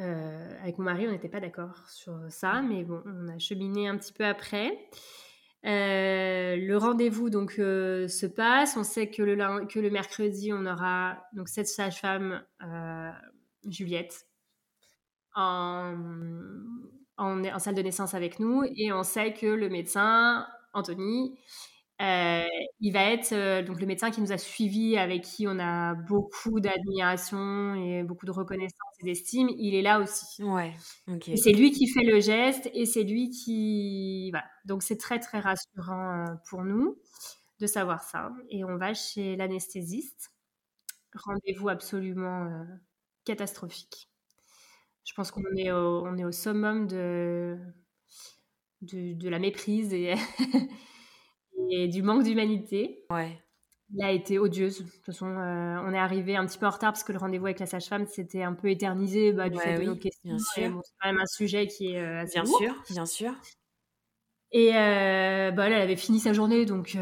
euh, 0.01 0.61
avec 0.61 0.79
mon 0.79 0.85
mari, 0.85 1.07
on 1.07 1.13
n'était 1.13 1.29
pas 1.29 1.41
d'accord 1.41 1.89
sur 1.89 2.19
ça, 2.29 2.63
mais 2.63 2.85
bon, 2.85 3.03
on 3.07 3.29
a 3.29 3.39
cheminé 3.39 3.89
un 3.89 3.97
petit 3.97 4.13
peu 4.13 4.25
après. 4.25 4.89
Euh, 5.65 6.57
le 6.57 6.77
rendez-vous 6.77 7.31
donc 7.31 7.53
se 7.53 8.27
passe. 8.27 8.77
On 8.77 8.85
sait 8.85 9.11
que 9.11 9.23
le, 9.23 9.91
mercredi, 9.91 10.53
on 10.53 10.67
aura 10.67 11.19
cette 11.47 11.69
sage-femme 11.69 12.43
Juliette 13.65 14.27
en, 15.35 15.95
en, 17.17 17.45
en, 17.45 17.59
salle 17.59 17.75
de 17.75 17.83
naissance 17.83 18.15
avec 18.15 18.39
nous, 18.39 18.65
et 18.77 18.93
on 18.93 19.03
sait 19.03 19.33
que 19.33 19.47
le 19.47 19.69
médecin 19.69 20.47
Anthony 20.75 21.39
euh, 22.03 22.47
il 22.81 22.93
va 22.93 23.13
être 23.13 23.33
euh, 23.33 23.63
donc 23.63 23.81
le 23.81 23.87
médecin 23.87 24.11
qui 24.11 24.21
nous 24.21 24.33
a 24.33 24.39
suivis, 24.39 24.97
avec 24.97 25.23
qui 25.23 25.47
on 25.47 25.59
a 25.61 25.95
beaucoup 25.95 26.59
d'admiration 26.59 27.75
et 27.77 28.03
beaucoup 28.03 28.27
de 28.27 28.33
reconnaissance 28.33 28.95
et 29.01 29.05
d'estime. 29.05 29.49
Il 29.59 29.75
est 29.75 29.83
là 29.83 30.01
aussi. 30.01 30.43
Ouais. 30.43 30.75
C'est 31.37 31.53
lui 31.53 31.71
qui 31.71 31.87
fait 31.89 32.03
le 32.03 32.19
geste 32.19 32.69
et 32.75 32.87
c'est 32.87 33.05
lui 33.05 33.31
qui. 33.31 34.31
Voilà. 34.33 34.47
Donc 34.65 34.83
c'est 34.83 34.97
très 34.97 35.21
très 35.21 35.39
rassurant 35.39 36.27
euh, 36.27 36.35
pour 36.49 36.65
nous 36.65 36.99
de 37.61 37.67
savoir 37.67 38.03
ça. 38.03 38.33
Et 38.51 38.65
on 38.65 38.77
va 38.77 38.95
chez 38.95 39.37
l'anesthésiste. 39.37 40.33
Rendez-vous 41.15 41.69
absolument 41.69 42.67
catastrophique. 43.25 44.09
Je 45.05 45.13
pense 45.15 45.31
qu'on 45.31 45.43
est 45.57 45.71
au, 45.71 46.05
on 46.07 46.17
est 46.17 46.25
au 46.25 46.33
summum 46.33 46.87
de, 46.87 47.59
de, 48.81 49.13
de 49.15 49.29
la 49.29 49.39
méprise 49.39 49.93
et 49.93 50.15
et 51.71 51.89
du 51.89 52.03
manque 52.03 52.25
d'humanité. 52.25 53.05
Ouais. 53.11 53.39
Elle 53.99 54.05
a 54.05 54.13
été 54.13 54.39
odieuse. 54.39 54.79
De 54.79 54.91
toute 54.91 55.05
façon, 55.05 55.27
euh, 55.27 55.77
on 55.87 55.93
est 55.93 55.99
arrivé 55.99 56.37
un 56.37 56.47
petit 56.47 56.59
peu 56.59 56.67
en 56.67 56.71
retard 56.71 56.93
parce 56.93 57.05
que 57.05 57.13
le 57.13 57.19
rendez-vous 57.19 57.47
avec 57.47 57.61
la 57.61 57.67
sage-femme 57.67 58.07
s'était 58.07 58.43
un 58.43 58.55
peu 58.55 58.71
éternisé 58.71 59.33
bah, 59.33 59.51
du 59.51 59.59
fait 59.59 59.79
de 59.79 59.85
nos 59.85 59.97
questions. 59.97 60.39
c'est 60.55 60.71
quand 60.71 61.07
même 61.07 61.21
un 61.21 61.27
sujet 61.27 61.67
qui 61.67 61.93
est 61.93 62.01
euh, 62.01 62.23
assez 62.23 62.41
Bien 62.41 62.45
sûr, 62.47 62.75
bien 62.91 63.07
sûr. 63.07 63.33
Et 64.55 64.75
euh, 64.75 65.51
bah, 65.51 65.67
elle, 65.67 65.75
avait 65.75 65.97
fini 65.97 66.21
sa 66.21 66.33
journée, 66.33 66.67
donc, 66.67 66.97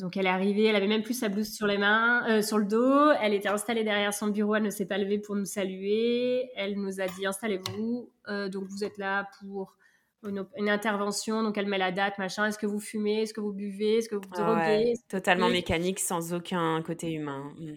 donc 0.00 0.16
elle 0.16 0.26
est 0.26 0.30
arrivée. 0.30 0.64
Elle 0.64 0.76
avait 0.76 0.86
même 0.86 1.02
plus 1.02 1.18
sa 1.18 1.28
blouse 1.28 1.52
sur 1.52 1.66
les 1.66 1.78
mains, 1.78 2.42
sur 2.42 2.58
le 2.58 2.66
dos. 2.66 3.10
Elle 3.22 3.34
était 3.34 3.48
installée 3.48 3.84
derrière 3.84 4.14
son 4.14 4.28
bureau. 4.28 4.54
Elle 4.54 4.62
ne 4.62 4.70
s'est 4.70 4.86
pas 4.86 4.98
levée 4.98 5.18
pour 5.18 5.36
nous 5.36 5.46
saluer. 5.46 6.50
Elle 6.56 6.80
nous 6.80 7.00
a 7.00 7.06
dit 7.06 7.26
installez-vous. 7.26 8.10
donc 8.50 8.64
vous 8.68 8.84
êtes 8.84 8.98
là 8.98 9.28
pour 9.40 9.76
une, 10.24 10.68
intervention, 10.68 11.42
donc 11.42 11.58
elle 11.58 11.66
met 11.66 11.78
la 11.78 11.92
date, 11.92 12.18
machin. 12.18 12.46
Est-ce 12.46 12.58
que 12.58 12.66
vous 12.66 12.80
fumez? 12.80 13.22
Est-ce 13.22 13.34
que 13.34 13.40
vous 13.40 13.52
buvez? 13.52 13.98
Est-ce 13.98 14.08
que 14.08 14.14
vous 14.14 14.30
droguez? 14.30 14.94
Totalement 15.08 15.48
mécanique, 15.48 15.98
sans 15.98 16.32
aucun 16.32 16.80
côté 16.82 17.12
humain. 17.12 17.52
Mm. 17.58 17.72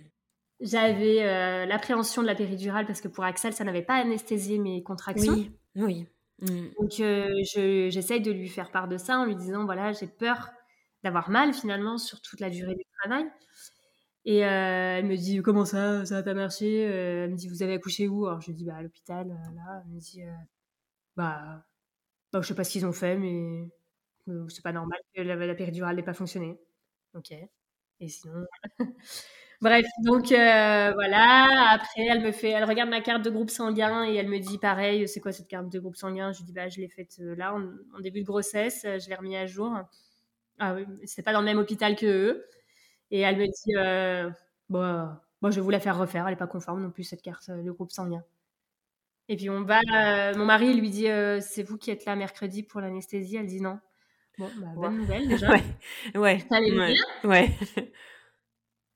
J'avais 0.62 1.24
euh, 1.24 1.66
l'appréhension 1.66 2.22
de 2.22 2.28
la 2.28 2.36
péridurale 2.36 2.86
parce 2.86 3.02
que 3.02 3.08
pour 3.08 3.24
Axel, 3.24 3.54
ça 3.54 3.64
n'avait 3.64 3.82
pas 3.82 3.96
anesthésié 3.96 4.60
mes 4.60 4.84
contractions. 4.84 5.34
Oui, 5.34 5.52
oui. 5.76 6.08
Mm. 6.39 6.68
Donc 6.80 7.00
euh, 7.00 7.34
j'essaye 7.43 8.22
de 8.22 8.32
lui 8.32 8.48
faire 8.48 8.72
part 8.72 8.88
de 8.88 8.98
ça 8.98 9.18
en 9.18 9.26
lui 9.26 9.36
disant 9.36 9.66
voilà, 9.66 9.91
j'ai 9.93 10.08
peur 10.08 10.52
d'avoir 11.04 11.30
mal 11.30 11.54
finalement 11.54 11.98
sur 11.98 12.22
toute 12.22 12.39
la 12.39 12.50
durée 12.50 12.76
du 12.76 12.86
travail. 13.00 13.26
Et 14.28 14.43
euh, 14.46 14.98
elle 14.98 15.06
me 15.06 15.18
dit 15.18 15.41
comment 15.41 15.66
ça, 15.66 16.06
ça 16.06 16.16
va 16.16 16.24
pas 16.24 16.34
marcher 16.34 16.82
Elle 16.82 17.32
me 17.32 17.36
dit 17.36 17.48
vous 17.48 17.62
avez 17.62 17.74
accouché 17.74 18.08
où 18.08 18.26
Alors 18.26 18.41
je 18.41 18.48
lui 18.48 18.56
dis 18.56 18.66
bah 18.66 18.76
à 18.76 18.82
l'hôpital 18.82 19.28
là. 19.28 19.84
Elle 19.86 19.93
me 19.93 20.00
dit 20.00 20.22
bah 21.16 21.64
je 22.34 22.41
je 22.41 22.47
sais 22.47 22.55
pas 22.55 22.63
ce 22.63 22.71
qu'ils 22.71 22.86
ont 22.86 22.93
fait, 22.93 23.17
mais 23.17 23.69
c'est 24.49 24.63
pas 24.63 24.71
normal 24.71 24.99
que 25.13 25.21
la, 25.21 25.36
la 25.36 25.55
péridurale 25.55 25.95
n'ait 25.95 26.03
pas 26.03 26.13
fonctionné. 26.13 26.57
Ok. 27.13 27.32
Et 27.99 28.07
sinon. 28.09 28.45
Bref, 29.61 29.86
donc 30.03 30.32
euh, 30.32 30.91
voilà. 30.93 31.71
Après, 31.71 32.05
elle 32.05 32.21
me 32.21 32.32
fait, 32.32 32.49
elle 32.49 32.65
regarde 32.65 32.89
ma 32.89 33.01
carte 33.01 33.23
de 33.23 33.30
groupe 33.30 33.49
sanguin 33.49 34.05
et 34.05 34.15
elle 34.15 34.28
me 34.28 34.39
dit 34.39 34.57
pareil, 34.57 35.07
c'est 35.07 35.21
quoi 35.21 35.32
cette 35.32 35.47
carte 35.47 35.69
de 35.69 35.80
groupe 35.80 35.95
sanguin? 35.95 36.32
Je 36.34 36.39
lui 36.39 36.45
dis 36.45 36.53
bah 36.53 36.67
je 36.67 36.80
l'ai 36.82 36.89
faite 36.89 37.15
euh, 37.21 37.36
là 37.36 37.55
en, 37.55 37.99
début 38.01 38.21
de 38.21 38.26
grossesse, 38.26 38.84
euh, 38.86 38.99
je 38.99 39.09
l'ai 39.09 39.15
remis 39.15 39.38
à 39.38 39.45
jour. 39.45 39.73
Ah 40.59 40.76
oui, 40.76 40.86
c'est 41.05 41.23
pas 41.23 41.34
dans 41.34 41.39
le 41.39 41.45
même 41.45 41.57
hôpital 41.57 41.95
que 41.95 42.05
eux. 42.05 42.45
Et 43.11 43.21
elle 43.21 43.38
me 43.38 43.45
dit 43.45 44.34
bon, 44.69 45.10
bon, 45.41 45.52
je 45.52 45.56
vais 45.56 45.61
vous 45.61 45.69
la 45.69 45.80
faire 45.80 45.97
refaire. 45.97 46.27
Elle 46.27 46.34
est 46.34 46.38
pas 46.38 46.47
conforme 46.47 46.81
non 46.81 46.91
plus 46.91 47.03
cette 47.03 47.22
carte 47.22 47.49
de 47.49 47.72
groupe 47.72 47.91
sanguin. 47.91 48.23
Et 49.27 49.35
puis 49.35 49.49
on 49.49 49.64
va, 49.64 49.80
euh, 49.93 50.35
mon 50.35 50.45
mari 50.45 50.73
lui 50.73 50.89
dit 50.89 51.10
euh, 51.10 51.39
c'est 51.41 51.64
vous 51.64 51.77
qui 51.77 51.89
êtes 51.89 52.06
là 52.06 52.15
mercredi 52.15 52.61
pour 52.64 52.81
l'anesthésie. 52.81 53.38
Elle 53.38 53.47
dit 53.47 53.61
non. 53.61 53.80
Bon, 54.38 54.49
bah, 54.60 54.68
bonne 54.76 54.97
nouvelle 54.97 55.27
déjà. 55.27 55.49
ouais, 55.52 55.64
ouais. 56.15 56.39
Ça 56.49 56.57
allait 56.57 56.72
ouais. 56.72 56.93
bien. 56.93 57.30
Ouais. 57.30 57.52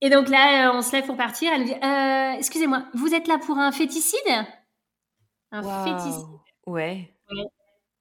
Et 0.01 0.10
donc 0.10 0.30
là, 0.30 0.69
euh, 0.69 0.77
on 0.77 0.81
se 0.81 0.91
lève 0.91 1.06
pour 1.06 1.18
partir. 1.18 1.51
Elle 1.51 1.61
nous 1.61 1.68
dit 1.68 2.38
excusez-moi, 2.38 2.85
vous 2.93 3.14
êtes 3.14 3.27
là 3.27 3.38
pour 3.39 3.57
un 3.57 3.72
féticide? 3.72 4.19
Un 5.51 5.64
féticide. 5.84 6.26
Ouais. 6.68 7.11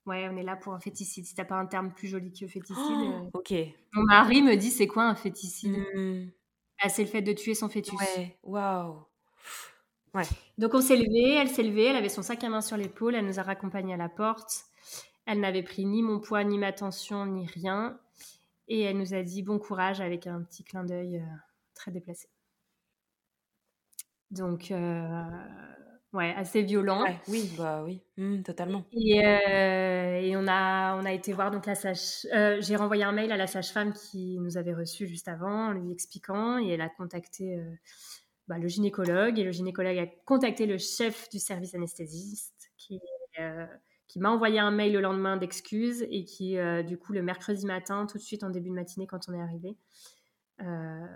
ouais. 0.04 0.28
on 0.30 0.36
est 0.36 0.42
là 0.42 0.56
pour 0.56 0.74
un 0.74 0.80
féticide. 0.80 1.24
Si 1.24 1.34
t'as 1.34 1.46
pas 1.46 1.56
un 1.56 1.66
terme 1.66 1.94
plus 1.94 2.08
joli 2.08 2.30
que 2.30 2.46
féticide. 2.46 2.76
Oh, 2.78 3.30
ok. 3.32 3.54
Mon 3.94 4.02
mari 4.02 4.42
me 4.42 4.54
dit 4.54 4.70
c'est 4.70 4.86
quoi 4.86 5.04
un 5.04 5.14
féticide? 5.14 5.78
Mmh. 5.94 6.30
ah, 6.82 6.90
C'est 6.90 7.04
le 7.04 7.08
fait 7.08 7.22
de 7.22 7.32
tuer 7.32 7.54
son 7.54 7.70
fœtus. 7.70 7.98
Ouais. 7.98 8.38
Waouh. 8.42 9.07
Donc 10.58 10.74
on 10.74 10.80
s'est 10.80 10.96
levé, 10.96 11.34
elle 11.34 11.48
s'est 11.48 11.62
levée, 11.62 11.86
elle 11.86 11.96
avait 11.96 12.08
son 12.08 12.22
sac 12.22 12.42
à 12.44 12.48
main 12.48 12.60
sur 12.60 12.76
l'épaule, 12.76 13.14
elle 13.14 13.26
nous 13.26 13.38
a 13.38 13.42
raccompagnés 13.42 13.94
à 13.94 13.98
la 13.98 14.08
porte. 14.08 14.64
Elle 15.26 15.40
n'avait 15.40 15.62
pris 15.62 15.84
ni 15.84 16.02
mon 16.02 16.20
poids, 16.20 16.42
ni 16.42 16.56
ma 16.56 16.72
tension, 16.72 17.26
ni 17.26 17.46
rien. 17.46 17.98
Et 18.68 18.82
elle 18.82 18.96
nous 18.96 19.14
a 19.14 19.22
dit 19.22 19.42
bon 19.42 19.58
courage 19.58 20.00
avec 20.00 20.26
un 20.26 20.42
petit 20.42 20.64
clin 20.64 20.84
d'œil 20.84 21.18
euh, 21.18 21.36
très 21.74 21.90
déplacé. 21.90 22.28
Donc, 24.30 24.70
euh, 24.70 25.24
ouais, 26.14 26.34
assez 26.34 26.62
violent. 26.62 27.04
oui, 27.28 27.50
bah 27.58 27.82
oui, 27.84 28.02
mmh, 28.16 28.42
totalement. 28.42 28.84
Et, 28.92 29.22
euh, 29.22 30.20
et, 30.20 30.36
on, 30.36 30.46
a, 30.48 30.96
on 30.96 31.04
a 31.04 31.12
été 31.12 31.34
voir 31.34 31.50
donc 31.50 31.66
la 31.66 31.74
sage. 31.74 32.26
J'ai 32.60 32.76
renvoyé 32.76 33.04
un 33.04 33.12
mail 33.12 33.32
à 33.32 33.36
la 33.36 33.46
sage-femme 33.46 33.92
qui 33.92 34.38
nous 34.38 34.56
avait 34.56 34.74
reçu 34.74 35.06
juste 35.06 35.28
avant, 35.28 35.68
en 35.68 35.72
lui 35.72 35.92
expliquant, 35.92 36.58
et 36.58 36.68
elle 36.68 36.82
a 36.82 36.88
contacté 36.88 37.58
bah, 38.48 38.58
le 38.58 38.66
gynécologue 38.66 39.38
et 39.38 39.44
le 39.44 39.52
gynécologue 39.52 39.98
a 39.98 40.06
contacté 40.24 40.64
le 40.64 40.78
chef 40.78 41.28
du 41.28 41.38
service 41.38 41.74
anesthésiste 41.74 42.72
qui, 42.78 42.98
euh, 43.38 43.66
qui 44.06 44.18
m'a 44.20 44.30
envoyé 44.30 44.58
un 44.58 44.70
mail 44.70 44.94
le 44.94 45.00
lendemain 45.00 45.36
d'excuses 45.36 46.06
et 46.10 46.24
qui, 46.24 46.56
euh, 46.56 46.82
du 46.82 46.96
coup, 46.96 47.12
le 47.12 47.22
mercredi 47.22 47.66
matin, 47.66 48.06
tout 48.06 48.16
de 48.16 48.22
suite 48.22 48.42
en 48.44 48.50
début 48.50 48.70
de 48.70 48.74
matinée 48.74 49.06
quand 49.06 49.28
on 49.28 49.34
est 49.34 49.40
arrivé, 49.40 49.76
euh, 50.62 51.06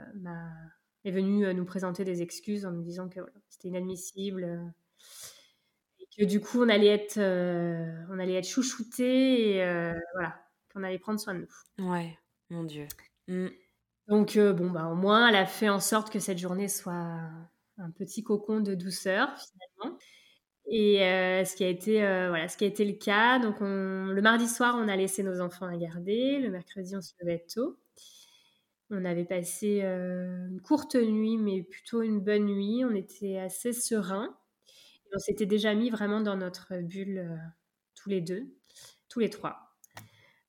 est 1.04 1.10
venu 1.10 1.52
nous 1.54 1.64
présenter 1.64 2.04
des 2.04 2.20
excuses 2.20 2.66
en 2.66 2.70
nous 2.70 2.82
disant 2.82 3.08
que 3.08 3.20
c'était 3.48 3.68
inadmissible 3.68 4.72
et 5.98 6.06
que 6.16 6.24
du 6.24 6.40
coup 6.40 6.62
on 6.62 6.68
allait 6.68 6.86
être, 6.86 7.18
on 7.18 8.18
allait 8.20 8.34
être 8.34 8.46
chouchouté 8.46 9.56
et 9.56 9.94
voilà, 10.14 10.38
qu'on 10.72 10.84
allait 10.84 11.00
prendre 11.00 11.18
soin 11.18 11.34
de 11.34 11.40
nous. 11.40 11.90
Ouais, 11.90 12.16
mon 12.50 12.62
Dieu. 12.62 12.86
Mmh. 13.26 13.48
Donc, 14.08 14.36
euh, 14.36 14.52
bon, 14.52 14.70
bah, 14.70 14.88
au 14.88 14.94
moins, 14.94 15.28
elle 15.28 15.36
a 15.36 15.46
fait 15.46 15.68
en 15.68 15.80
sorte 15.80 16.10
que 16.10 16.18
cette 16.18 16.38
journée 16.38 16.68
soit 16.68 17.20
un 17.78 17.90
petit 17.96 18.22
cocon 18.22 18.60
de 18.60 18.74
douceur, 18.74 19.28
finalement. 19.38 19.98
Et 20.66 21.02
euh, 21.02 21.44
ce, 21.44 21.56
qui 21.56 21.64
a 21.64 21.68
été, 21.68 22.04
euh, 22.04 22.28
voilà, 22.28 22.48
ce 22.48 22.56
qui 22.56 22.64
été 22.64 22.84
le 22.84 22.94
cas. 22.94 23.38
Donc, 23.38 23.60
le 23.60 24.20
mardi 24.20 24.48
soir, 24.48 24.76
on 24.78 24.88
a 24.88 24.96
laissé 24.96 25.22
nos 25.22 25.40
enfants 25.40 25.66
à 25.66 25.76
garder. 25.76 26.38
Le 26.38 26.50
mercredi, 26.50 26.96
on 26.96 27.00
se 27.00 27.12
levait 27.20 27.44
tôt. 27.52 27.78
On 28.90 29.04
avait 29.04 29.24
passé 29.24 29.80
une 29.82 30.60
courte 30.60 30.96
nuit, 30.96 31.38
mais 31.38 31.62
plutôt 31.62 32.02
une 32.02 32.20
bonne 32.20 32.44
nuit. 32.46 32.84
On 32.84 32.94
était 32.94 33.38
assez 33.38 33.72
serein. 33.72 34.36
on 35.14 35.18
s'était 35.18 35.46
déjà 35.46 35.74
mis 35.74 35.90
vraiment 35.90 36.20
dans 36.20 36.36
notre 36.36 36.76
bulle 36.82 37.40
tous 37.94 38.10
les 38.10 38.20
deux, 38.20 38.44
tous 39.08 39.20
les 39.20 39.30
trois. 39.30 39.71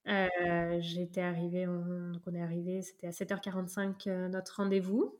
J'étais 0.06 1.22
arrivée, 1.22 1.68
on, 1.68 2.34
est 2.34 2.42
arrivé, 2.42 2.82
c'était 2.82 3.08
à 3.08 3.12
7h45 3.12 4.28
notre 4.30 4.58
rendez-vous. 4.58 5.16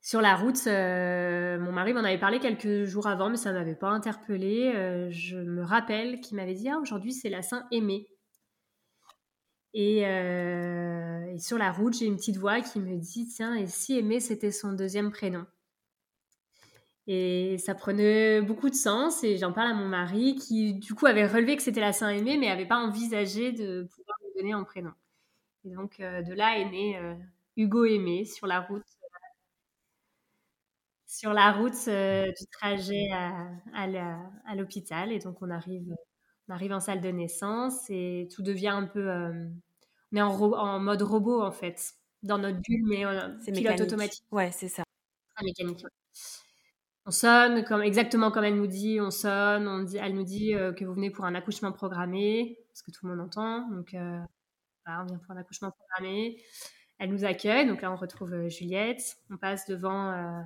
Sur 0.00 0.20
la 0.20 0.36
route, 0.36 0.66
mon 0.66 1.72
mari 1.72 1.92
m'en 1.92 2.00
avait 2.00 2.18
parlé 2.18 2.38
quelques 2.38 2.84
jours 2.84 3.06
avant, 3.06 3.30
mais 3.30 3.36
ça 3.36 3.52
ne 3.52 3.58
m'avait 3.58 3.74
pas 3.74 3.90
interpellée. 3.90 5.10
je 5.10 5.36
me 5.36 5.62
rappelle 5.64 6.20
qu'il 6.20 6.36
m'avait 6.36 6.54
dit 6.54 6.68
Ah, 6.68 6.78
aujourd'hui, 6.78 7.12
c'est 7.12 7.30
la 7.30 7.42
Saint-Aimé. 7.42 8.08
Euh, 9.76 11.26
et, 11.34 11.38
sur 11.38 11.58
la 11.58 11.70
route, 11.70 11.94
j'ai 11.94 12.06
une 12.06 12.16
petite 12.16 12.38
voix 12.38 12.60
qui 12.60 12.80
me 12.80 12.96
dit 12.96 13.26
Tiens, 13.26 13.54
et 13.54 13.66
si 13.66 13.98
Aimé, 13.98 14.20
c'était 14.20 14.50
son 14.50 14.72
deuxième 14.72 15.10
prénom? 15.10 15.44
Et 17.06 17.56
ça 17.58 17.74
prenait 17.74 18.40
beaucoup 18.42 18.70
de 18.70 18.74
sens. 18.74 19.22
Et 19.24 19.36
j'en 19.36 19.52
parle 19.52 19.70
à 19.70 19.74
mon 19.74 19.86
mari 19.86 20.36
qui, 20.36 20.74
du 20.74 20.94
coup, 20.94 21.06
avait 21.06 21.26
relevé 21.26 21.56
que 21.56 21.62
c'était 21.62 21.80
la 21.80 21.92
Saint-Aimé, 21.92 22.36
mais 22.38 22.48
n'avait 22.48 22.66
pas 22.66 22.78
envisagé 22.78 23.52
de 23.52 23.84
pouvoir 23.84 24.16
me 24.24 24.40
donner 24.40 24.52
un 24.52 24.64
prénom. 24.64 24.92
Et 25.64 25.70
donc, 25.70 26.00
euh, 26.00 26.22
de 26.22 26.32
là 26.32 26.58
est 26.58 26.70
né 26.70 26.98
euh, 26.98 27.14
Hugo 27.56 27.84
Aimé 27.84 28.24
sur 28.24 28.46
la 28.46 28.60
route. 28.60 28.84
sur 31.06 31.32
la 31.32 31.52
route 31.52 31.88
du 31.88 32.46
trajet 32.52 33.08
à, 33.12 33.48
à 33.74 34.54
l'hôpital. 34.54 35.12
Et 35.12 35.18
donc, 35.18 35.40
on 35.40 35.50
arrive, 35.50 35.94
on 36.48 36.52
arrive 36.52 36.72
en 36.72 36.80
salle 36.80 37.00
de 37.00 37.08
naissance 37.08 37.88
et 37.88 38.28
tout 38.34 38.42
devient 38.42 38.68
un 38.68 38.86
peu 38.86 39.08
on 40.12 40.16
est 40.16 40.22
en, 40.22 40.78
mode 40.78 41.02
robot 41.02 41.42
en 41.42 41.52
fait, 41.52 41.94
dans 42.22 42.38
notre 42.38 42.58
bulle, 42.60 42.84
mais 42.86 43.04
euh, 43.04 43.28
c'est 43.44 43.52
pilote 43.52 43.80
automatique. 43.80 44.24
Ouais, 44.30 44.50
c'est 44.52 44.68
ça. 44.68 44.82
Ah, 45.36 45.42
mécanique. 45.44 45.84
On 47.06 47.12
sonne 47.12 47.64
comme 47.64 47.82
exactement 47.82 48.32
comme 48.32 48.44
elle 48.44 48.56
nous 48.56 48.66
dit. 48.66 49.00
On 49.00 49.12
sonne. 49.12 49.68
On 49.68 49.82
dit, 49.84 49.96
elle 49.96 50.14
nous 50.14 50.24
dit 50.24 50.54
euh, 50.54 50.72
que 50.72 50.84
vous 50.84 50.92
venez 50.92 51.10
pour 51.10 51.24
un 51.24 51.36
accouchement 51.36 51.70
programmé, 51.70 52.58
ce 52.74 52.82
que 52.82 52.90
tout 52.90 53.06
le 53.06 53.14
monde 53.14 53.24
entend. 53.24 53.68
Donc, 53.68 53.94
euh, 53.94 54.18
on 54.86 55.04
vient 55.04 55.18
pour 55.18 55.30
un 55.30 55.36
accouchement 55.38 55.70
programmé. 55.70 56.42
Elle 56.98 57.10
nous 57.10 57.24
accueille. 57.24 57.66
Donc 57.66 57.82
là, 57.82 57.92
on 57.92 57.96
retrouve 57.96 58.48
Juliette. 58.48 59.16
On 59.30 59.36
passe 59.36 59.66
devant 59.66 60.44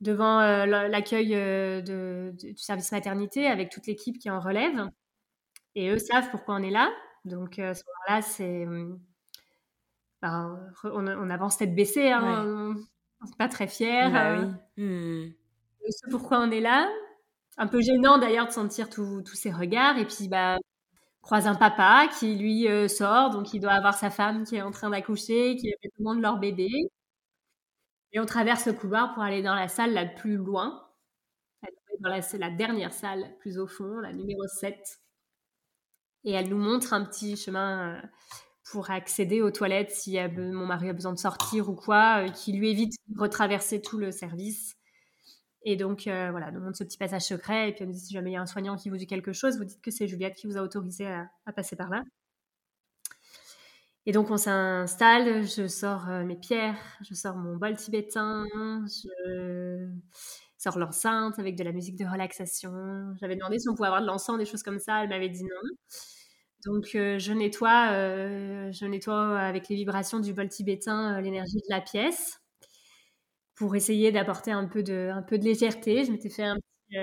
devant 0.00 0.40
l'accueil 0.66 1.28
du 1.82 2.56
service 2.56 2.92
maternité 2.92 3.46
avec 3.46 3.70
toute 3.70 3.86
l'équipe 3.86 4.18
qui 4.18 4.30
en 4.30 4.40
relève. 4.40 4.88
Et 5.74 5.90
eux 5.90 5.98
savent 5.98 6.30
pourquoi 6.30 6.56
on 6.56 6.62
est 6.62 6.70
là. 6.70 6.90
Donc, 7.24 7.58
à 7.58 7.74
ce 7.74 7.82
moment-là, 7.84 8.22
c'est. 8.22 8.66
Ben, 10.22 10.58
on, 10.84 11.30
avance 11.30 11.58
tête 11.58 11.74
baissée, 11.74 12.10
hein, 12.10 12.76
on 13.20 13.26
n'est 13.26 13.36
pas 13.38 13.48
très 13.48 13.66
fiers. 13.66 14.10
Bah 14.10 14.32
euh, 14.32 14.46
mmh. 14.76 15.34
Pourquoi 16.10 16.40
on 16.40 16.50
est 16.50 16.60
là. 16.60 16.90
Un 17.58 17.66
peu 17.68 17.80
gênant 17.80 18.18
d'ailleurs 18.18 18.46
de 18.46 18.52
sentir 18.52 18.90
tous 18.90 19.24
ces 19.34 19.50
regards. 19.52 19.98
Et 19.98 20.06
puis, 20.06 20.28
bah, 20.28 20.58
croise 21.22 21.46
un 21.46 21.54
papa 21.54 22.08
qui 22.18 22.36
lui 22.36 22.68
euh, 22.68 22.88
sort, 22.88 23.30
donc 23.30 23.54
il 23.54 23.60
doit 23.60 23.72
avoir 23.72 23.94
sa 23.94 24.10
femme 24.10 24.44
qui 24.44 24.56
est 24.56 24.62
en 24.62 24.70
train 24.70 24.90
d'accoucher, 24.90 25.56
qui 25.56 25.72
monde 25.98 26.20
leur 26.22 26.38
bébé. 26.38 26.68
Et 28.12 28.20
on 28.20 28.26
traverse 28.26 28.66
le 28.66 28.72
couloir 28.72 29.14
pour 29.14 29.22
aller 29.22 29.42
dans 29.42 29.54
la 29.54 29.68
salle 29.68 29.92
la 29.92 30.06
plus 30.06 30.36
loin. 30.36 30.82
Dans 32.00 32.10
la, 32.10 32.20
la 32.38 32.50
dernière 32.50 32.92
salle, 32.92 33.36
plus 33.40 33.58
au 33.58 33.66
fond, 33.66 34.00
la 34.00 34.12
numéro 34.12 34.46
7 34.46 35.00
et 36.26 36.32
elle 36.32 36.48
nous 36.48 36.58
montre 36.58 36.92
un 36.92 37.04
petit 37.04 37.36
chemin 37.36 37.94
euh, 37.94 38.00
pour 38.70 38.90
accéder 38.90 39.40
aux 39.40 39.52
toilettes 39.52 39.92
si 39.92 40.18
mon 40.36 40.66
mari 40.66 40.90
a 40.90 40.92
besoin 40.92 41.12
de 41.12 41.18
sortir 41.18 41.70
ou 41.70 41.74
quoi, 41.74 42.24
euh, 42.26 42.28
qui 42.30 42.52
lui 42.52 42.68
évite 42.70 42.94
de 43.06 43.20
retraverser 43.20 43.80
tout 43.80 43.96
le 43.96 44.10
service. 44.10 44.74
Et 45.66 45.76
donc, 45.76 46.06
euh, 46.06 46.30
voilà, 46.30 46.50
nous 46.50 46.60
montre 46.60 46.78
ce 46.78 46.84
petit 46.84 46.96
passage 46.96 47.22
secret. 47.22 47.68
Et 47.68 47.72
puis, 47.72 47.82
elle 47.82 47.88
nous 47.88 47.94
dit 47.94 48.00
si 48.00 48.14
jamais 48.14 48.30
il 48.30 48.34
y 48.34 48.36
a 48.36 48.40
un 48.40 48.46
soignant 48.46 48.76
qui 48.76 48.88
vous 48.88 48.96
dit 48.96 49.06
quelque 49.06 49.32
chose, 49.32 49.58
vous 49.58 49.64
dites 49.64 49.82
que 49.82 49.90
c'est 49.90 50.06
Juliette 50.08 50.34
qui 50.34 50.46
vous 50.46 50.56
a 50.56 50.62
autorisé 50.62 51.06
à, 51.06 51.28
passer 51.54 51.76
par 51.76 51.90
là. 51.90 52.02
Et 54.06 54.12
donc, 54.12 54.30
on 54.30 54.38
s'installe. 54.38 55.42
Je 55.44 55.66
sors 55.66 56.06
mes 56.24 56.36
pierres, 56.36 56.78
je 57.02 57.14
sors 57.14 57.36
mon 57.36 57.56
bol 57.56 57.76
tibétain, 57.76 58.46
je 58.54 59.88
sors 60.56 60.78
l'enceinte 60.78 61.38
avec 61.38 61.56
de 61.56 61.64
la 61.64 61.72
musique 61.72 61.96
de 61.98 62.06
relaxation. 62.06 62.72
J'avais 63.20 63.36
demandé 63.36 63.58
si 63.58 63.68
on 63.68 63.74
pouvait 63.74 63.88
avoir 63.88 64.02
de 64.02 64.06
l'encens, 64.06 64.38
des 64.38 64.46
choses 64.46 64.62
comme 64.62 64.78
ça. 64.78 65.02
Elle 65.02 65.10
m'avait 65.10 65.28
dit 65.28 65.42
non. 65.42 65.70
Donc 66.66 66.90
euh, 66.94 67.18
je 67.18 67.32
nettoie, 67.32 67.92
euh, 67.92 68.72
je 68.72 68.84
nettoie 68.86 69.38
avec 69.38 69.68
les 69.68 69.76
vibrations 69.76 70.18
du 70.18 70.32
bol 70.34 70.48
tibétain 70.48 71.16
euh, 71.16 71.20
l'énergie 71.20 71.56
de 71.56 71.70
la 71.70 71.80
pièce 71.80 72.40
pour 73.56 73.74
essayer 73.74 74.12
d'apporter 74.12 74.52
un 74.52 74.66
peu 74.66 74.82
de, 74.82 75.10
un 75.12 75.22
peu 75.22 75.38
de 75.38 75.44
légèreté. 75.44 76.04
Je 76.04 76.12
m'étais 76.12 76.30
fait 76.30 76.44
un 76.44 76.56
petit, 76.56 76.96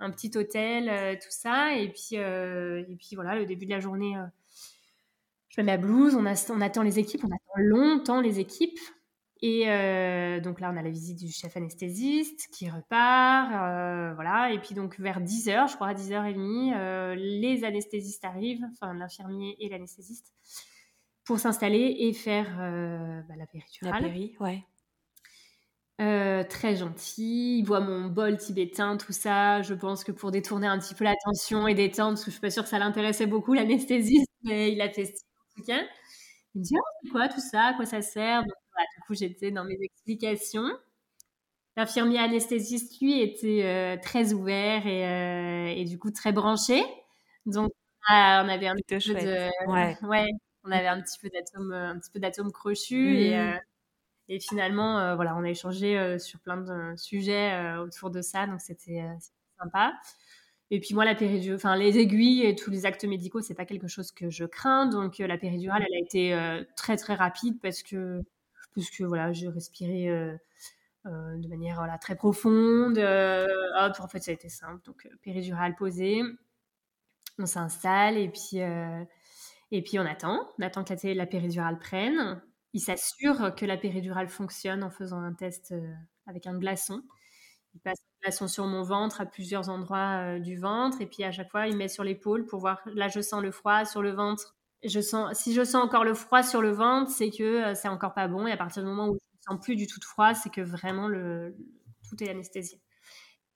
un 0.00 0.10
petit 0.10 0.36
hôtel, 0.36 1.18
tout 1.18 1.30
ça, 1.30 1.74
et 1.76 1.88
puis 1.90 2.16
et 2.16 2.96
puis 2.96 3.14
voilà, 3.14 3.36
le 3.36 3.46
début 3.46 3.66
de 3.66 3.70
la 3.70 3.80
journée, 3.80 4.14
je 5.48 5.60
mets 5.60 5.72
ma 5.72 5.76
blouse, 5.76 6.14
on, 6.14 6.24
on 6.24 6.60
attend 6.60 6.82
les 6.82 6.98
équipes, 6.98 7.24
on 7.24 7.28
attend 7.28 7.56
longtemps 7.56 8.20
les 8.20 8.38
équipes. 8.38 8.78
Et 9.40 9.68
euh, 9.68 10.40
donc 10.40 10.60
là, 10.60 10.70
on 10.72 10.76
a 10.76 10.82
la 10.82 10.90
visite 10.90 11.18
du 11.18 11.30
chef 11.30 11.56
anesthésiste 11.56 12.48
qui 12.52 12.68
repart, 12.68 13.52
euh, 13.52 14.14
voilà. 14.14 14.52
Et 14.52 14.58
puis 14.58 14.74
donc 14.74 14.98
vers 14.98 15.20
10h, 15.20 15.70
je 15.70 15.74
crois 15.76 15.88
à 15.88 15.94
10h30, 15.94 16.74
euh, 16.74 17.14
les 17.14 17.64
anesthésistes 17.64 18.24
arrivent, 18.24 18.64
enfin 18.72 18.94
l'infirmier 18.94 19.56
et 19.60 19.68
l'anesthésiste, 19.68 20.32
pour 21.24 21.38
s'installer 21.38 21.96
et 22.00 22.12
faire 22.12 22.56
bah, 23.28 23.34
la 23.36 23.46
péridurale. 23.46 24.02
La 24.02 24.08
péri, 24.08 24.34
ouais. 24.40 24.64
Très 25.98 26.76
gentil, 26.76 27.58
il 27.58 27.64
voit 27.64 27.80
mon 27.80 28.06
bol 28.06 28.36
tibétain, 28.36 28.96
tout 28.96 29.12
ça. 29.12 29.62
Je 29.62 29.74
pense 29.74 30.04
que 30.04 30.12
pour 30.12 30.30
détourner 30.30 30.66
un 30.66 30.78
petit 30.78 30.94
peu 30.94 31.04
l'attention 31.04 31.66
et 31.66 31.74
détendre, 31.74 32.10
parce 32.12 32.24
que 32.24 32.30
je 32.30 32.36
suis 32.36 32.40
pas 32.40 32.50
sûre 32.50 32.62
que 32.62 32.68
ça 32.68 32.78
l'intéressait 32.78 33.26
beaucoup 33.26 33.54
l'anesthésiste, 33.54 34.30
mais 34.44 34.72
il 34.72 34.80
a 34.80 34.88
testé 34.88 35.18
en 35.56 35.60
tout 35.60 35.66
cas. 35.66 35.82
Il 36.54 36.60
me 36.60 36.64
dit 36.64 36.74
oh, 36.76 36.82
c'est 37.02 37.10
quoi 37.10 37.28
tout 37.28 37.40
ça, 37.40 37.62
à 37.64 37.74
quoi 37.74 37.86
ça 37.86 38.02
sert? 38.02 38.42
Du 38.42 39.02
coup, 39.06 39.14
j'étais 39.14 39.50
dans 39.50 39.64
mes 39.64 39.78
explications. 39.80 40.68
L'infirmier 41.76 42.18
anesthésiste, 42.18 43.00
lui, 43.00 43.20
était 43.20 43.62
euh, 43.62 43.96
très 44.02 44.32
ouvert 44.32 44.86
et, 44.86 45.06
euh, 45.06 45.74
et, 45.76 45.84
du 45.84 45.98
coup 45.98 46.10
très 46.10 46.32
branché. 46.32 46.82
Donc, 47.46 47.70
on 48.10 48.12
avait 48.12 48.66
un 48.66 48.74
petit 48.74 49.12
peu 49.12 49.14
de, 49.14 49.48
ouais. 50.08 50.28
on 50.64 50.72
avait 50.72 50.88
un 50.88 51.00
petit 51.00 51.18
peu 51.20 51.28
d'atomes, 51.28 51.72
un 51.72 51.98
petit 51.98 52.10
peu 52.10 52.18
d'atomes 52.18 52.50
crochus 52.50 53.20
et, 53.20 53.30
mmh. 53.30 53.40
euh, 53.40 53.58
et, 54.28 54.40
finalement, 54.40 55.14
voilà, 55.16 55.36
on 55.36 55.42
a 55.42 55.50
échangé 55.50 56.18
sur 56.18 56.40
plein 56.40 56.58
de 56.58 56.96
sujets 56.96 57.76
autour 57.78 58.10
de 58.10 58.20
ça, 58.22 58.46
donc 58.46 58.60
c'était 58.60 59.04
sympa. 59.58 59.92
Et 60.70 60.80
puis 60.80 60.94
moi, 60.94 61.06
la 61.06 61.14
péridurale, 61.14 61.56
enfin 61.56 61.76
les 61.76 61.98
aiguilles 61.98 62.42
et 62.42 62.54
tous 62.54 62.70
les 62.70 62.84
actes 62.84 63.04
médicaux, 63.04 63.40
c'est 63.40 63.54
pas 63.54 63.64
quelque 63.64 63.88
chose 63.88 64.12
que 64.12 64.28
je 64.28 64.44
crains. 64.44 64.86
Donc 64.86 65.18
la 65.18 65.38
péridurale, 65.38 65.84
elle 65.88 65.96
a 65.96 66.00
été 66.00 66.64
très 66.76 66.96
très 66.96 67.14
rapide 67.14 67.58
parce 67.60 67.82
que 67.82 68.22
puisque 68.78 69.02
voilà, 69.02 69.32
j'ai 69.32 69.48
respiré 69.48 70.08
euh, 70.08 70.36
euh, 71.06 71.36
de 71.36 71.48
manière 71.48 71.76
voilà, 71.76 71.98
très 71.98 72.14
profonde. 72.14 72.96
Euh, 72.98 73.46
en 73.76 74.08
fait, 74.08 74.20
ça 74.20 74.30
a 74.30 74.34
été 74.34 74.48
simple. 74.48 74.80
Donc, 74.84 75.08
péridurale 75.22 75.74
posée, 75.74 76.22
on 77.38 77.46
s'installe 77.46 78.16
et 78.16 78.28
puis, 78.28 78.60
et 79.70 79.82
puis 79.82 79.98
on 79.98 80.06
attend. 80.06 80.48
On 80.58 80.62
attend 80.62 80.84
que 80.84 81.14
la 81.14 81.26
péridurale 81.26 81.78
prenne. 81.78 82.40
Il 82.74 82.80
s'assure 82.80 83.54
que 83.54 83.64
la 83.66 83.76
péridurale 83.76 84.28
fonctionne 84.28 84.82
en 84.82 84.90
faisant 84.90 85.20
un 85.20 85.32
test 85.32 85.74
avec 86.26 86.46
un 86.46 86.58
glaçon. 86.58 87.02
Il 87.74 87.80
passe 87.80 87.98
un 87.98 88.26
glaçon 88.26 88.48
sur 88.48 88.66
mon 88.66 88.82
ventre 88.82 89.20
à 89.20 89.26
plusieurs 89.26 89.68
endroits 89.68 90.38
du 90.38 90.56
ventre 90.56 91.00
et 91.00 91.06
puis 91.06 91.24
à 91.24 91.32
chaque 91.32 91.50
fois 91.50 91.66
il 91.66 91.76
met 91.76 91.88
sur 91.88 92.04
l'épaule 92.04 92.46
pour 92.46 92.60
voir. 92.60 92.80
Là 92.86 93.08
je 93.08 93.20
sens 93.20 93.42
le 93.42 93.50
froid 93.50 93.84
sur 93.84 94.02
le 94.02 94.10
ventre 94.10 94.58
je 94.84 95.00
sens, 95.00 95.36
si 95.38 95.54
je 95.54 95.64
sens 95.64 95.84
encore 95.84 96.04
le 96.04 96.14
froid 96.14 96.42
sur 96.42 96.60
le 96.62 96.70
ventre, 96.70 97.10
c'est 97.10 97.30
que 97.30 97.70
euh, 97.70 97.74
c'est 97.74 97.88
encore 97.88 98.14
pas 98.14 98.28
bon. 98.28 98.46
Et 98.46 98.52
à 98.52 98.56
partir 98.56 98.82
du 98.82 98.88
moment 98.88 99.08
où 99.08 99.14
je 99.14 99.52
ne 99.52 99.56
sens 99.56 99.64
plus 99.64 99.76
du 99.76 99.86
tout 99.86 99.98
de 99.98 100.04
froid, 100.04 100.34
c'est 100.34 100.50
que 100.50 100.60
vraiment 100.60 101.08
tout 102.08 102.22
est 102.22 102.28
anesthésié. 102.28 102.80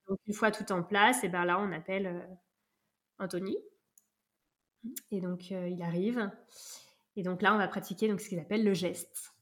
Donc 0.09 0.19
une 0.27 0.35
fois 0.35 0.51
tout 0.51 0.71
en 0.73 0.83
place, 0.83 1.23
et 1.25 1.29
ben 1.29 1.45
là 1.45 1.59
on 1.61 1.73
appelle 1.73 2.07
euh, 2.07 2.35
Anthony. 3.19 3.57
Et 5.11 5.21
donc 5.21 5.53
euh, 5.53 5.69
il 5.69 5.83
arrive. 5.83 6.31
Et 7.17 7.23
donc 7.23 7.43
là 7.43 7.55
on 7.55 7.59
va 7.59 7.69
pratiquer 7.69 8.09
donc 8.09 8.21
ce 8.21 8.29
qu'il 8.29 8.39
appelle 8.39 8.65
le 8.65 8.75
geste. 8.75 9.35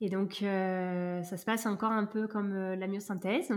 Et 0.00 0.08
donc 0.08 0.36
ça 0.40 1.36
se 1.36 1.44
passe 1.44 1.66
encore 1.66 1.92
un 1.92 2.06
peu 2.06 2.26
comme 2.26 2.54
la 2.54 2.86
myosynthèse. 2.86 3.52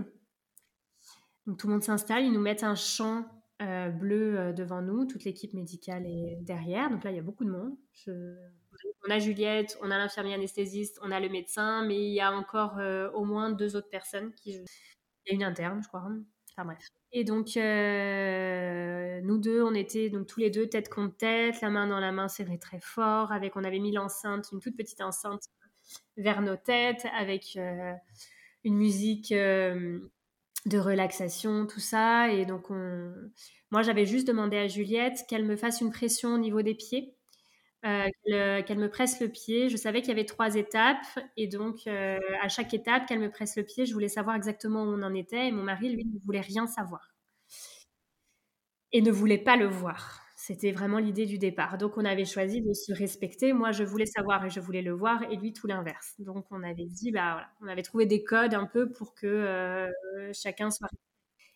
Donc 1.46 1.58
tout 1.58 1.68
le 1.68 1.74
monde 1.74 1.84
s'installe, 1.84 2.24
ils 2.24 2.32
nous 2.32 2.42
mettent 2.42 2.64
un 2.64 2.76
champ 2.76 3.26
euh, 3.62 3.90
bleu 3.90 4.38
euh, 4.38 4.52
devant 4.52 4.82
nous, 4.82 5.06
toute 5.06 5.24
l'équipe 5.24 5.54
médicale 5.54 6.06
est 6.06 6.38
derrière. 6.42 6.90
Donc 6.90 7.04
là, 7.04 7.12
il 7.12 7.16
y 7.16 7.20
a 7.20 7.24
beaucoup 7.24 7.46
de 7.46 7.52
monde. 7.52 7.78
On 8.08 9.12
a 9.12 9.20
Juliette, 9.20 9.78
on 9.82 9.92
a 9.92 9.98
l'infirmier 9.98 10.34
anesthésiste, 10.34 11.00
on 11.02 11.12
a 11.12 11.20
le 11.20 11.30
médecin, 11.30 11.86
mais 11.86 11.98
il 11.98 12.14
y 12.14 12.20
a 12.20 12.32
encore 12.32 12.78
euh, 12.80 13.10
au 13.12 13.24
moins 13.24 13.52
deux 13.52 13.76
autres 13.76 13.90
personnes. 13.90 14.32
Il 14.46 14.54
y 14.56 15.32
a 15.32 15.34
une 15.34 15.44
interne, 15.44 15.82
je 15.82 15.88
crois. 15.88 16.04
Enfin 16.52 16.66
bref. 16.66 17.03
Et 17.16 17.24
donc, 17.24 17.58
euh, 17.58 19.22
nous 19.22 19.38
deux, 19.38 19.62
on 19.62 19.76
était 19.76 20.10
donc 20.10 20.26
tous 20.26 20.40
les 20.40 20.50
deux 20.50 20.68
tête 20.68 20.90
contre 20.90 21.16
tête, 21.16 21.62
la 21.62 21.70
main 21.70 21.88
dans 21.88 22.00
la 22.00 22.12
main 22.12 22.28
serrée 22.28 22.58
très 22.58 22.80
fort. 22.80 23.32
Avec, 23.32 23.56
on 23.56 23.64
avait 23.64 23.78
mis 23.78 23.92
l'enceinte, 23.92 24.48
une 24.52 24.60
toute 24.60 24.76
petite 24.76 25.00
enceinte 25.00 25.44
vers 26.18 26.42
nos 26.42 26.56
têtes, 26.56 27.06
avec 27.16 27.56
euh, 27.56 27.94
une 28.64 28.76
musique 28.76 29.32
euh, 29.32 30.00
de 30.66 30.80
relaxation, 30.80 31.68
tout 31.68 31.80
ça. 31.80 32.32
Et 32.32 32.48
donc, 32.48 32.72
on... 32.72 33.14
moi, 33.70 33.84
j'avais 33.84 34.08
juste 34.08 34.28
demandé 34.28 34.58
à 34.58 34.68
Juliette 34.68 35.20
qu'elle 35.30 35.46
me 35.46 35.56
fasse 35.56 35.82
une 35.82 35.92
pression 35.92 36.34
au 36.34 36.40
niveau 36.40 36.64
des 36.64 36.74
pieds. 36.74 37.16
Qu'elle 37.84 38.80
me 38.80 38.88
presse 38.90 39.20
le 39.20 39.30
pied. 39.30 39.70
Je 39.70 39.78
savais 39.78 40.02
qu'il 40.02 40.10
y 40.10 40.14
avait 40.14 40.26
trois 40.26 40.56
étapes 40.56 41.06
et 41.38 41.48
donc 41.48 41.88
à 41.88 42.48
chaque 42.50 42.74
étape 42.74 43.06
qu'elle 43.08 43.20
me 43.20 43.30
presse 43.30 43.56
le 43.58 43.64
pied, 43.64 43.86
je 43.86 43.94
voulais 43.94 44.08
savoir 44.10 44.36
exactement 44.36 44.84
où 44.84 44.88
on 44.88 45.04
en 45.04 45.14
était 45.14 45.48
et 45.48 45.52
mon 45.52 45.64
mari, 45.64 45.90
lui, 45.94 46.06
ne 46.06 46.20
voulait 46.26 46.42
rien 46.42 46.68
savoir 46.68 47.14
et 48.92 49.02
ne 49.02 49.12
voulait 49.12 49.38
pas 49.38 49.58
le 49.58 49.68
voir. 49.68 50.22
C'était 50.36 50.72
vraiment 50.72 50.98
l'idée 51.00 51.26
du 51.26 51.38
départ. 51.38 51.78
Donc 51.78 51.98
on 51.98 52.06
avait 52.06 52.26
choisi 52.26 52.62
de 52.62 52.74
se 52.74 52.94
respecter. 52.94 53.54
Moi, 53.54 53.72
je 53.72 53.84
voulais 53.84 54.06
savoir 54.06 54.46
et 54.46 54.50
je 54.50 54.60
voulais 54.60 54.82
le 54.82 54.92
voir, 54.92 55.24
et 55.32 55.38
lui 55.38 55.54
tout 55.54 55.68
l'inverse. 55.68 56.16
Donc 56.20 56.46
on 56.52 56.64
avait 56.64 56.86
dit, 56.86 57.12
bah 57.12 57.32
voilà, 57.34 57.48
on 57.62 57.68
avait 57.68 57.82
trouvé 57.84 58.06
des 58.06 58.24
codes 58.24 58.54
un 58.54 58.66
peu 58.66 58.92
pour 58.92 59.16
que 59.16 59.28
euh, 59.28 59.90
chacun 60.34 60.70
soit. 60.70 60.90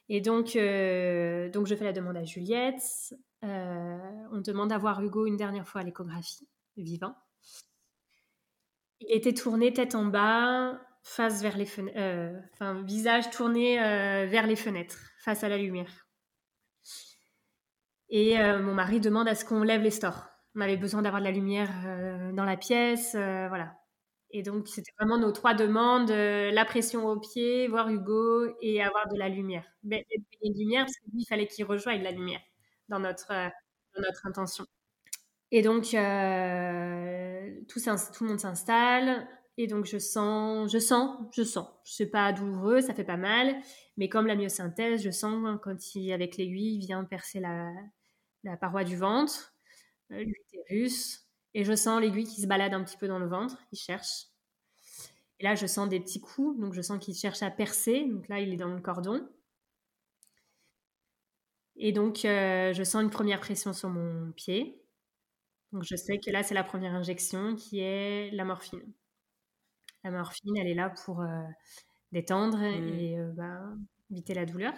Et 0.10 0.22
donc, 0.22 0.56
euh, 0.56 1.50
donc 1.50 1.68
je 1.68 1.76
fais 1.76 1.84
la 1.84 1.94
demande 1.94 2.18
à 2.18 2.24
Juliette. 2.24 3.14
Euh, 3.44 3.98
on 4.32 4.40
demande 4.42 4.72
à 4.72 4.78
voir 4.78 5.02
Hugo 5.02 5.26
une 5.26 5.38
dernière 5.38 5.68
fois 5.68 5.82
à 5.82 5.84
l'échographie, 5.84 6.48
vivant. 6.78 7.16
Il 9.00 9.16
était 9.16 9.34
tourné 9.34 9.74
tête 9.74 9.96
en 9.96 10.06
bas, 10.06 10.80
face 11.04 11.42
vers 11.42 11.58
les 11.58 11.66
fenêtres, 11.66 12.40
enfin 12.54 12.82
visage 12.82 13.30
tourné 13.30 13.78
vers 13.78 14.48
les 14.48 14.56
fenêtres, 14.56 15.12
face 15.20 15.44
à 15.44 15.50
la 15.50 15.58
lumière. 15.58 16.08
Et 18.10 18.40
euh, 18.40 18.62
mon 18.62 18.74
mari 18.74 19.00
demande 19.00 19.28
à 19.28 19.36
ce 19.36 19.44
qu'on 19.44 19.64
lève 19.64 19.82
les 19.82 19.92
stores. 19.92 20.28
On 20.56 20.62
avait 20.62 20.78
besoin 20.78 21.02
d'avoir 21.02 21.22
de 21.22 21.28
la 21.28 21.34
lumière 21.34 21.70
euh, 21.86 22.32
dans 22.32 22.46
la 22.46 22.58
pièce, 22.58 23.16
euh, 23.16 23.48
voilà. 23.50 23.76
Et 24.32 24.44
donc, 24.44 24.68
c'était 24.68 24.92
vraiment 25.00 25.18
nos 25.18 25.32
trois 25.32 25.54
demandes 25.54 26.10
la 26.10 26.66
pression 26.66 27.08
au 27.08 27.20
pied, 27.20 27.68
voir 27.68 27.90
Hugo 27.90 28.48
et 28.62 28.82
avoir 28.82 29.08
de 29.10 29.18
la 29.18 29.30
lumière. 29.30 29.66
Mais, 29.84 30.06
une 30.44 30.58
lumière, 30.58 30.86
parce 30.86 30.98
que 30.98 31.12
lui, 31.12 31.22
il 31.22 31.26
fallait 31.26 31.48
qu'il 31.48 31.66
rejoigne 31.66 32.04
la 32.04 32.12
lumière 32.12 32.42
dans 32.90 33.00
notre, 33.00 33.32
notre 33.98 34.26
intention. 34.26 34.66
Et 35.52 35.62
donc, 35.62 35.84
tout, 35.84 37.80
tout 37.80 38.24
le 38.24 38.28
monde 38.28 38.40
s'installe. 38.40 39.28
Et 39.60 39.66
donc, 39.66 39.86
je 39.86 39.98
sens, 39.98 40.72
je 40.72 40.78
sens, 40.78 41.18
je 41.34 41.44
sens. 41.44 41.68
C'est 41.84 42.12
pas 42.12 42.32
douloureux, 42.32 42.82
ça 42.82 42.94
fait 42.94 43.04
pas 43.04 43.18
mal. 43.18 43.56
Mais 43.96 44.10
comme 44.10 44.28
la 44.28 44.36
myosynthèse, 44.36 45.02
je 45.02 45.10
sens 45.10 45.58
quand 45.64 45.96
il, 45.96 46.12
avec 46.12 46.38
l'aiguille, 46.38 46.76
il 46.76 46.86
vient 46.86 47.04
percer 47.06 47.40
la, 47.40 47.72
la 48.44 48.58
paroi 48.58 48.84
du 48.84 48.96
ventre, 48.96 49.54
euh, 50.12 50.24
l'utérus, 50.24 51.27
et 51.58 51.64
je 51.64 51.76
sens 51.76 52.00
l'aiguille 52.00 52.26
qui 52.28 52.40
se 52.40 52.46
balade 52.46 52.76
un 52.76 52.84
petit 52.84 52.98
peu 52.98 53.08
dans 53.08 53.18
le 53.18 53.26
ventre, 53.26 53.58
il 53.72 53.80
cherche. 53.80 54.28
Et 55.40 55.44
là, 55.44 55.56
je 55.56 55.66
sens 55.66 55.90
des 55.90 56.00
petits 56.00 56.22
coups, 56.22 56.60
donc 56.60 56.76
je 56.76 56.84
sens 56.84 57.04
qu'il 57.04 57.16
cherche 57.16 57.42
à 57.42 57.50
percer, 57.50 58.06
donc 58.06 58.28
là, 58.28 58.40
il 58.40 58.54
est 58.54 58.58
dans 58.58 58.68
le 58.68 58.80
cordon. 58.80 59.28
Et 61.76 61.92
donc, 61.92 62.26
euh, 62.26 62.74
je 62.74 62.84
sens 62.84 63.02
une 63.02 63.10
première 63.10 63.40
pression 63.40 63.74
sur 63.74 63.90
mon 63.90 64.32
pied. 64.34 64.80
Donc, 65.72 65.82
je 65.84 65.96
sais 65.96 66.20
que 66.20 66.30
là, 66.30 66.44
c'est 66.44 66.54
la 66.54 66.64
première 66.64 66.94
injection 66.94 67.56
qui 67.56 67.80
est 67.80 68.30
la 68.34 68.46
morphine. 68.46 68.94
La 70.04 70.12
morphine, 70.12 70.58
elle 70.58 70.68
est 70.68 70.76
là 70.76 70.92
pour 71.06 71.22
euh, 71.22 71.42
détendre 72.12 72.60
mmh. 72.60 73.00
et 73.00 73.18
bah, 73.34 73.64
éviter 74.12 74.36
la 74.36 74.46
douleur 74.46 74.76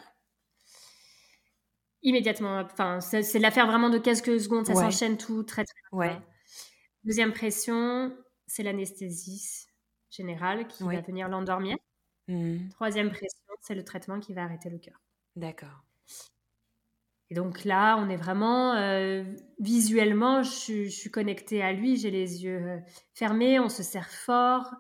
immédiatement. 2.04 2.62
Enfin, 2.62 3.02
c'est 3.02 3.38
de 3.38 3.42
l'affaire 3.42 3.68
vraiment 3.68 3.90
de 3.90 3.98
quelques 3.98 4.40
secondes. 4.40 4.66
Ça 4.66 4.76
s'enchaîne 4.76 5.18
tout 5.18 5.44
très, 5.44 5.66
très 5.66 5.76
ouais. 5.92 6.18
Deuxième 7.10 7.34
pression, 7.34 8.16
c'est 8.46 8.62
l'anesthésie 8.62 9.66
générale 10.12 10.68
qui 10.68 10.84
va 10.84 11.02
venir 11.02 11.28
l'endormir. 11.28 11.76
Mmh. 12.28 12.70
Troisième 12.70 13.10
pression, 13.10 13.52
c'est 13.62 13.74
le 13.74 13.84
traitement 13.84 14.20
qui 14.20 14.36
va 14.36 14.44
arrêter 14.44 14.70
le 14.70 14.78
cœur. 14.78 15.02
D'accord. 15.36 15.84
Et 17.32 17.34
donc 17.34 17.66
là, 17.66 17.98
on 17.98 18.10
est 18.10 18.16
vraiment 18.16 18.76
euh, 18.76 19.24
visuellement, 19.60 20.44
je, 20.44 20.88
suis 20.88 21.10
connectée 21.10 21.64
à 21.64 21.74
lui, 21.74 21.98
j'ai 21.98 22.12
les 22.12 22.44
yeux 22.44 22.62
euh, 22.62 22.78
fermés, 23.16 23.60
on 23.60 23.70
se 23.70 23.82
serre 23.82 24.12
fort, 24.12 24.72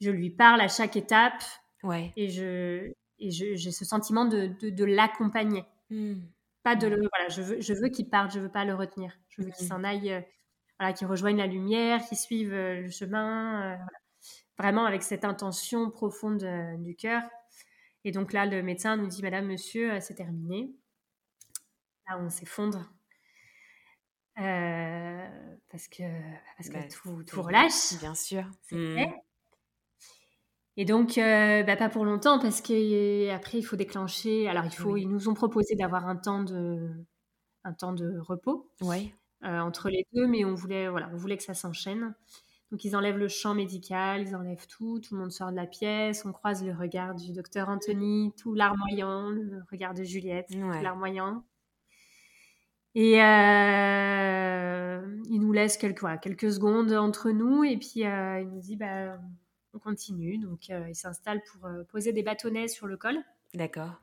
je 0.00 0.10
lui 0.10 0.30
parle 0.30 0.62
à 0.62 0.66
chaque 0.66 0.96
étape. 0.96 1.44
Ouais. 1.84 2.12
Et 2.16 2.30
je 2.30 2.90
et 3.20 3.30
j'ai 3.30 3.70
ce 3.70 3.84
sentiment 3.84 4.24
de, 4.24 4.48
de, 4.60 4.84
l'accompagner. 4.84 5.64
Mmh. 5.90 6.14
Pas 6.64 6.74
de 6.74 6.88
le, 6.88 6.96
voilà, 6.96 7.28
je 7.28 7.42
veux, 7.42 7.60
je 7.60 7.72
veux 7.74 7.90
qu'il 7.90 8.10
parte, 8.10 8.34
je 8.34 8.40
veux 8.40 8.50
pas 8.50 8.64
le 8.64 8.74
retenir. 8.74 9.16
Je 9.28 9.42
veux 9.42 9.50
qu'il 9.52 9.68
s'en 9.68 9.84
aille, 9.84 10.10
euh, 10.10 10.20
voilà, 10.78 10.92
qu'il 10.92 11.06
rejoigne 11.06 11.36
la 11.36 11.46
lumière, 11.46 12.04
qu'il 12.06 12.18
suive 12.18 12.52
euh, 12.52 12.82
le 12.82 12.90
chemin, 12.90 13.74
euh, 13.74 13.76
vraiment 14.58 14.84
avec 14.84 15.02
cette 15.02 15.24
intention 15.24 15.90
profonde 15.90 16.46
du 16.78 16.96
cœur. 16.96 17.22
Et 18.04 18.12
donc 18.12 18.32
là, 18.32 18.46
le 18.46 18.62
médecin 18.62 18.96
nous 18.96 19.06
dit, 19.06 19.22
Madame, 19.22 19.46
Monsieur, 19.46 20.00
c'est 20.00 20.14
terminé. 20.14 20.70
Là, 22.08 22.18
on 22.20 22.30
s'effondre. 22.30 22.92
parce 24.36 25.88
que, 25.88 26.04
parce 26.56 26.68
que 26.68 26.74
bah, 26.74 26.88
tout, 26.88 27.24
tout, 27.24 27.42
relâche. 27.42 27.98
Bien 28.00 28.14
sûr. 28.14 28.44
Mmh. 28.70 29.06
Et 30.76 30.84
donc, 30.84 31.16
euh, 31.16 31.62
bah, 31.62 31.76
pas 31.76 31.88
pour 31.88 32.04
longtemps 32.04 32.38
parce 32.38 32.60
qu'après, 32.60 33.58
il 33.58 33.62
faut 33.62 33.76
déclencher. 33.76 34.46
Alors, 34.48 34.66
il 34.66 34.74
faut, 34.74 34.96
ils 34.96 35.08
nous 35.08 35.28
ont 35.28 35.34
proposé 35.34 35.74
d'avoir 35.74 36.06
un 36.06 36.16
temps 36.16 36.42
de, 36.42 36.90
un 37.64 37.72
temps 37.72 37.92
de 37.92 38.18
repos 38.18 38.70
ouais. 38.82 39.14
Euh, 39.46 39.60
entre 39.60 39.90
les 39.90 40.06
deux, 40.12 40.26
mais 40.26 40.44
on 40.44 40.54
voulait, 40.54 40.88
voilà, 40.88 41.08
on 41.12 41.16
voulait 41.16 41.36
que 41.36 41.42
ça 41.42 41.54
s'enchaîne. 41.54 42.14
Donc, 42.72 42.84
ils 42.84 42.96
enlèvent 42.96 43.18
le 43.18 43.28
champ 43.28 43.54
médical, 43.54 44.22
ils 44.22 44.34
enlèvent 44.34 44.66
tout, 44.66 44.98
tout 44.98 45.14
le 45.14 45.20
monde 45.20 45.30
sort 45.30 45.52
de 45.52 45.56
la 45.56 45.66
pièce, 45.66 46.24
on 46.24 46.32
croise 46.32 46.64
le 46.64 46.72
regard 46.72 47.14
du 47.14 47.32
docteur 47.32 47.68
Anthony, 47.68 48.32
tout 48.36 48.54
larmoyant, 48.54 49.30
le 49.30 49.62
regard 49.70 49.94
de 49.94 50.02
Juliette, 50.02 50.48
tout 50.50 50.82
larmoyant. 50.82 51.44
Et 52.96 53.22
euh, 53.22 55.00
il 55.30 55.38
nous 55.38 55.52
laisse 55.52 55.76
quelques, 55.76 56.04
quelques 56.22 56.50
secondes 56.50 56.92
entre 56.92 57.30
nous, 57.30 57.62
et 57.62 57.76
puis 57.76 58.00
il 58.00 58.48
nous 58.50 58.60
dit, 58.60 58.74
bah, 58.74 59.16
on 59.76 59.78
continue. 59.78 60.38
Donc, 60.38 60.70
euh, 60.70 60.88
il 60.88 60.94
s'installe 60.94 61.40
pour 61.52 61.66
euh, 61.66 61.84
poser 61.84 62.12
des 62.12 62.22
bâtonnets 62.22 62.68
sur 62.68 62.86
le 62.86 62.96
col. 62.96 63.18
D'accord. 63.54 64.00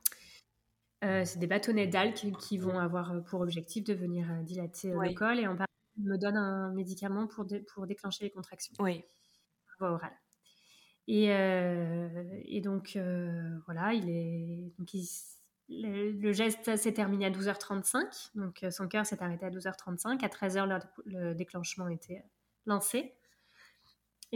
Euh, 1.04 1.24
c'est 1.24 1.38
des 1.38 1.46
bâtonnets 1.46 1.86
d'alc 1.86 2.26
qui 2.38 2.58
vont 2.58 2.78
avoir 2.78 3.22
pour 3.24 3.40
objectif 3.40 3.84
de 3.84 3.94
venir 3.94 4.26
dilater 4.42 4.92
le 4.92 5.14
col 5.14 5.38
et 5.38 5.46
en 5.46 5.56
parallèle, 5.56 5.68
il 5.98 6.04
me 6.04 6.16
donne 6.16 6.36
un 6.36 6.72
médicament 6.72 7.26
pour, 7.26 7.46
pour 7.72 7.86
déclencher 7.86 8.24
les 8.24 8.30
contractions. 8.30 8.74
Oui. 8.78 9.04
Voie 9.78 9.92
orale. 9.92 10.12
Et, 11.06 11.26
et 11.26 12.60
donc, 12.60 12.98
voilà, 13.66 13.92
il 13.92 14.08
est. 14.08 14.72
Donc 14.78 14.88
le, 15.68 16.32
geste 16.32 16.76
s'est 16.76 16.92
terminé 16.92 17.26
à 17.26 17.30
12h35. 17.30 18.30
Donc, 18.34 18.64
son 18.70 18.88
cœur 18.88 19.04
s'est 19.04 19.22
arrêté 19.22 19.44
à 19.44 19.50
12h35. 19.50 20.24
À 20.24 20.28
13h, 20.28 20.66
le, 20.66 21.28
le 21.28 21.34
déclenchement 21.34 21.88
était 21.88 22.24
lancé. 22.66 23.14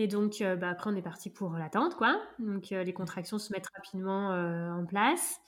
Et 0.00 0.06
donc, 0.06 0.40
euh, 0.42 0.54
bah, 0.54 0.70
après, 0.70 0.90
on 0.90 0.94
est 0.94 1.02
parti 1.02 1.28
pour 1.28 1.54
l'attente, 1.54 1.96
quoi. 1.96 2.20
Donc, 2.38 2.70
euh, 2.70 2.84
les 2.84 2.92
contractions 2.92 3.36
se 3.36 3.52
mettent 3.52 3.66
rapidement 3.74 4.32
euh, 4.32 4.70
en 4.70 4.86
place. 4.86 5.40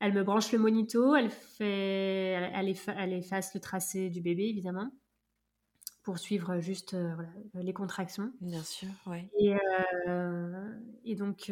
Elle 0.00 0.12
me 0.12 0.22
branche 0.22 0.52
le 0.52 0.58
monito, 0.58 1.14
elle, 1.14 1.30
fait, 1.30 2.32
elle, 2.32 2.74
elle, 2.98 3.12
efface 3.12 3.54
le 3.54 3.60
tracé 3.60 4.10
du 4.10 4.20
bébé, 4.20 4.44
évidemment, 4.44 4.90
pour 6.02 6.18
suivre 6.18 6.60
juste 6.60 6.94
les 7.54 7.72
contractions. 7.72 8.30
Bien 8.40 8.62
sûr, 8.62 8.88
oui. 9.06 9.28
Et, 9.40 9.54
et 11.04 11.14
donc, 11.14 11.50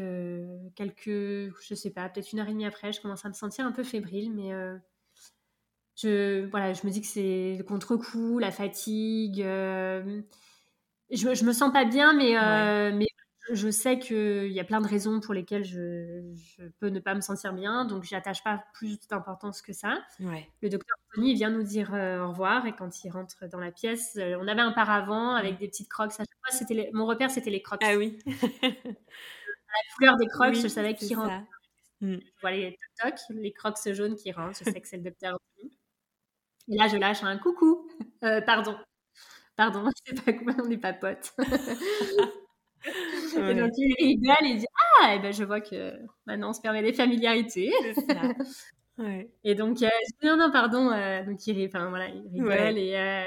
quelques, 0.75 1.07
je 1.07 1.75
sais 1.75 1.91
pas, 1.91 2.09
peut-être 2.11 2.33
une 2.33 2.41
heure 2.41 2.49
et 2.49 2.53
demie 2.53 2.67
après, 2.67 2.93
je 2.93 3.01
commence 3.01 3.25
à 3.25 3.29
me 3.29 3.35
sentir 3.35 3.65
un 3.65 3.73
peu 3.73 3.83
fébrile, 3.83 4.33
mais 4.35 4.51
je, 5.97 6.45
voilà, 6.51 6.75
je 6.75 6.87
me 6.87 6.93
dis 6.93 7.01
que 7.01 7.07
c'est 7.07 7.57
le 7.57 7.65
contre-coup, 7.65 8.39
la 8.39 8.51
fatigue 8.51 9.43
je, 11.11 11.35
je 11.35 11.45
me 11.45 11.53
sens 11.53 11.73
pas 11.73 11.85
bien, 11.85 12.13
mais, 12.15 12.37
euh, 12.37 12.93
mais 12.95 13.07
je 13.53 13.71
sais 13.71 13.99
qu'il 13.99 14.53
y 14.53 14.61
a 14.61 14.65
plein 14.65 14.81
de 14.81 14.87
raisons 14.87 15.21
pour 15.21 15.35
lesquelles 15.35 15.65
je, 15.65 16.23
je 16.35 16.65
peux 16.81 16.89
ne 16.89 17.01
pas 17.01 17.15
me 17.15 17.21
sentir 17.21 17.53
bien, 17.53 17.85
donc 17.85 18.05
j'attache 18.05 18.43
pas 18.43 18.65
plus 18.75 18.99
d'importance 19.09 19.63
que 19.63 19.73
ça. 19.73 20.03
Le 20.19 20.69
docteur 20.69 20.97
Anthony 21.11 21.35
vient 21.35 21.51
nous 21.51 21.63
dire 21.63 21.95
euh, 21.95 22.25
au 22.25 22.31
revoir 22.31 22.67
et 22.67 22.75
quand 22.75 23.05
il 23.05 23.11
rentre 23.11 23.47
dans 23.49 23.59
la 23.59 23.71
pièce, 23.71 24.17
euh, 24.17 24.37
on 24.41 24.49
avait 24.49 24.63
un 24.63 24.73
paravent 24.73 25.35
avec 25.35 25.59
des 25.59 25.69
petites 25.69 25.89
crocs. 25.89 26.13
C'était 26.51 26.91
mon 26.93 27.07
repère, 27.07 27.31
c'était 27.31 27.51
les 27.51 27.63
crocs. 27.63 27.81
Ah 27.85 27.97
oui. 27.97 28.19
la 28.27 29.95
couleur 29.97 30.17
des 30.17 30.27
crocs, 30.27 30.55
je 30.55 30.69
savais 30.69 30.95
qui 30.95 31.15
rentre. 31.15 31.45
Mm. 32.01 32.17
Je 32.17 32.41
vois 32.41 32.51
les 32.51 32.79
toc, 33.03 33.15
les 33.31 33.53
crocs 33.53 33.77
jaunes 33.93 34.17
qui 34.17 34.33
rentrent, 34.33 34.59
je 34.59 34.65
sais 34.65 34.81
que 34.81 34.89
c'est 34.89 34.97
le 34.97 35.05
docteur 35.05 35.35
Anthony. 35.35 35.79
Et 36.69 36.77
là, 36.77 36.89
je 36.89 36.97
lâche 36.97 37.23
un 37.23 37.37
coucou, 37.37 37.91
pardon, 38.21 38.77
Pardon, 39.57 39.89
c'est 40.05 40.25
pas 40.25 40.33
quoi, 40.33 40.55
on 40.63 40.69
n'est 40.69 40.79
pas 40.79 40.93
potes. 40.93 41.35
Et 43.37 43.55
donc 43.55 43.71
il 43.77 43.95
rigole 43.99 44.47
et 44.47 44.55
dit 44.57 44.67
Ah, 45.01 45.15
et 45.15 45.19
ben, 45.19 45.33
je 45.33 45.45
vois 45.45 45.61
que 45.61 45.93
maintenant 46.27 46.51
on 46.51 46.53
se 46.53 46.61
permet 46.61 46.83
des 46.83 46.93
familiarités. 46.93 47.73
Et 49.43 49.55
donc, 49.55 49.83
euh, 49.83 49.89
je 50.07 50.13
dis 50.21 50.27
non, 50.27 50.37
non, 50.37 50.51
pardon. 50.53 50.91
Euh, 50.91 51.25
donc, 51.25 51.47
il, 51.47 51.69
voilà, 51.69 52.09
il 52.09 52.29
rigole 52.33 52.79
et, 52.79 52.97
euh, 52.97 53.25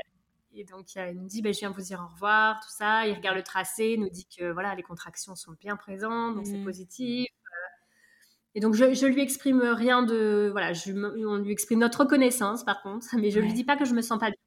et, 0.53 0.63
donc, 0.63 0.95
il 0.95 1.19
nous 1.19 1.27
dit, 1.27 1.41
ben, 1.41 1.53
je 1.53 1.59
viens 1.59 1.71
vous 1.71 1.81
dire 1.81 1.99
au 1.99 2.13
revoir, 2.13 2.59
tout 2.61 2.71
ça. 2.71 3.05
Il 3.05 3.13
regarde 3.13 3.37
le 3.37 3.43
tracé, 3.43 3.93
il 3.93 3.99
nous 3.99 4.09
dit 4.09 4.27
que 4.27 4.51
voilà, 4.51 4.75
les 4.75 4.83
contractions 4.83 5.35
sont 5.35 5.53
bien 5.59 5.75
présentes, 5.75 6.35
donc 6.35 6.45
c'est 6.45 6.57
mmh. 6.57 6.63
positif. 6.63 7.27
Et 8.55 8.59
donc, 8.59 8.73
je, 8.73 8.93
je 8.93 9.05
lui 9.05 9.21
exprime 9.21 9.61
rien 9.61 10.03
de. 10.03 10.49
Voilà, 10.51 10.73
je, 10.73 10.91
on 10.93 11.37
lui 11.37 11.51
exprime 11.51 11.79
notre 11.79 11.99
reconnaissance, 12.01 12.63
par 12.63 12.81
contre, 12.81 13.07
mais 13.17 13.29
je 13.29 13.39
lui 13.39 13.53
dis 13.53 13.63
pas 13.63 13.75
que 13.75 13.85
je 13.85 13.93
me 13.93 14.01
sens 14.01 14.19
pas 14.19 14.31
bien. 14.31 14.39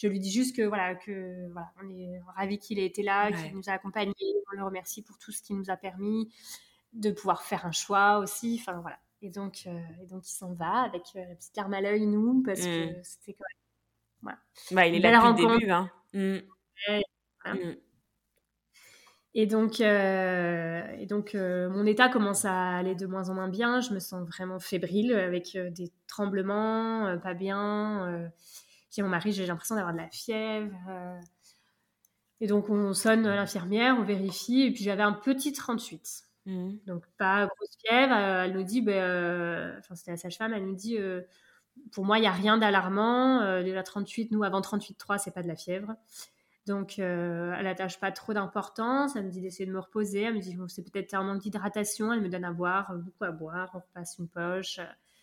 Je 0.00 0.08
lui 0.08 0.18
dis 0.18 0.30
juste 0.32 0.56
que 0.56 0.62
voilà, 0.62 0.94
que 0.94 1.50
voilà, 1.52 1.70
on 1.82 1.88
est 1.90 2.20
ravis 2.34 2.58
qu'il 2.58 2.78
ait 2.78 2.86
été 2.86 3.02
là, 3.02 3.30
qu'il 3.30 3.54
nous 3.54 3.68
a 3.68 3.72
accompagnés. 3.72 4.14
On 4.50 4.56
le 4.56 4.64
remercie 4.64 5.02
pour 5.02 5.18
tout 5.18 5.30
ce 5.30 5.42
qu'il 5.42 5.56
nous 5.56 5.68
a 5.68 5.76
permis 5.76 6.32
de 6.94 7.10
pouvoir 7.10 7.42
faire 7.42 7.66
un 7.66 7.72
choix 7.72 8.18
aussi. 8.18 8.58
Enfin 8.60 8.80
voilà. 8.80 8.98
Et 9.20 9.28
donc, 9.28 9.64
euh, 9.66 9.78
et 10.02 10.06
donc 10.06 10.26
il 10.26 10.32
s'en 10.32 10.54
va 10.54 10.84
avec 10.84 11.02
euh, 11.16 11.24
la 11.28 11.34
petite 11.34 11.54
larme 11.54 11.74
à 11.74 11.82
l'œil, 11.82 12.06
nous, 12.06 12.42
parce 12.42 12.60
que 12.60 12.86
mmh. 12.86 13.02
c'était 13.02 13.34
quand 13.34 13.44
même. 13.50 13.58
Voilà. 14.22 14.38
Bah, 14.70 14.86
il 14.86 14.94
est 14.94 15.10
là 15.10 15.32
depuis 15.32 15.46
le 15.46 15.58
début. 15.58 15.70
Hein. 15.70 15.90
Mmh. 16.14 16.38
Mmh. 17.44 17.74
Et 19.34 19.46
donc, 19.46 19.80
euh, 19.82 20.82
et 20.98 21.04
donc 21.04 21.34
mon 21.34 21.84
état 21.84 22.08
commence 22.08 22.46
à 22.46 22.76
aller 22.76 22.94
de 22.94 23.06
moins 23.06 23.28
en 23.28 23.34
moins 23.34 23.48
bien. 23.48 23.80
Je 23.80 23.92
me 23.92 23.98
sens 23.98 24.26
vraiment 24.26 24.58
fébrile 24.58 25.12
avec 25.12 25.56
des 25.56 25.92
tremblements, 26.06 27.18
pas 27.22 27.34
bien. 27.34 28.30
J'ai 28.90 29.02
mon 29.02 29.08
mari, 29.08 29.32
j'ai 29.32 29.46
l'impression 29.46 29.74
d'avoir 29.74 29.92
de 29.92 29.98
la 29.98 30.10
fièvre. 30.10 30.76
et 32.40 32.46
donc, 32.46 32.68
on 32.70 32.92
sonne 32.94 33.22
l'infirmière, 33.22 33.96
on 33.98 34.04
vérifie. 34.04 34.62
Et 34.62 34.72
puis, 34.72 34.84
j'avais 34.84 35.02
un 35.02 35.12
petit 35.12 35.52
38. 35.52 36.30
Mmh. 36.46 36.70
Donc, 36.86 37.04
pas 37.16 37.46
grosse 37.46 37.76
fièvre. 37.84 38.14
Euh, 38.14 38.44
elle 38.44 38.52
nous 38.52 38.62
dit, 38.62 38.80
ben, 38.80 38.94
euh, 38.94 39.78
enfin, 39.78 39.94
c'était 39.94 40.12
la 40.12 40.16
sage-femme, 40.16 40.52
elle 40.54 40.64
nous 40.64 40.74
dit, 40.74 40.98
euh, 40.98 41.22
pour 41.92 42.04
moi, 42.04 42.18
il 42.18 42.22
n'y 42.22 42.26
a 42.26 42.32
rien 42.32 42.58
d'alarmant. 42.58 43.62
déjà 43.62 43.82
38, 43.82 44.32
nous, 44.32 44.42
avant 44.42 44.60
38,3, 44.60 45.18
c'est 45.18 45.32
pas 45.32 45.42
de 45.42 45.48
la 45.48 45.56
fièvre. 45.56 45.94
Donc, 46.66 46.98
elle 46.98 47.62
n'attache 47.62 47.98
pas 47.98 48.12
trop 48.12 48.34
d'importance. 48.34 49.16
Elle 49.16 49.24
me 49.24 49.30
dit 49.30 49.40
d'essayer 49.40 49.66
de 49.66 49.72
me 49.72 49.78
reposer. 49.78 50.22
Elle 50.22 50.34
me 50.34 50.40
dit, 50.40 50.56
c'est 50.68 50.82
peut-être 50.82 51.14
un 51.14 51.22
manque 51.22 51.40
d'hydratation. 51.40 52.12
Elle 52.12 52.20
me 52.20 52.28
donne 52.28 52.44
à 52.44 52.52
boire, 52.52 52.92
beaucoup 52.94 53.24
à 53.24 53.30
boire. 53.30 53.70
On 53.74 53.78
repasse 53.78 54.18
une 54.18 54.28
poche. 54.28 54.78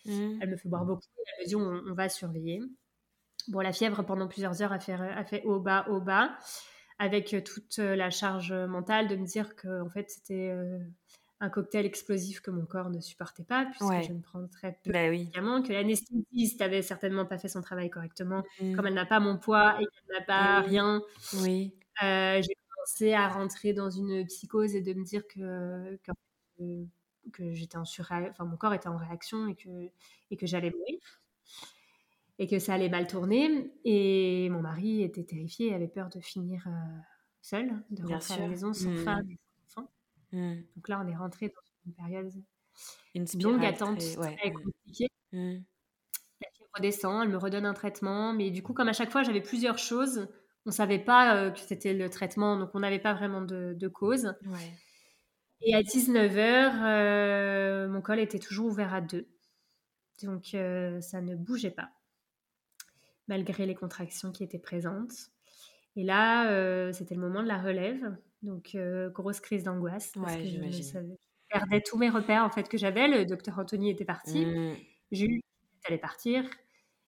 Mmh. 0.05 0.39
Elle 0.41 0.49
me 0.49 0.57
fait 0.57 0.69
boire 0.69 0.85
beaucoup. 0.85 1.03
Elle 1.37 1.43
me 1.43 1.47
dit, 1.47 1.55
on, 1.55 1.93
va 1.93 2.09
surveiller. 2.09 2.61
Bon, 3.49 3.59
la 3.59 3.73
fièvre, 3.73 4.03
pendant 4.03 4.27
plusieurs 4.27 4.61
heures, 4.61 4.73
a 4.73 4.79
fait, 4.79 4.93
a 4.93 5.23
fait 5.23 5.43
haut, 5.45 5.59
bas, 5.59 5.85
haut, 5.89 6.01
bas 6.01 6.37
avec 6.99 7.35
toute 7.45 7.77
la 7.77 8.09
charge 8.09 8.51
mentale 8.51 9.07
de 9.07 9.15
me 9.15 9.25
dire 9.25 9.55
que 9.55 9.81
en 9.81 9.89
fait 9.89 10.09
c'était 10.09 10.51
un 11.39 11.49
cocktail 11.49 11.85
explosif 11.85 12.41
que 12.41 12.49
mon 12.49 12.65
corps 12.65 12.89
ne 12.89 12.99
supportait 12.99 13.43
pas, 13.43 13.65
puisque 13.65 14.07
je 14.07 14.13
ne 14.13 14.21
prends 14.21 14.47
très 14.47 14.79
peu 14.83 14.91
bah 14.91 15.05
de 15.05 15.11
médicaments, 15.11 15.61
que 15.61 15.71
l'anesthésiste 15.71 16.61
avait 16.61 16.81
certainement 16.81 17.25
pas 17.25 17.37
fait 17.37 17.47
son 17.47 17.61
travail 17.61 17.89
correctement, 17.89 18.43
mmh. 18.59 18.75
comme 18.75 18.87
elle 18.87 18.95
n'a 18.95 19.05
pas 19.05 19.19
mon 19.19 19.37
poids 19.37 19.79
et 19.79 19.85
qu'elle 19.85 20.17
n'a 20.19 20.25
pas 20.25 20.61
rien. 20.61 21.01
Oui. 21.41 21.73
Euh, 22.03 22.41
j'ai 22.41 22.55
commencé 22.69 23.13
à 23.13 23.27
rentrer 23.27 23.73
dans 23.73 23.89
une 23.89 24.25
psychose 24.25 24.75
et 24.75 24.81
de 24.81 24.93
me 24.93 25.03
dire 25.03 25.27
que, 25.27 25.99
que, 26.03 26.85
que 27.31 27.53
j'étais 27.53 27.77
en 27.77 27.83
enfin 27.83 28.45
mon 28.45 28.57
corps 28.57 28.73
était 28.73 28.87
en 28.87 28.97
réaction 28.97 29.47
et 29.47 29.55
que, 29.55 29.69
et 30.31 30.37
que 30.37 30.47
j'allais 30.47 30.71
mourir 30.71 30.99
et 32.39 32.47
que 32.47 32.59
ça 32.59 32.73
allait 32.73 32.89
mal 32.89 33.07
tourner. 33.07 33.71
Et 33.83 34.49
mon 34.49 34.61
mari 34.61 35.03
était 35.03 35.23
terrifié, 35.23 35.73
avait 35.73 35.87
peur 35.87 36.09
de 36.09 36.19
finir 36.19 36.65
euh, 36.67 36.99
seul, 37.41 37.71
de 37.89 38.05
rentrer 38.05 38.35
à 38.35 38.39
la 38.39 38.47
maison 38.47 38.73
sans 38.73 38.89
mmh. 38.89 38.97
femme 38.97 39.29
et 39.31 39.37
sans 39.67 39.81
enfant. 39.81 39.91
Mmh. 40.31 40.55
Donc 40.75 40.87
là, 40.87 41.01
on 41.03 41.07
est 41.07 41.15
rentré 41.15 41.47
dans 41.49 41.61
une 41.85 41.93
période 41.93 42.31
une 43.15 43.25
longue 43.41 43.65
attente 43.65 43.99
très, 43.99 44.51
compliquée. 44.51 45.07
Mmh. 45.31 45.53
La 46.41 46.47
fièvre 46.53 46.69
redescend, 46.75 47.23
elle 47.23 47.29
me 47.29 47.37
redonne 47.37 47.65
un 47.65 47.73
traitement, 47.73 48.33
mais 48.33 48.51
du 48.51 48.61
coup, 48.61 48.73
comme 48.73 48.89
à 48.89 48.93
chaque 48.93 49.11
fois, 49.11 49.23
j'avais 49.23 49.41
plusieurs 49.41 49.79
choses, 49.79 50.27
on 50.67 50.71
savait 50.71 50.99
pas 50.99 51.35
euh, 51.35 51.51
que 51.51 51.59
c'était 51.59 51.93
le 51.93 52.09
traitement, 52.09 52.57
donc 52.57 52.69
on 52.75 52.81
n'avait 52.81 52.99
pas 52.99 53.13
vraiment 53.13 53.41
de, 53.41 53.87
cause. 53.87 54.35
Et 55.61 55.73
à 55.73 55.81
19h, 55.81 56.83
euh, 56.83 57.87
mon 57.87 58.01
col 58.01 58.19
était 58.19 58.37
toujours 58.37 58.67
ouvert 58.67 58.93
à 58.93 59.01
deux. 59.01 59.27
Donc 60.21 60.45
ça 61.01 61.21
ne 61.21 61.35
bougeait 61.35 61.71
pas 61.71 61.89
malgré 63.27 63.65
les 63.65 63.75
contractions 63.75 64.31
qui 64.31 64.43
étaient 64.43 64.59
présentes. 64.59 65.31
Et 65.95 66.03
là, 66.03 66.49
euh, 66.51 66.91
c'était 66.93 67.15
le 67.15 67.21
moment 67.21 67.41
de 67.41 67.47
la 67.47 67.57
relève. 67.57 68.15
Donc, 68.43 68.75
euh, 68.75 69.09
grosse 69.09 69.39
crise 69.39 69.63
d'angoisse. 69.63 70.11
Parce 70.13 70.35
que 70.37 70.43
je, 70.43 70.99
perdais 71.49 71.81
tous 71.81 71.97
mes 71.97 72.09
repères 72.09 72.43
en 72.43 72.49
fait, 72.49 72.67
que 72.69 72.77
j'avais. 72.77 73.07
Le 73.07 73.25
docteur 73.25 73.57
Anthony 73.57 73.89
était 73.89 74.05
parti. 74.05 74.45
Mmh. 74.45 74.75
Jules 75.11 75.41
allait 75.85 75.97
partir. 75.97 76.43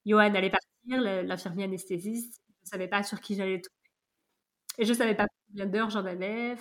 Johan 0.06 0.34
allait 0.34 0.50
partir, 0.50 1.02
l'infirmier 1.02 1.66
anesthésiste. 1.66 2.42
Je 2.48 2.68
ne 2.68 2.70
savais 2.72 2.88
pas 2.88 3.04
sur 3.04 3.20
qui 3.20 3.36
j'allais 3.36 3.62
tomber. 3.62 3.76
Et 4.78 4.86
je 4.86 4.90
ne 4.90 4.98
savais 4.98 5.16
pas 5.16 5.28
combien 5.48 5.66
d'heures 5.66 5.90
j'en 5.90 6.06
avais. 6.06 6.56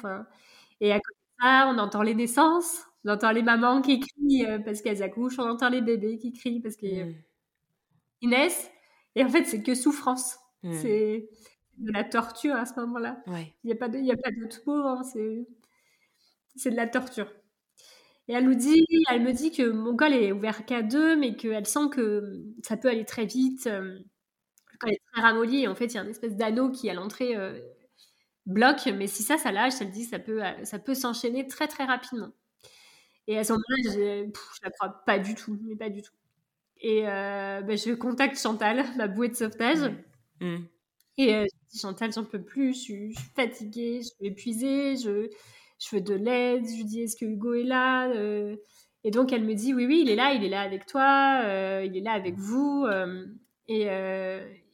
Et 0.81 0.93
à 0.93 0.99
côté 0.99 1.19
de 1.19 1.43
ça, 1.43 1.69
on 1.69 1.79
entend 1.79 2.03
les 2.03 2.15
naissances. 2.15 2.85
On 3.05 3.11
entend 3.11 3.31
les 3.31 3.43
mamans 3.43 3.81
qui 3.81 4.01
crient 4.01 4.45
euh, 4.47 4.59
parce 4.59 4.83
qu'elles 4.83 5.03
accouchent. 5.03 5.39
On 5.39 5.49
entend 5.49 5.69
les 5.69 5.81
bébés 5.81 6.19
qui 6.19 6.33
crient 6.33 6.61
parce 6.61 6.77
qu'ils 6.77 7.07
mmh. 8.23 8.29
naissent. 8.29 8.71
Et 9.19 9.25
en 9.25 9.29
fait, 9.29 9.45
c'est 9.45 9.65
que 9.65 9.75
souffrance. 9.75 10.39
Hmm. 10.63 10.73
C'est 10.75 11.29
de 11.79 11.93
la 11.93 12.05
torture 12.05 12.55
à 12.55 12.67
ce 12.67 12.79
moment-là. 12.79 13.21
Il 13.27 13.49
n'y 13.65 13.73
a 13.73 13.75
pas 13.75 13.89
d'autre 13.89 14.61
mot. 14.65 14.87
Hein, 14.87 15.03
c'est 16.55 16.71
de 16.71 16.77
la 16.77 16.87
torture. 16.87 17.27
Et 18.29 18.35
elle 18.35 18.45
nous 18.45 18.55
dit, 18.55 18.85
elle 19.11 19.23
me 19.23 19.33
dit 19.33 19.51
que 19.51 19.69
mon 19.69 19.97
col 19.97 20.13
est 20.13 20.31
ouvert 20.31 20.65
qu'à 20.67 20.83
deux, 20.83 21.17
mais 21.17 21.35
qu'elle 21.35 21.67
sent 21.67 21.89
que 21.91 22.45
ça 22.63 22.77
peut 22.77 22.89
aller 22.89 23.05
très 23.05 23.27
vite. 23.27 23.67
Le 23.67 24.05
col 24.79 24.93
est 24.93 25.03
très 25.13 25.23
ramolli. 25.23 25.65
Et 25.65 25.69
en 25.69 25.75
fait, 25.75 25.87
il 25.87 25.95
y 25.95 25.99
a 25.99 26.05
une 26.05 26.11
espèce 26.11 26.37
d'anneau 26.37 26.71
qui, 26.71 26.89
à 26.89 26.95
l'entrée, 26.95 27.37
euh, 27.37 27.59
bloque. 28.47 28.87
Mais 28.87 29.09
si 29.09 29.25
ça, 29.25 29.37
ça 29.37 29.51
lâche, 29.51 29.81
elle 29.81 29.91
dit 29.91 30.05
ça 30.05 30.21
peut, 30.21 30.43
ça 30.63 30.79
peut 30.79 30.95
s'enchaîner 30.95 31.49
très, 31.49 31.67
très 31.67 31.87
rapidement. 31.87 32.31
Et 33.27 33.37
à 33.37 33.43
ce 33.43 33.53
moment-là, 33.53 33.93
je 33.93 34.25
ne 34.27 34.33
la 34.63 34.71
crois 34.71 35.03
pas 35.05 35.19
du 35.19 35.35
tout. 35.35 35.59
Mais 35.65 35.75
pas 35.75 35.91
du 35.91 36.03
tout. 36.03 36.15
Et 36.81 37.09
euh, 37.09 37.61
ben, 37.63 37.77
je 37.77 37.93
contacte 37.95 38.39
Chantal, 38.39 38.85
ma 38.97 39.09
bouée 39.09 39.29
de 39.29 39.35
sauvetage. 39.35 39.93
Mmh. 40.41 40.57
Et 41.19 41.35
euh, 41.35 41.45
je 41.45 41.71
dis 41.73 41.81
Chantal, 41.81 42.13
j'en 42.13 42.25
peux 42.25 42.43
plus, 42.43 42.75
je 42.75 42.79
suis, 42.79 43.15
fatiguée, 43.35 44.01
je 44.03 44.09
suis 44.09 44.27
épuisée, 44.27 44.97
je, 44.97 45.29
je 45.81 45.97
veux 45.97 46.01
de 46.01 46.15
l'aide. 46.15 46.65
Je 46.65 46.77
lui 46.77 46.85
dis 46.85 47.03
est-ce 47.03 47.17
que 47.17 47.25
Hugo 47.25 47.55
est 47.55 47.65
là 47.65 48.09
euh? 48.11 48.57
Et 49.05 49.11
donc 49.11 49.33
elle 49.33 49.45
me 49.45 49.55
dit 49.55 49.75
oui, 49.75 49.87
oui, 49.87 50.01
il 50.03 50.11
est 50.11 50.17
là, 50.17 50.33
il 50.33 50.45
est 50.45 50.49
là 50.49 50.61
avec 50.61 50.87
toi, 50.87 51.41
il 51.85 51.97
est 51.97 52.01
là 52.01 52.13
avec 52.13 52.37
vous. 52.37 52.87
et, 53.69 53.83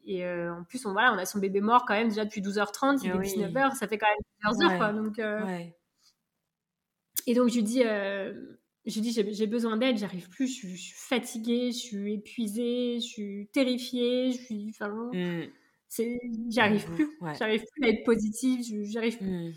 et 0.06 0.26
en 0.26 0.64
plus, 0.64 0.84
on, 0.86 0.92
voilà, 0.92 1.12
on 1.12 1.18
a 1.18 1.26
son 1.26 1.38
bébé 1.38 1.60
mort 1.60 1.84
quand 1.86 1.94
même 1.94 2.08
déjà 2.08 2.24
depuis 2.24 2.40
12h30, 2.40 3.00
il 3.02 3.10
est 3.10 3.12
19h, 3.12 3.74
ça 3.74 3.86
fait 3.86 3.98
quand 3.98 4.06
même 4.08 4.16
plusieurs 4.38 4.72
heures. 4.72 4.78
Quoi, 4.78 4.92
donc, 4.92 5.20
Et 7.26 7.34
donc 7.34 7.48
je 7.50 7.54
lui 7.54 7.62
dis 7.62 7.82
je 8.86 9.00
dis 9.00 9.12
j'ai 9.12 9.46
besoin 9.46 9.76
d'aide, 9.76 9.96
j'arrive 9.96 10.28
plus, 10.28 10.46
je, 10.46 10.76
suis 10.76 10.94
fatiguée, 10.94 11.72
je 11.72 11.78
suis 11.78 12.14
épuisée, 12.14 12.96
je 13.00 13.06
suis 13.06 13.48
terrifiée, 13.52 14.32
je 14.32 14.42
suis, 14.42 14.70
enfin, 14.70 14.88
mmh. 15.12 16.50
j'arrive 16.50 16.90
mmh, 16.90 16.94
plus, 16.94 17.18
j'arrive 17.38 17.64
plus 17.64 17.84
à 17.84 17.88
être 17.88 18.04
positive, 18.04 18.84
j'arrive 18.84 19.16
plus. 19.16 19.30
Mmh. 19.30 19.52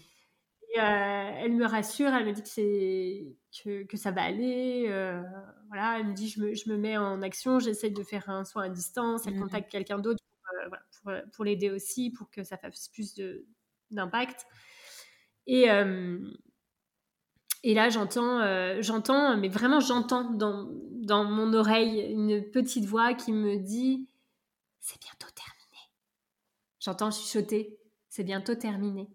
Et, 0.73 0.79
euh, 0.79 1.31
elle 1.39 1.53
me 1.53 1.65
rassure, 1.65 2.13
elle 2.13 2.25
me 2.25 2.31
dit 2.31 2.43
que 2.43 2.49
c'est 2.49 3.35
que, 3.63 3.83
que, 3.83 3.97
ça 3.97 4.11
va 4.11 4.23
aller, 4.23 4.85
euh, 4.87 5.21
voilà, 5.67 5.99
elle 5.99 6.07
me 6.07 6.13
dit 6.13 6.29
je 6.29 6.41
me, 6.41 6.53
je 6.53 6.69
me 6.69 6.77
mets 6.77 6.97
en 6.97 7.21
action, 7.21 7.59
j'essaie 7.59 7.89
de 7.89 8.03
faire 8.03 8.29
un 8.29 8.45
soin 8.45 8.63
à 8.63 8.69
distance, 8.69 9.27
elle 9.27 9.37
contacte 9.37 9.69
quelqu'un 9.69 9.99
d'autre 9.99 10.23
pour, 10.23 10.59
euh, 10.59 10.69
voilà, 11.03 11.23
pour, 11.23 11.31
pour 11.33 11.45
l'aider 11.45 11.69
aussi, 11.69 12.11
pour 12.11 12.29
que 12.29 12.43
ça 12.43 12.57
fasse 12.57 12.87
plus 12.87 13.13
d'impact. 13.91 14.45
Et 15.47 15.69
et 17.63 17.73
là, 17.73 17.89
j'entends, 17.89 18.39
euh, 18.41 18.81
j'entends, 18.81 19.37
mais 19.37 19.49
vraiment 19.49 19.79
j'entends 19.79 20.23
dans, 20.31 20.67
dans 20.93 21.23
mon 21.23 21.53
oreille 21.53 22.01
une 22.11 22.41
petite 22.43 22.85
voix 22.85 23.13
qui 23.13 23.31
me 23.33 23.57
dit 23.57 24.07
C'est 24.79 24.99
bientôt 25.01 25.27
terminé. 25.35 25.91
J'entends 26.79 27.11
chuchoter 27.11 27.77
C'est 28.09 28.23
bientôt 28.23 28.55
terminé. 28.55 29.09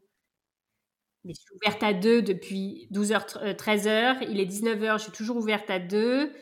Mais 1.24 1.34
je 1.34 1.40
suis 1.40 1.54
ouverte 1.54 1.82
à 1.82 1.92
deux 1.94 2.20
depuis 2.22 2.88
12h, 2.90 3.54
13h. 3.56 4.26
Il 4.28 4.40
est 4.40 4.46
19h, 4.46 4.98
je 4.98 5.04
suis 5.04 5.12
toujours 5.12 5.36
ouverte 5.36 5.70
à 5.70 5.78
deux. 5.78 6.32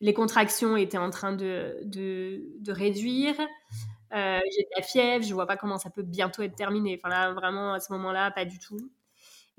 Les 0.00 0.14
contractions 0.14 0.76
étaient 0.76 0.98
en 0.98 1.10
train 1.10 1.32
de, 1.32 1.76
de, 1.82 2.44
de 2.60 2.72
réduire. 2.72 3.34
Euh, 4.14 4.40
j'ai 4.54 4.62
de 4.62 4.68
la 4.76 4.82
fièvre, 4.82 5.24
je 5.24 5.34
vois 5.34 5.46
pas 5.46 5.56
comment 5.56 5.76
ça 5.78 5.90
peut 5.90 6.02
bientôt 6.02 6.42
être 6.42 6.54
terminé. 6.54 6.98
Enfin 6.98 7.08
là, 7.08 7.32
vraiment, 7.32 7.74
à 7.74 7.80
ce 7.80 7.92
moment-là, 7.92 8.30
pas 8.30 8.44
du 8.44 8.58
tout. 8.60 8.78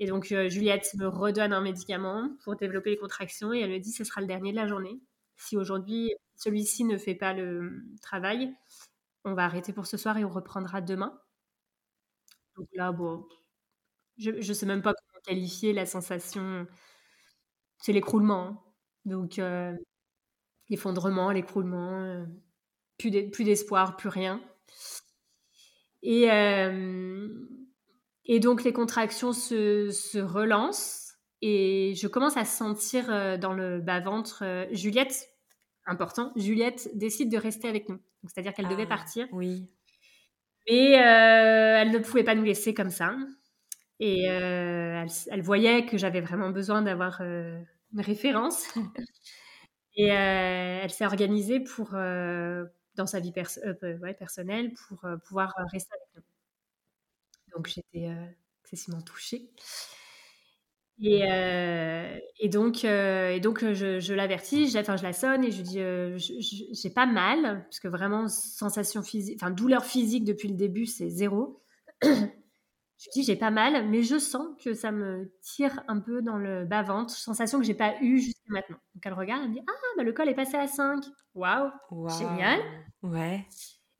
Et 0.00 0.06
donc, 0.06 0.32
euh, 0.32 0.48
Juliette 0.48 0.94
me 0.94 1.06
redonne 1.06 1.52
un 1.52 1.60
médicament 1.60 2.30
pour 2.42 2.56
développer 2.56 2.90
les 2.90 2.96
contractions 2.96 3.52
et 3.52 3.60
elle 3.60 3.70
me 3.70 3.78
dit 3.78 3.92
ce 3.92 4.02
sera 4.02 4.22
le 4.22 4.26
dernier 4.26 4.50
de 4.50 4.56
la 4.56 4.66
journée. 4.66 4.98
Si 5.36 5.58
aujourd'hui 5.58 6.14
celui-ci 6.36 6.84
ne 6.84 6.96
fait 6.96 7.14
pas 7.14 7.34
le 7.34 7.84
travail, 8.00 8.50
on 9.24 9.34
va 9.34 9.44
arrêter 9.44 9.74
pour 9.74 9.86
ce 9.86 9.98
soir 9.98 10.16
et 10.16 10.24
on 10.24 10.30
reprendra 10.30 10.80
demain. 10.80 11.20
Donc 12.56 12.66
là, 12.72 12.92
bon, 12.92 13.28
je 14.16 14.30
ne 14.30 14.54
sais 14.54 14.66
même 14.66 14.80
pas 14.80 14.94
comment 14.94 15.20
qualifier 15.22 15.74
la 15.74 15.84
sensation. 15.84 16.66
C'est 17.78 17.92
l'écroulement. 17.92 18.46
Hein. 18.46 18.62
Donc, 19.04 19.38
euh, 19.38 19.74
l'effondrement, 20.70 21.30
l'écroulement, 21.30 22.26
plus 22.98 23.10
d'espoir, 23.10 23.96
plus 23.96 24.08
rien. 24.08 24.42
Et, 26.02 26.30
et 28.32 28.38
donc 28.38 28.62
les 28.62 28.72
contractions 28.72 29.32
se, 29.32 29.90
se, 29.90 30.18
relancent 30.18 31.14
et 31.42 31.94
je 31.96 32.06
commence 32.06 32.36
à 32.36 32.44
sentir 32.44 33.38
dans 33.40 33.52
le 33.52 33.80
bas-ventre, 33.80 34.44
Juliette, 34.70 35.28
important, 35.84 36.30
Juliette 36.36 36.90
décide 36.94 37.28
de 37.28 37.36
rester 37.36 37.68
avec 37.68 37.88
nous. 37.88 37.98
C'est-à-dire 38.28 38.54
qu'elle 38.54 38.68
devait 38.68 38.84
ah, 38.84 38.86
partir. 38.86 39.26
Oui. 39.32 39.68
Et 40.68 40.92
elle 40.92 41.90
ne 41.90 41.98
pouvait 41.98 42.22
pas 42.22 42.36
nous 42.36 42.44
laisser 42.44 42.72
comme 42.72 42.90
ça. 42.90 43.16
Et 43.98 44.26
elle, 44.26 45.08
elle, 45.32 45.42
voyait 45.42 45.84
que 45.86 45.98
j'avais 45.98 46.20
vraiment 46.20 46.50
besoin 46.50 46.82
d'avoir 46.82 47.20
une 47.20 47.66
référence. 47.96 48.72
Et 49.96 50.06
elle 50.06 50.90
s'est 50.90 51.04
organisée 51.04 51.58
pour, 51.58 51.90
dans 51.90 53.06
sa 53.06 53.18
vie 53.18 53.32
ouais, 53.34 54.14
personnelle 54.14 54.72
pour 54.86 55.04
pouvoir 55.26 55.52
rester 55.72 55.92
avec 55.94 56.06
nous. 56.14 56.29
Donc 57.54 57.68
j'étais 57.68 58.08
excessivement 58.62 59.02
touchée. 59.02 59.50
Et, 61.02 61.22
et, 62.38 62.48
donc, 62.50 62.84
et 62.84 63.40
donc 63.40 63.60
je, 63.72 64.00
je 64.00 64.12
l'avertis, 64.12 64.76
enfin 64.78 64.96
je 64.98 65.02
la 65.02 65.14
sonne 65.14 65.44
et 65.44 65.50
je 65.50 65.62
dis 65.62 65.80
j'ai 66.74 66.90
pas 66.90 67.06
mal, 67.06 67.64
parce 67.64 67.80
que 67.80 67.88
vraiment 67.88 68.28
sensation 68.28 69.02
physique, 69.02 69.38
enfin 69.40 69.50
douleur 69.50 69.84
physique 69.84 70.24
depuis 70.24 70.48
le 70.48 70.56
début 70.56 70.84
c'est 70.84 71.08
zéro. 71.08 71.62
je 72.02 73.08
dis 73.14 73.22
j'ai 73.22 73.36
pas 73.36 73.50
mal, 73.50 73.88
mais 73.88 74.02
je 74.02 74.18
sens 74.18 74.46
que 74.62 74.74
ça 74.74 74.92
me 74.92 75.32
tire 75.40 75.82
un 75.88 76.00
peu 76.00 76.20
dans 76.20 76.36
le 76.36 76.66
bas-ventre, 76.66 77.14
sensation 77.14 77.58
que 77.58 77.64
j'ai 77.64 77.74
pas 77.74 77.94
eue 78.02 78.20
jusqu'à 78.20 78.40
maintenant. 78.48 78.76
Donc 78.94 79.06
elle 79.06 79.14
regarde, 79.14 79.42
elle 79.44 79.48
me 79.48 79.54
dit 79.54 79.62
ah 79.66 79.72
bah 79.96 80.02
le 80.02 80.12
col 80.12 80.28
est 80.28 80.34
passé 80.34 80.56
à 80.58 80.68
5. 80.68 81.02
Waouh, 81.34 81.70
génial. 82.18 82.60
Ouais. 83.02 83.46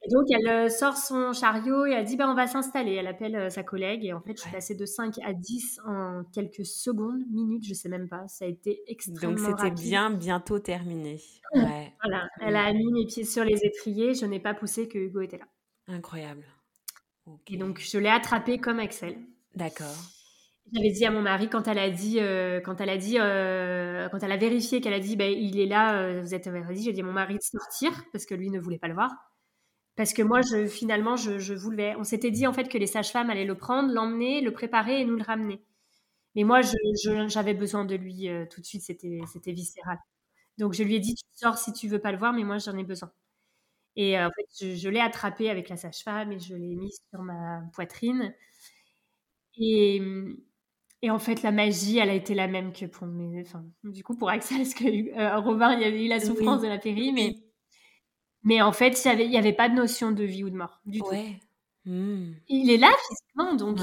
Et 0.02 0.08
donc 0.08 0.24
elle 0.30 0.48
euh, 0.48 0.68
sort 0.68 0.96
son 0.96 1.32
chariot 1.32 1.84
et 1.84 1.90
elle 1.92 2.04
dit 2.04 2.16
bah 2.16 2.28
on 2.28 2.34
va 2.34 2.46
s'installer. 2.46 2.94
Elle 2.94 3.06
appelle 3.06 3.36
euh, 3.36 3.50
sa 3.50 3.62
collègue 3.62 4.04
et 4.04 4.12
en 4.12 4.20
fait 4.20 4.36
je 4.36 4.42
suis 4.42 4.50
passée 4.50 4.74
de 4.74 4.86
5 4.86 5.16
à 5.24 5.34
10 5.34 5.80
en 5.86 6.22
quelques 6.32 6.64
secondes, 6.64 7.22
minutes, 7.30 7.64
je 7.66 7.74
sais 7.74 7.88
même 7.88 8.08
pas. 8.08 8.26
Ça 8.28 8.46
a 8.46 8.48
été 8.48 8.82
extrêmement 8.86 9.36
Donc 9.36 9.58
c'était 9.58 9.70
bien 9.70 10.10
bientôt 10.10 10.58
terminé. 10.58 11.20
Ouais. 11.52 11.92
voilà, 12.00 12.28
elle 12.40 12.54
a 12.54 12.72
mis 12.72 12.92
mes 12.92 13.06
pieds 13.06 13.24
sur 13.24 13.42
les 13.42 13.64
étriers, 13.64 14.14
je 14.14 14.24
n'ai 14.24 14.38
pas 14.38 14.54
poussé 14.54 14.86
que 14.86 14.98
Hugo 14.98 15.20
était 15.20 15.38
là. 15.38 15.46
Incroyable. 15.88 16.44
Et 17.48 17.56
donc, 17.56 17.80
je 17.80 17.98
l'ai 17.98 18.08
attrapé 18.08 18.58
comme 18.58 18.78
Axel. 18.78 19.16
D'accord. 19.54 19.96
J'avais 20.72 20.90
dit 20.90 21.04
à 21.04 21.10
mon 21.10 21.22
mari 21.22 21.48
quand 21.48 21.66
elle 21.66 21.80
a 21.80 21.90
dit, 21.90 22.18
euh, 22.20 22.60
quand 22.60 22.80
elle 22.80 22.90
a 22.90 22.96
dit, 22.96 23.16
euh, 23.18 24.08
quand 24.08 24.22
elle 24.22 24.30
a 24.30 24.36
vérifié 24.36 24.80
qu'elle 24.80 24.92
a 24.92 25.00
dit, 25.00 25.16
ben 25.16 25.30
il 25.30 25.58
est 25.58 25.66
là, 25.66 26.00
euh, 26.00 26.20
vous 26.20 26.32
êtes 26.32 26.48
dit, 26.48 26.84
j'ai 26.84 26.92
dit 26.92 27.00
à 27.00 27.04
mon 27.04 27.12
mari 27.12 27.34
de 27.34 27.42
sortir 27.42 27.90
parce 28.12 28.24
que 28.24 28.34
lui 28.34 28.50
ne 28.50 28.60
voulait 28.60 28.78
pas 28.78 28.86
le 28.86 28.94
voir. 28.94 29.10
Parce 30.00 30.14
que 30.14 30.22
moi, 30.22 30.40
je, 30.40 30.66
finalement, 30.66 31.16
je, 31.16 31.38
je 31.38 31.52
voulais. 31.52 31.94
On 31.98 32.04
s'était 32.04 32.30
dit 32.30 32.46
en 32.46 32.54
fait 32.54 32.70
que 32.70 32.78
les 32.78 32.86
sages-femmes 32.86 33.28
allaient 33.28 33.44
le 33.44 33.54
prendre, 33.54 33.92
l'emmener, 33.92 34.40
le 34.40 34.50
préparer 34.50 35.02
et 35.02 35.04
nous 35.04 35.14
le 35.14 35.22
ramener. 35.22 35.62
Mais 36.34 36.42
moi, 36.42 36.62
j'avais 37.28 37.52
besoin 37.52 37.84
de 37.84 37.96
lui 37.96 38.30
tout 38.48 38.62
de 38.62 38.64
suite. 38.64 38.80
C'était, 38.80 39.52
viscéral. 39.52 39.98
Donc 40.56 40.72
je 40.72 40.84
lui 40.84 40.94
ai 40.94 41.00
dit, 41.00 41.16
tu 41.16 41.24
sors 41.34 41.58
si 41.58 41.74
tu 41.74 41.86
veux 41.86 41.98
pas 41.98 42.12
le 42.12 42.18
voir, 42.18 42.32
mais 42.32 42.44
moi 42.44 42.56
j'en 42.56 42.78
ai 42.78 42.82
besoin. 42.82 43.12
Et 43.94 44.18
en 44.18 44.30
fait, 44.30 44.74
je, 44.74 44.88
l'ai 44.88 45.00
attrapé 45.00 45.50
avec 45.50 45.68
la 45.68 45.76
sage-femme 45.76 46.32
et 46.32 46.38
je 46.38 46.54
l'ai 46.54 46.76
mis 46.76 46.92
sur 47.10 47.20
ma 47.20 47.60
poitrine. 47.74 48.34
Et, 49.58 50.00
et, 51.02 51.10
en 51.10 51.18
fait, 51.18 51.42
la 51.42 51.52
magie, 51.52 51.98
elle 51.98 52.08
a 52.08 52.14
été 52.14 52.32
la 52.32 52.48
même 52.48 52.72
que 52.72 52.86
pour 52.86 53.06
mes. 53.06 53.42
Enfin, 53.42 53.66
du 53.84 54.02
coup, 54.02 54.16
pour 54.16 54.30
Axel, 54.30 54.62
parce 54.62 54.72
que 54.72 55.18
euh, 55.18 55.40
Robin, 55.40 55.74
il 55.74 55.82
y 55.82 55.84
avait 55.84 56.06
eu 56.06 56.08
la 56.08 56.20
souffrance 56.20 56.62
de 56.62 56.68
la 56.68 56.78
péri, 56.78 57.12
mais, 57.12 57.49
mais 58.42 58.62
en 58.62 58.72
fait, 58.72 59.02
il 59.04 59.08
n'y 59.08 59.12
avait, 59.12 59.28
y 59.28 59.36
avait 59.36 59.52
pas 59.52 59.68
de 59.68 59.74
notion 59.74 60.12
de 60.12 60.24
vie 60.24 60.44
ou 60.44 60.50
de 60.50 60.56
mort 60.56 60.80
du 60.86 61.00
tout. 61.00 61.14
Mmh. 61.86 62.32
Il 62.48 62.70
est 62.70 62.76
là 62.76 62.90
physiquement, 63.08 63.54
donc 63.54 63.78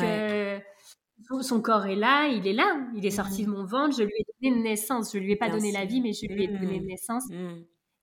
son 1.42 1.62
corps 1.62 1.86
est 1.88 1.96
là, 1.96 2.28
il 2.28 2.48
est 2.48 2.54
là, 2.54 2.80
il 2.96 3.06
est 3.06 3.12
sorti 3.12 3.44
mmh. 3.44 3.46
de 3.46 3.52
mon 3.52 3.66
ventre, 3.66 3.98
je 3.98 4.04
lui 4.04 4.14
ai 4.18 4.50
donné 4.50 4.62
naissance. 4.62 5.12
Je 5.14 5.20
lui 5.20 5.32
ai 5.32 5.36
pas 5.36 5.50
donné 5.50 5.72
la 5.72 5.86
vie, 5.86 6.02
mais 6.02 6.14
je 6.14 6.26
lui 6.28 6.44
ai 6.44 6.48
donné 6.48 6.76
une 6.76 6.84
mmh. 6.84 6.88
naissance. 6.88 7.24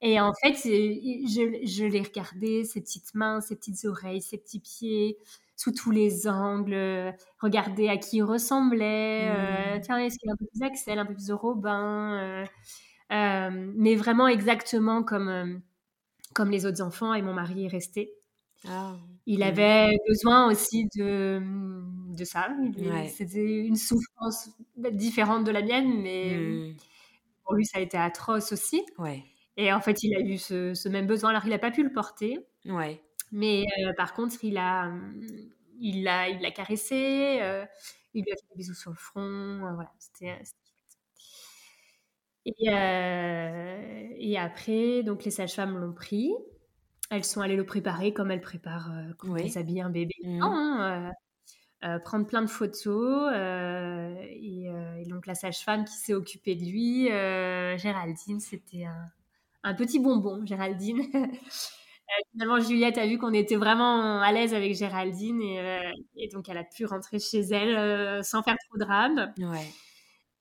Et 0.01 0.20
en 0.20 0.32
fait, 0.43 0.55
je, 0.55 1.60
je 1.64 1.85
l'ai 1.86 2.02
regardé, 2.02 2.64
ses 2.64 2.81
petites 2.82 3.14
mains, 3.14 3.40
ses 3.40 3.56
petites 3.56 3.85
oreilles, 3.86 4.20
ses 4.20 4.36
petits 4.36 4.60
pieds, 4.60 5.16
sous 5.56 5.72
tous 5.72 5.90
les 5.90 6.28
angles, 6.28 7.14
regarder 7.39 7.89
à 7.89 7.97
qui 7.97 8.16
il 8.16 8.22
ressemblait. 8.22 9.28
Euh, 9.28 9.76
mmh. 9.76 9.81
tiens, 9.81 9.98
est-ce 9.98 10.18
qu'il 10.18 10.28
est 10.28 10.32
un 10.32 10.36
peu 10.36 10.47
plus 10.47 10.62
Axel, 10.62 10.98
un 10.98 11.06
peu 11.06 11.14
plus 11.14 11.32
Robin 11.32 12.18
euh, 12.18 12.44
euh, 13.12 13.72
Mais 13.76 13.94
vraiment 13.94 14.28
exactement 14.28 15.02
comme, 15.02 15.62
comme 16.35 16.51
les 16.51 16.66
autres 16.66 16.82
enfants, 16.82 17.15
et 17.15 17.23
mon 17.23 17.32
mari 17.32 17.65
est 17.65 17.69
resté. 17.69 18.12
Ah, 18.66 18.97
il 19.27 19.43
avait 19.43 19.97
besoin 20.09 20.51
aussi 20.51 20.89
de, 20.97 21.40
de 22.16 22.24
ça. 22.24 22.48
C'était 23.09 23.65
une 23.65 23.77
souffrance 23.77 24.51
différente 24.77 25.44
de 25.44 25.51
la 25.51 25.62
mienne, 25.62 26.02
mais 26.02 26.36
mmh. 26.36 26.77
pour 27.44 27.55
lui, 27.55 27.65
ça 27.66 27.78
a 27.78 27.81
été 27.81 27.97
atroce 27.97 28.52
aussi. 28.52 28.82
Ouais. 28.98 29.23
Et 29.56 29.73
en 29.73 29.81
fait, 29.81 30.02
il 30.02 30.15
a 30.15 30.20
eu 30.20 30.39
ce, 30.39 30.89
même 30.89 31.06
besoin. 31.06 31.31
Alors, 31.31 31.44
il 31.44 31.51
n'a 31.51 31.59
pas 31.59 31.70
pu 31.70 31.82
le 31.82 31.93
porter. 31.93 32.39
Ouais. 32.65 33.01
Mais 33.32 33.65
euh, 33.78 33.93
par 33.97 34.15
contre, 34.15 34.36
il 34.43 34.56
a, 34.59 34.93
il 35.81 36.02
l'a, 36.02 36.28
il 36.28 36.40
l'a 36.40 36.51
caressé. 36.51 37.39
Euh, 37.40 37.65
il 38.15 38.24
lui 38.24 38.32
a 38.32 38.36
fait 38.36 38.47
des 38.51 38.56
bisous 38.56 38.74
sur 38.74 38.90
le 38.90 38.97
front. 38.97 39.20
Euh, 39.20 39.74
voilà, 39.74 39.93
c'était, 39.98 40.39
chouette. 42.46 44.16
Et, 44.18 44.32
et, 44.32 44.38
après, 44.38 45.02
donc 45.02 45.24
les 45.24 45.30
sages-femmes 45.30 45.78
l'ont 45.78 45.92
pris. 45.92 46.32
Elles 47.10 47.24
sont 47.24 47.40
allées 47.40 47.56
le 47.56 47.66
préparer 47.66 48.12
comme 48.12 48.30
elles 48.30 48.40
préparent 48.40 48.90
quand 49.18 49.36
elles 49.36 49.58
habillent 49.58 49.82
un 49.82 49.90
bébé. 49.90 50.14
Mmh. 50.24 50.42
Hein, 50.42 51.12
prendre 52.04 52.26
plein 52.26 52.42
de 52.42 52.48
photos. 52.48 53.32
Et, 53.32 54.66
et, 54.66 55.04
donc 55.06 55.26
la 55.26 55.34
sage-femme 55.34 55.84
qui 55.84 55.94
s'est 55.94 56.14
occupée 56.14 56.54
de 56.54 56.64
lui, 56.64 57.06
Géraldine, 57.78 58.40
c'était 58.40 58.84
un 58.84 59.10
un 59.64 59.74
petit 59.74 59.98
bonbon, 59.98 60.44
Géraldine. 60.46 61.02
Euh, 62.06 62.22
finalement, 62.32 62.60
Juliette 62.60 62.98
a 62.98 63.06
vu 63.06 63.16
qu'on 63.16 63.32
était 63.32 63.56
vraiment 63.56 64.20
à 64.20 64.30
l'aise 64.30 64.52
avec 64.52 64.74
Géraldine 64.74 65.40
et, 65.40 65.58
euh, 65.58 65.90
donc 66.34 66.50
elle 66.50 66.58
a 66.58 66.62
pu 66.62 66.84
rentrer 66.84 67.18
chez 67.18 67.40
elle 67.40 67.74
euh, 67.78 68.22
sans 68.22 68.42
faire 68.42 68.56
trop 68.68 68.76
de 68.78 68.84
drame. 68.84 69.32
Ouais. 69.38 69.66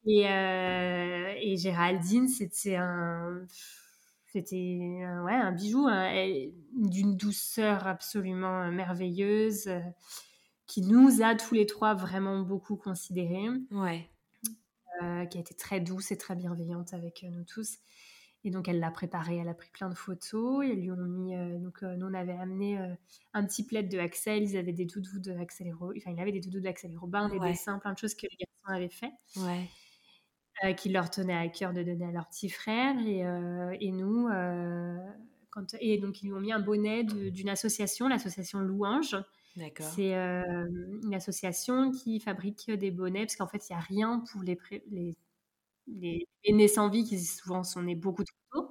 Et, 0.06 1.56
Géraldine, 1.58 2.28
c'était 2.28 2.76
un, 2.76 3.46
c'était 4.28 5.06
ouais, 5.24 5.34
un 5.34 5.52
bijou 5.52 5.88
hein, 5.88 6.12
d'une 6.76 7.16
douceur 7.16 7.88
absolument 7.88 8.72
merveilleuse 8.72 9.70
qui 10.68 10.82
nous 10.82 11.22
a 11.22 11.36
tous 11.36 11.54
les 11.56 11.66
trois 11.66 11.94
vraiment 11.94 12.40
beaucoup 12.40 12.76
considérés. 12.76 13.48
Ouais. 13.72 14.10
qui 15.30 15.38
a 15.38 15.42
été 15.42 15.54
très 15.54 15.80
douce 15.80 16.12
et 16.12 16.18
très 16.18 16.36
bienveillante 16.36 16.94
avec 16.94 17.26
nous 17.32 17.44
tous. 17.44 17.80
Et 18.46 18.52
donc, 18.52 18.68
elle 18.68 18.80
l'a 18.80 18.92
préparé, 18.92 19.38
elle 19.38 19.48
a 19.48 19.54
pris 19.54 19.70
plein 19.72 19.90
de 19.90 19.96
photos. 19.96 20.66
Et 20.66 20.76
lui 20.76 20.92
ont 20.92 20.98
mis. 20.98 21.36
Euh, 21.36 21.58
donc, 21.60 21.82
euh, 21.84 21.96
nous, 21.96 22.08
on 22.08 22.14
avait 22.14 22.34
amené 22.34 22.78
euh, 22.78 22.94
un 23.34 23.46
petit 23.46 23.66
plaid 23.66 23.90
de 23.90 23.98
Axel. 23.98 24.44
Ils 24.44 24.58
avaient 24.58 24.74
des 24.74 24.86
doudous 24.86 25.20
de 25.20 25.32
Axel 25.34 25.68
et 25.68 25.72
Robin. 25.72 25.94
Enfin, 25.98 26.12
il 26.12 26.20
avait 26.20 26.34
des 26.34 26.42
doudous 26.42 26.60
d'Axel 26.60 26.92
et 26.92 26.98
Robin, 26.98 27.30
des 27.30 27.40
dessins, 27.40 27.80
plein 27.80 27.94
de 27.94 27.98
choses 27.98 28.16
que 28.16 28.28
les 28.30 28.38
garçons 28.38 28.76
avaient 28.76 28.90
fait. 28.90 29.12
Ouais. 29.38 29.70
Qui 30.78 30.90
leur 30.90 31.10
tenaient 31.10 31.36
à 31.38 31.48
cœur 31.50 31.74
de 31.74 31.84
donner 31.84 32.06
à 32.06 32.12
leur 32.12 32.28
petit 32.30 32.50
frère. 32.50 32.96
Et, 33.06 33.24
et 33.86 33.92
nous. 33.92 34.28
quand, 35.50 35.76
et 35.80 35.98
donc, 35.98 36.22
ils 36.22 36.28
lui 36.28 36.34
ont 36.34 36.40
mis 36.40 36.52
un 36.52 36.60
bonnet 36.60 37.04
d'une 37.04 37.50
association, 37.50 38.08
l'association 38.08 38.60
Louange. 38.60 39.16
C'est 39.80 40.14
une 40.14 41.14
association 41.14 41.92
qui 41.92 42.20
fabrique 42.20 42.72
des 42.72 42.92
bonnets, 42.92 43.26
parce 43.26 43.36
qu'en 43.36 43.48
fait, 43.48 43.70
il 43.70 43.74
n'y 43.74 43.78
a 43.78 43.82
rien 43.82 44.24
pour 44.32 44.42
les, 44.44 44.58
les 44.90 45.16
les, 45.88 46.28
les 46.48 46.68
sans 46.68 46.90
vie 46.90 47.04
qui 47.04 47.20
souvent 47.20 47.64
sont 47.64 47.84
nés 47.84 47.96
beaucoup 47.96 48.24
trop 48.24 48.38
tôt. 48.52 48.62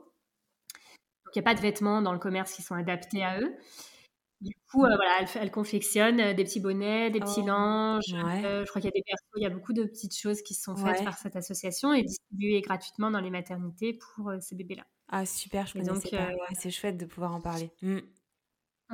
Donc 1.25 1.37
il 1.37 1.39
n'y 1.39 1.41
a 1.41 1.45
pas 1.45 1.55
de 1.55 1.61
vêtements 1.61 2.03
dans 2.03 2.13
le 2.13 2.19
commerce 2.19 2.53
qui 2.53 2.63
sont 2.63 2.75
adaptés 2.75 3.25
à 3.25 3.41
eux. 3.41 3.55
Du 4.43 4.55
coup, 4.69 4.85
euh, 4.85 4.97
voilà, 4.97 5.25
elle, 5.37 5.51
confectionne 5.53 6.19
euh, 6.21 6.35
des 6.35 6.43
petits 6.43 6.59
bonnets, 6.59 7.11
des 7.11 7.21
petits 7.21 7.43
oh, 7.45 7.47
linges. 7.47 8.13
Euh, 8.13 8.65
je 8.65 8.69
crois 8.69 8.83
qu'il 8.83 8.87
y 8.87 8.89
a 8.89 8.91
des 8.91 9.05
il 9.37 9.43
y 9.43 9.47
a 9.47 9.51
beaucoup 9.51 9.73
de 9.73 9.85
petites 9.85 10.17
choses 10.17 10.43
qui 10.43 10.55
sont 10.55 10.75
faites 10.75 11.05
par 11.05 11.17
cette 11.17 11.37
association 11.37 11.93
et 11.93 12.03
distribuées 12.03 12.61
gratuitement 12.61 13.11
dans 13.13 13.21
les 13.21 13.31
maternités 13.31 13.93
pour 13.93 14.33
ces 14.41 14.57
bébés-là. 14.57 14.83
Ah 15.09 15.27
super, 15.27 15.67
je 15.67 15.79
donc, 15.79 16.11
pas. 16.11 16.31
c'est 16.55 16.71
chouette 16.71 16.97
de 16.97 17.05
pouvoir 17.05 17.35
en 17.35 17.41
parler. 17.41 17.71
Mmh. 17.83 17.99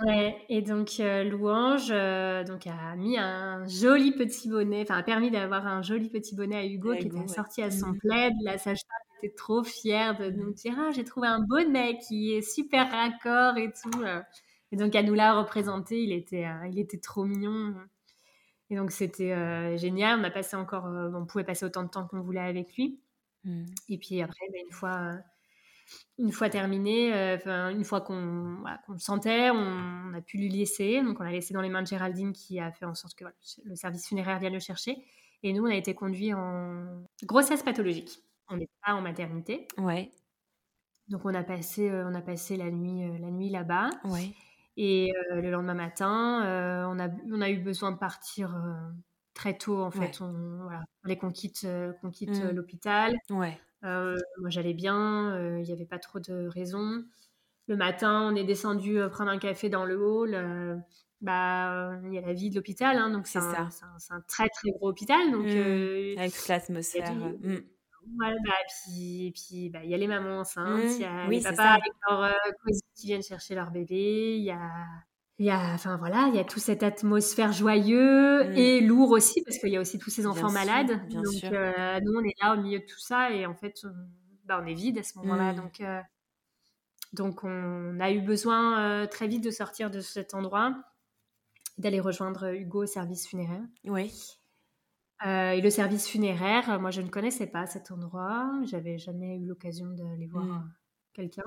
Ouais, 0.05 0.37
et 0.49 0.63
donc 0.63 0.99
Louange 0.99 1.89
donc 1.89 2.67
a 2.67 2.95
mis 2.97 3.17
un 3.17 3.67
joli 3.67 4.13
petit 4.13 4.49
bonnet, 4.49 4.83
enfin 4.83 4.99
a 4.99 5.03
permis 5.03 5.31
d'avoir 5.31 5.67
un 5.67 5.81
joli 5.81 6.11
petit 6.11 6.37
bonnet 6.37 6.57
à 6.57 6.67
Hugo 6.67 6.95
qui 6.95 7.07
était 7.07 7.27
sorti 7.29 7.63
à 7.63 7.71
son 7.71 7.89
mmh. 7.89 7.99
plaid. 7.99 8.35
La 8.43 8.59
sage-femme 8.59 9.19
était 9.23 9.35
trop 9.35 9.65
fière 9.65 10.19
de 10.19 10.31
nous 10.31 10.53
dire 10.53 10.75
ah 10.79 10.91
j'ai 10.95 11.05
trouvé 11.05 11.27
un 11.27 11.41
bonnet 11.41 11.99
qui 12.07 12.35
est 12.35 12.43
super 12.43 12.91
raccord 12.91 13.57
et 13.57 13.73
tout. 13.73 14.03
Euh. 14.73 14.75
Et 14.75 14.77
donc 14.77 14.95
à 14.95 15.03
nous 15.03 15.15
l'a 15.15 15.39
représenté, 15.39 16.03
il 16.03 16.13
était 16.13 16.47
il 16.71 16.79
était 16.79 16.99
trop 16.99 17.25
mignon. 17.25 17.75
Et 18.71 18.77
donc 18.77 18.91
c'était 18.91 19.79
génial. 19.79 20.21
On 20.21 20.25
a 20.25 20.31
passé 20.31 20.57
encore, 20.57 20.85
on 20.87 21.27
pouvait 21.27 21.45
passer 21.45 21.65
autant 21.65 21.85
de 21.85 21.89
temps 21.89 22.07
qu'on 22.07 22.21
voulait 22.21 22.41
avec 22.41 22.75
lui. 22.77 23.01
Mmh. 23.45 23.65
Et 23.89 23.99
puis 23.99 24.21
après, 24.21 24.47
bah, 24.51 24.59
une 24.65 24.73
fois 24.73 25.19
une 26.19 26.33
fois 26.33 26.51
terminé, 26.51 27.15
euh, 27.15 27.71
une 27.71 27.85
fois 27.85 28.01
qu'on 28.01 28.59
le 28.89 28.99
sentait, 28.99 29.51
on, 29.51 30.13
a 30.15 30.21
pu 30.21 30.39
lui 30.39 30.49
laisser. 30.49 31.03
Donc, 31.03 31.21
on 31.21 31.23
l'a 31.23 31.31
laissé 31.31 31.55
dans 31.55 31.61
les 31.61 31.69
mains 31.69 31.83
de 31.83 31.87
Géraldine 31.87 32.33
qui 32.33 32.59
a 32.61 32.73
fait 32.73 32.85
en 32.85 32.95
sorte 32.95 33.17
que 33.17 33.25
le 33.65 33.77
service 33.77 34.09
funéraire 34.09 34.39
vienne 34.39 34.53
le 34.53 34.61
chercher. 34.61 34.97
Et 35.43 35.53
nous, 35.53 35.65
on 35.65 35.71
a 35.71 35.75
été 35.75 35.95
conduits 35.95 36.35
en 36.35 37.05
grossesse 37.23 37.63
pathologique. 37.63 38.19
On 38.49 38.57
n'est 38.57 38.69
pas 38.85 38.95
en 38.95 39.01
maternité. 39.01 39.69
Ouais. 39.77 40.13
Donc, 41.09 41.25
on 41.25 41.35
a 41.35 41.45
passé, 41.45 41.89
euh, 41.89 42.09
on 42.09 42.15
a 42.15 42.21
passé 42.21 42.57
la 42.57 42.71
nuit, 42.71 43.05
euh, 43.05 43.19
la 43.19 43.31
nuit 43.31 43.51
là-bas. 43.51 43.91
Ouais. 44.05 44.33
Et 44.81 45.13
le 45.33 45.51
lendemain 45.51 45.75
matin, 45.75 46.87
on, 46.89 46.99
a, 47.01 47.09
on 47.33 47.41
a 47.41 47.51
eu 47.51 47.59
besoin 47.59 47.91
de 47.91 47.99
partir 47.99 48.57
très 49.35 49.59
tôt. 49.59 49.83
En 49.83 49.91
fait, 49.91 50.21
on, 50.21 50.63
voilà, 50.63 50.85
fallait 51.03 51.17
qu'on 51.17 51.33
quitte, 51.33 51.67
qu'on 52.01 52.11
quitte 52.11 52.43
mmh. 52.43 52.51
l'hôpital. 52.51 53.17
Ouais. 53.29 53.59
Euh, 53.85 54.17
moi, 54.41 54.51
j'allais 54.51 54.75
bien, 54.75 55.35
euh, 55.35 55.59
il 55.61 55.65
n'y 55.65 55.73
avait 55.73 55.87
pas 55.87 55.99
trop 55.99 56.19
de 56.19 56.49
raisons. 56.49 57.05
Le 57.69 57.77
matin, 57.77 58.29
on 58.33 58.35
est 58.35 58.45
descendu 58.45 58.99
euh, 58.99 59.09
prendre 59.09 59.31
un 59.31 59.39
café 59.39 59.69
dans 59.69 59.85
le 59.85 60.01
hall. 60.01 60.83
bah, 61.21 61.93
il 62.05 62.15
y 62.15 62.19
a 62.19 62.23
la 62.23 62.33
vie 62.33 62.51
de 62.51 62.57
l'hôpital, 62.57 62.97
hein, 62.97 63.11
donc 63.11 63.27
c'est 63.27 63.39
un, 63.39 63.69
un, 64.11 64.21
très 64.23 64.49
très 64.49 64.71
gros 64.71 64.89
hôpital. 64.89 65.31
Donc, 65.31 65.47
mmh. 65.47 66.19
Avec 66.19 66.33
toute 66.33 66.49
l'atmosphère. 66.49 67.13
Mmh. 67.15 67.57
Voilà, 68.17 68.37
bah, 68.47 68.53
puis, 68.69 69.33
puis 69.35 69.71
bah, 69.71 69.81
il 69.85 69.91
y 69.91 69.95
a 69.95 69.99
les 69.99 70.07
mamans 70.07 70.41
enceintes, 70.41 70.95
il 70.97 71.03
y 71.03 71.05
a 71.05 71.27
oui, 71.29 71.39
les 71.39 71.43
papas 71.43 71.73
avec 71.73 71.93
leurs 72.09 72.35
qui 72.99 73.07
viennent 73.07 73.23
chercher 73.23 73.55
leur 73.55 73.71
bébé, 73.71 74.37
il 74.39 74.45
y 74.45 74.51
a 74.51 74.59
il 75.41 75.47
y 75.47 75.51
a, 75.51 75.73
enfin 75.73 75.97
voilà, 75.99 76.27
il 76.29 76.35
y 76.35 76.41
a 76.41 76.45
toute 76.45 76.63
cette 76.63 76.83
atmosphère 76.83 77.53
joyeuse 77.53 78.49
mm. 78.49 78.57
et 78.57 78.81
lourd 78.81 79.13
aussi 79.13 79.41
parce 79.45 79.59
qu'il 79.59 79.69
y 79.69 79.77
a 79.77 79.81
aussi 79.81 79.99
tous 79.99 80.11
ces 80.11 80.27
enfants 80.27 80.51
malades. 80.51 81.09
donc 81.09 81.45
euh, 81.45 82.01
nous 82.01 82.13
on 82.13 82.25
est 82.25 82.35
là 82.43 82.55
au 82.55 82.61
milieu 82.61 82.81
de 82.81 82.85
tout 82.85 82.99
ça 82.99 83.31
et 83.31 83.47
en 83.47 83.55
fait 83.55 83.75
on, 83.85 83.93
bah, 84.47 84.61
on 84.61 84.67
est 84.67 84.75
vide 84.75 84.99
à 84.99 85.05
ce 85.05 85.17
moment-là. 85.19 85.53
Mm. 85.53 85.57
Donc 85.57 85.81
euh, 85.81 86.01
donc 87.13 87.45
on 87.45 88.01
a 88.01 88.11
eu 88.11 88.21
besoin 88.21 88.81
euh, 88.81 89.07
très 89.07 89.29
vite 89.29 89.45
de 89.45 89.53
sortir 89.53 89.93
de 89.93 90.01
cet 90.01 90.35
endroit, 90.35 90.75
d'aller 91.79 92.01
rejoindre 92.01 92.53
Hugo 92.53 92.83
au 92.83 92.87
service 92.87 93.29
funéraire. 93.29 93.63
Oui. 93.85 94.13
et 95.25 95.61
le 95.61 95.71
service 95.71 96.09
funéraire, 96.09 96.81
moi 96.81 96.91
je 96.91 97.01
ne 97.01 97.09
connaissais 97.09 97.47
pas 97.47 97.65
cet 97.67 97.93
endroit, 97.93 98.51
j'avais 98.65 98.99
jamais 98.99 99.39
eu 99.39 99.47
l'occasion 99.47 99.87
d'aller 99.87 100.27
voir 100.27 100.45
mm. 100.45 100.75
quelqu'un. 101.13 101.45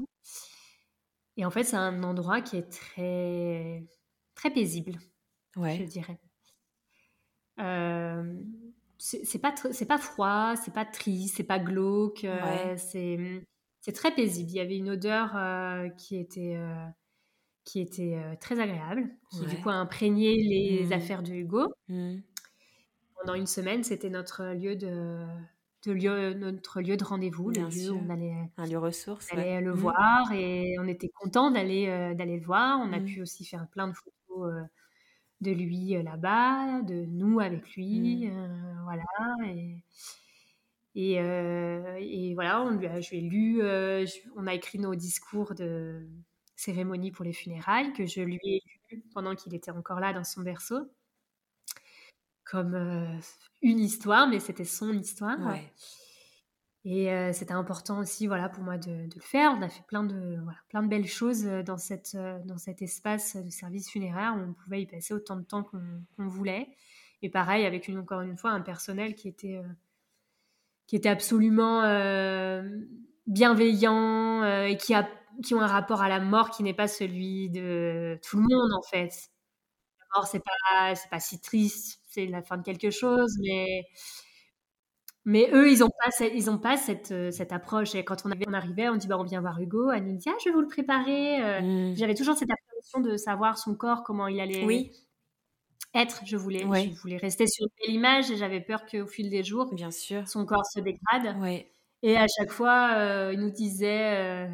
Et 1.38 1.46
en 1.46 1.50
fait, 1.50 1.64
c'est 1.64 1.78
un 1.78 2.04
endroit 2.04 2.42
qui 2.42 2.58
est 2.58 2.70
très, 2.70 3.86
très 4.36 4.52
paisible, 4.52 5.00
je 5.56 5.84
dirais. 5.84 6.20
Euh, 7.60 8.42
c'est 8.98 9.40
pas 9.40 9.54
c'est 9.72 9.88
pas 9.88 9.98
froid, 9.98 10.54
c'est 10.56 10.74
pas 10.74 10.86
triste, 10.86 11.38
c'est 11.38 11.44
pas 11.44 11.58
glauque, 11.58 12.24
euh, 12.24 12.76
c'est 12.78 13.92
très 13.94 14.14
paisible. 14.14 14.52
Il 14.52 14.56
y 14.56 14.60
avait 14.60 14.78
une 14.78 14.92
odeur 14.92 15.36
euh, 15.36 15.90
qui 15.90 16.18
était 16.18 16.56
euh, 16.56 16.86
qui 17.66 17.82
était 17.82 18.16
très 18.40 18.60
agréable, 18.60 19.10
qui 19.32 19.46
du 19.46 19.60
coup 19.62 19.70
a 19.70 19.74
imprégné 19.74 20.36
les 20.36 20.88
mmh. 20.88 20.94
affaires 20.94 21.24
de 21.24 21.32
Hugo. 21.32 21.74
Mmh. 21.88 22.18
Pendant 23.20 23.34
une 23.34 23.48
semaine, 23.48 23.84
c'était 23.84 24.10
notre 24.10 24.54
lieu 24.54 24.76
de 24.76 25.26
de 25.84 25.92
lieu, 25.92 26.34
notre 26.34 26.82
lieu 26.82 26.96
de 26.96 27.04
rendez-vous, 27.04 27.50
le 27.50 27.62
lieu 27.70 27.92
où 27.92 28.02
on 28.06 28.10
allait, 28.10 28.36
un 28.58 28.66
lieu 28.68 28.78
ressource, 28.78 29.28
allait 29.32 29.62
le 29.62 29.74
mmh. 29.74 29.78
voir 29.78 30.32
et 30.32 30.76
on 30.80 30.88
était 30.88 31.10
content 31.10 31.50
d'aller 31.50 31.88
euh, 31.88 32.14
d'aller 32.14 32.38
le 32.38 32.46
voir. 32.46 32.80
On 32.80 32.94
a 32.94 33.00
mmh. 33.00 33.06
pu 33.06 33.22
aussi 33.22 33.46
faire 33.46 33.68
plein 33.68 33.88
de 33.88 33.94
photos 33.94 34.54
euh, 34.54 34.62
de 35.42 35.52
lui 35.52 35.96
euh, 35.96 36.04
là-bas, 36.04 36.82
de 36.84 37.06
nous 37.06 37.40
avec 37.40 37.76
lui, 37.76 38.28
mmh. 38.28 38.82
voilà. 38.84 39.04
Et, 39.48 39.84
et, 40.94 41.14
et, 41.16 42.34
voilà, 42.36 42.62
on 42.62 42.72
lui 42.72 42.86
a, 42.86 43.00
je 43.00 43.12
lui 43.12 43.18
ai 43.18 43.22
lu, 43.22 43.62
on 44.36 44.46
a 44.46 44.54
écrit 44.54 44.78
nos 44.78 44.94
discours 44.94 45.56
de 45.56 46.06
cérémonie 46.58 47.12
pour 47.12 47.26
les 47.26 47.34
funérailles 47.34 47.94
que 47.94 48.06
je 48.06 48.22
lui 48.22 48.40
ai 48.44 48.62
lu 48.92 49.04
pendant 49.14 49.34
qu'il 49.36 49.56
était 49.56 49.72
encore 49.72 50.00
là 50.02 50.14
dans 50.14 50.26
son 50.26 50.42
berceau 50.42 50.92
comme 52.52 53.22
une 53.62 53.80
histoire, 53.80 54.28
mais 54.28 54.40
c'était 54.40 54.66
son 54.66 54.92
histoire. 54.92 55.38
Et 56.84 57.10
c'était 57.32 57.54
important 57.54 58.00
aussi, 58.00 58.28
voilà, 58.28 58.50
pour 58.50 58.64
moi 58.64 58.78
de, 58.78 59.08
le 59.14 59.22
faire. 59.22 59.56
On 59.58 59.62
a 59.62 59.70
fait 59.70 59.86
plein 59.88 60.04
de, 60.04 60.38
voilà, 60.44 60.58
plein 60.68 60.84
de 60.84 60.88
belles 60.88 61.08
choses 61.08 61.46
dans, 61.66 61.78
cette, 61.78 62.18
dans 62.46 62.58
cet 62.58 62.82
espace 62.82 63.38
de 63.38 63.50
service 63.50 63.90
funéraire 63.90 64.36
où 64.36 64.50
on 64.50 64.54
pouvait 64.54 64.82
y 64.82 64.86
passer 64.86 65.14
autant 65.14 65.38
de 65.38 65.44
temps 65.44 65.64
qu'on 65.64 66.28
voulait. 66.28 66.68
Et 67.22 67.30
pareil, 67.30 67.66
avec 67.66 67.88
une, 67.88 68.00
encore 68.00 68.22
une 68.22 68.38
fois 68.38 68.52
un 68.52 68.62
personnel 68.62 69.16
qui 69.16 69.30
était, 69.30 69.62
qui 70.88 70.98
était 70.98 71.10
absolument 71.10 71.84
bienveillant 73.28 74.44
et 74.66 74.76
qui, 74.76 74.94
a, 74.94 75.08
qui 75.44 75.54
ont 75.54 75.62
un 75.62 75.68
rapport 75.68 76.02
à 76.02 76.10
la 76.10 76.20
mort 76.20 76.50
qui 76.50 76.64
n'est 76.64 76.74
pas 76.74 76.88
celui 76.88 77.50
de 77.50 78.20
tout 78.28 78.38
le 78.38 78.44
monde 78.44 78.74
en 78.74 78.82
fait. 78.82 79.30
La 80.00 80.06
mort, 80.16 80.28
c'est 80.28 80.44
pas, 80.44 80.96
c'est 80.96 81.10
pas 81.10 81.20
si 81.22 81.40
triste 81.40 82.01
c'est 82.12 82.28
la 82.28 82.42
fin 82.44 82.58
de 82.58 82.64
quelque 82.64 82.92
chose, 82.92 83.36
mais 83.42 83.86
mais 85.24 85.50
eux, 85.54 85.72
ils 85.72 85.80
n'ont 85.80 85.90
pas, 85.90 86.26
ils 86.26 86.50
ont 86.50 86.58
pas 86.58 86.78
cette, 86.78 87.12
euh, 87.12 87.30
cette 87.30 87.52
approche. 87.52 87.94
Et 87.94 88.04
quand 88.04 88.26
on, 88.26 88.32
avait, 88.32 88.46
on 88.48 88.54
arrivait, 88.54 88.90
on 88.90 88.96
dit 88.96 89.08
bah, 89.08 89.18
on 89.20 89.24
vient 89.24 89.42
voir 89.42 89.60
Hugo. 89.60 89.92
Elle 89.92 90.06
nous 90.06 90.18
dit 90.18 90.30
ah, 90.30 90.36
je 90.44 90.50
vais 90.50 90.56
vous 90.56 90.62
le 90.62 90.68
préparer. 90.68 91.44
Euh, 91.44 91.62
mmh. 91.62 91.96
J'avais 91.96 92.16
toujours 92.16 92.36
cette 92.36 92.50
appréhension 92.50 93.02
de 93.02 93.18
savoir 93.18 93.58
son 93.58 93.76
corps, 93.76 94.04
comment 94.04 94.28
il 94.28 94.40
allait 94.40 94.66
oui. 94.66 94.92
être. 95.94 96.22
Je 96.26 96.38
voulais, 96.38 96.62
je 96.62 97.02
voulais 97.02 97.18
rester 97.18 97.46
sur 97.46 97.68
l'image 97.88 98.32
et 98.32 98.36
j'avais 98.36 98.62
peur 98.62 98.86
qu'au 98.88 99.06
fil 99.06 99.30
des 99.30 99.44
jours, 99.44 99.72
Bien 99.74 99.92
sûr. 99.92 100.28
son 100.28 100.46
corps 100.46 100.66
se 100.66 100.80
dégrade. 100.80 101.36
Et 102.04 102.18
à 102.18 102.26
chaque 102.26 102.52
fois, 102.52 102.94
euh, 102.96 103.30
il 103.32 103.40
nous 103.40 103.52
disait 103.52 104.50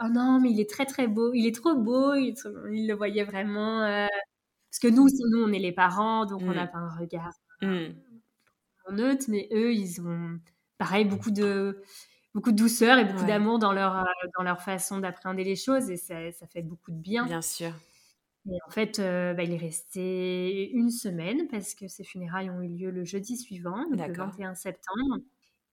Oh 0.00 0.08
non, 0.10 0.40
mais 0.40 0.50
il 0.50 0.60
est 0.60 0.70
très 0.70 0.86
très 0.86 1.08
beau, 1.08 1.34
il 1.34 1.46
est 1.46 1.54
trop 1.54 1.74
beau. 1.74 2.14
Il, 2.14 2.32
il 2.72 2.88
le 2.88 2.94
voyait 2.94 3.24
vraiment 3.24 4.08
parce 4.76 4.92
que 4.92 4.94
nous, 4.94 5.08
nous, 5.30 5.42
on 5.42 5.52
est 5.52 5.58
les 5.58 5.72
parents, 5.72 6.26
donc 6.26 6.42
on 6.42 6.52
n'a 6.52 6.66
mm. 6.66 6.70
pas 6.70 6.78
un 6.78 6.94
regard 6.98 7.32
mm. 7.62 7.94
neutre, 8.92 9.24
mais 9.28 9.48
eux, 9.52 9.72
ils 9.72 10.02
ont, 10.02 10.38
pareil, 10.76 11.06
beaucoup 11.06 11.30
de, 11.30 11.80
beaucoup 12.34 12.52
de 12.52 12.56
douceur 12.56 12.98
et 12.98 13.06
beaucoup 13.06 13.24
d'amour 13.24 13.58
dans 13.58 13.72
leur, 13.72 13.96
euh, 13.96 14.04
dans 14.36 14.44
leur 14.44 14.60
façon 14.60 14.98
d'appréhender 14.98 15.44
les 15.44 15.56
choses, 15.56 15.88
et 15.88 15.96
ça, 15.96 16.30
ça, 16.30 16.46
fait 16.46 16.60
beaucoup 16.60 16.90
de 16.90 16.98
bien. 16.98 17.24
Bien 17.24 17.40
sûr. 17.40 17.72
Et 18.50 18.58
en 18.66 18.70
fait, 18.70 18.98
euh, 18.98 19.32
bah, 19.32 19.44
il 19.44 19.52
est 19.52 19.56
resté 19.56 20.70
une 20.72 20.90
semaine 20.90 21.48
parce 21.48 21.74
que 21.74 21.88
ces 21.88 22.04
funérailles 22.04 22.50
ont 22.50 22.60
eu 22.60 22.68
lieu 22.68 22.90
le 22.90 23.04
jeudi 23.04 23.38
suivant, 23.38 23.82
le 23.90 23.96
21 23.96 24.54
septembre. 24.54 25.20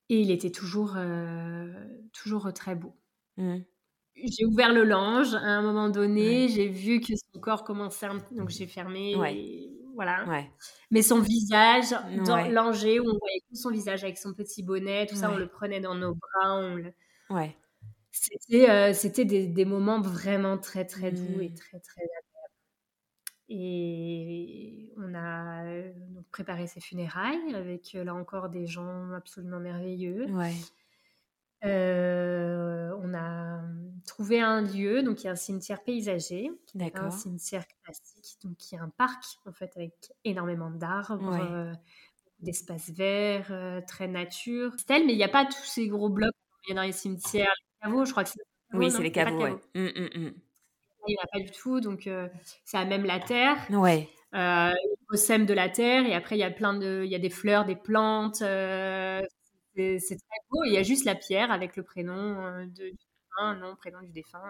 Et 0.08 0.22
il 0.22 0.32
était 0.32 0.50
toujours, 0.50 0.94
euh, 0.96 1.74
toujours 2.14 2.54
très 2.54 2.76
beau. 2.76 2.96
Mm 3.36 3.60
j'ai 4.16 4.46
ouvert 4.46 4.74
le 4.74 4.84
linge 4.84 5.34
à 5.36 5.40
un 5.40 5.62
moment 5.62 5.90
donné, 5.90 6.48
j'ai 6.48 6.68
vu 6.68 7.00
que 7.00 7.14
son 7.16 7.40
corps 7.40 7.64
commençait, 7.64 8.06
à... 8.06 8.14
donc 8.32 8.50
j'ai 8.50 8.68
fermé. 8.68 9.16
voilà. 9.96 10.26
Mais 10.92 11.02
son 11.02 11.20
visage, 11.20 11.92
dans 12.26 12.48
l'angé, 12.50 13.00
où 13.00 13.04
on 13.04 13.18
voyait 13.18 13.42
tout 13.50 13.56
son 13.56 13.72
visage 13.72 14.04
avec 14.04 14.18
son 14.18 14.34
petit 14.34 14.64
bonnet, 14.64 15.06
tout 15.08 15.16
ça, 15.16 15.32
on 15.32 15.38
le 15.38 15.48
prenait 15.48 15.82
dans 15.82 15.96
nos 15.96 16.16
bras. 16.16 16.56
On 16.56 16.76
le... 16.76 16.94
Ouais. 17.30 17.56
C'était, 18.12 18.70
euh, 18.70 18.94
c'était 18.94 19.26
des, 19.26 19.48
des, 19.48 19.66
moments 19.66 20.00
vraiment 20.00 20.60
très, 20.60 20.86
très 20.86 21.12
doux 21.12 21.42
et 21.42 21.50
mmh. 21.50 21.56
très, 21.56 21.80
très 21.80 22.02
agréables. 22.02 22.24
Et 23.50 24.94
on 24.98 25.16
a 25.16 25.66
euh, 25.66 25.92
préparé 26.32 26.68
ses 26.68 26.80
funérailles 26.80 27.56
avec, 27.56 27.96
euh, 27.96 28.04
là 28.04 28.14
encore, 28.14 28.50
des 28.50 28.68
gens 28.68 29.12
absolument 29.14 29.60
merveilleux. 29.60 30.26
Ouais. 30.28 30.54
Euh, 31.66 32.92
on 33.02 33.14
a 33.14 33.62
trouvé 34.06 34.42
un 34.42 34.62
lieu, 34.62 35.02
donc 35.02 35.22
il 35.22 35.26
y 35.26 35.30
a 35.30 35.32
un 35.32 35.36
cimetière 35.36 35.82
paysager, 35.84 36.52
un 36.94 37.10
cimetière 37.10 37.64
classique, 37.84 38.38
donc 38.44 38.72
il 38.72 38.76
y 38.76 38.78
a 38.78 38.82
un 38.82 38.90
parc 38.90 39.24
en 39.46 39.54
fait 39.54 39.72
avec 39.78 39.94
énormément 40.26 40.70
d'arbres, 40.70 41.34
euh, 41.34 41.74
d'espaces 42.40 42.90
verts, 42.90 43.48
euh, 43.52 43.80
très 43.88 44.08
nature. 44.08 44.76
Mais 44.90 45.00
il 45.14 45.18
n'y 45.18 45.24
a 45.24 45.30
pas 45.30 45.46
tous 45.46 45.64
ces 45.64 45.88
gros 45.88 46.10
blocs 46.10 46.34
il 46.68 46.70
y 46.70 46.72
a 46.74 46.76
dans 46.76 46.82
les 46.86 46.92
cimetières, 46.92 47.54
les 47.82 47.88
caveaux, 47.88 48.06
je 48.06 48.12
crois 48.12 48.24
que 48.24 48.30
c'est. 48.30 48.42
Oui, 48.74 48.90
c'est 48.92 49.04
les 49.04 49.12
caveaux. 49.12 49.44
Hum, 49.44 49.60
hum, 49.76 50.10
hum. 50.16 50.34
Il 51.06 51.12
n'y 51.12 51.18
en 51.18 51.24
a 51.24 51.28
pas 51.32 51.40
du 51.40 51.52
tout, 51.52 51.82
donc 51.82 52.10
c'est 52.66 52.78
à 52.78 52.86
même 52.86 53.06
la 53.06 53.20
terre. 53.20 53.58
Ouais. 53.70 54.10
au 55.12 55.16
sème 55.16 55.46
de 55.46 55.54
la 55.54 55.70
terre, 55.70 56.06
et 56.06 56.14
après 56.14 56.36
il 56.36 56.40
y 56.40 56.44
a 56.44 56.52
plein 56.52 56.74
de, 56.74 57.04
il 57.06 57.12
y 57.12 57.16
a 57.16 57.20
des 57.20 57.30
fleurs, 57.30 57.64
des 57.64 57.76
plantes, 57.76 58.42
c'est 59.76 60.00
très 60.00 60.40
beau. 60.50 60.64
Il 60.66 60.74
y 60.74 60.78
a 60.78 60.84
juste 60.84 61.06
la 61.06 61.16
pierre 61.16 61.52
avec 61.52 61.76
le 61.76 61.84
prénom 61.84 62.46
euh, 62.46 62.66
de, 62.66 62.90
du 62.90 62.92
défunt, 62.92 63.56
nom, 63.56 63.76
prénom 63.76 64.02
du 64.02 64.12
défunt. 64.12 64.42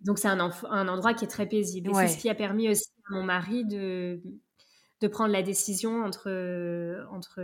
Donc 0.00 0.18
c'est 0.18 0.28
un, 0.28 0.38
un, 0.38 0.88
endroit 0.88 1.14
qui 1.14 1.24
est 1.24 1.28
très 1.28 1.46
paisible. 1.46 1.90
C'est 1.94 2.08
ce 2.08 2.18
qui 2.18 2.28
a 2.28 2.34
permis 2.34 2.68
aussi 2.68 2.90
à 3.08 3.14
mon 3.14 3.22
mari 3.22 3.64
de, 3.64 4.20
de 5.00 5.08
prendre 5.08 5.32
la 5.32 5.42
décision 5.42 6.04
entre, 6.04 7.06
entre 7.10 7.40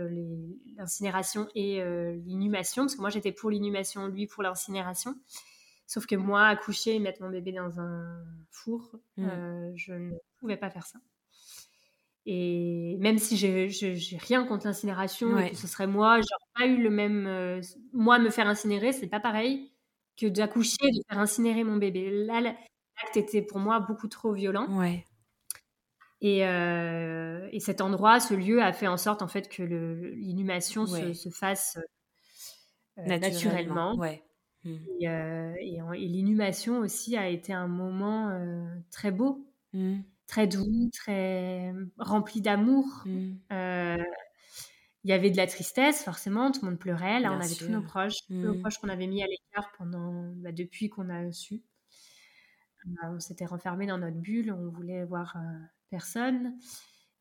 l'incinération 0.77 1.47
et 1.55 1.81
euh, 1.81 2.15
l'inhumation. 2.25 2.83
Parce 2.83 2.95
que 2.95 3.01
moi 3.01 3.09
j'étais 3.09 3.31
pour 3.31 3.49
l'inhumation, 3.49 4.07
lui 4.07 4.27
pour 4.27 4.43
l'incinération. 4.43 5.15
Sauf 5.87 6.05
que 6.05 6.15
moi, 6.15 6.47
accoucher 6.47 6.95
et 6.95 6.99
mettre 6.99 7.21
mon 7.21 7.29
bébé 7.29 7.51
dans 7.51 7.79
un 7.79 8.23
four, 8.49 8.95
mmh. 9.17 9.29
euh, 9.29 9.71
je 9.75 9.93
ne 9.93 10.15
pouvais 10.37 10.57
pas 10.57 10.69
faire 10.69 10.87
ça. 10.87 10.99
Et 12.25 12.95
même 12.99 13.17
si 13.17 13.35
j'ai 13.35 14.17
rien 14.17 14.45
contre 14.45 14.65
l'incinération 14.65 15.37
et 15.39 15.53
ce 15.55 15.67
serait 15.67 15.87
moi, 15.87 16.15
j'aurais 16.21 16.51
pas 16.55 16.65
eu 16.67 16.81
le 16.81 16.89
même. 16.89 17.27
Euh, 17.27 17.61
moi, 17.91 18.17
me 18.17 18.29
faire 18.29 18.47
incinérer, 18.47 18.93
c'est 18.93 19.07
pas 19.07 19.19
pareil 19.19 19.71
que 20.15 20.27
d'accoucher, 20.27 20.77
de 20.81 21.01
faire 21.09 21.19
incinérer 21.19 21.63
mon 21.65 21.75
bébé. 21.75 22.09
Là, 22.25 22.39
l'acte 22.39 23.17
était 23.17 23.41
pour 23.41 23.59
moi 23.59 23.81
beaucoup 23.81 24.07
trop 24.07 24.31
violent. 24.31 24.67
Ouais. 24.77 25.05
Et, 26.21 26.47
euh, 26.47 27.49
et, 27.51 27.59
cet 27.59 27.81
endroit, 27.81 28.21
ce 28.21 28.33
lieu 28.33 28.61
a 28.61 28.71
fait 28.71 28.87
en 28.87 28.95
sorte 28.95 29.21
en 29.21 29.27
fait 29.27 29.49
que 29.49 29.61
l'inhumation 29.61 30.85
se, 30.85 31.11
se, 31.11 31.29
fasse 31.29 31.77
euh, 32.99 33.17
naturellement. 33.17 33.95
Ouais. 33.95 34.23
Mmh. 34.63 34.75
Et, 35.01 35.05
et, 35.05 35.81
et 35.95 36.07
l'inhumation 36.07 36.79
aussi 36.79 37.17
a 37.17 37.27
été 37.27 37.51
un 37.51 37.67
moment 37.67 38.31
très 38.91 39.11
beau, 39.11 39.45
mmh. 39.73 39.99
Très 40.33 40.47
doux, 40.47 40.89
très 40.91 41.73
rempli 41.99 42.41
d'amour. 42.41 42.85
Mmh. 43.05 43.33
Il 45.05 45.09
y 45.09 45.13
avait 45.13 45.29
de 45.29 45.37
la 45.37 45.47
tristesse, 45.47 46.03
forcément, 46.03 46.51
tout 46.51 46.61
le 46.63 46.71
monde 46.71 46.79
pleurait. 46.79 47.19
Là, 47.19 47.33
on 47.33 47.39
avait 47.39 47.53
tous 47.53 47.67
nos 47.67 47.81
proches, 47.81 48.25
tous 48.27 48.33
nos 48.33 48.55
proches 48.55 48.77
qu'on 48.79 48.89
avait 48.89 49.07
mis 49.07 49.21
à 49.21 49.27
l'écart 49.27 49.71
pendant, 49.77 50.31
bah, 50.37 50.51
depuis 50.51 50.89
qu'on 50.89 51.09
a 51.09 51.31
su. 51.31 51.61
on 53.03 53.19
s'était 53.19 53.45
renfermé 53.45 53.85
dans 53.85 53.97
notre 53.97 54.17
bulle, 54.17 54.51
on 54.51 54.69
voulait 54.69 55.03
voir 55.03 55.35
personne. 55.89 56.55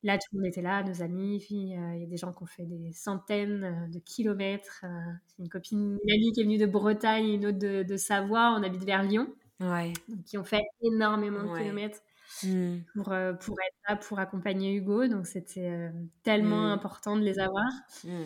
Là, 0.05 0.19
tout 0.19 0.27
le 0.33 0.39
monde 0.39 0.47
était 0.47 0.63
là, 0.63 0.83
nos 0.83 1.03
amis. 1.03 1.45
il 1.51 1.69
y 1.69 1.75
a 1.77 2.07
des 2.07 2.17
gens 2.17 2.33
qui 2.33 2.43
ont 2.43 2.47
fait 2.47 2.67
des 2.67 2.93
centaines 2.93 3.65
euh, 3.65 3.89
de 3.89 4.01
kilomètres. 4.01 4.81
Euh, 4.85 5.13
une 5.39 5.49
copine, 5.49 5.97
une 6.03 6.13
amie 6.13 6.33
qui 6.33 6.41
est 6.41 6.45
venue 6.45 6.59
de 6.59 6.67
Bretagne, 6.67 7.27
une 7.27 7.47
autre 7.47 7.59
de, 7.59 7.97
Savoie. 7.97 8.57
On 8.59 8.65
habite 8.65 8.85
vers 8.85 9.03
Lyon. 9.05 9.33
Ouais. 9.61 9.93
qui 10.27 10.39
ont 10.39 10.45
fait 10.45 10.65
énormément 10.83 11.45
de 11.45 11.57
kilomètres 11.57 12.01
mmh. 12.43 12.77
pour, 12.95 13.13
euh, 13.13 13.33
pour 13.33 13.57
être 13.61 13.77
là, 13.89 13.97
pour 13.97 14.19
accompagner 14.19 14.75
Hugo. 14.75 15.07
Donc, 15.09 15.27
c'était 15.27 15.91
tellement 16.23 16.69
mmh. 16.69 16.73
important 16.73 17.17
de 17.17 17.23
les 17.23 17.39
avoir. 17.39 17.71
Mmh. 18.05 18.21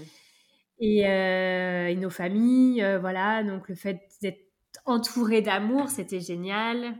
Et, 0.79 1.01
et, 1.01 1.97
nos 1.97 2.11
familles, 2.11 2.85
voilà. 3.01 3.43
Donc, 3.43 3.69
le 3.69 3.75
fait 3.75 4.01
d'être 4.23 4.47
entouré 4.85 5.41
d'amour, 5.43 5.89
c'était 5.89 6.21
génial. 6.21 6.95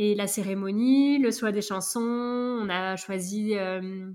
Et 0.00 0.14
la 0.14 0.28
cérémonie, 0.28 1.18
le 1.18 1.32
choix 1.32 1.50
des 1.50 1.60
chansons, 1.60 1.98
on 2.00 2.68
a 2.68 2.94
choisi 2.94 3.56
euh, 3.56 4.08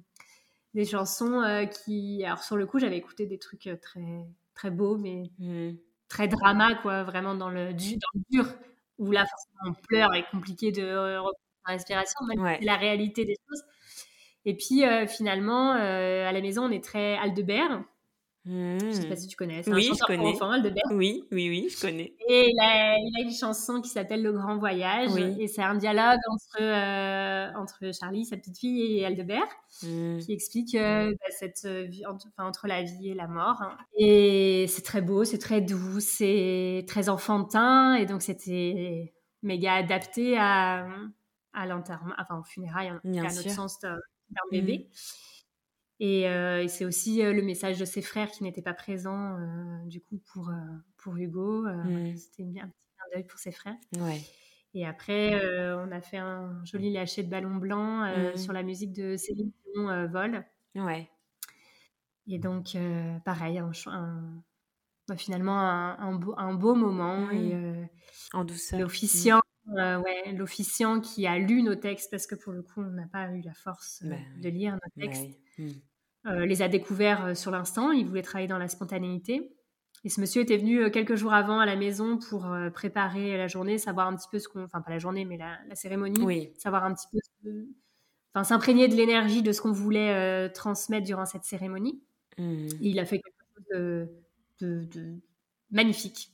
des 0.73 0.85
chansons 0.85 1.41
euh, 1.41 1.65
qui... 1.65 2.23
Alors 2.23 2.41
sur 2.41 2.55
le 2.55 2.65
coup, 2.65 2.79
j'avais 2.79 2.95
écouté 2.95 3.25
des 3.25 3.37
trucs 3.37 3.67
euh, 3.67 3.75
très, 3.75 4.23
très 4.55 4.71
beaux, 4.71 4.97
mais 4.97 5.23
très 6.07 6.29
drama, 6.29 6.75
quoi, 6.75 7.03
vraiment 7.03 7.35
dans 7.35 7.49
le, 7.49 7.73
dans 7.73 8.09
le 8.13 8.21
dur, 8.29 8.45
où 8.97 9.11
là, 9.11 9.25
forcément, 9.25 9.77
on 9.77 9.87
pleure 9.87 10.15
et 10.15 10.23
compliqué 10.31 10.71
de 10.71 11.17
reprendre 11.17 11.37
respiration, 11.65 12.19
c'est 12.29 12.65
la 12.65 12.77
réalité 12.77 13.25
des 13.25 13.35
choses. 13.47 13.63
Et 14.45 14.55
puis, 14.55 14.83
finalement, 15.07 15.71
à 15.71 16.31
la 16.31 16.41
maison, 16.41 16.63
on 16.63 16.71
est 16.71 16.83
très 16.83 17.17
Aldebert. 17.17 17.83
Je 18.45 18.51
ne 18.51 18.91
sais 18.91 19.07
pas 19.07 19.13
mmh. 19.13 19.17
si 19.17 19.27
tu 19.27 19.37
connais. 19.37 19.63
Oui, 19.69 19.89
je 19.93 20.03
connais. 20.05 20.35
Oui, 20.91 21.23
oui, 21.31 21.49
oui, 21.49 21.67
je 21.69 21.79
connais. 21.79 22.13
Et 22.27 22.49
il 22.49 22.59
a, 22.59 22.97
il 22.97 23.13
a 23.17 23.23
une 23.23 23.33
chanson 23.33 23.79
qui 23.79 23.87
s'appelle 23.87 24.21
Le 24.21 24.33
Grand 24.33 24.57
Voyage. 24.57 25.15
Et 25.39 25.47
c'est 25.47 25.61
un 25.61 25.75
dialogue 25.75 26.19
entre, 26.29 26.61
euh, 26.61 27.47
entre 27.55 27.95
Charlie, 27.97 28.25
sa 28.25 28.35
petite 28.35 28.57
fille, 28.57 28.97
et 28.97 29.05
Aldebert, 29.05 29.47
mmh. 29.83 30.17
qui 30.19 30.33
explique 30.33 30.75
euh, 30.75 31.11
bah, 31.11 31.27
cette 31.29 31.65
vie 31.65 32.05
entre, 32.05 32.27
enfin, 32.35 32.45
entre 32.45 32.67
la 32.67 32.83
vie 32.83 33.11
et 33.11 33.13
la 33.13 33.27
mort. 33.27 33.63
Et 33.97 34.65
c'est 34.67 34.83
très 34.83 35.01
beau, 35.01 35.23
c'est 35.23 35.37
très 35.37 35.61
doux, 35.61 36.01
c'est 36.01 36.83
très 36.85 37.07
enfantin. 37.07 37.95
Et 37.95 38.05
donc, 38.05 38.21
c'était 38.21 39.13
méga 39.41 39.75
adapté 39.75 40.37
à, 40.37 40.85
à 41.53 41.65
l'enterrement, 41.65 42.13
enfin, 42.17 42.39
au 42.39 42.43
funérailles, 42.43 42.89
à 42.89 42.99
notre 43.03 43.49
sens 43.49 43.79
d'un 43.79 43.99
bébé. 44.51 44.89
Mmh. 44.89 44.95
Euh, 46.01 46.63
et, 46.63 46.67
c'est 46.67 46.85
aussi 46.85 47.23
euh, 47.23 47.33
le 47.33 47.41
message 47.41 47.79
de 47.79 47.85
ses 47.85 48.01
frères 48.01 48.29
qui 48.31 48.43
n'étaient 48.43 48.61
pas 48.61 48.73
présents, 48.73 49.37
euh, 49.37 49.85
du 49.85 50.01
coup, 50.01 50.19
pour, 50.33 50.51
pour 50.97 51.15
Hugo. 51.15 51.63
Mmh. 51.63 52.15
C'était 52.15 52.43
un 52.43 52.67
petit 52.67 52.83
clin 52.95 53.05
d'œil 53.13 53.23
pour 53.25 53.39
ses 53.39 53.51
frères. 53.51 53.77
Ouais. 53.97 54.21
Et 54.73 54.85
après, 54.85 55.39
on 55.75 55.91
a 55.91 56.01
fait 56.01 56.17
un 56.17 56.63
joli 56.65 56.91
lâcher 56.91 57.23
de 57.23 57.29
ballon 57.29 57.55
blanc 57.55 58.05
mmh. 58.05 58.37
sur 58.37 58.53
la 58.53 58.63
musique 58.63 58.91
de 58.91 59.17
Céline 59.17 59.51
Dion, 59.73 60.07
Vol. 60.07 60.43
Ouais. 60.75 61.09
Et 62.27 62.39
donc, 62.39 62.75
pareil, 63.23 63.61
bah, 65.07 65.15
finalement, 65.15 65.59
un, 65.59 65.99
un, 65.99 66.15
beau, 66.15 66.33
un, 66.37 66.53
beau, 66.55 66.73
moment. 66.73 67.29
Et, 67.29 67.53
mmh. 67.53 67.87
en 68.33 68.43
douceur. 68.45 68.79
L'officiant. 68.79 69.42
Ouais, 69.67 70.31
l'officiant 70.33 70.99
qui 70.99 71.27
a 71.27 71.37
lu 71.37 71.63
nos 71.63 71.75
textes, 71.75 72.11
parce 72.11 72.27
que 72.27 72.35
pour 72.35 72.53
le 72.53 72.61
coup, 72.61 72.81
on 72.81 72.91
n'a 72.91 73.07
pas 73.07 73.31
eu 73.31 73.41
la 73.41 73.53
force 73.53 74.03
bah 74.03 74.15
de 74.41 74.49
lire 74.49 74.73
nos 74.73 75.01
textes. 75.01 75.39
Mmh. 75.57 75.69
Euh, 76.25 76.45
les 76.45 76.61
a 76.61 76.69
découverts 76.69 77.25
euh, 77.25 77.35
sur 77.35 77.51
l'instant. 77.51 77.91
Il 77.91 78.07
voulait 78.07 78.21
travailler 78.21 78.47
dans 78.47 78.57
la 78.57 78.69
spontanéité. 78.69 79.55
Et 80.05 80.09
ce 80.09 80.21
monsieur 80.21 80.41
était 80.41 80.57
venu 80.57 80.81
euh, 80.81 80.89
quelques 80.89 81.15
jours 81.15 81.33
avant 81.33 81.59
à 81.59 81.65
la 81.65 81.75
maison 81.75 82.17
pour 82.17 82.47
préparer 82.73 83.37
la 83.37 83.47
journée, 83.47 83.77
savoir 83.77 84.07
un 84.07 84.15
petit 84.15 84.27
peu 84.31 84.39
ce 84.39 84.47
qu'on. 84.47 84.63
Enfin, 84.63 84.81
pas 84.81 84.91
la 84.91 84.99
journée, 84.99 85.25
mais 85.25 85.37
la, 85.37 85.59
cérémonie. 85.75 86.51
Savoir 86.57 86.85
un 86.85 86.93
petit 86.93 87.07
peu. 87.11 87.67
Enfin, 88.33 88.43
s'imprégner 88.43 88.87
de 88.87 88.95
l'énergie 88.95 89.43
de 89.43 89.51
ce 89.51 89.61
qu'on 89.61 89.71
voulait 89.71 90.49
transmettre 90.51 91.05
durant 91.05 91.25
cette 91.25 91.43
cérémonie. 91.43 92.01
Mmh. 92.39 92.67
il 92.81 92.99
a 92.99 93.05
fait 93.05 93.19
quelque 93.19 93.43
chose 93.53 94.07
de, 94.59 95.19
magnifique. 95.69 96.31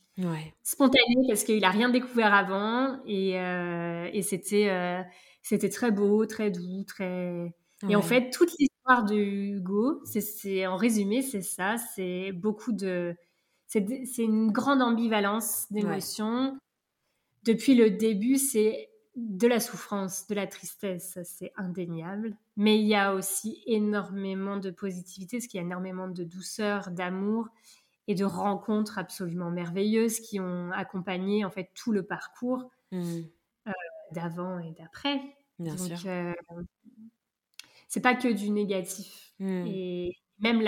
Spontané 0.64 1.16
parce 1.28 1.44
qu'il 1.44 1.62
n'a 1.62 1.70
rien 1.70 1.90
découvert 1.90 2.34
avant. 2.34 3.00
Et, 3.06 3.32
et 3.34 4.22
c'était, 4.22 5.04
c'était 5.42 5.70
très 5.70 5.92
beau, 5.92 6.26
très 6.26 6.52
doux, 6.52 6.84
très. 6.86 7.54
Et 7.88 7.96
en 7.96 8.02
fait, 8.02 8.30
toute 8.30 8.52
l'histoire 8.60 9.06
de 9.06 9.16
Hugo, 9.16 10.02
c'est 10.06 10.68
en 10.68 10.76
résumé, 10.76 11.22
c'est 11.22 11.42
ça, 11.42 11.78
c'est 11.78 12.32
beaucoup 12.32 12.72
de... 12.72 13.16
C'est 13.68 14.24
une 14.24 14.52
grande 14.52 14.82
ambivalence 14.82 15.68
d'émotions. 15.72 16.58
Depuis 17.44 17.76
le 17.76 17.92
début, 17.92 18.38
c'est 18.38 18.90
de 19.16 19.48
la 19.48 19.60
souffrance, 19.60 20.28
de 20.28 20.34
la 20.34 20.48
tristesse, 20.48 21.20
c'est 21.24 21.52
indéniable. 21.56 22.36
Mais 22.58 22.80
il 22.80 22.88
y 22.88 22.96
a 22.96 23.14
aussi 23.14 23.62
énormément 23.68 24.58
de 24.58 24.72
positivité, 24.72 25.38
parce 25.38 25.48
qu'il 25.48 25.60
y 25.60 25.64
a 25.64 25.66
énormément 25.66 26.08
de 26.08 26.24
douceur, 26.24 26.90
d'amour 26.90 27.50
et 28.10 28.16
de 28.16 28.26
rencontres 28.26 28.98
absolument 28.98 29.52
merveilleuses 29.52 30.20
qui 30.20 30.40
ont 30.40 30.72
accompagné 30.72 31.46
en 31.46 31.52
fait 31.52 31.70
tout 31.76 31.92
le 31.92 32.02
parcours 32.02 32.68
mmh. 32.92 33.20
euh, 33.68 33.72
d'avant 34.12 34.58
et 34.58 34.72
d'après. 34.72 35.22
Bien 35.60 35.78
sûr. 35.78 35.96
Euh, 36.08 36.34
c'est 37.88 38.02
pas 38.02 38.16
que 38.16 38.28
du 38.28 38.50
négatif. 38.50 39.34
Hmm. 39.38 39.64
Et 39.68 40.16
même 40.40 40.60